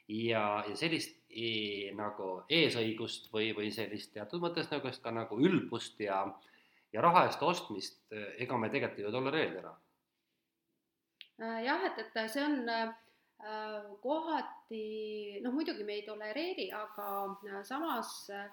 ja, 0.07 0.63
ja 0.67 0.75
sellist 0.77 1.15
e, 1.29 1.91
nagu 1.95 2.43
eesõigust 2.51 3.29
või, 3.33 3.51
või 3.55 3.71
sellist 3.73 4.13
teatud 4.13 4.43
mõttes 4.43 4.69
nagu 4.71 4.91
ka 5.03 5.13
nagu 5.15 5.39
ülbust 5.39 5.99
ja, 6.03 6.25
ja 6.93 7.05
raha 7.05 7.27
eest 7.29 7.43
ostmist, 7.43 8.01
ega 8.11 8.57
me 8.59 8.69
tegelikult 8.73 9.05
ei 9.05 9.15
tolereeri 9.15 9.61
ära. 9.63 9.73
Äh, 11.41 11.63
jah, 11.65 11.87
et, 11.87 12.03
et 12.03 12.19
see 12.31 12.43
on 12.43 12.61
äh, 12.69 12.91
kohati, 14.01 15.39
noh 15.43 15.51
muidugi 15.55 15.83
me 15.83 15.97
ei 15.99 16.03
tolereeri, 16.07 16.69
aga 16.71 17.07
äh, 17.49 17.63
samas 17.67 18.29
äh, 18.31 18.47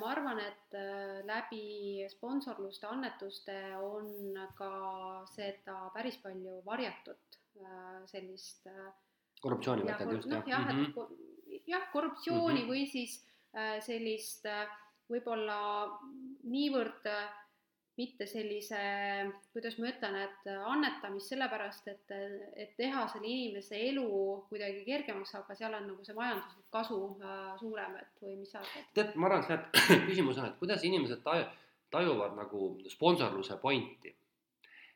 ma 0.00 0.10
arvan, 0.10 0.40
et 0.42 0.74
äh, 0.74 1.20
läbi 1.28 2.06
sponsorluste, 2.10 2.88
annetuste 2.90 3.56
on 3.78 4.34
ka 4.58 4.72
seda 5.30 5.90
päris 5.94 6.18
palju 6.22 6.60
varjatud 6.66 7.38
äh, 7.62 8.00
sellist 8.10 8.66
äh, 8.66 8.90
korruptsiooni 9.40 9.86
mõtled 9.86 10.14
just 10.18 10.30
noh, 10.30 10.46
jah, 10.48 10.68
et 10.70 10.80
mhm. 10.80 11.60
jah, 11.70 11.86
korruptsiooni 11.92 12.62
mm 12.62 12.64
-hmm. 12.64 12.70
või 12.72 12.86
siis 12.90 13.18
äh, 13.54 13.78
sellist 13.84 14.46
äh, 14.46 14.66
võib-olla 15.10 15.60
niivõrd 16.44 17.06
äh, 17.10 17.28
mitte 18.00 18.26
sellise, 18.28 18.80
kuidas 19.52 19.76
ma 19.78 19.90
ütlen, 19.92 20.16
et 20.24 20.48
annetamist 20.56 21.34
sellepärast, 21.34 21.90
et, 21.92 22.16
et 22.56 22.74
teha 22.80 23.04
selle 23.12 23.28
inimese 23.28 23.78
elu 23.90 24.08
kuidagi 24.48 24.82
kergemaks, 24.88 25.34
aga 25.38 25.56
seal 25.58 25.76
on 25.76 25.88
nagu 25.92 26.06
see 26.06 26.16
majanduslik 26.16 26.66
kasu 26.72 27.00
äh, 27.20 27.52
suurem, 27.60 27.96
et 28.00 28.24
või 28.24 28.36
mis 28.40 28.56
sa 28.56 28.64
arvad? 28.64 28.90
tead, 28.96 29.14
ma 29.14 29.30
arvan, 29.30 29.46
et 29.56 29.80
küsimus 30.08 30.40
on, 30.40 30.50
et 30.50 30.58
kuidas 30.62 30.88
inimesed 30.88 31.22
taju, 31.26 31.46
tajuvad 31.92 32.36
nagu 32.40 32.74
sponsorluse 32.88 33.60
pointi. 33.62 34.16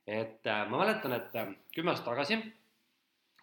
et 0.07 0.46
äh, 0.46 0.66
ma 0.68 0.84
mäletan, 0.84 1.20
et 1.20 1.40
äh, 1.40 1.57
kümme 1.76 1.92
aastat 1.92 2.12
tagasi 2.12 2.42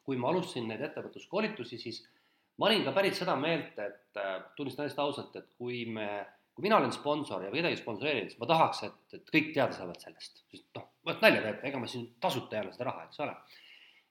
kui 0.06 0.20
ma 0.20 0.32
alustasin 0.32 0.68
neid 0.70 0.82
ettevõtluskoolitusi, 0.88 1.80
siis 1.80 2.02
ma 2.60 2.70
olin 2.70 2.86
ka 2.86 2.94
päris 2.96 3.20
seda 3.22 3.36
meelt, 3.40 3.78
et 3.80 4.20
äh, 4.20 4.38
tunnistan 4.58 4.88
hästi 4.88 5.04
ausalt, 5.04 5.36
et 5.40 5.50
kui 5.58 5.86
me, 5.90 6.08
kui 6.56 6.66
mina 6.66 6.78
olen 6.78 6.92
sponsor 6.92 7.44
ja 7.46 7.52
kedagi 7.54 7.80
sponsoreerin, 7.80 8.30
siis 8.30 8.40
ma 8.42 8.48
tahaks, 8.50 8.84
et, 8.88 9.18
et 9.18 9.34
kõik 9.36 9.52
teada 9.56 9.76
saavad 9.76 10.02
sellest, 10.04 10.44
sest 10.52 10.68
noh, 10.76 10.88
vot 11.08 11.24
nalja 11.24 11.44
teeb, 11.46 11.62
ega 11.70 11.80
ma 11.80 11.90
siin 11.90 12.10
tasuta 12.24 12.58
ei 12.58 12.64
anna 12.64 12.76
seda 12.76 12.90
raha, 12.90 13.06
eks 13.08 13.22
ole. 13.26 13.36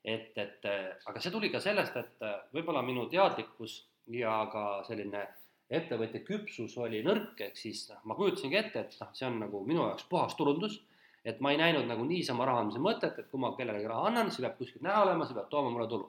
et, 0.04 0.30
et 0.40 0.68
äh, 0.70 0.86
aga 1.10 1.20
see 1.20 1.34
tuli 1.34 1.50
ka 1.52 1.60
sellest, 1.60 1.96
et 2.00 2.24
äh, 2.26 2.38
võib-olla 2.56 2.82
minu 2.86 3.06
teadlikkus 3.12 3.76
ja 4.16 4.38
ka 4.52 4.64
selline 4.88 5.26
ettevõtja 5.70 6.22
küpsus 6.26 6.76
oli 6.82 7.02
nõrk, 7.06 7.36
ehk 7.46 7.58
siis 7.60 7.84
noh, 7.90 8.00
ma 8.08 8.16
kujutasingi 8.18 8.58
ette, 8.58 8.86
et 8.86 8.96
noh, 9.02 9.12
see 9.14 9.28
on 9.28 9.36
nagu 9.44 9.60
minu 9.66 9.84
jaoks 9.84 10.08
puhas 10.10 10.34
turundus 10.38 10.80
et 11.24 11.40
ma 11.44 11.52
ei 11.52 11.58
näinud 11.60 11.84
nagu 11.84 12.04
niisama 12.08 12.46
raha 12.48 12.62
andmise 12.64 12.80
mõtet, 12.80 13.18
et 13.20 13.28
kui 13.28 13.40
ma 13.40 13.52
kellelegi 13.56 13.88
raha 13.90 14.08
annan, 14.08 14.30
see 14.32 14.40
peab 14.44 14.56
kuskilt 14.56 14.84
näha 14.86 15.02
olema, 15.04 15.26
see 15.28 15.36
peab 15.36 15.50
tooma 15.52 15.72
mulle 15.74 15.88
tulu. 15.90 16.08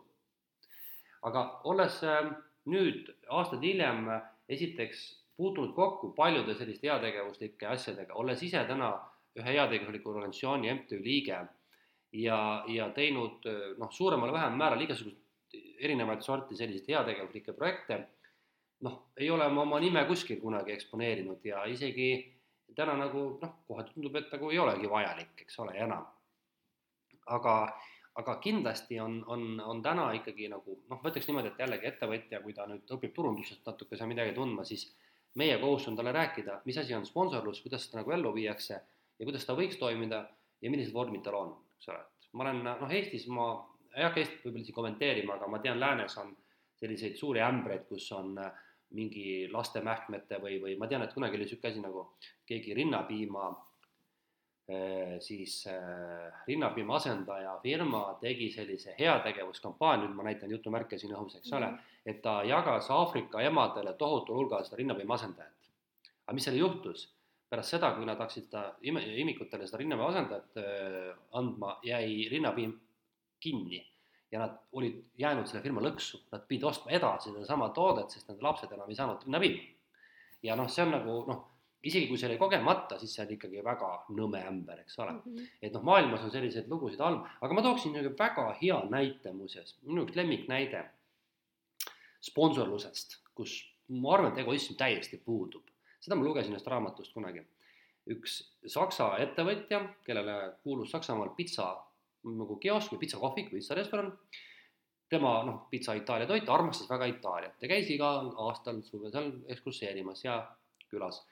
aga 1.27 1.41
olles 1.69 1.99
äh, 2.07 2.31
nüüd 2.71 3.11
aastaid 3.29 3.61
hiljem 3.65 4.07
esiteks 4.49 5.03
puutunud 5.41 5.73
kokku 5.73 6.11
paljude 6.17 6.53
selliste 6.57 6.89
heategevuslike 6.89 7.67
asjadega, 7.73 8.13
olles 8.21 8.43
ise 8.45 8.61
täna 8.69 8.91
ühe 9.39 9.57
heategevusliku 9.57 10.13
organisatsiooni 10.13 10.69
MTÜ 10.75 11.01
liige 11.01 11.39
ja, 12.21 12.39
ja 12.67 12.89
teinud 12.95 13.47
noh, 13.81 13.91
suuremal 13.91 14.29
või 14.29 14.37
vähemal 14.37 14.59
määral 14.59 14.85
igasuguseid 14.85 15.19
erinevaid 15.81 16.21
sorti 16.23 16.55
selliseid 16.55 16.93
heategevuslikke 16.93 17.55
projekte, 17.57 17.97
noh, 18.85 18.97
ei 19.17 19.29
ole 19.33 19.47
ma 19.49 19.65
oma 19.65 19.79
nime 19.81 20.03
kuskil 20.09 20.39
kunagi 20.41 20.75
eksponeerinud 20.75 21.45
ja 21.45 21.63
isegi 21.69 22.11
täna 22.75 22.95
nagu 22.99 23.25
noh, 23.41 23.55
kohati 23.67 23.95
tundub, 23.95 24.15
et 24.19 24.31
nagu 24.31 24.51
ei 24.51 24.59
olegi 24.61 24.89
vajalik, 24.89 25.33
eks 25.45 25.59
ole, 25.63 25.75
enam. 25.85 26.05
aga, 27.31 27.55
aga 28.19 28.35
kindlasti 28.43 28.99
on, 28.99 29.21
on, 29.27 29.59
on 29.59 29.81
täna 29.83 30.09
ikkagi 30.17 30.49
nagu 30.51 30.79
noh, 30.89 30.99
ma 31.01 31.11
ütleks 31.11 31.27
niimoodi, 31.29 31.51
et 31.51 31.63
jällegi 31.63 31.89
ettevõtja, 31.91 32.41
kui 32.43 32.55
ta 32.57 32.67
nüüd 32.67 32.95
õpib 32.95 33.13
turundusest 33.15 33.67
natuke 33.67 33.97
seal 33.97 34.09
midagi 34.11 34.33
tundma, 34.37 34.65
siis 34.67 34.87
meie 35.35 35.57
kohus 35.61 35.87
on 35.87 35.95
talle 35.95 36.11
rääkida, 36.11 36.61
mis 36.65 36.77
asi 36.77 36.95
on 36.95 37.05
sponsorlus, 37.05 37.61
kuidas 37.61 37.85
seda 37.85 38.01
nagu 38.01 38.11
ellu 38.11 38.33
viiakse 38.35 38.73
ja 39.19 39.27
kuidas 39.27 39.45
ta 39.45 39.55
võiks 39.55 39.79
toimida 39.79 40.25
ja 40.61 40.71
millised 40.71 40.93
vormid 40.93 41.23
tal 41.23 41.37
on, 41.39 41.53
eks 41.77 41.91
ole, 41.91 42.01
et 42.01 42.33
ma 42.33 42.47
olen 42.47 42.63
noh, 42.67 42.91
Eestis 42.91 43.27
ma 43.31 43.51
ei 43.95 44.03
hakka 44.03 44.21
Eestit 44.23 44.43
võib-olla 44.45 44.67
siin 44.67 44.75
kommenteerima, 44.75 45.37
aga 45.37 45.47
ma 45.51 45.59
tean, 45.63 45.79
läänes 45.79 46.17
on 46.21 46.35
selliseid 46.81 47.17
suuri 47.19 47.43
ämbreid, 47.45 47.87
kus 47.89 48.07
on 48.17 48.37
äh, 48.41 48.51
mingi 48.97 49.47
lastemähkmete 49.51 50.39
või, 50.41 50.57
või 50.61 50.77
ma 50.79 50.87
tean, 50.91 51.03
et 51.05 51.13
kunagi 51.15 51.37
oli 51.37 51.45
niisugune 51.45 51.71
asi 51.71 51.83
nagu 51.83 52.05
keegi 52.47 52.75
rinnapiima 52.75 53.45
eh, 54.67 55.15
siis 55.23 55.61
äh, 55.71 56.41
rinnapiima 56.47 56.97
asendaja 56.97 57.57
firma 57.63 58.03
tegi 58.21 58.49
sellise 58.51 58.95
heategevuskampaania, 58.99 60.07
nüüd 60.07 60.17
ma 60.17 60.27
näitan 60.27 60.51
jutumärke 60.51 60.99
siin 60.99 61.15
õhus, 61.15 61.37
eks 61.39 61.53
ole 61.53 61.69
mm, 61.69 61.77
-hmm. 61.77 61.90
Et 62.05 62.21
ta 62.21 62.41
jagas 62.43 62.89
Aafrika 62.89 63.41
emadele 63.41 63.93
tohutul 63.93 64.39
hulgal 64.41 64.63
seda 64.65 64.79
rinnapiima 64.81 65.13
asendajat. 65.13 65.71
aga 66.25 66.33
mis 66.33 66.47
seal 66.49 66.57
juhtus? 66.57 67.09
pärast 67.51 67.73
seda, 67.75 67.91
kui 67.95 68.05
nad 68.07 68.15
hakkasid 68.15 68.47
seda 68.47 68.77
imikutele 68.81 69.67
seda 69.67 69.81
rinnapiima 69.81 70.09
asendajat 70.09 70.61
äh, 70.61 71.15
andma, 71.39 71.77
jäi 71.83 72.27
rinnapiim 72.31 72.77
kinni 73.39 73.81
ja 74.31 74.39
nad 74.39 74.57
olid 74.71 75.01
jäänud 75.19 75.47
selle 75.49 75.63
firma 75.63 75.83
lõksu, 75.83 76.21
nad 76.31 76.45
pidid 76.47 76.63
ostma 76.69 76.93
edasi 76.95 77.33
sedasama 77.33 77.69
toodet, 77.75 78.13
sest 78.13 78.29
nende 78.29 78.45
lapsed 78.45 78.71
enam 78.71 78.89
ei 78.89 78.95
saanud 78.95 79.25
linna 79.25 79.41
viima. 79.43 79.65
ja 80.43 80.55
noh, 80.55 80.69
see 80.71 80.85
on 80.85 80.93
nagu 80.95 81.17
noh, 81.27 81.41
isegi 81.83 82.07
kui 82.07 82.17
see 82.17 82.29
oli 82.29 82.37
kogemata, 82.39 82.97
siis 83.01 83.13
see 83.15 83.25
on 83.25 83.33
ikkagi 83.35 83.63
väga 83.65 83.89
nõme 84.15 84.41
ämber, 84.47 84.79
eks 84.85 84.97
ole 84.99 85.11
mm. 85.11 85.21
-hmm. 85.25 85.51
et 85.61 85.75
noh, 85.75 85.83
maailmas 85.83 86.23
on 86.23 86.31
selliseid 86.31 86.69
lugusid 86.71 87.01
all, 87.01 87.19
aga 87.41 87.53
ma 87.53 87.61
tooksin 87.61 87.93
niisugune 87.93 88.17
väga 88.23 88.47
hea 88.61 88.79
näite 88.89 89.33
muuseas, 89.35 89.75
minu 89.83 90.07
üks 90.07 90.15
lemmiknäide 90.15 90.85
sponsorlusest, 92.21 93.17
kus 93.35 93.57
ma 93.91 94.15
arvan, 94.15 94.31
et 94.31 94.43
egoism 94.43 94.77
täiesti 94.79 95.19
puudub. 95.25 95.67
seda 96.01 96.15
ma 96.17 96.25
lugesin 96.25 96.53
ühest 96.55 96.67
raamatust 96.67 97.13
kunagi. 97.13 97.43
üks 98.09 98.41
Saksa 98.65 99.17
ettevõtja, 99.21 99.81
kellele 100.05 100.55
kuulus 100.63 100.91
Saksamaal 100.91 101.35
pitsa 101.37 101.67
nagu 102.23 102.57
kiosk 102.61 102.93
või 102.93 103.03
pitsakohvik 103.03 103.51
või 103.51 103.61
pitsarestoran. 103.61 104.11
tema 105.09 105.43
noh, 105.43 105.67
pitsa 105.69 105.93
Itaalia 105.93 106.27
toit, 106.27 106.49
armastas 106.49 106.89
väga 106.89 107.05
Itaaliat 107.11 107.61
ja 107.61 107.67
käis 107.67 107.89
igal 107.89 108.31
aastal 108.47 108.81
suvel 108.81 109.11
seal 109.11 109.31
ekskurseerimas 109.47 110.23
ja 110.23 110.37
külas. 110.89 111.25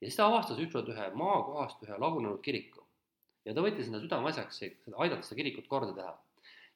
ja 0.00 0.06
siis 0.06 0.16
ta 0.16 0.26
avastas 0.26 0.58
ükskord 0.58 0.88
ühe 0.88 1.10
maakohast 1.14 1.82
ühe 1.82 1.98
lagunenud 1.98 2.42
kiriku. 2.42 2.84
ja 3.44 3.54
ta 3.54 3.64
võttis 3.64 3.88
enda 3.88 4.00
südameasjaks 4.00 4.62
aidata 4.96 5.22
seda 5.22 5.40
kirikut 5.42 5.68
korda 5.68 5.92
teha. 5.94 6.14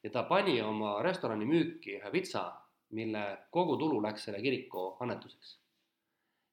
ja 0.03 0.09
ta 0.09 0.23
pani 0.23 0.61
oma 0.61 1.01
restorani 1.03 1.45
müüki 1.45 1.99
ühe 1.99 2.11
pitsa, 2.11 2.51
mille 2.95 3.23
kogu 3.51 3.77
tulu 3.77 4.01
läks 4.03 4.27
selle 4.27 4.41
kiriku 4.41 4.95
annetuseks. 4.99 5.57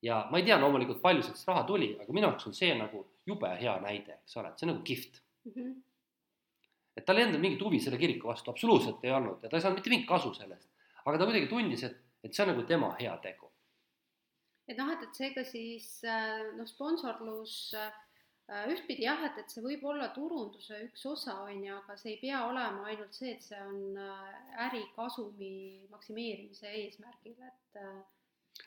ja 0.02 0.26
ma 0.30 0.38
ei 0.38 0.44
tea 0.44 0.58
loomulikult, 0.60 1.02
palju 1.02 1.22
sellest 1.22 1.48
raha 1.48 1.64
tuli, 1.68 1.94
aga 2.00 2.12
minu 2.12 2.28
jaoks 2.28 2.46
on 2.46 2.54
see 2.54 2.74
nagu 2.76 3.06
jube 3.26 3.50
hea 3.60 3.74
näide, 3.80 4.20
eks 4.22 4.36
ole, 4.36 4.52
et 4.52 4.58
see 4.58 4.68
on 4.68 4.74
nagu 4.74 4.84
kihvt 4.86 5.22
mm. 5.44 5.52
-hmm 5.52 5.74
et 6.96 7.04
tal 7.04 7.18
ei 7.20 7.26
olnud 7.26 7.42
mingit 7.42 7.60
huvi 7.60 7.80
selle 7.82 7.98
kiriku 8.00 8.30
vastu, 8.30 8.50
absoluutselt 8.50 9.04
ei 9.04 9.12
olnud 9.12 9.42
ja 9.44 9.50
ta 9.50 9.58
ei 9.58 9.64
saanud 9.64 9.80
mitte 9.80 9.92
mingit 9.92 10.08
kasu 10.08 10.32
sellest. 10.34 10.68
aga 11.04 11.18
ta 11.18 11.28
kuidagi 11.28 11.50
tundis, 11.50 11.84
et, 11.84 11.98
et 12.24 12.34
see 12.34 12.44
on 12.44 12.52
nagu 12.54 12.64
tema 12.68 12.88
heategu. 13.00 13.50
et 14.68 14.78
noh, 14.80 14.92
et, 14.94 15.02
et 15.04 15.20
seega 15.20 15.44
siis 15.44 15.90
äh, 16.04 16.40
noh, 16.56 16.68
sponsorlus 16.68 17.74
äh, 17.76 17.92
ühtpidi 18.46 19.06
jah, 19.06 19.24
et, 19.26 19.40
et 19.42 19.50
see 19.50 19.64
võib 19.64 19.82
olla 19.90 20.10
turunduse 20.14 20.78
üks 20.84 21.06
osa, 21.10 21.40
on 21.48 21.64
ju, 21.64 21.78
aga 21.80 21.96
see 21.98 22.12
ei 22.14 22.20
pea 22.20 22.44
olema 22.46 22.84
ainult 22.92 23.16
see, 23.16 23.32
et 23.34 23.42
see 23.42 23.58
on 23.62 23.96
äh, 23.98 24.36
ärikasumi 24.68 25.88
maksimeerimise 25.90 26.70
eesmärgil, 26.82 27.40
et 27.42 27.80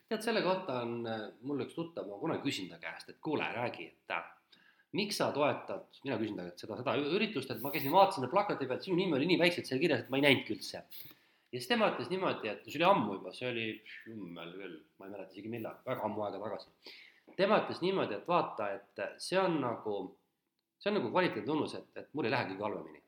tead, 0.10 0.20
selle 0.26 0.44
kohta 0.46 0.82
on 0.84 1.00
mul 1.48 1.64
üks 1.66 1.78
tuttav, 1.78 2.10
ma 2.10 2.20
kunagi 2.20 2.46
küsin 2.46 2.68
ta 2.72 2.82
käest, 2.82 3.10
et 3.14 3.22
kuule, 3.24 3.48
räägi, 3.56 3.88
et 3.88 4.18
miks 4.98 5.20
sa 5.22 5.30
toetad, 5.36 5.86
mina 6.06 6.18
küsin 6.22 6.38
ta 6.38 6.48
käest 6.48 6.64
seda, 6.66 6.80
seda 6.82 6.96
üritust, 7.18 7.52
et 7.54 7.62
ma 7.64 7.72
käisin, 7.74 7.94
vaatasin 7.94 8.30
plakati 8.32 8.68
pealt, 8.70 8.86
sinu 8.86 8.98
nimi 9.00 9.18
oli 9.18 9.30
nii 9.30 9.42
väikselt 9.42 9.70
seal 9.70 9.82
kirjas, 9.82 10.04
et 10.04 10.12
ma 10.14 10.20
ei 10.20 10.26
näinudki 10.26 10.56
üldse. 10.56 10.82
ja 11.50 11.58
siis 11.58 11.70
tema 11.70 11.92
ütles 11.94 12.10
niimoodi, 12.12 12.50
et 12.52 12.66
see 12.66 12.80
oli 12.80 12.88
ammu 12.88 13.20
juba, 13.20 13.34
see 13.34 13.50
oli 13.50 13.68
jummel 14.08 14.56
küll, 14.58 14.80
ma 14.98 15.08
ei 15.08 15.14
mäleta 15.14 15.38
isegi 15.38 15.54
millal, 15.54 15.78
väga 15.86 16.06
ammu 16.08 16.26
aega 16.26 16.42
tagasi. 16.44 16.74
Tema 17.40 17.62
ütles 17.62 17.80
niimoodi, 17.82 18.18
et 18.20 18.28
vaata, 18.28 18.72
et 18.76 19.04
see 19.24 19.40
on 19.40 19.60
nagu, 19.64 19.98
see 20.80 20.92
on 20.92 21.00
nagu 21.00 21.12
kvaliteeditunnus, 21.14 21.76
et, 21.80 21.90
et 22.02 22.10
mul 22.14 22.28
ei 22.28 22.34
lähe 22.36 22.50
kõige 22.52 22.66
halvemini. 22.68 23.04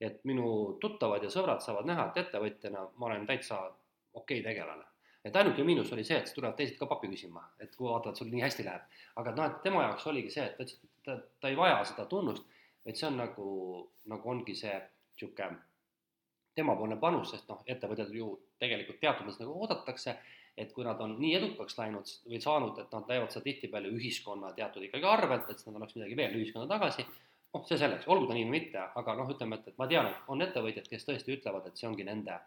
et 0.00 0.22
minu 0.24 0.44
tuttavad 0.80 1.20
ja 1.22 1.28
sõbrad 1.28 1.60
saavad 1.60 1.84
näha, 1.84 2.06
et 2.08 2.22
ettevõtjana 2.22 2.86
ma 2.96 3.06
olen 3.06 3.26
täitsa 3.28 3.58
okei 3.60 4.40
okay 4.40 4.42
tegelane. 4.42 4.84
et 5.24 5.36
ainuke 5.36 5.64
miinus 5.64 5.92
oli 5.92 6.04
see, 6.04 6.16
et 6.16 6.26
siis 6.26 6.34
tulevad 6.34 6.56
teised 6.56 6.78
ka 6.78 6.86
pappi 6.86 7.08
küsima, 7.12 7.42
et 7.60 7.76
kui 7.76 7.88
vaatavad, 7.88 8.16
sul 8.16 8.30
nii 8.32 8.42
hästi 8.42 8.64
läheb. 8.64 9.00
aga 9.22 9.34
noh, 9.36 9.50
et 9.50 9.62
tema 9.62 9.82
jaoks 9.82 10.06
oligi 10.06 10.30
see, 10.36 10.46
et 10.46 10.56
ta 10.56 10.64
ütles, 10.64 10.80
et 10.84 11.04
ta, 11.04 11.18
ta 11.40 11.52
ei 11.52 11.56
vaja 11.56 11.84
seda 11.92 12.06
tunnust, 12.06 12.46
et 12.86 12.96
see 12.96 13.06
on 13.06 13.20
nagu, 13.20 13.50
nagu 14.14 14.30
ongi 14.34 14.54
see 14.56 14.74
niisugune 14.74 15.58
temapoolne 16.56 16.96
panus, 16.96 17.30
sest 17.30 17.48
noh, 17.48 17.60
ettevõtjad 17.66 18.10
ju 18.14 18.32
tegelikult 18.58 18.98
teatud 19.00 19.26
mõttes 19.26 19.40
nagu 19.42 19.54
oodatakse, 19.54 20.16
et 20.60 20.72
kui 20.76 20.84
nad 20.84 21.00
on 21.00 21.16
nii 21.20 21.32
edukaks 21.38 21.78
läinud 21.78 22.12
või 22.28 22.40
saanud, 22.44 22.78
et 22.82 22.92
nad 22.94 23.06
teevad 23.08 23.32
seda 23.32 23.46
tihtipeale 23.46 23.90
ühiskonna 23.96 24.52
teatud 24.56 24.84
ikkagi 24.86 25.08
arvelt, 25.08 25.48
et 25.48 25.58
siis 25.58 25.70
nad 25.70 25.80
annaks 25.80 25.96
midagi 25.96 26.16
veel 26.18 26.36
ühiskonda 26.38 26.68
tagasi, 26.70 27.06
noh, 27.54 27.66
see 27.68 27.80
selleks, 27.80 28.08
olgu 28.12 28.28
ta 28.28 28.36
nii 28.36 28.46
või 28.46 28.56
mitte, 28.58 28.86
aga 29.00 29.16
noh, 29.18 29.30
ütleme, 29.34 29.58
et, 29.58 29.72
et 29.72 29.80
ma 29.80 29.88
tean, 29.90 30.10
et 30.10 30.32
on 30.32 30.46
ettevõtjad, 30.46 30.88
kes 30.90 31.06
tõesti 31.08 31.36
ütlevad, 31.38 31.66
et 31.70 31.80
see 31.80 31.88
ongi 31.90 32.06
nende 32.06 32.38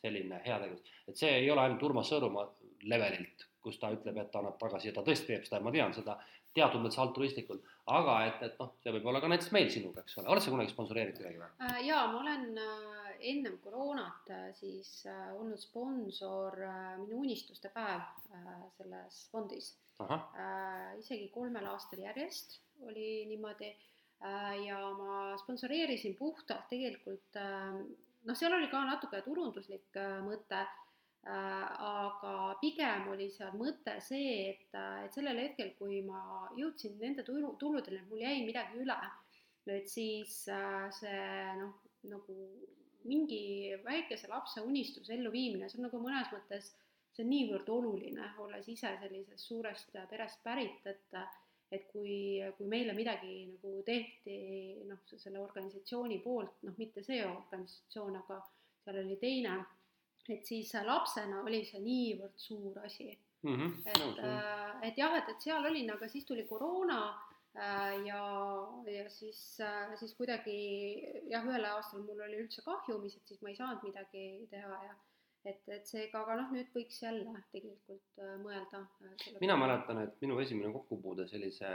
selline 0.00 0.40
heategevus, 0.46 0.98
et 1.10 1.20
see 1.20 1.32
ei 1.42 1.50
ole 1.52 1.66
ainult 1.66 1.82
Urmas 1.90 2.08
Sõõrumaa 2.08 2.46
levelilt, 2.88 3.46
kus 3.60 3.76
ta 3.80 3.90
ütleb, 3.92 4.16
et 4.22 4.30
ta 4.32 4.40
annab 4.40 4.56
tagasi 4.60 4.88
ja 4.88 4.94
ta 4.96 5.04
tõesti 5.04 5.34
teeb 5.34 5.44
seda 5.44 5.60
ja 5.60 5.66
ma 5.66 5.74
tean 5.74 5.92
seda 5.96 6.16
teatud 6.56 6.82
mõttes 6.82 6.98
altruistlikult, 7.02 7.66
aga 7.94 8.16
et, 8.28 8.40
et 8.46 8.56
noh, 8.60 8.72
see 8.82 8.94
võib 8.96 9.06
olla 9.10 9.20
ka 9.22 9.30
näiteks 9.30 9.52
meil 9.54 9.68
sinuga, 9.72 10.02
eks 10.02 10.18
ole, 10.20 10.30
oled 10.32 10.44
sa 10.44 10.54
kunagi 10.54 10.72
sponsoreerinud 10.72 11.20
kedagi 11.20 11.42
või? 11.42 11.50
Äh, 11.66 11.76
jaa, 11.86 12.06
ma 12.10 12.22
olen 12.22 12.58
äh, 12.58 13.12
ennem 13.32 13.58
koroonat 13.62 14.32
äh, 14.34 14.48
siis 14.58 14.90
olnud 15.36 15.60
sponsor 15.62 16.58
Minu 17.02 17.20
unistuste 17.22 17.70
päev 17.74 18.02
selles 18.78 19.22
fondis. 19.32 19.74
isegi 20.96 21.26
kolmel 21.28 21.66
aastal 21.68 22.00
järjest 22.00 22.54
oli 22.88 23.26
niimoodi 23.28 23.68
ja 24.64 24.78
ma 24.96 25.36
sponsoreerisin 25.42 26.14
puhtalt 26.16 26.70
tegelikult 26.70 27.36
noh, 27.36 28.36
seal 28.36 28.56
oli 28.56 28.70
ka 28.72 28.80
natuke 28.88 29.20
turunduslik 29.26 30.00
mõte 30.24 30.62
aga 31.28 32.56
pigem 32.60 33.08
oli 33.12 33.28
seal 33.30 33.52
mõte 33.58 33.98
see, 34.00 34.54
et, 34.54 34.76
et 35.04 35.12
sellel 35.12 35.38
hetkel, 35.42 35.74
kui 35.78 36.00
ma 36.02 36.48
jõudsin 36.56 36.96
nende 37.00 37.24
tulu, 37.26 37.54
tuludeni, 37.60 38.00
et 38.00 38.08
mul 38.08 38.22
jäi 38.24 38.38
midagi 38.46 38.80
üle, 38.80 38.96
et 39.68 39.88
siis 39.88 40.46
äh, 40.48 40.88
see 40.96 41.24
noh, 41.60 41.74
nagu 42.08 42.36
mingi 43.04 43.76
väikese 43.84 44.28
lapse 44.28 44.64
unistuse 44.64 45.14
elluviimine, 45.14 45.68
see 45.68 45.80
on 45.80 45.88
nagu 45.88 46.00
mõnes 46.00 46.32
mõttes, 46.32 46.72
see 47.12 47.24
on 47.24 47.30
niivõrd 47.32 47.68
oluline, 47.68 48.32
olles 48.40 48.68
ise 48.68 48.94
sellisest 49.02 49.44
suurest 49.44 49.94
perest 50.10 50.42
pärit, 50.44 50.84
et 50.86 51.20
et 51.70 51.84
kui, 51.86 52.42
kui 52.56 52.66
meile 52.66 52.90
midagi 52.96 53.44
nagu 53.46 53.76
tehti 53.86 54.80
noh, 54.88 55.04
selle 55.06 55.38
organisatsiooni 55.38 56.16
poolt, 56.18 56.56
noh, 56.66 56.74
mitte 56.82 57.04
see 57.06 57.20
organisatsioon, 57.22 58.16
aga 58.24 58.40
seal 58.82 58.98
oli 59.04 59.18
teine 59.22 59.52
et 60.34 60.46
siis 60.46 60.72
lapsena 60.86 61.42
oli 61.46 61.64
see 61.68 61.80
niivõrd 61.84 62.38
suur 62.38 62.78
asi 62.84 63.08
mm. 63.42 63.56
-hmm. 63.56 63.74
et 63.86 63.98
no,, 63.98 64.08
et 64.88 64.98
jah, 64.98 65.16
et, 65.18 65.28
et 65.34 65.48
seal 65.48 65.66
olin, 65.72 65.90
aga 65.96 66.08
siis 66.08 66.24
tuli 66.28 66.46
koroona 66.48 67.00
äh, 67.10 68.00
ja, 68.06 68.22
ja 68.86 69.10
siis, 69.10 69.60
äh, 69.60 69.94
siis 70.00 70.14
kuidagi 70.18 70.56
jah, 71.30 71.46
ühel 71.46 71.68
aastal 71.74 72.02
mul 72.06 72.26
oli 72.26 72.42
üldse 72.44 72.64
kahjumis, 72.66 73.16
et 73.16 73.32
siis 73.32 73.42
ma 73.42 73.52
ei 73.52 73.60
saanud 73.60 73.86
midagi 73.88 74.26
teha 74.50 74.82
ja 74.88 74.98
et, 75.44 75.62
et 75.68 75.86
seega, 75.88 76.20
aga 76.20 76.36
noh, 76.42 76.50
nüüd 76.52 76.68
võiks 76.74 77.00
jälle 77.02 77.44
tegelikult 77.52 78.20
mõelda. 78.42 78.84
mina 79.40 79.56
mäletan, 79.56 80.02
et 80.04 80.20
minu 80.20 80.38
esimene 80.42 80.72
kokkupuude 80.72 81.26
sellise 81.28 81.70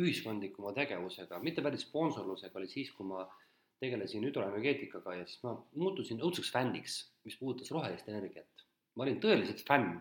ühiskondlikuma 0.00 0.72
tegevusega, 0.72 1.38
mitte 1.42 1.62
päris 1.62 1.84
sponsorlusega, 1.88 2.58
oli 2.58 2.68
siis, 2.70 2.92
kui 2.94 3.06
ma 3.06 3.24
tegelesin 3.80 4.24
hüdroenergeetikaga 4.28 5.16
ja 5.18 5.26
siis 5.26 5.42
ma 5.46 5.54
muutusin 5.80 6.20
õudseks 6.20 6.52
fänniks, 6.52 7.00
mis 7.24 7.36
puudutas 7.40 7.70
rohelist 7.74 8.08
energiat. 8.08 8.66
ma 8.94 9.04
olin 9.06 9.20
tõeliselt 9.22 9.62
fänn 9.66 10.00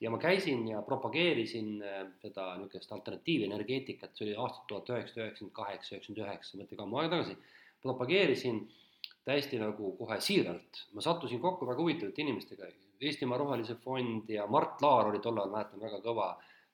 ja 0.00 0.10
ma 0.10 0.18
käisin 0.18 0.62
ja 0.68 0.82
propageerisin 0.82 1.82
äh, 1.82 2.04
seda 2.22 2.52
niisugust 2.58 2.92
alternatiivenergeetikat, 2.92 4.14
see 4.16 4.28
oli 4.28 4.36
aastat 4.44 4.66
tuhat 4.70 4.92
üheksasada 4.94 5.26
üheksakümmend 5.26 5.56
kaheksa, 5.56 5.94
üheksakümmend 5.94 6.22
üheksa, 6.26 6.60
mõtlege 6.60 6.84
ammu 6.84 7.00
aega 7.00 7.16
tagasi, 7.16 7.36
propageerisin 7.82 8.62
täiesti 9.26 9.58
nagu 9.62 9.92
kohe 9.98 10.18
siiralt, 10.20 10.86
ma 10.94 11.04
sattusin 11.04 11.42
kokku 11.42 11.68
väga 11.68 11.82
huvitavate 11.82 12.24
inimestega, 12.24 12.70
Eestimaa 13.02 13.38
Rohelise 13.38 13.74
Fond 13.82 14.28
ja 14.30 14.44
Mart 14.46 14.82
Laar 14.82 15.08
oli 15.10 15.18
tollal, 15.18 15.50
mäletan, 15.50 15.80
väga 15.82 15.98
kõva 16.04 16.28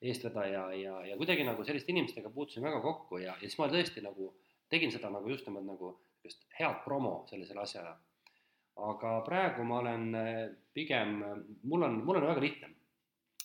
eestvedaja 0.04 0.66
ja, 0.76 0.98
ja 1.08 1.16
kuidagi 1.16 1.46
nagu 1.46 1.64
selliste 1.64 1.92
inimestega 1.94 2.30
puutusin 2.30 2.62
väga 2.62 2.82
kokku 2.84 3.22
ja, 3.22 3.32
ja 3.40 3.48
siis 3.48 3.56
ma 3.58 3.70
tõesti 3.72 4.04
nagu 4.04 4.28
tegin 4.68 4.92
seda 4.92 5.08
nagu 5.10 5.30
just 5.32 5.48
nimelt 5.48 5.64
nagu 5.66 5.94
niisugust 6.18 6.46
head 6.58 6.82
promo 6.84 7.24
sellisele 7.30 7.60
asjale. 7.62 7.94
aga 8.78 9.20
praegu 9.26 9.64
ma 9.64 9.78
olen 9.80 10.14
eh, 10.14 10.48
pigem, 10.72 11.16
mul 11.62 11.82
on, 11.82 12.04
mul 12.04 12.16
on 12.16 12.26
väga 12.26 12.40
lihtne. 12.40 12.68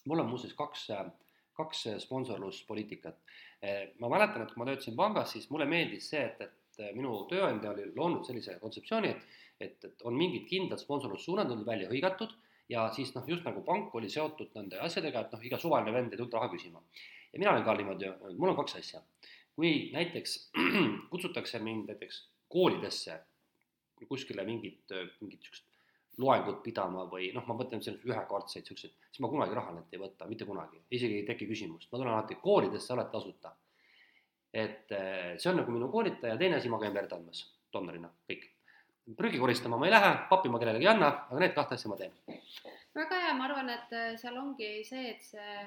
mul 0.06 0.20
on 0.20 0.30
muuseas 0.30 0.54
kaks, 0.54 0.88
kaks 1.54 1.88
sponsorluspoliitikat. 2.00 3.18
Eh, 3.62 3.94
ma 4.00 4.10
mäletan, 4.10 4.44
et 4.44 4.52
kui 4.52 4.60
ma 4.60 4.66
töötasin 4.66 4.96
pangas, 4.96 5.32
siis 5.32 5.50
mulle 5.50 5.66
meeldis 5.66 6.10
see, 6.10 6.22
et, 6.22 6.42
et 6.42 6.96
minu 6.96 7.26
tööandja 7.30 7.72
oli 7.72 7.88
loonud 7.96 8.26
sellise 8.26 8.60
kontseptsiooni, 8.60 9.10
et, 9.10 9.40
et, 9.60 9.86
et 9.86 10.02
on 10.04 10.18
mingid 10.18 10.46
kindlad 10.50 10.82
sponsorlussuunad, 10.82 11.52
on 11.52 11.66
välja 11.66 11.90
hõigatud 11.90 12.34
ja 12.70 12.88
siis 12.96 13.14
noh, 13.16 13.26
just 13.28 13.46
nagu 13.48 13.64
pank 13.66 13.94
oli 13.96 14.10
seotud 14.10 14.54
nende 14.58 14.80
asjadega, 14.84 15.26
et 15.26 15.34
noh, 15.36 15.46
iga 15.50 15.60
suvaline 15.62 15.94
vend 15.96 16.14
ei 16.14 16.20
tulnud 16.20 16.38
raha 16.38 16.50
küsima. 16.52 16.82
ja 17.34 17.40
mina 17.40 17.52
olen 17.52 17.66
ka 17.66 17.76
niimoodi, 17.80 18.12
mul 18.38 18.54
on 18.54 18.60
kaks 18.62 18.78
asja. 18.80 19.02
kui 19.56 19.92
näiteks 19.94 20.38
kutsutakse 21.12 21.60
mind 21.60 21.90
näiteks 21.92 22.22
koolidesse 22.54 23.20
kuskile 24.10 24.44
mingit, 24.48 24.92
mingit 25.22 25.40
niisugust 25.42 25.74
loengut 26.22 26.62
pidama 26.64 27.06
või 27.10 27.32
noh, 27.34 27.46
ma 27.48 27.56
mõtlen 27.58 27.82
selliseid 27.82 28.12
ühekordseid 28.12 28.64
niisuguseid, 28.64 28.94
siis 29.10 29.22
ma 29.24 29.30
kunagi 29.32 29.58
raha 29.58 29.74
neilt 29.74 29.94
ei 29.96 30.02
võta, 30.02 30.28
mitte 30.30 30.46
kunagi, 30.46 30.82
isegi 30.94 31.20
ei 31.22 31.28
teki 31.28 31.48
küsimust, 31.50 31.90
ma 31.92 32.00
tulen 32.00 32.14
alati 32.14 32.38
koolidesse, 32.42 32.94
alati 32.94 33.14
tasuta. 33.16 33.54
et 34.54 34.92
eh, 34.94 35.34
see 35.42 35.50
on 35.50 35.58
nagu 35.58 35.72
minu 35.74 35.88
koolitaja, 35.90 36.38
teine 36.38 36.60
asi, 36.60 36.70
ma 36.70 36.78
käin 36.82 36.94
verd 36.94 37.14
andmas 37.16 37.48
donorina, 37.74 38.12
kõik. 38.30 38.46
prügi 39.18 39.40
koristama 39.42 39.78
ma 39.78 39.88
ei 39.88 39.96
lähe, 39.96 40.12
pappi 40.30 40.50
ma 40.54 40.60
kellelegi 40.62 40.86
ei 40.86 40.92
anna, 40.92 41.10
aga 41.30 41.40
need 41.42 41.56
kahte 41.58 41.74
asja 41.74 41.90
ma 41.90 41.98
teen. 41.98 42.14
väga 42.94 43.22
hea, 43.26 43.34
ma 43.40 43.48
arvan, 43.50 43.74
et 43.74 43.98
eh, 43.98 44.12
seal 44.22 44.38
ongi 44.38 44.70
see, 44.86 45.16
et 45.16 45.26
see 45.26 45.58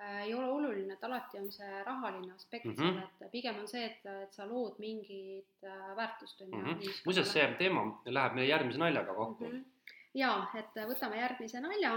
ei 0.00 0.34
ole 0.34 0.48
oluline, 0.48 0.94
et 0.94 1.04
alati 1.04 1.38
on 1.40 1.50
see 1.52 1.82
rahaline 1.84 2.32
aspekt 2.32 2.64
mm 2.64 2.72
-hmm. 2.72 2.94
seal, 3.00 3.26
et 3.26 3.32
pigem 3.32 3.58
on 3.60 3.68
see, 3.68 3.84
et, 3.84 4.06
et 4.22 4.32
sa 4.34 4.46
lood 4.48 4.78
mingit 4.78 5.64
äh, 5.64 5.96
väärtust, 5.96 6.40
on 6.40 6.48
ju. 6.50 6.56
Mhm. 6.56 6.78
muuseas, 7.04 7.32
see 7.32 7.48
teema 7.58 7.82
läheb 8.04 8.34
meie 8.34 8.48
järgmise 8.48 8.78
naljaga 8.78 9.14
kokku 9.14 9.44
mm. 9.44 9.50
-hmm. 9.50 9.92
jaa, 10.14 10.50
et 10.58 10.80
võtame 10.92 11.20
järgmise 11.20 11.60
nalja. 11.60 11.94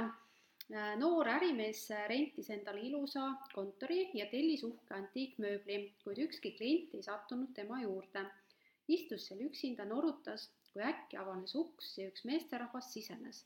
Äh, 0.74 0.98
noor 0.98 1.28
ärimees 1.28 1.90
rentis 2.08 2.50
endale 2.50 2.82
ilusa 2.82 3.34
kontori 3.54 4.10
ja 4.14 4.26
tellis 4.26 4.64
uhke 4.64 4.94
antiikmööbli, 4.96 5.94
kuid 6.04 6.18
ükski 6.28 6.52
klient 6.58 6.94
ei 6.94 7.04
sattunud 7.04 7.54
tema 7.54 7.82
juurde. 7.82 8.26
istus 8.88 9.28
seal 9.28 9.40
üksinda, 9.42 9.86
norutas, 9.86 10.52
kui 10.74 10.84
äkki 10.84 11.18
avanes 11.18 11.56
uks 11.56 11.98
ja 11.98 12.08
üks 12.08 12.26
meesterahvas 12.26 12.94
sisenes 12.94 13.46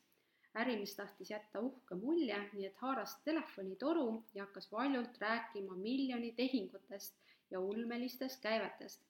ärimees 0.61 0.95
tahtis 0.95 1.31
jätta 1.31 1.61
uhke 1.63 1.95
mulje, 1.95 2.38
nii 2.53 2.65
et 2.69 2.77
haaras 2.84 3.15
telefonitoru 3.25 4.07
ja 4.34 4.45
hakkas 4.45 4.71
valjult 4.71 5.17
rääkima 5.21 5.75
miljoni 5.75 6.31
tehingutest 6.31 7.15
ja 7.51 7.59
ulmelistest 7.59 8.41
käivetest. 8.41 9.03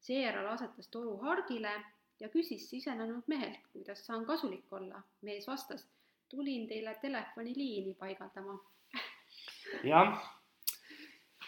seejärel 0.00 0.46
asetas 0.48 0.88
toru 0.88 1.16
hargile 1.16 1.72
ja 2.20 2.28
küsis 2.28 2.70
sisenenud 2.70 3.22
mehelt, 3.26 3.66
kuidas 3.72 4.06
saan 4.06 4.26
kasulik 4.26 4.72
olla. 4.72 5.02
mees 5.22 5.46
vastas, 5.48 5.88
tulin 6.28 6.68
teile 6.68 6.94
telefoniliini 7.00 7.94
paigaldama 7.94 8.58
jah, 9.92 10.30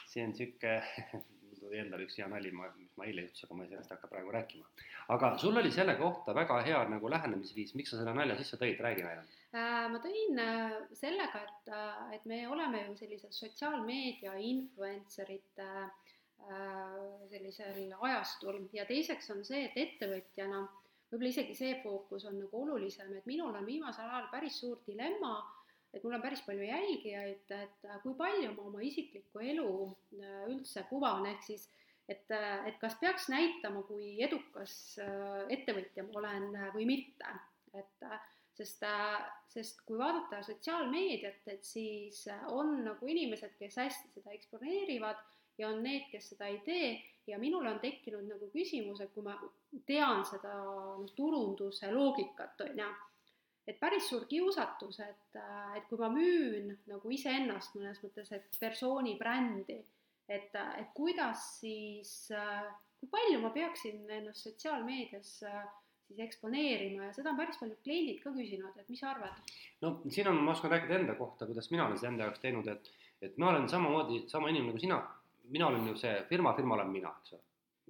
see 0.07 0.25
on 0.25 0.31
niisugune 0.31 1.25
mul 1.65 1.77
endal 1.81 2.03
üks 2.05 2.19
hea 2.21 2.27
nali, 2.31 2.53
ma, 2.55 2.69
mis 2.79 2.93
ma 2.99 3.07
eile 3.09 3.25
juhtus, 3.25 3.45
aga 3.47 3.57
ma 3.59 3.65
ei 3.65 3.71
sellest 3.73 3.95
hakka 3.95 4.11
praegu 4.11 4.35
rääkima. 4.35 4.67
aga 5.15 5.31
sul 5.41 5.57
oli 5.63 5.73
selle 5.73 5.97
kohta 6.01 6.35
väga 6.37 6.61
hea 6.69 6.83
nagu 6.91 7.11
lähenemisviis, 7.11 7.75
miks 7.79 7.95
sa 7.95 8.01
selle 8.01 8.15
nalja 8.17 8.37
sisse 8.41 8.61
tõid, 8.61 8.81
räägi 8.87 9.07
meile. 9.07 9.25
Ma 9.55 10.01
tõin 10.03 10.41
äh, 10.43 10.77
sellega, 10.99 11.45
et, 11.47 11.69
äh, 11.71 12.15
et 12.17 12.25
me 12.27 12.41
oleme 12.51 12.81
ju 12.89 12.97
sellised 12.99 13.35
sotsiaalmeedia 13.37 14.35
influencerite 14.51 15.69
äh, 15.85 17.03
sellisel 17.31 17.93
ajastul. 18.01 18.65
Ja 18.75 18.87
teiseks 18.89 19.31
on 19.31 19.45
see, 19.47 19.69
et 19.69 19.79
ettevõtjana 19.79 20.65
võib-olla 21.11 21.31
isegi 21.31 21.55
see 21.55 21.77
fookus 21.85 22.27
on 22.27 22.41
nagu 22.43 22.65
olulisem, 22.65 23.13
et 23.15 23.27
minul 23.31 23.55
on 23.55 23.67
viimasel 23.69 24.11
ajal 24.11 24.27
päris 24.33 24.59
suur 24.59 24.81
dilemma 24.89 25.37
et 25.95 26.03
mul 26.03 26.17
on 26.17 26.23
päris 26.23 26.43
palju 26.43 26.67
jälgijaid, 26.67 27.55
et 27.55 27.89
kui 28.03 28.15
palju 28.19 28.53
ma 28.57 28.67
oma 28.69 28.83
isiklikku 28.83 29.43
elu 29.53 29.71
äh, 30.19 30.45
üldse 30.51 30.85
kuvan, 30.91 31.27
ehk 31.31 31.45
siis 31.47 31.69
et, 32.11 32.27
äh, 32.35 32.67
et 32.69 32.79
kas 32.83 32.97
peaks 33.01 33.29
näitama, 33.33 33.85
kui 33.89 34.17
edukas 34.25 34.75
äh, 35.03 35.45
ettevõtja 35.55 36.07
ma 36.09 36.19
olen 36.23 36.49
või 36.75 36.89
mitte, 36.91 37.37
et 37.75 38.09
sest, 38.59 38.85
sest 39.51 39.81
kui 39.87 39.99
vaadata 39.99 40.43
sotsiaalmeediat, 40.47 41.43
et 41.53 41.65
siis 41.67 42.25
on 42.53 42.77
nagu 42.85 43.09
inimesed, 43.11 43.57
kes 43.59 43.81
hästi 43.83 44.13
seda 44.15 44.35
eksponeerivad 44.37 45.21
ja 45.59 45.71
on 45.71 45.83
need, 45.83 46.07
kes 46.13 46.33
seda 46.35 46.51
ei 46.51 46.61
tee. 46.67 46.95
Ja 47.27 47.39
minul 47.41 47.65
on 47.67 47.79
tekkinud 47.81 48.27
nagu 48.29 48.51
küsimus, 48.53 49.01
et 49.01 49.13
kui 49.15 49.25
ma 49.25 49.35
tean 49.89 50.27
seda 50.29 50.53
noh, 50.61 51.09
turunduse 51.17 51.89
loogikat, 51.93 52.61
on 52.67 52.83
ju 52.83 52.89
et 53.65 53.79
päris 53.81 54.11
suur 54.11 54.27
kiusatus, 54.29 54.99
et, 55.01 55.37
äh, 55.41 55.77
et 55.79 55.87
kui 55.89 55.97
ma 56.01 56.11
müün 56.13 56.75
nagu 56.91 57.13
iseennast 57.17 57.77
mõnes 57.79 58.03
mõttes, 58.05 58.29
et 58.37 58.59
persooni 58.61 59.17
brändi, 59.21 59.79
et, 60.29 60.53
et 60.53 60.91
kuidas 60.97 61.47
siis, 61.61 62.13
kui 63.01 63.09
palju 63.13 63.41
ma 63.41 63.51
peaksin 63.55 64.05
ennast 64.19 64.49
sotsiaalmeedias 64.49 65.39
siis 66.15 66.27
eksponeerima 66.29 67.09
ja 67.09 67.13
seda 67.15 67.33
on 67.33 67.39
päris 67.39 67.59
paljud 67.61 67.79
kliendid 67.83 68.21
ka 68.23 68.33
küsinud, 68.35 68.77
et 68.79 68.91
mis 68.91 69.01
sa 69.03 69.11
arvad? 69.11 69.55
no 69.83 69.95
siin 70.09 70.29
on, 70.31 70.39
ma 70.47 70.55
oskan 70.55 70.71
rääkida 70.71 71.01
enda 71.01 71.17
kohta, 71.19 71.47
kuidas 71.47 71.71
mina 71.73 71.87
olen 71.87 71.99
seda 71.99 72.13
enda 72.13 72.29
jaoks 72.29 72.43
teinud, 72.43 72.69
et, 72.71 72.91
et 73.23 73.39
ma 73.39 73.51
olen 73.51 73.69
samamoodi 73.69 74.25
sama 74.31 74.51
inimene 74.53 74.73
nagu 74.73 74.83
sina, 74.83 75.01
mina 75.55 75.69
olen 75.69 75.89
ju 75.91 75.97
see 76.01 76.15
firma, 76.31 76.55
firma 76.57 76.79
olen 76.79 76.93
mina, 76.93 77.13
eks 77.21 77.37
ole. 77.37 77.43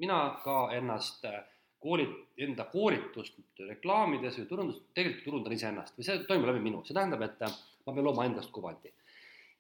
mina 0.03 0.19
ka 0.45 0.57
ennast 0.75 1.25
äh, 1.31 1.45
koolit-, 1.85 2.19
enda 2.49 2.67
koolitust 2.73 3.65
reklaamides 3.69 4.41
või 4.41 4.51
turundus, 4.51 4.83
tegelikult 4.97 5.25
turundan 5.29 5.57
iseennast 5.59 5.99
või 5.99 6.09
see 6.09 6.25
toimub 6.29 6.51
läbi 6.51 6.65
minu, 6.65 6.83
see 6.85 6.97
tähendab, 6.97 7.23
et 7.29 7.47
äh, 7.47 7.63
ma 7.87 7.93
pean 7.95 8.09
looma 8.09 8.27
endast 8.31 8.53
kuvandi. 8.55 8.93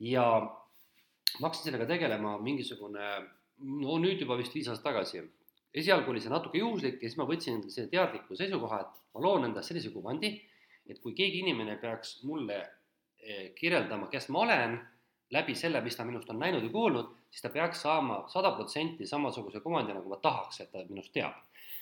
ja 0.01 0.27
ma 0.41 1.49
hakkasin 1.49 1.71
sellega 1.71 1.87
tegelema 1.91 2.39
mingisugune, 2.43 3.09
no 3.85 3.99
nüüd 4.03 4.21
juba 4.23 4.39
vist 4.41 4.55
viis 4.55 4.69
aastat 4.71 4.93
tagasi. 4.93 5.23
Esialgu 5.75 6.11
oli 6.11 6.23
see 6.23 6.33
natuke 6.33 6.59
juhuslik 6.59 7.03
ja 7.03 7.09
siis 7.09 7.19
ma 7.19 7.27
võtsin 7.29 7.59
endale 7.59 7.75
selle 7.75 7.91
teadliku 7.93 8.37
seisukoha, 8.39 8.81
et 8.81 9.15
ma 9.15 9.23
loon 9.27 9.49
endast 9.49 9.71
sellise 9.71 9.91
kuvandi, 9.95 10.31
et 10.91 11.01
kui 11.03 11.15
keegi 11.17 11.41
inimene 11.43 11.77
peaks 11.83 12.21
mulle 12.29 12.61
eh, 12.63 13.53
kirjeldama, 13.57 14.11
kes 14.13 14.29
ma 14.35 14.45
olen, 14.45 14.77
läbi 15.35 15.55
selle, 15.59 15.81
mis 15.83 15.97
ta 15.97 16.05
minust 16.07 16.31
on 16.31 16.39
näinud 16.39 16.63
ja 16.63 16.71
kuulnud, 16.71 17.11
siis 17.31 17.43
ta 17.43 17.51
peaks 17.51 17.83
saama 17.83 18.23
sada 18.31 18.53
protsenti 18.55 19.07
samasuguse 19.09 19.61
kuvandi, 19.65 19.97
nagu 19.97 20.11
ma 20.11 20.21
tahaks, 20.23 20.61
et 20.63 20.71
ta 20.73 20.85
minust 20.89 21.13
teab. 21.15 21.41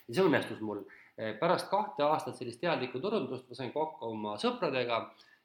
ja 0.09 0.15
see 0.15 0.25
õnnestus 0.25 0.63
mul. 0.65 0.81
Eh, 1.19 1.35
pärast 1.39 1.69
kahte 1.71 2.03
aastat 2.07 2.39
sellist 2.39 2.61
teadlikku 2.63 3.01
turundust 3.01 3.49
ma 3.49 3.59
sain 3.59 3.73
kokku 3.75 4.09
oma 4.15 4.39
sõpradega 4.41 5.03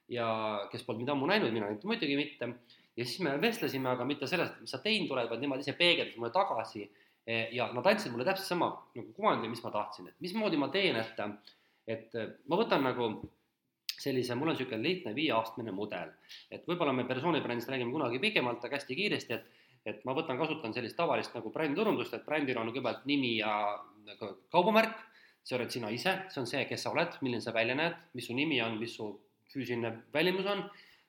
ja 0.10 0.28
kes 0.72 0.86
polnud 0.88 1.04
mind 1.04 1.12
ammu 1.14 1.28
näinud, 1.28 1.52
mina 1.54 1.68
muidugi 1.84 2.16
mitte. 2.16 2.50
ja 2.98 3.06
siis 3.06 3.20
me 3.20 3.36
vestlesime, 3.42 3.90
aga 3.90 4.06
mitte 4.06 4.28
sellest, 4.28 4.62
mis 4.62 4.72
sa 4.72 4.80
teinud 4.82 5.12
oled, 5.12 5.30
vaid 5.30 5.44
nemad 5.44 5.60
ise 5.62 5.76
peegeldasid 5.78 6.18
mulle 6.18 6.32
tagasi. 6.34 6.88
Eh, 7.28 7.50
ja 7.52 7.68
nad 7.76 7.88
andsid 7.90 8.14
mulle 8.14 8.24
täpselt 8.24 8.48
sama 8.48 8.70
nagu 8.96 9.10
kuvandi, 9.16 9.50
mis 9.52 9.64
ma 9.64 9.72
tahtsin, 9.74 10.08
et 10.08 10.22
mismoodi 10.24 10.60
ma 10.60 10.70
teen, 10.72 10.96
et, 10.96 11.18
et 11.92 12.16
ma 12.48 12.60
võtan 12.60 12.86
nagu 12.88 13.10
sellise, 13.98 14.38
mul 14.38 14.54
on 14.54 14.56
niisugune 14.56 14.80
lihtne 14.80 15.12
viieastmene 15.18 15.74
mudel, 15.76 16.14
et 16.54 16.64
võib-olla 16.70 16.94
me 16.96 17.04
persoonibrändist 17.10 17.68
räägime 17.74 17.92
kunagi 17.92 18.22
pikemalt, 18.24 18.64
aga 18.64 18.80
hästi 18.80 18.96
kiiresti, 18.96 19.40
et 19.40 19.54
et 19.88 20.02
ma 20.04 20.12
võtan, 20.16 20.36
kasutan 20.40 20.74
sellist 20.76 20.98
tavalist 21.00 21.36
nagu 21.38 21.52
bränditurundust, 21.54 22.16
et 22.18 22.26
brändil 22.26 22.58
on 22.60 22.68
kõigepealt 22.74 23.06
nimi 23.08 23.38
ja 23.38 23.52
nagu 24.08 24.34
kaubamärk, 24.52 24.98
see 25.48 25.56
oled 25.56 25.72
sina 25.72 25.92
ise, 25.96 26.14
see 26.28 26.42
on 26.42 26.50
see, 26.50 26.66
kes 26.68 26.84
sa 26.84 26.92
oled, 26.92 27.16
milline 27.24 27.44
sa 27.44 27.54
välja 27.56 27.78
näed, 27.78 27.96
mis 28.18 28.28
su 28.28 28.36
nimi 28.36 28.60
on, 28.64 28.76
mis 28.82 28.98
su 28.98 29.08
füüsiline 29.54 29.94
välimus 30.12 30.50
on, 30.52 30.66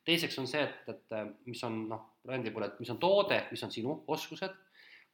teiseks 0.06 0.38
on 0.38 0.46
see, 0.46 0.62
et, 0.62 0.94
et 0.94 1.48
mis 1.50 1.62
on 1.66 1.80
noh, 1.90 2.04
brändi 2.26 2.54
puhul, 2.54 2.68
et 2.68 2.78
mis 2.78 2.94
on 2.94 3.00
toode, 3.02 3.40
mis 3.50 3.66
on 3.66 3.74
sinu 3.74 3.96
oskused, 4.14 4.54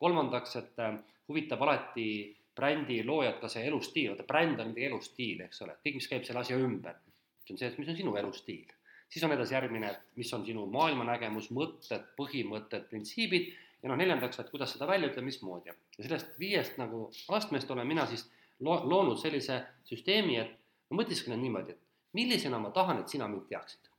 kolmandaks, 0.05 0.57
et 0.61 0.85
huvitab 1.29 1.65
alati 1.65 2.09
brändi 2.55 3.01
loojat 3.03 3.41
ka 3.41 3.51
see 3.51 3.65
elustiil, 3.67 4.13
vaata 4.13 4.29
bränd 4.29 4.61
on 4.61 4.71
midagi 4.71 4.87
elustiil, 4.93 5.43
eks 5.49 5.65
ole, 5.65 5.75
kõik, 5.83 5.99
mis 5.99 6.09
käib 6.13 6.29
selle 6.29 6.45
asja 6.45 6.61
ümber. 6.61 7.01
see 7.45 7.57
on 7.57 7.61
see, 7.61 7.69
et 7.73 7.79
mis 7.81 7.91
on 7.93 7.97
sinu 7.99 8.17
elustiil 8.21 8.73
siis 9.15 9.25
on 9.25 9.33
edasi 9.33 9.55
järgmine, 9.55 9.91
et 9.91 10.17
mis 10.19 10.33
on 10.35 10.43
sinu 10.47 10.65
maailmanägemus, 10.75 11.51
mõtted, 11.55 12.07
põhimõtted, 12.19 12.89
printsiibid 12.91 13.51
ja 13.83 13.91
noh, 13.91 13.99
neljandaks, 14.01 14.41
et 14.41 14.51
kuidas 14.51 14.75
seda 14.75 14.89
välja 14.91 15.11
ütelda, 15.11 15.27
mismoodi. 15.29 15.71
ja 15.71 16.07
sellest 16.07 16.39
viiest 16.41 16.79
nagu 16.81 17.07
astmest 17.37 17.71
olen 17.71 17.87
mina 17.87 18.07
siis 18.11 18.25
lo-, 18.61 18.81
loonud 18.91 19.21
sellise 19.21 19.61
süsteemi, 19.87 20.39
et 20.41 20.55
ma 20.91 21.03
mõtisklen 21.03 21.39
niimoodi, 21.43 21.77
et 21.77 22.17
millisena 22.17 22.59
ma 22.59 22.73
tahan, 22.75 23.03
et 23.03 23.13
sina 23.13 23.29
mind 23.29 23.47
teaksid. 23.49 23.91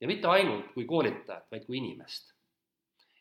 ja 0.00 0.08
mitte 0.08 0.28
ainult 0.28 0.72
kui 0.74 0.86
koolitajat, 0.86 1.50
vaid 1.50 1.66
kui 1.66 1.78
inimest. 1.82 2.32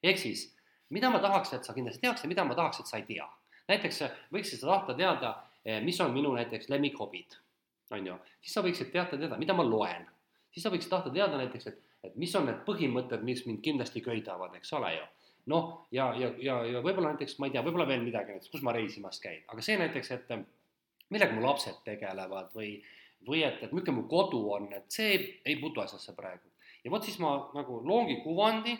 ehk 0.03 0.17
siis, 0.17 0.47
mida 0.89 1.09
ma 1.09 1.19
tahaks, 1.19 1.53
et 1.53 1.65
sa 1.65 1.73
kindlasti 1.73 2.01
teaks 2.01 2.23
ja 2.23 2.29
mida 2.29 2.43
ma 2.45 2.55
tahaks, 2.55 2.79
et 2.79 2.87
sa 2.87 2.97
ei 2.97 3.07
tea. 3.07 3.27
näiteks 3.67 4.01
võiksid 4.33 4.59
sa 4.59 4.67
tahta 4.67 4.93
teada, 4.93 5.35
eh, 5.65 5.81
mis 5.81 6.01
on 6.01 6.11
minu 6.13 6.33
näiteks 6.35 6.69
lemmikhobid, 6.69 7.37
on 7.91 8.07
ju, 8.07 8.17
siis 8.41 8.53
sa 8.53 8.61
võiksid 8.61 8.91
teada 8.91 9.17
teada, 9.17 9.37
mida 9.37 9.53
ma 9.53 9.63
loen 9.63 10.07
siis 10.53 10.63
sa 10.65 10.71
võiks 10.73 10.87
tahta 10.89 11.11
teada 11.13 11.39
näiteks, 11.41 11.67
et, 11.71 11.81
et 12.07 12.15
mis 12.19 12.33
on 12.37 12.47
need 12.49 12.61
põhimõtted, 12.67 13.25
mis 13.25 13.43
mind 13.47 13.63
kindlasti 13.65 14.03
köidavad, 14.05 14.55
eks 14.59 14.73
ole 14.77 14.93
ju. 14.97 15.09
noh, 15.51 15.71
ja, 15.91 16.05
ja, 16.15 16.29
ja, 16.39 16.61
ja 16.63 16.79
võib-olla 16.79 17.11
näiteks, 17.11 17.35
ma 17.39 17.49
ei 17.49 17.55
tea, 17.55 17.63
võib-olla 17.65 17.87
veel 17.89 18.05
midagi 18.05 18.31
näiteks, 18.31 18.51
kus 18.53 18.61
ma 18.63 18.71
reisimas 18.75 19.19
käin, 19.19 19.41
aga 19.51 19.65
see 19.65 19.75
näiteks, 19.79 20.11
et 20.15 20.29
millega 21.11 21.35
mu 21.35 21.43
lapsed 21.43 21.81
tegelevad 21.83 22.53
või, 22.55 22.77
või 23.27 23.41
et, 23.43 23.59
et 23.65 23.73
milline 23.75 23.97
mu 23.97 24.05
kodu 24.11 24.39
on, 24.55 24.69
et 24.77 24.87
see 24.93 25.09
ei, 25.11 25.25
ei 25.51 25.57
puutu 25.59 25.83
asjasse 25.83 26.15
praegu. 26.15 26.47
ja 26.85 26.91
vot 26.91 27.03
siis 27.03 27.19
ma 27.19 27.35
nagu 27.57 27.81
loongi 27.83 28.21
kuvandi 28.23 28.77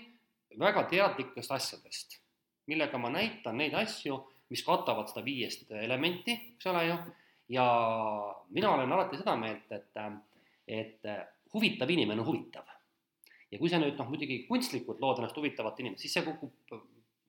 väga 0.59 0.85
teadlikest 0.91 1.51
asjadest, 1.51 2.19
millega 2.67 2.97
ma 2.97 3.09
näitan 3.13 3.57
neid 3.57 3.73
asju, 3.77 4.19
mis 4.49 4.63
katavad 4.65 5.09
seda 5.09 5.23
viiest 5.25 5.71
elementi, 5.79 6.35
eks 6.53 6.67
ole 6.69 6.85
ju, 6.87 6.97
ja 7.55 7.65
mina 8.49 8.71
olen 8.71 8.91
alati 8.91 9.17
seda 9.19 9.35
meelt, 9.39 9.71
et, 9.71 9.97
et 10.67 11.09
huvitav 11.53 11.89
inimene 11.89 12.21
on 12.21 12.27
huvitav. 12.27 12.69
ja 13.51 13.59
kui 13.61 13.69
sa 13.69 13.77
nüüd 13.77 13.99
noh, 13.99 14.07
muidugi 14.09 14.39
kunstlikult 14.47 15.01
lood 15.03 15.19
ennast 15.21 15.35
huvitavat 15.37 15.79
inimest, 15.83 16.01
siis 16.01 16.15
see 16.17 16.23
kukub 16.25 16.73
äh, 16.73 16.79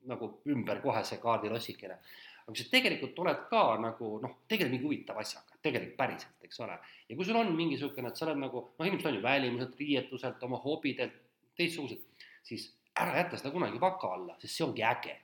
nagu 0.08 0.30
ümber 0.52 0.80
kohe 0.84 1.02
see 1.04 1.18
kaardilossikene. 1.20 1.98
aga 2.44 2.52
kui 2.52 2.60
sa 2.60 2.70
tegelikult 2.70 3.18
oled 3.24 3.42
ka 3.50 3.64
nagu 3.80 4.14
noh, 4.22 4.38
tegeled 4.48 4.72
mingi 4.72 4.88
huvitava 4.88 5.20
asjaga, 5.24 5.58
tegelikult 5.64 5.98
päriselt, 5.98 6.38
eks 6.44 6.60
ole. 6.64 6.78
ja 7.08 7.16
kui 7.16 7.28
sul 7.28 7.40
on 7.40 7.52
mingisugune, 7.56 8.08
et 8.08 8.20
sa 8.20 8.28
oled 8.28 8.40
nagu 8.40 8.64
noh, 8.78 8.86
inimesed 8.86 9.10
on 9.10 9.18
ju 9.18 9.26
välimuselt, 9.26 9.76
riietuselt, 9.80 10.48
oma 10.48 10.60
hobidelt, 10.64 11.20
teistsugused, 11.58 12.26
siis 12.44 12.70
ära 13.00 13.18
jäta 13.18 13.40
seda 13.40 13.52
kunagi 13.54 13.80
vaka 13.82 14.14
alla, 14.16 14.38
sest 14.38 14.56
see 14.56 14.66
ongi 14.66 14.84
äge. 14.86 15.18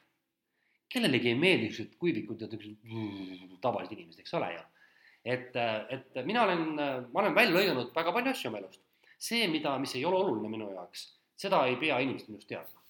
kellelegi 0.90 1.28
ei 1.30 1.38
meeldi 1.38 1.68
niisugused 1.68 1.96
kuivikud 2.02 2.40
ja 2.42 2.48
niisugused 2.50 3.58
tavalised 3.62 3.92
inimesed, 3.94 4.20
eks 4.24 4.34
ole 4.34 4.52
ju. 4.54 4.62
et, 5.24 5.56
et 5.96 6.22
mina 6.26 6.42
olen, 6.42 6.64
ma 6.74 7.20
olen 7.22 7.34
välja 7.34 7.54
lõiganud 7.58 7.92
väga 7.94 8.12
palju 8.16 8.32
asju 8.34 8.50
oma 8.50 8.62
elust 8.62 8.82
see, 9.20 9.46
mida, 9.48 9.76
mis 9.78 9.94
ei 9.94 10.04
ole 10.04 10.16
oluline 10.16 10.48
minu 10.48 10.70
jaoks, 10.72 11.04
seda 11.40 11.64
ei 11.68 11.76
pea 11.80 12.00
inimesed 12.04 12.32
minust 12.32 12.48
teadma. 12.48 12.80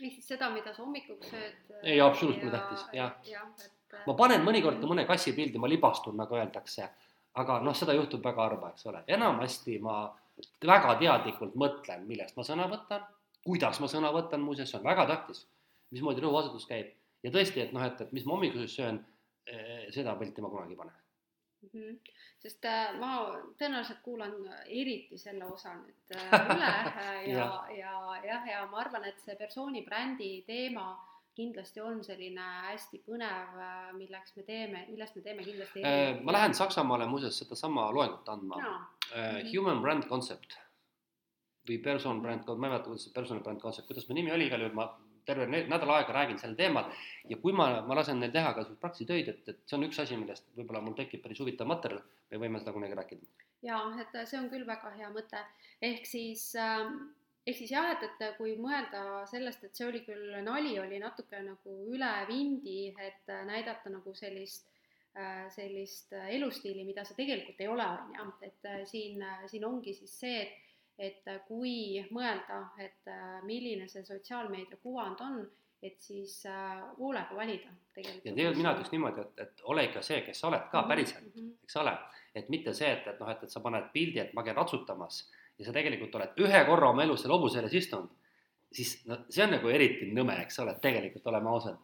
ehk 0.00 0.14
siis 0.16 0.30
seda, 0.32 0.48
mida 0.54 0.72
sa 0.72 0.84
hommikuks 0.84 1.32
sööd. 1.32 1.76
ei, 1.82 2.00
absoluutselt 2.00 2.46
pole 2.46 2.56
tähtis, 2.56 2.84
jah 2.96 3.14
ja, 3.26 3.42
ja. 3.42 3.46
Et... 3.66 3.96
ma 4.06 4.14
panen 4.18 4.44
mõnikord 4.46 4.80
ka 4.80 4.90
mõne 4.90 5.04
kassi 5.08 5.34
pildi, 5.36 5.60
ma 5.60 5.68
libastun, 5.70 6.16
nagu 6.20 6.38
öeldakse, 6.38 6.86
aga 7.42 7.58
noh, 7.66 7.76
seda 7.76 7.96
juhtub 7.98 8.24
väga 8.24 8.46
harva, 8.46 8.72
eks 8.74 8.86
ole, 8.90 9.02
enamasti 9.18 9.78
ma 9.82 10.02
väga 10.66 10.94
teadlikult 11.02 11.58
mõtlen, 11.58 12.06
millest 12.08 12.38
ma 12.38 12.46
sõna 12.46 12.70
võtan, 12.70 13.04
kuidas 13.44 13.80
ma 13.80 13.88
sõna 13.88 14.12
võtan, 14.14 14.42
muuseas, 14.44 14.70
see 14.72 14.80
on 14.80 14.88
väga 14.88 15.06
tähtis, 15.10 15.44
mismoodi 15.94 16.24
rõhuasetus 16.24 16.66
käib 16.68 16.94
ja 17.24 17.32
tõesti, 17.34 17.64
et 17.64 17.72
noh, 17.76 17.84
et, 17.84 18.00
et 18.00 18.12
mis 18.16 18.26
ma 18.26 18.36
hommikuses 18.36 18.74
söön, 18.76 19.00
eh, 19.46 19.86
seda 19.94 20.16
pilti 20.20 20.44
ma 20.44 20.52
kunagi 20.52 20.76
ei 20.76 20.80
pane 20.80 20.92
mm. 21.62 21.68
-hmm. 21.74 21.98
sest 22.38 22.64
äh, 22.64 22.98
ma 22.98 23.10
tõenäoliselt 23.58 24.02
kuulan 24.02 24.34
eriti 24.66 25.18
selle 25.18 25.44
osa 25.44 25.74
nüüd 25.74 26.16
äh, 26.16 26.56
üle 26.56 26.72
äh, 27.04 27.28
ja, 27.28 27.46
ja, 27.76 27.76
ja 27.76 28.20
jah, 28.24 28.48
ja 28.48 28.66
ma 28.66 28.82
arvan, 28.84 29.04
et 29.04 29.20
see 29.20 29.36
persooni 29.36 29.82
brändi 29.82 30.32
teema 30.46 30.88
kindlasti 31.34 31.80
on 31.80 32.02
selline 32.04 32.46
hästi 32.70 33.02
põnev, 33.06 33.60
äh, 33.66 33.92
milleks 33.96 34.36
me 34.36 34.42
teeme, 34.42 34.86
millest 34.88 35.16
me 35.16 35.22
teeme 35.22 35.44
kindlasti 35.44 35.84
äh,. 35.84 36.22
ma 36.24 36.32
lähen 36.32 36.54
Saksamaale 36.54 37.06
muuseas 37.06 37.38
sedasama 37.38 37.90
loengut 37.92 38.28
andma 38.28 38.62
no.. 38.62 38.80
Uh, 39.10 39.40
human 39.50 39.80
brand 39.82 40.04
concept 40.08 40.54
või 41.68 41.78
person 41.84 42.22
brand, 42.22 42.46
ma 42.48 42.56
ei 42.56 42.70
mäleta, 42.70 42.88
kuidas 42.88 43.06
see 43.06 43.14
personal 43.14 43.44
brand 43.44 43.60
concept, 43.62 43.88
kuidas 43.88 44.08
mu 44.08 44.16
nimi 44.16 44.32
oli, 44.34 44.48
igal 44.48 44.64
juhul 44.64 44.76
ma 44.78 44.88
terve 45.26 45.46
nädal 45.46 45.92
aega 45.94 46.14
räägin 46.16 46.38
sel 46.38 46.56
teemal. 46.58 46.90
Ja 47.28 47.38
kui 47.42 47.52
ma, 47.56 47.68
ma 47.86 47.96
lasen 47.98 48.20
neil 48.22 48.32
teha 48.34 48.52
ka 48.56 48.64
praktilisi 48.80 49.08
töid, 49.10 49.30
et, 49.32 49.52
et 49.52 49.62
see 49.66 49.78
on 49.78 49.86
üks 49.86 50.00
asi, 50.02 50.18
millest 50.18 50.48
võib-olla 50.56 50.82
mul 50.84 50.96
tekib 50.98 51.22
päris 51.24 51.40
huvitav 51.42 51.68
materjal, 51.70 52.02
me 52.30 52.42
võime 52.42 52.60
seda 52.62 52.74
kunagi 52.76 52.98
rääkida. 52.98 53.46
jaa, 53.66 53.84
et 54.00 54.14
see 54.24 54.40
on 54.40 54.48
küll 54.52 54.66
väga 54.66 54.92
hea 54.96 55.10
mõte, 55.12 55.42
ehk 55.84 56.08
siis 56.08 56.46
äh, 56.58 56.88
ehk 57.46 57.58
siis 57.58 57.72
jah, 57.74 57.90
et, 57.92 58.04
et 58.08 58.36
kui 58.38 58.56
mõelda 58.60 59.26
sellest, 59.30 59.64
et 59.64 59.76
see 59.76 59.86
oli 59.88 60.02
küll, 60.06 60.34
nali 60.46 60.78
oli 60.80 61.00
natuke 61.02 61.42
nagu 61.44 61.76
üle 61.92 62.12
vindi, 62.28 62.94
et 62.98 63.32
näidata 63.48 63.92
nagu 63.92 64.14
sellist 64.16 64.70
äh, 65.16 65.46
sellist 65.52 66.16
elustiili, 66.22 66.86
mida 66.88 67.04
see 67.04 67.18
tegelikult 67.20 67.60
ei 67.60 67.68
ole, 67.68 67.86
on 68.16 68.16
ju, 68.16 68.32
et 68.48 68.72
siin, 68.88 69.24
siin 69.52 69.68
ongi 69.68 69.94
siis 70.00 70.18
see, 70.24 70.42
et 70.46 70.69
et 71.00 71.28
äh, 71.32 71.40
kui 71.48 72.02
mõelda, 72.12 72.60
et 72.80 73.08
äh, 73.08 73.40
milline 73.48 73.88
see 73.88 74.04
sotsiaalmeedia 74.04 74.78
kuvand 74.82 75.20
on, 75.24 75.40
et 75.82 75.96
siis 76.04 76.42
äh, 76.48 76.80
hoolega 76.98 77.36
valida 77.36 77.72
tegelikult. 77.94 78.26
ja 78.26 78.34
tegelikult 78.34 78.60
mina 78.60 78.74
ütleks 78.76 78.92
niimoodi, 78.92 79.24
et, 79.24 79.44
et 79.46 79.62
ole 79.72 79.86
ikka 79.88 80.02
see, 80.04 80.20
kes 80.26 80.42
sa 80.42 80.50
oled 80.50 80.66
ka 80.72 80.82
mhm, 80.82 80.92
päriselt 80.92 81.24
mm, 81.24 81.32
-hmm. 81.36 81.52
eks 81.64 81.76
ole, 81.80 81.94
et 82.34 82.48
mitte 82.52 82.74
see, 82.76 82.90
et, 82.92 83.06
et 83.14 83.20
noh, 83.20 83.30
et, 83.32 83.46
et 83.46 83.56
sa 83.56 83.64
paned 83.64 83.88
pildi, 83.94 84.20
et 84.20 84.34
ma 84.36 84.44
käin 84.44 84.56
ratsutamas 84.60 85.22
ja 85.58 85.68
sa 85.68 85.72
tegelikult 85.76 86.20
oled 86.20 86.44
ühe 86.44 86.64
korra 86.68 86.92
oma 86.92 87.06
elus 87.08 87.24
seal 87.24 87.32
hobuseles 87.32 87.74
istunud, 87.80 88.12
siis 88.72 89.00
no 89.08 89.22
see 89.28 89.44
on 89.44 89.56
nagu 89.56 89.72
eriti 89.72 90.12
nõme, 90.12 90.36
eks 90.44 90.60
ole, 90.60 90.76
et 90.76 90.84
tegelikult 90.84 91.26
oleme 91.32 91.48
ausad. 91.48 91.80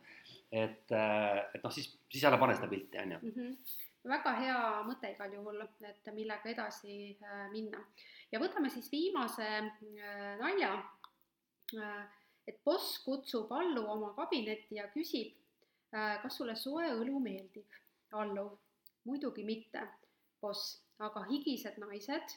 et, 0.52 0.92
et 0.92 1.62
noh, 1.64 1.72
siis, 1.72 1.88
siis 2.12 2.24
ära 2.24 2.38
pane 2.38 2.54
seda 2.54 2.68
pilti, 2.68 2.98
on 2.98 3.16
ju 3.16 3.18
mhm 3.22 3.56
väga 4.08 4.32
hea 4.40 4.58
mõte 4.86 5.10
igal 5.10 5.32
juhul, 5.34 5.62
et 5.86 6.10
millega 6.14 6.50
edasi 6.50 7.16
minna. 7.52 7.82
Ja 8.32 8.40
võtame 8.42 8.70
siis 8.72 8.88
viimase 8.92 9.46
äh, 9.46 10.36
nalja. 10.40 10.74
et 12.46 12.60
boss 12.64 13.00
kutsub 13.02 13.50
allu 13.52 13.82
oma 13.90 14.12
kabinetti 14.14 14.76
ja 14.78 14.84
küsib, 14.92 15.32
kas 15.90 16.36
sulle 16.36 16.54
soe 16.56 16.92
õlu 16.94 17.18
meeldib? 17.18 17.66
alluv, 18.14 18.52
muidugi 19.04 19.42
mitte, 19.44 19.82
boss, 20.40 20.76
aga 21.02 21.24
higised 21.26 21.80
naised? 21.82 22.36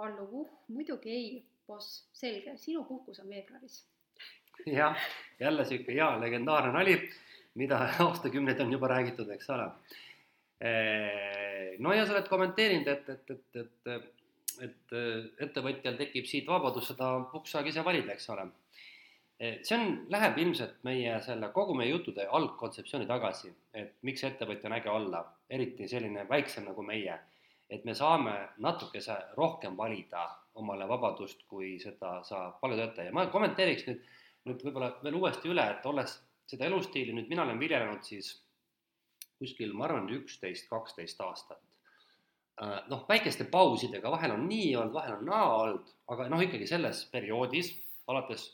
alluv, 0.00 0.32
uh, 0.40 0.54
muidugi 0.72 1.12
ei, 1.12 1.26
boss, 1.68 2.06
selge, 2.16 2.56
sinu 2.56 2.86
puhkus 2.88 3.20
on 3.20 3.28
veebruaris 3.28 3.82
jah, 4.78 4.96
jälle 5.40 5.64
sihuke 5.68 5.92
hea 5.92 6.08
legendaarne 6.20 6.72
nali, 6.72 6.96
mida 7.60 7.82
aastakümneid 8.06 8.60
on 8.60 8.72
juba 8.72 8.88
räägitud, 8.88 9.30
eks 9.36 9.50
ole. 9.50 9.68
no 11.78 11.92
ja 11.92 12.06
sa 12.06 12.16
oled 12.16 12.28
kommenteerinud, 12.30 12.88
et, 12.88 13.08
et, 13.08 13.30
et, 13.36 13.64
et, 13.66 14.21
et 14.64 14.94
ettevõtjal 15.46 15.96
tekib 15.98 16.26
siit 16.28 16.48
vabadus 16.48 16.90
seda 16.92 17.14
puksaga 17.32 17.70
ise 17.70 17.84
valida, 17.84 18.12
eks 18.12 18.28
ole. 18.34 18.48
see 19.42 19.74
on, 19.74 19.86
läheb 20.12 20.38
ilmselt 20.38 20.84
meie 20.86 21.16
selle, 21.26 21.48
kogu 21.54 21.74
meie 21.74 21.90
juttude 21.90 22.26
algkontseptsiooni 22.38 23.08
tagasi, 23.08 23.50
et 23.74 23.96
miks 24.06 24.22
ettevõtja 24.28 24.70
on 24.70 24.76
äge 24.76 24.90
olla, 24.90 25.24
eriti 25.50 25.88
selline 25.88 26.28
väiksem 26.28 26.68
nagu 26.70 26.82
meie. 26.82 27.18
et 27.72 27.84
me 27.88 27.94
saame 27.94 28.32
natukese 28.58 29.14
rohkem 29.36 29.76
valida 29.76 30.26
omale 30.54 30.84
vabadust, 30.88 31.46
kui 31.48 31.78
seda 31.80 32.20
saab 32.24 32.60
palgatöötaja. 32.60 33.12
ma 33.12 33.26
kommenteeriks 33.26 33.86
nüüd 33.86 34.02
nüüd 34.48 34.62
võib-olla 34.66 34.90
veel 35.02 35.18
uuesti 35.18 35.50
üle, 35.52 35.64
et 35.74 35.84
olles 35.86 36.16
seda 36.50 36.66
elustiili 36.66 37.14
nüüd 37.14 37.28
mina 37.30 37.44
olen 37.46 37.60
viljelenud 37.60 38.02
siis 38.06 38.34
kuskil, 39.38 39.72
ma 39.74 39.88
arvan, 39.88 40.08
üksteist, 40.14 40.68
kaksteist 40.70 41.20
aastat. 41.22 41.62
Äh, 42.60 42.74
noh, 42.92 43.06
väikeste 43.08 43.46
pausidega, 43.52 44.10
vahel 44.12 44.34
on 44.34 44.44
nii 44.48 44.74
olnud, 44.76 44.92
vahel 44.96 45.16
on 45.16 45.24
naa 45.30 45.46
olnud, 45.62 45.94
aga 46.12 46.28
noh, 46.32 46.42
ikkagi 46.44 46.68
selles 46.68 47.06
perioodis 47.12 47.72
alates 48.12 48.50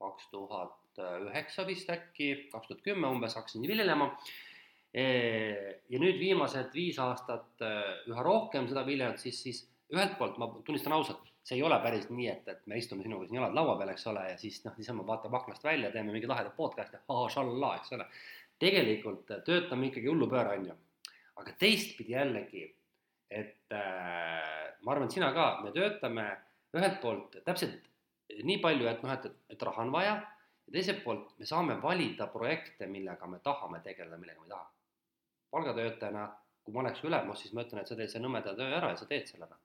kaks 0.00 0.30
tuhat 0.32 0.80
üheksa 1.26 1.66
vist 1.66 1.90
äkki, 1.90 2.48
kaks 2.52 2.70
tuhat 2.70 2.82
kümme 2.86 3.10
umbes 3.10 3.34
hakkasin 3.34 3.66
viljelema. 3.66 4.12
ja 4.94 5.98
nüüd 5.98 6.20
viimased 6.20 6.70
viis 6.70 7.00
aastat 7.02 7.62
äh, 7.66 7.80
üha 8.06 8.22
rohkem 8.22 8.68
seda 8.70 8.84
viljelenud, 8.86 9.18
siis, 9.18 9.40
siis 9.42 9.64
ühelt 9.90 10.14
poolt 10.20 10.38
ma 10.38 10.46
tunnistan 10.64 10.94
ausalt 10.94 11.32
see 11.44 11.58
ei 11.58 11.62
ole 11.62 11.76
päris 11.84 12.06
nii, 12.08 12.28
et, 12.32 12.46
et 12.48 12.62
me 12.70 12.78
istume 12.80 13.04
sinuga 13.04 13.26
siin 13.28 13.38
jalad 13.40 13.56
laua 13.56 13.74
peal, 13.80 13.90
eks 13.92 14.06
ole, 14.08 14.22
ja 14.30 14.36
siis 14.40 14.62
noh, 14.64 14.72
niisama 14.78 15.04
vaatame 15.06 15.36
aknast 15.36 15.64
välja, 15.64 15.90
teeme 15.92 16.14
mingi 16.14 16.30
lahedat 16.30 16.56
podcast'i, 16.56 17.02
ha-šallaa, 17.08 17.74
eks 17.80 17.92
ole. 17.96 18.06
tegelikult 18.62 19.32
töötame 19.44 19.90
ikkagi 19.90 20.08
hullupööra, 20.08 20.54
on 20.56 20.70
ju. 20.70 20.78
aga 21.42 21.52
teistpidi 21.60 22.14
jällegi, 22.14 22.64
et 23.34 23.74
äh, 23.74 24.76
ma 24.84 24.94
arvan, 24.94 25.08
et 25.08 25.16
sina 25.16 25.32
ka, 25.34 25.48
me 25.64 25.72
töötame 25.74 26.28
ühelt 26.74 27.00
poolt 27.02 27.36
täpselt 27.46 27.90
nii 28.46 28.60
palju, 28.62 28.86
et 28.90 29.02
noh, 29.04 29.12
et, 29.14 29.26
et 29.52 29.66
raha 29.68 29.84
on 29.84 29.92
vaja 29.94 30.14
ja 30.14 30.72
teiselt 30.72 31.02
poolt 31.04 31.34
me 31.38 31.48
saame 31.48 31.76
valida 31.82 32.28
projekte, 32.32 32.88
millega 32.90 33.28
me 33.30 33.40
tahame 33.44 33.82
tegeleda, 33.84 34.18
millega 34.20 34.40
me 34.40 34.48
ei 34.48 34.54
taha. 34.54 34.70
palgatöötajana, 35.54 36.24
kui 36.64 36.74
ma 36.74 36.80
oleks 36.82 37.04
ülemus, 37.04 37.44
siis 37.44 37.52
ma 37.54 37.62
ütlen, 37.62 37.82
et 37.82 37.90
sa 37.90 37.96
teed 37.98 38.10
selle 38.10 38.26
nõmeda 38.26 38.56
töö 38.58 38.72
ära 38.74 38.90
ja 38.90 38.98
sa 38.98 39.06
teed 39.10 39.28
selle 39.30 39.46
ära 39.46 39.60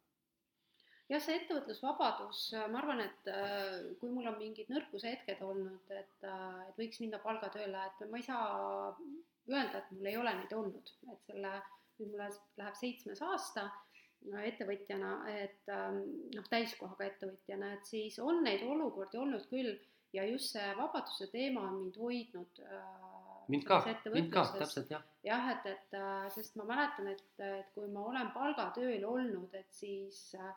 jah, 1.09 1.21
see 1.23 1.39
ettevõtlusvabadus, 1.39 2.43
ma 2.69 2.81
arvan, 2.83 3.01
et 3.01 3.29
äh, 3.33 3.79
kui 4.01 4.11
mul 4.13 4.29
on 4.29 4.37
mingid 4.37 4.69
nõrkuse 4.69 5.09
hetked 5.15 5.41
olnud, 5.45 5.89
et, 5.89 6.27
äh, 6.27 6.59
et 6.69 6.77
võiks 6.77 7.01
minna 7.01 7.17
palgatööle, 7.23 7.85
et 7.89 8.03
ma 8.11 8.19
ei 8.19 8.27
saa 8.27 8.93
öelda, 9.49 9.81
et 9.81 9.91
mul 9.95 10.11
ei 10.11 10.19
ole 10.19 10.35
neid 10.37 10.53
olnud, 10.53 10.93
et 11.09 11.25
selle, 11.25 11.55
nüüd 11.99 12.13
mul 12.13 12.23
läheb 12.59 12.79
seitsmes 12.79 13.21
aasta 13.25 13.69
ettevõtjana, 14.43 15.11
et 15.31 15.69
ähm, 15.71 16.01
noh, 16.35 16.47
täiskohaga 16.51 17.05
ettevõtjana, 17.07 17.73
et 17.77 17.85
siis 17.87 18.17
on 18.19 18.43
neid 18.43 18.65
olukordi 18.67 19.17
olnud 19.21 19.45
küll 19.51 19.77
ja 20.13 20.25
just 20.27 20.55
see 20.55 20.73
vabaduse 20.75 21.29
teema 21.31 21.63
on 21.69 21.77
mind 21.83 21.99
hoidnud 22.01 22.61
äh, 22.65 23.19
mind 23.49 23.65
ka, 23.65 23.79
mind 24.13 24.31
ka, 24.33 24.45
täpselt 24.57 24.91
jah. 24.91 25.05
jah, 25.23 25.51
et, 25.53 25.69
et 25.71 25.99
sest 26.35 26.57
ma 26.59 26.67
mäletan, 26.69 27.07
et, 27.13 27.29
et 27.39 27.71
kui 27.75 27.87
ma 27.93 28.03
olen 28.11 28.33
palgatööl 28.35 29.05
olnud, 29.07 29.55
et 29.57 29.71
siis 29.73 30.19
äh, 30.37 30.51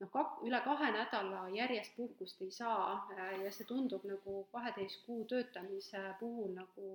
noh, 0.00 0.10
kak-, 0.14 0.38
üle 0.46 0.60
kahe 0.64 0.90
nädala 0.94 1.44
järjest 1.54 1.96
puhkust 1.96 2.42
ei 2.46 2.50
saa 2.54 2.94
äh, 3.16 3.34
ja 3.44 3.52
see 3.54 3.66
tundub 3.68 4.04
nagu 4.08 4.40
kaheteist 4.52 5.04
kuu 5.06 5.24
töötamise 5.30 6.02
puhul 6.20 6.54
nagu 6.56 6.88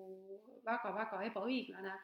väga-väga 0.66 1.24
ebaõiglane. 1.30 1.96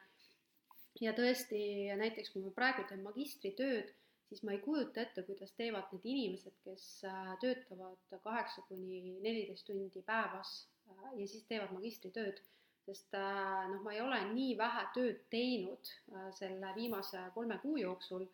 Ja 1.00 1.14
tõesti, 1.16 1.60
näiteks 2.00 2.32
kui 2.34 2.44
ma 2.44 2.52
praegu 2.54 2.84
teen 2.88 3.02
magistritööd, 3.06 3.92
siis 4.28 4.42
ma 4.46 4.54
ei 4.54 4.62
kujuta 4.64 5.02
ette, 5.02 5.24
kuidas 5.26 5.52
teevad 5.58 5.90
need 5.94 6.06
inimesed, 6.06 6.56
kes 6.64 6.86
äh, 7.08 7.34
töötavad 7.42 8.20
kaheksa 8.24 8.64
kuni 8.68 9.18
neliteist 9.22 9.66
tundi 9.66 10.02
päevas 10.06 10.54
äh, 10.88 11.10
ja 11.20 11.26
siis 11.26 11.46
teevad 11.50 11.74
magistritööd, 11.76 12.42
sest 12.86 13.12
noh, 13.14 13.82
ma 13.84 13.92
ei 13.94 14.00
ole 14.02 14.18
nii 14.32 14.54
vähe 14.58 14.86
tööd 14.94 15.18
teinud 15.30 15.90
selle 16.34 16.70
viimase 16.74 17.20
kolme 17.34 17.58
kuu 17.62 17.76
jooksul 17.78 18.24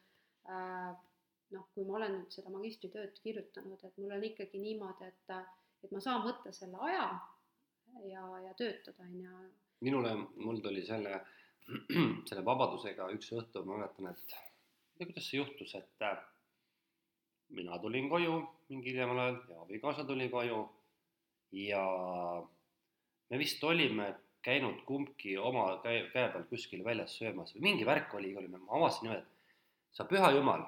noh, 1.55 1.67
kui 1.75 1.87
ma 1.87 1.99
olen 2.01 2.19
nüüd 2.21 2.35
seda 2.35 2.53
magistritööd 2.55 3.19
kirjutanud, 3.23 3.83
et 3.85 4.01
mul 4.01 4.15
on 4.17 4.27
ikkagi 4.27 4.61
niimoodi, 4.63 5.11
et, 5.11 5.35
et 5.85 5.95
ma 5.95 6.03
saan 6.03 6.25
võtta 6.27 6.53
selle 6.55 6.81
aja 6.89 7.07
ja, 8.11 8.25
ja 8.47 8.55
töötada, 8.59 9.07
on 9.07 9.21
ju. 9.23 9.43
minule, 9.87 10.15
mul 10.43 10.61
tuli 10.65 10.85
selle, 10.87 11.21
selle 12.29 12.45
vabadusega 12.47 13.09
üks 13.15 13.33
õhtu, 13.35 13.65
ma 13.67 13.81
mäletan, 13.81 14.11
et 14.13 14.37
ma 14.37 14.43
ei 14.43 14.99
tea, 14.99 15.09
kuidas 15.11 15.31
see 15.31 15.41
juhtus, 15.41 15.75
et 15.79 16.07
äh, 16.07 16.21
mina 17.57 17.79
tulin 17.83 18.11
koju 18.13 18.39
mingi 18.71 18.93
hiljemal 18.93 19.23
ajal 19.25 19.41
ja 19.51 19.65
abikaasa 19.65 20.07
tuli 20.07 20.29
koju 20.31 20.63
ja 21.57 21.83
me 23.31 23.39
vist 23.39 23.63
olime 23.65 24.13
käinud 24.47 24.83
kumbki 24.87 25.37
oma 25.39 25.69
käe, 25.83 26.07
käe 26.13 26.31
peal 26.33 26.47
kuskil 26.51 26.85
väljas 26.87 27.19
söömas 27.19 27.55
või 27.55 27.69
mingi 27.71 27.87
värk 27.87 28.15
oli, 28.15 28.35
olime, 28.39 28.63
ma 28.63 28.79
avastasin 28.79 29.09
niimoodi, 29.09 29.27
et 29.27 29.97
sa 29.99 30.07
püha 30.07 30.31
jumal 30.35 30.67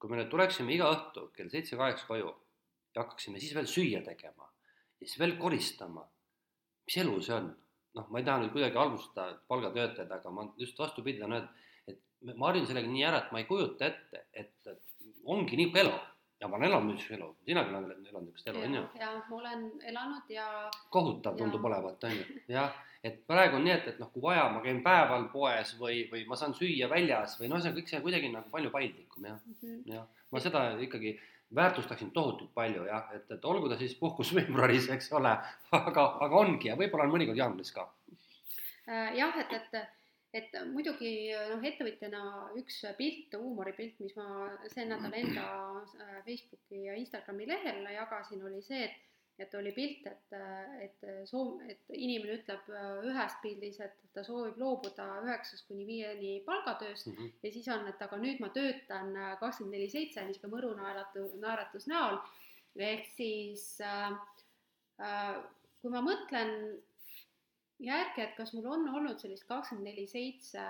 kui 0.00 0.08
me 0.08 0.16
nüüd 0.16 0.30
tuleksime 0.32 0.72
iga 0.72 0.88
õhtu 0.94 1.26
kell 1.36 1.50
seitse-kaheksa 1.52 2.08
koju 2.08 2.30
ja 2.94 3.02
hakkaksime 3.02 3.40
siis 3.42 3.52
veel 3.56 3.68
süüa 3.68 4.00
tegema 4.06 4.48
ja 4.48 5.04
siis 5.06 5.18
veel 5.20 5.36
koristama, 5.40 6.06
mis 6.88 6.96
elu 7.02 7.18
see 7.26 7.36
on? 7.36 7.50
Noh, 7.98 8.06
ma 8.10 8.20
ei 8.20 8.26
taha 8.26 8.42
nüüd 8.42 8.54
kuidagi 8.54 8.78
halvustada 8.78 9.40
palgatöötajaid, 9.50 10.12
aga 10.18 10.34
ma 10.34 10.46
just 10.60 10.78
vastupidi 10.78 11.22
tahan 11.22 11.38
öelda, 11.38 11.66
et 11.90 11.98
ma 12.36 12.50
harjun 12.50 12.68
sellega 12.68 12.92
nii 12.92 13.06
ära, 13.08 13.24
et 13.24 13.32
ma 13.34 13.42
ei 13.42 13.48
kujuta 13.48 13.90
ette, 13.90 14.24
et, 14.32 14.54
et 14.66 15.24
ongi 15.24 15.58
niisugune 15.58 15.84
elu 15.86 15.96
ja 16.40 16.48
ma 16.48 16.56
olen 16.56 16.70
elanud 16.70 16.94
niisugust 16.94 17.16
elu, 17.18 17.32
sinagi 17.48 17.74
oled 17.74 17.90
elanud 18.12 18.28
niisugust 18.28 18.52
elu, 18.52 18.62
on 18.68 18.78
ju? 18.78 18.84
jah, 19.00 19.18
ma 19.30 19.40
olen 19.40 19.66
elanud 19.92 20.30
ja 20.36 20.46
kohutav 20.94 21.36
tundub 21.40 21.66
olevat, 21.70 22.08
on 22.08 22.16
ju, 22.16 22.44
jah 22.52 22.78
et 23.04 23.22
praegu 23.28 23.56
on 23.56 23.64
nii, 23.64 23.74
et, 23.78 23.86
et 23.94 24.00
noh, 24.00 24.10
kui 24.12 24.22
vaja, 24.24 24.44
ma 24.52 24.60
käin 24.64 24.82
päeval 24.84 25.26
poes 25.32 25.72
või, 25.80 26.02
või 26.10 26.26
ma 26.28 26.36
saan 26.36 26.52
süüa 26.56 26.88
väljas 26.90 27.38
või 27.40 27.48
noh, 27.48 27.60
see 27.62 27.72
on 27.72 27.76
kõik 27.78 27.88
see 27.88 28.00
kuidagi 28.04 28.32
nagu 28.32 28.52
palju 28.52 28.72
paindlikum 28.74 29.28
jah 29.28 29.38
mm 29.38 29.54
-hmm., 29.60 29.78
jah. 29.94 30.08
ma 30.30 30.42
seda 30.44 30.64
ikkagi 30.84 31.14
väärtustaksin 31.54 32.10
tohutult 32.10 32.52
palju 32.54 32.84
jah, 32.86 33.08
et, 33.14 33.30
et 33.30 33.44
olgu 33.44 33.68
ta 33.68 33.78
siis 33.78 33.94
puhkus 33.98 34.34
veebruaris, 34.34 34.88
eks 34.94 35.12
ole, 35.18 35.32
aga, 35.78 36.04
aga 36.26 36.42
ongi 36.42 36.70
ja 36.70 36.76
võib-olla 36.78 37.08
on 37.08 37.14
mõnikord 37.14 37.40
jaanuaris 37.40 37.72
ka. 37.74 37.88
Äh, 38.88 39.16
jah, 39.18 39.36
et, 39.42 39.52
et, 39.58 39.76
et 40.40 40.56
muidugi 40.70 41.12
noh, 41.52 41.62
ettevõtjana 41.72 42.24
üks 42.60 42.80
pilt, 42.98 43.34
huumoripilt, 43.38 43.98
mis 44.04 44.16
ma 44.18 44.50
see 44.70 44.86
nädal 44.88 45.14
enda 45.22 45.46
äh, 46.00 46.16
Facebooki 46.26 46.86
ja 46.86 46.98
Instagrami 46.98 47.48
lehel 47.50 47.82
jagasin, 47.96 48.44
oli 48.46 48.62
see, 48.66 48.86
et 48.86 49.06
et 49.40 49.54
oli 49.56 49.72
pilt, 49.72 50.06
et, 50.06 50.34
et 50.84 51.06
soov, 51.28 51.60
et 51.68 51.92
inimene 51.96 52.36
ütleb 52.38 52.68
äh, 52.74 52.90
ühes 53.08 53.36
pildis, 53.42 53.78
et 53.84 53.96
ta 54.14 54.24
soovib 54.26 54.58
loobuda 54.60 55.06
üheksast 55.24 55.66
kuni 55.68 55.86
viieni 55.88 56.34
palgatööst 56.46 57.08
mm 57.08 57.16
-hmm. 57.16 57.32
ja 57.42 57.52
siis 57.52 57.70
on, 57.72 57.88
et 57.88 58.02
aga 58.02 58.18
nüüd 58.20 58.42
ma 58.44 58.50
töötan 58.56 59.16
äh, 59.16 59.32
kakskümmend 59.40 59.76
neli 59.76 59.88
seitse, 59.88 60.24
niisugune 60.26 60.56
mõru 60.56 60.74
naeratu, 60.76 61.24
naeratus 61.40 61.86
näol. 61.86 62.20
ehk 62.76 63.06
siis 63.16 63.80
äh, 63.80 64.12
äh, 65.00 65.34
kui 65.80 65.90
ma 65.90 66.04
mõtlen 66.04 66.54
järgi, 67.78 68.22
et 68.22 68.36
kas 68.36 68.52
mul 68.54 68.66
on 68.66 68.88
olnud 68.88 69.18
sellist 69.18 69.48
kakskümmend 69.48 69.88
neli 69.88 70.06
seitse 70.06 70.64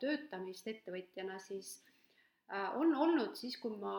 töötamist 0.00 0.66
ettevõtjana, 0.66 1.38
siis 1.38 1.82
Äh, 1.82 1.91
on 2.76 2.94
olnud 2.94 3.36
siis, 3.38 3.56
kui 3.60 3.76
ma 3.80 3.92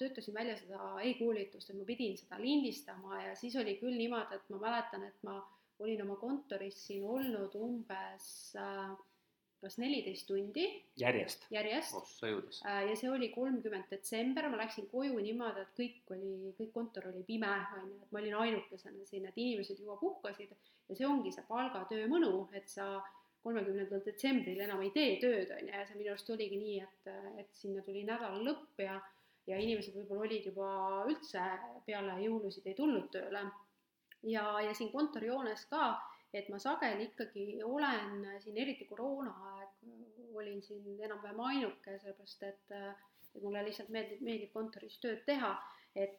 töötasin 0.00 0.34
välja 0.34 0.56
seda 0.58 0.96
e-koolitust, 1.06 1.70
et 1.70 1.78
ma 1.78 1.84
pidin 1.86 2.16
seda 2.18 2.40
lindistama 2.40 3.20
ja 3.22 3.34
siis 3.38 3.54
oli 3.60 3.76
küll 3.78 3.94
niimoodi, 3.94 4.38
et 4.38 4.48
ma 4.50 4.62
mäletan, 4.64 5.04
et 5.06 5.26
ma 5.26 5.36
olin 5.78 6.02
oma 6.06 6.16
kontoris 6.18 6.80
siin 6.88 7.04
olnud 7.06 7.54
umbes 7.60 8.26
äh, 8.58 8.96
kas 9.60 9.78
neliteist 9.82 10.26
tundi. 10.28 10.64
järjest? 11.00 11.46
järjest. 11.50 11.94
ossa 11.98 12.30
jõudes. 12.30 12.60
Äh, 12.68 12.82
ja 12.90 12.96
see 12.98 13.10
oli 13.10 13.28
kolmkümmend 13.34 13.90
detsember, 13.90 14.48
ma 14.52 14.60
läksin 14.60 14.88
koju 14.92 15.18
niimoodi, 15.22 15.64
et 15.64 15.74
kõik 15.78 16.14
oli, 16.16 16.32
kõik 16.58 16.72
kontor 16.74 17.10
oli 17.12 17.22
pime, 17.28 17.52
on 17.78 17.90
ju, 17.90 18.00
et 18.04 18.14
ma 18.14 18.22
olin 18.22 18.38
ainukesena 18.44 19.06
siin, 19.08 19.28
et 19.28 19.38
inimesed 19.38 19.80
juba 19.82 19.98
puhkasid 20.00 20.52
ja 20.52 20.98
see 20.98 21.08
ongi 21.08 21.32
see 21.34 21.46
palgatöö 21.48 22.08
mõnu, 22.12 22.46
et 22.56 22.68
sa 22.70 22.96
kolmekümnendal 23.46 24.02
detsembril 24.04 24.60
enam 24.66 24.82
ei 24.82 24.90
tee 24.94 25.16
tööd, 25.22 25.52
on 25.54 25.62
ju, 25.62 25.72
ja 25.72 25.84
see 25.86 26.00
minu 26.00 26.12
arust 26.12 26.32
oligi 26.34 26.58
nii, 26.58 26.80
et, 26.82 27.12
et 27.42 27.60
sinna 27.62 27.84
tuli 27.86 28.02
nädala 28.08 28.42
lõpp 28.42 28.82
ja 28.82 28.98
ja 29.46 29.58
inimesed 29.62 29.94
võib-olla 29.94 30.26
olid 30.26 30.48
juba 30.50 30.68
üldse 31.06 31.42
peale 31.86 32.18
jõulusid 32.24 32.66
ei 32.66 32.74
tulnud 32.78 33.08
tööle. 33.14 33.44
ja, 34.26 34.44
ja 34.64 34.72
siin 34.74 34.90
kontorihoones 34.92 35.66
ka, 35.70 35.92
et 36.34 36.48
ma 36.50 36.58
sageli 36.58 37.06
ikkagi 37.10 37.62
olen 37.64 38.26
siin, 38.42 38.58
eriti 38.58 38.88
koroonaaeg, 38.90 39.76
olin 40.34 40.62
siin 40.62 40.98
enam-vähem 40.98 41.40
ainuke, 41.50 41.98
sellepärast 42.02 42.42
et, 42.48 42.74
et 42.74 43.42
mulle 43.42 43.62
lihtsalt 43.68 43.92
meeldib, 43.94 44.24
meeldib 44.26 44.52
kontoris 44.52 44.98
tööd 45.00 45.22
teha, 45.28 45.54
et 45.94 46.18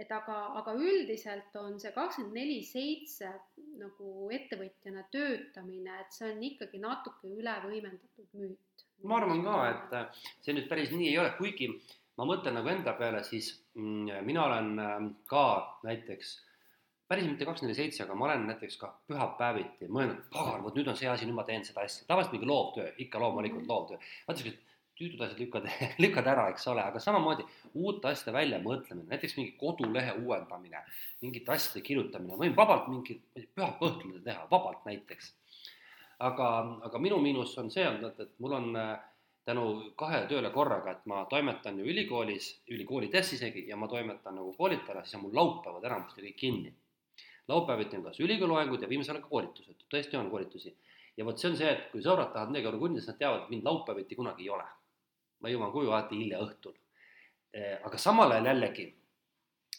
et 0.00 0.10
aga, 0.16 0.36
aga 0.60 0.74
üldiselt 0.78 1.56
on 1.60 1.76
see 1.80 1.92
kakskümmend 1.92 2.36
neli 2.38 2.60
seitse 2.64 3.30
nagu 3.80 4.28
ettevõtjana 4.32 5.04
töötamine, 5.12 5.96
et 6.02 6.16
see 6.16 6.30
on 6.32 6.44
ikkagi 6.50 6.80
natuke 6.82 7.30
üle 7.30 7.56
võimendatud 7.66 8.28
müüt. 8.40 8.84
ma 9.04 9.16
arvan 9.20 9.42
ka, 9.44 9.56
et 9.70 9.96
äh, 9.96 10.22
see 10.44 10.56
nüüd 10.56 10.68
päris 10.68 10.92
nii 10.92 11.10
ei 11.12 11.18
ole, 11.20 11.32
kuigi 11.38 11.70
ma 12.20 12.26
mõtlen 12.28 12.56
nagu 12.58 12.68
enda 12.72 12.94
peale, 12.96 13.22
siis 13.24 13.52
mm, 13.74 14.24
mina 14.28 14.46
olen 14.46 14.72
ähm, 14.84 15.10
ka 15.28 15.44
näiteks 15.86 16.32
päris 17.10 17.26
mitte 17.26 17.46
kakskümmend 17.48 17.74
neli 17.74 17.82
seitse, 17.82 18.04
aga 18.04 18.16
ma 18.16 18.28
olen 18.28 18.44
näiteks 18.52 18.76
ka 18.80 18.92
pühapäeviti 19.10 19.88
mõelnud, 19.90 20.26
pagan, 20.32 20.64
vot 20.64 20.76
nüüd 20.78 20.88
on 20.92 20.98
see 20.98 21.08
asi, 21.10 21.28
nüüd 21.28 21.38
ma 21.38 21.44
teen 21.48 21.64
seda 21.66 21.84
asja, 21.84 22.06
tavaliselt 22.08 22.36
mingi 22.36 22.48
loovtöö, 22.48 22.92
ikka 23.04 23.20
loomulikult 23.22 23.64
mhm. 23.64 23.72
loovtöö. 23.72 24.12
vaata 24.28 24.42
siuksed 24.42 24.68
tüütud 25.00 25.22
asjad 25.24 25.40
lükkad, 25.40 25.66
lükkad 26.04 26.26
ära, 26.28 26.46
eks 26.52 26.66
ole, 26.68 26.84
aga 26.84 27.00
samamoodi 27.00 27.46
uute 27.80 28.10
asjade 28.10 28.34
väljamõtlemine, 28.36 29.08
näiteks 29.08 29.36
mingi 29.38 29.54
kodulehe 29.60 30.16
uuendamine, 30.20 30.82
mingite 31.24 31.54
asjade 31.54 31.80
kirjutamine, 31.86 32.36
võin 32.40 32.56
vabalt 32.56 32.90
mingi 32.92 33.16
pühapäeva 33.32 33.88
õhtul 33.88 34.18
teha, 34.26 34.44
vabalt 34.50 34.84
näiteks. 34.88 35.36
aga, 36.20 36.48
aga 36.84 36.98
minu 37.00 37.16
miinus 37.24 37.56
on 37.58 37.70
see 37.72 37.86
olnud, 37.88 38.18
et 38.20 38.34
mul 38.44 38.52
on 38.58 38.76
äh, 38.76 38.90
tänu 39.48 39.64
kahe 39.96 40.26
tööle 40.28 40.50
korraga, 40.52 40.92
et 40.92 41.06
ma 41.08 41.22
toimetan 41.30 41.78
ju 41.80 41.86
ülikoolis, 41.88 42.50
ülikoolides 42.68 43.32
isegi 43.38 43.64
ja 43.70 43.78
ma 43.80 43.88
toimetan 43.88 44.36
nagu 44.36 44.52
koolitajana, 44.58 45.06
siis 45.06 45.16
on 45.16 45.24
mul 45.24 45.38
laupäevad 45.38 45.86
enamasti 45.88 46.26
kõik 46.26 46.36
kinni. 46.42 46.74
laupäeviti 47.48 47.96
on 47.96 48.04
kas 48.04 48.20
ülikooliloengud 48.20 48.82
ja 48.82 48.88
viimasel 48.88 49.16
ajal 49.16 49.24
ka 49.24 49.30
koolitused, 49.32 49.80
tõesti 49.94 50.20
on 50.20 50.28
koolitusi. 50.30 50.76
ja 51.16 51.24
vot 51.24 51.38
see 51.38 51.50
on 51.50 51.56
see, 51.56 51.72
et 51.72 51.88
kui 51.90 52.04
sõbrad 52.04 52.34
tahavad 52.34 52.52
midagi 52.52 52.68
olla 52.68 52.78
kunnis, 52.84 53.08
nad 53.08 53.18
teavad, 53.18 53.42
et 53.42 53.50
mind 53.56 53.64
laupäeviti 53.64 54.20
kunagi 54.20 54.44
ei 54.44 54.50
ole 54.50 54.68
ma 55.40 55.52
jõuan 55.52 55.72
koju 55.74 55.92
alati 55.92 56.18
hilja 56.20 56.40
õhtul. 56.44 56.74
Eh, 57.54 57.78
aga 57.84 57.98
samal 57.98 58.32
ajal 58.34 58.50
jällegi, 58.52 58.86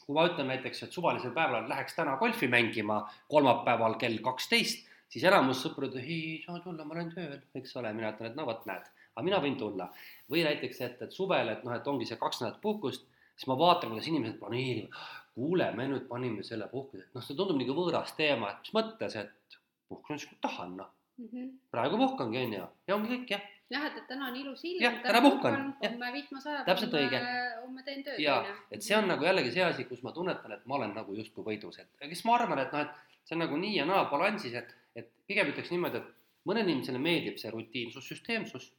kui 0.03 0.15
ma 0.17 0.25
ütlen 0.27 0.49
näiteks, 0.51 0.83
et 0.85 0.95
suvalisel 0.95 1.33
päeval 1.35 1.69
läheks 1.69 1.95
täna 1.95 2.17
golfi 2.19 2.49
mängima 2.51 3.03
kolmapäeval 3.31 3.95
kell 4.01 4.19
kaksteist, 4.25 4.87
siis 5.11 5.23
enamus 5.27 5.61
sõpru 5.63 5.87
ütleb, 5.87 6.03
ei 6.03 6.41
saa 6.45 6.59
tulla, 6.63 6.85
ma 6.87 6.97
olen 6.97 7.13
tööl, 7.13 7.37
eks 7.55 7.77
ole, 7.79 7.93
mina 7.95 8.11
ütlen, 8.11 8.31
et 8.31 8.39
no 8.39 8.47
vot, 8.49 8.65
näed, 8.67 8.89
aga 9.13 9.25
mina 9.27 9.39
võin 9.43 9.57
tulla. 9.59 9.87
või 10.31 10.43
näiteks, 10.47 10.81
et, 10.87 11.01
et 11.07 11.15
suvel, 11.15 11.53
et 11.53 11.63
noh, 11.67 11.75
et 11.75 11.87
ongi 11.87 12.07
see 12.09 12.19
kaks 12.19 12.41
nädalat 12.41 12.61
puhkust, 12.63 13.07
siis 13.35 13.47
ma 13.51 13.57
vaatan, 13.59 13.93
kuidas 13.93 14.07
inimesed 14.11 14.39
planeerivad, 14.39 14.99
kuule, 15.35 15.71
me 15.75 15.87
nüüd 15.87 16.07
panime 16.09 16.43
selle 16.43 16.67
puhkuse, 16.71 17.07
noh, 17.15 17.23
see 17.23 17.37
tundub 17.37 17.59
nagu 17.59 17.75
võõras 17.77 18.11
teema, 18.17 18.51
et 18.51 18.65
mis 18.65 18.75
mõttes, 18.75 19.15
et 19.19 19.59
puhkan 19.91 20.19
siis, 20.19 20.27
kui 20.31 20.39
tahan, 20.43 20.75
noh 20.79 20.91
mm 21.17 21.27
-hmm.. 21.31 21.49
praegu 21.71 21.99
puhkangi, 22.03 22.45
on 22.45 22.53
ju, 22.59 22.67
ja 22.87 22.95
ongi 22.95 23.15
kõik, 23.15 23.35
jah 23.35 23.49
jah, 23.71 23.85
et, 23.87 23.99
et 24.01 24.07
täna 24.09 24.27
on 24.29 24.35
ilus 24.35 24.63
ilm. 24.67 24.81
jah, 24.83 24.97
täna 25.03 25.21
puhkan. 25.23 25.57
homme 25.83 26.09
vihma 26.15 26.41
sajab. 26.43 26.65
täpselt 26.67 26.97
õige. 26.99 27.21
homme 27.61 27.85
teen 27.87 28.03
tööd. 28.05 28.19
ja, 28.21 28.41
et 28.71 28.83
see 28.85 28.97
on 28.97 29.07
nagu 29.11 29.25
jällegi 29.25 29.53
see 29.55 29.63
asi, 29.65 29.85
kus 29.89 30.03
ma 30.05 30.13
tunnetan, 30.15 30.55
et 30.57 30.67
ma 30.69 30.77
olen 30.79 30.93
nagu 30.97 31.15
justkui 31.17 31.45
võidus, 31.47 31.79
et 31.81 32.05
kes 32.11 32.25
ma 32.27 32.35
arvan, 32.39 32.61
et 32.65 32.75
noh, 32.75 32.85
et 32.85 33.25
see 33.27 33.37
on 33.37 33.43
nagu 33.45 33.57
nii 33.61 33.79
ja 33.79 33.87
naa 33.89 34.05
balansis, 34.11 34.57
et, 34.59 34.75
et 34.97 35.09
pigem 35.29 35.51
ütleks 35.53 35.71
niimoodi, 35.73 36.01
et 36.01 36.47
mõnele 36.49 36.71
inimesele 36.73 37.01
meeldib 37.01 37.39
see 37.39 37.51
rutiinsus, 37.53 38.07
süsteemsus. 38.11 38.71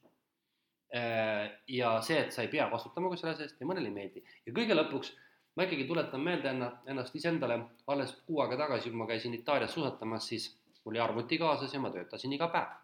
Äh, 0.93 1.47
ja 1.73 1.95
see, 2.05 2.19
et 2.21 2.35
sa 2.35 2.43
ei 2.45 2.51
pea 2.53 2.67
vastutama 2.69 3.09
ka 3.09 3.17
selle 3.17 3.47
eest 3.47 3.61
ja 3.63 3.65
mõnele 3.65 3.89
ei 3.89 3.95
meeldi 3.95 4.21
ja 4.21 4.53
kõige 4.53 4.77
lõpuks 4.77 5.15
ma 5.57 5.65
ikkagi 5.65 5.87
tuletan 5.89 6.21
meelde 6.21 6.51
ennast, 6.51 6.83
ennast 6.85 7.17
iseendale, 7.17 7.57
alles 7.89 8.13
kuu 8.27 8.43
aega 8.45 8.59
tagasi, 8.61 8.93
kui 8.93 9.01
ma 9.01 9.07
käisin 9.09 9.33
Itaalias 9.33 9.73
suusatamas, 9.73 10.27
siis 10.29 10.51
mul 10.85 10.93
oli 10.93 11.01
arvuti 11.01 11.39
kaasas 11.41 11.73
ja 11.73 11.81
ma 11.81 11.89
töötasin 11.95 12.37
iga 12.37 12.51
päev 12.53 12.82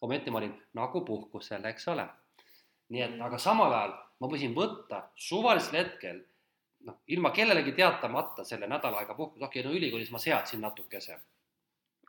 ometi 0.00 0.30
ma 0.30 0.38
olin 0.38 0.54
nagu 0.74 1.04
puhkusel, 1.04 1.64
eks 1.64 1.88
ole. 1.88 2.06
nii 2.88 3.02
et, 3.02 3.20
aga 3.20 3.38
samal 3.38 3.72
ajal 3.72 3.94
ma 4.20 4.28
võisin 4.30 4.54
võtta 4.56 5.02
suvalisel 5.18 5.80
hetkel 5.80 6.20
noh, 6.86 7.00
ilma 7.12 7.32
kellelegi 7.34 7.72
teatamata 7.76 8.44
selle 8.44 8.68
nädal 8.70 8.94
aega 9.00 9.14
puhkust, 9.14 9.42
okei 9.42 9.60
okay,, 9.60 9.70
no 9.70 9.78
ülikoolis 9.78 10.12
ma 10.14 10.20
seadsin 10.22 10.62
natukese. 10.64 11.18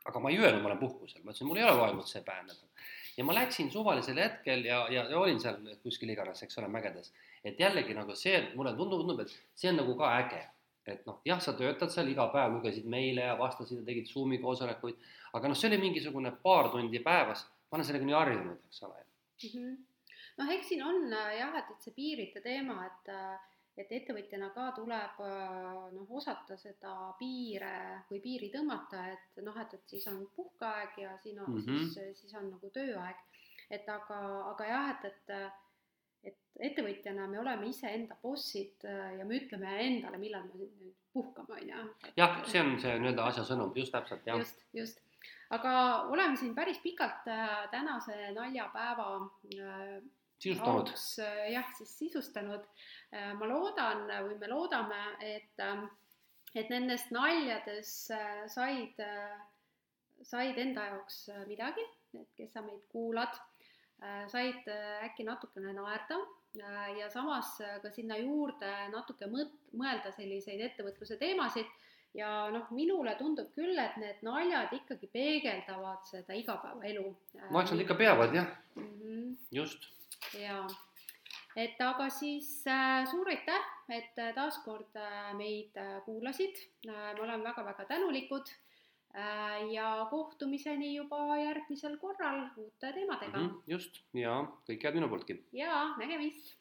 aga 0.08 0.20
ma 0.24 0.30
ei 0.30 0.38
öelnud, 0.38 0.62
ma 0.62 0.70
olen 0.70 0.78
puhkusel, 0.80 1.20
ma 1.20 1.32
ütlesin, 1.32 1.48
mul 1.48 1.58
ei 1.60 1.64
ole 1.66 1.74
loengut 1.76 2.08
see 2.08 2.22
päev 2.24 2.46
nädal. 2.46 2.68
ja 3.16 3.24
ma 3.24 3.34
läksin 3.34 3.70
suvalisel 3.70 4.20
hetkel 4.22 4.64
ja, 4.64 4.84
ja, 4.92 5.04
ja 5.10 5.18
olin 5.18 5.40
seal 5.40 5.58
kuskil 5.82 6.14
iganes, 6.14 6.42
eks 6.42 6.58
ole, 6.62 6.68
mägedes. 6.72 7.12
et 7.44 7.60
jällegi 7.60 7.96
nagu 7.96 8.14
see, 8.16 8.38
mulle 8.54 8.76
tundub, 8.76 9.02
tundub, 9.02 9.26
et 9.26 9.34
see 9.54 9.72
on 9.72 9.82
nagu 9.82 9.98
ka 9.98 10.14
äge. 10.22 10.42
et 10.88 11.04
noh, 11.06 11.20
jah, 11.28 11.40
sa 11.44 11.52
töötad 11.52 11.92
seal 11.92 12.08
iga 12.08 12.30
päev, 12.32 12.54
lugesid 12.56 12.86
meile 12.88 13.26
ja 13.26 13.36
vastasid 13.38 13.82
ja 13.82 13.84
tegid 13.84 14.08
Zoomi 14.08 14.38
koosolekuid, 14.40 14.96
aga 15.36 15.50
noh, 15.50 15.58
see 15.58 15.68
oli 15.68 15.82
mingisugune 15.82 16.32
paar 16.42 16.70
tundi 16.72 17.02
päevas 17.04 17.44
ma 17.68 17.76
olen 17.76 17.86
sellega 17.88 18.08
nii 18.08 18.16
harjunud, 18.16 18.64
eks 18.68 18.82
ole 18.86 18.96
mm. 19.02 19.50
-hmm. 19.52 19.76
noh, 20.40 20.50
eks 20.56 20.72
siin 20.72 20.82
on 20.84 21.12
äh, 21.12 21.36
jah, 21.38 21.54
et, 21.60 21.70
et 21.74 21.86
see 21.86 21.94
piiride 21.96 22.42
teema, 22.44 22.80
et 22.86 23.14
äh, 23.14 23.54
et 23.78 23.92
ettevõtjana 23.94 24.48
ka 24.50 24.72
tuleb 24.74 25.20
äh, 25.22 25.82
noh, 25.94 26.08
osata 26.20 26.56
seda 26.58 26.94
piire 27.18 28.02
või 28.10 28.18
piiri 28.24 28.48
tõmmata, 28.50 29.04
et 29.12 29.38
noh, 29.46 29.60
et, 29.62 29.74
et 29.74 29.94
siis 29.94 30.08
on 30.10 30.24
puhkeaeg 30.34 30.98
ja 31.04 31.14
siin 31.22 31.38
on 31.44 31.52
mm 31.54 31.62
-hmm. 31.62 31.86
siis, 31.94 32.20
siis 32.20 32.34
on 32.34 32.50
nagu 32.50 32.70
tööaeg. 32.74 33.24
et 33.70 33.88
aga, 33.88 34.18
aga 34.50 34.66
jah, 34.66 34.90
et, 34.90 35.04
et 35.04 35.64
et 36.28 36.36
ettevõtjana 36.58 37.28
me 37.30 37.38
oleme 37.38 37.68
iseenda 37.68 38.16
bossid 38.22 38.82
ja 39.18 39.24
me 39.24 39.36
ütleme 39.36 39.76
endale, 39.82 40.18
millal 40.18 40.42
me 40.48 40.54
nüüd 40.58 40.94
puhkame, 41.12 41.54
on 41.60 41.68
ju. 41.68 42.10
jah, 42.16 42.40
see 42.46 42.60
on 42.60 42.80
see 42.80 42.98
nii-öelda 42.98 43.24
asja 43.30 43.44
sõnum, 43.44 43.70
just 43.76 43.92
täpselt, 43.92 44.26
jah. 44.26 44.38
just, 44.38 44.64
just 44.72 45.00
aga 45.54 45.74
oleme 46.12 46.36
siin 46.36 46.54
päris 46.54 46.78
pikalt 46.82 47.28
äh, 47.28 47.68
tänase 47.70 48.16
naljapäeva 48.36 49.08
äh, 49.56 50.02
sisustanud. 50.38 50.92
Äh, 51.24 51.50
jah, 51.52 51.70
siis 51.78 51.98
sisustanud. 51.98 52.66
ma 53.40 53.46
loodan 53.48 54.04
või 54.26 54.34
me 54.38 54.48
loodame, 54.50 54.98
et, 55.24 55.62
et 56.54 56.68
nendest 56.68 57.08
naljadest 57.10 58.10
said, 58.52 59.00
said 60.22 60.58
enda 60.60 60.84
jaoks 60.90 61.22
midagi, 61.48 61.86
et 62.12 62.28
kes 62.36 62.52
sa 62.52 62.60
meid 62.62 62.84
kuulad, 62.92 63.32
said 64.28 64.68
äkki 65.08 65.24
natukene 65.24 65.72
naerda 65.72 66.20
ja 66.98 67.08
samas 67.10 67.56
ka 67.80 67.90
sinna 67.96 68.20
juurde 68.20 68.74
natuke 68.92 69.26
mõt-, 69.32 69.56
mõelda 69.72 70.12
selliseid 70.12 70.60
ettevõtluse 70.68 71.16
teemasid 71.16 71.72
ja 72.16 72.48
noh, 72.52 72.68
minule 72.74 73.14
tundub 73.18 73.50
küll, 73.56 73.76
et 73.78 73.96
need 74.00 74.22
naljad 74.26 74.72
ikkagi 74.76 75.10
peegeldavad 75.12 76.04
seda 76.08 76.36
igapäevaelu. 76.38 77.06
ma 77.50 77.62
eks 77.62 77.74
nad 77.74 77.84
ikka 77.84 77.98
peavad 77.98 78.34
jah 78.34 78.48
mm, 78.76 78.92
-hmm. 79.00 79.34
just. 79.52 79.88
jaa, 80.38 80.66
et 81.56 81.80
aga 81.80 82.08
siis 82.10 82.48
äh, 82.66 83.04
suur 83.10 83.28
aitäh, 83.28 83.68
et 83.88 84.18
äh, 84.18 84.32
taaskord 84.34 84.96
äh, 84.96 85.34
meid 85.36 85.76
äh, 85.76 86.00
kuulasid 86.04 86.56
äh,, 86.88 87.14
me 87.14 87.20
oleme 87.20 87.44
väga-väga 87.44 87.84
tänulikud 87.84 88.48
äh, 89.14 89.70
ja 89.72 90.06
kohtumiseni 90.10 90.94
juba 90.96 91.36
järgmisel 91.36 91.98
korral 91.98 92.48
uute 92.56 92.92
teemadega 92.92 93.38
mm. 93.38 93.48
-hmm, 93.48 93.62
just 93.66 94.02
ja 94.14 94.40
kõike 94.68 94.82
head 94.88 94.94
minu 94.94 95.08
pooltki. 95.08 95.44
ja 95.52 95.94
nägemist 95.98 96.57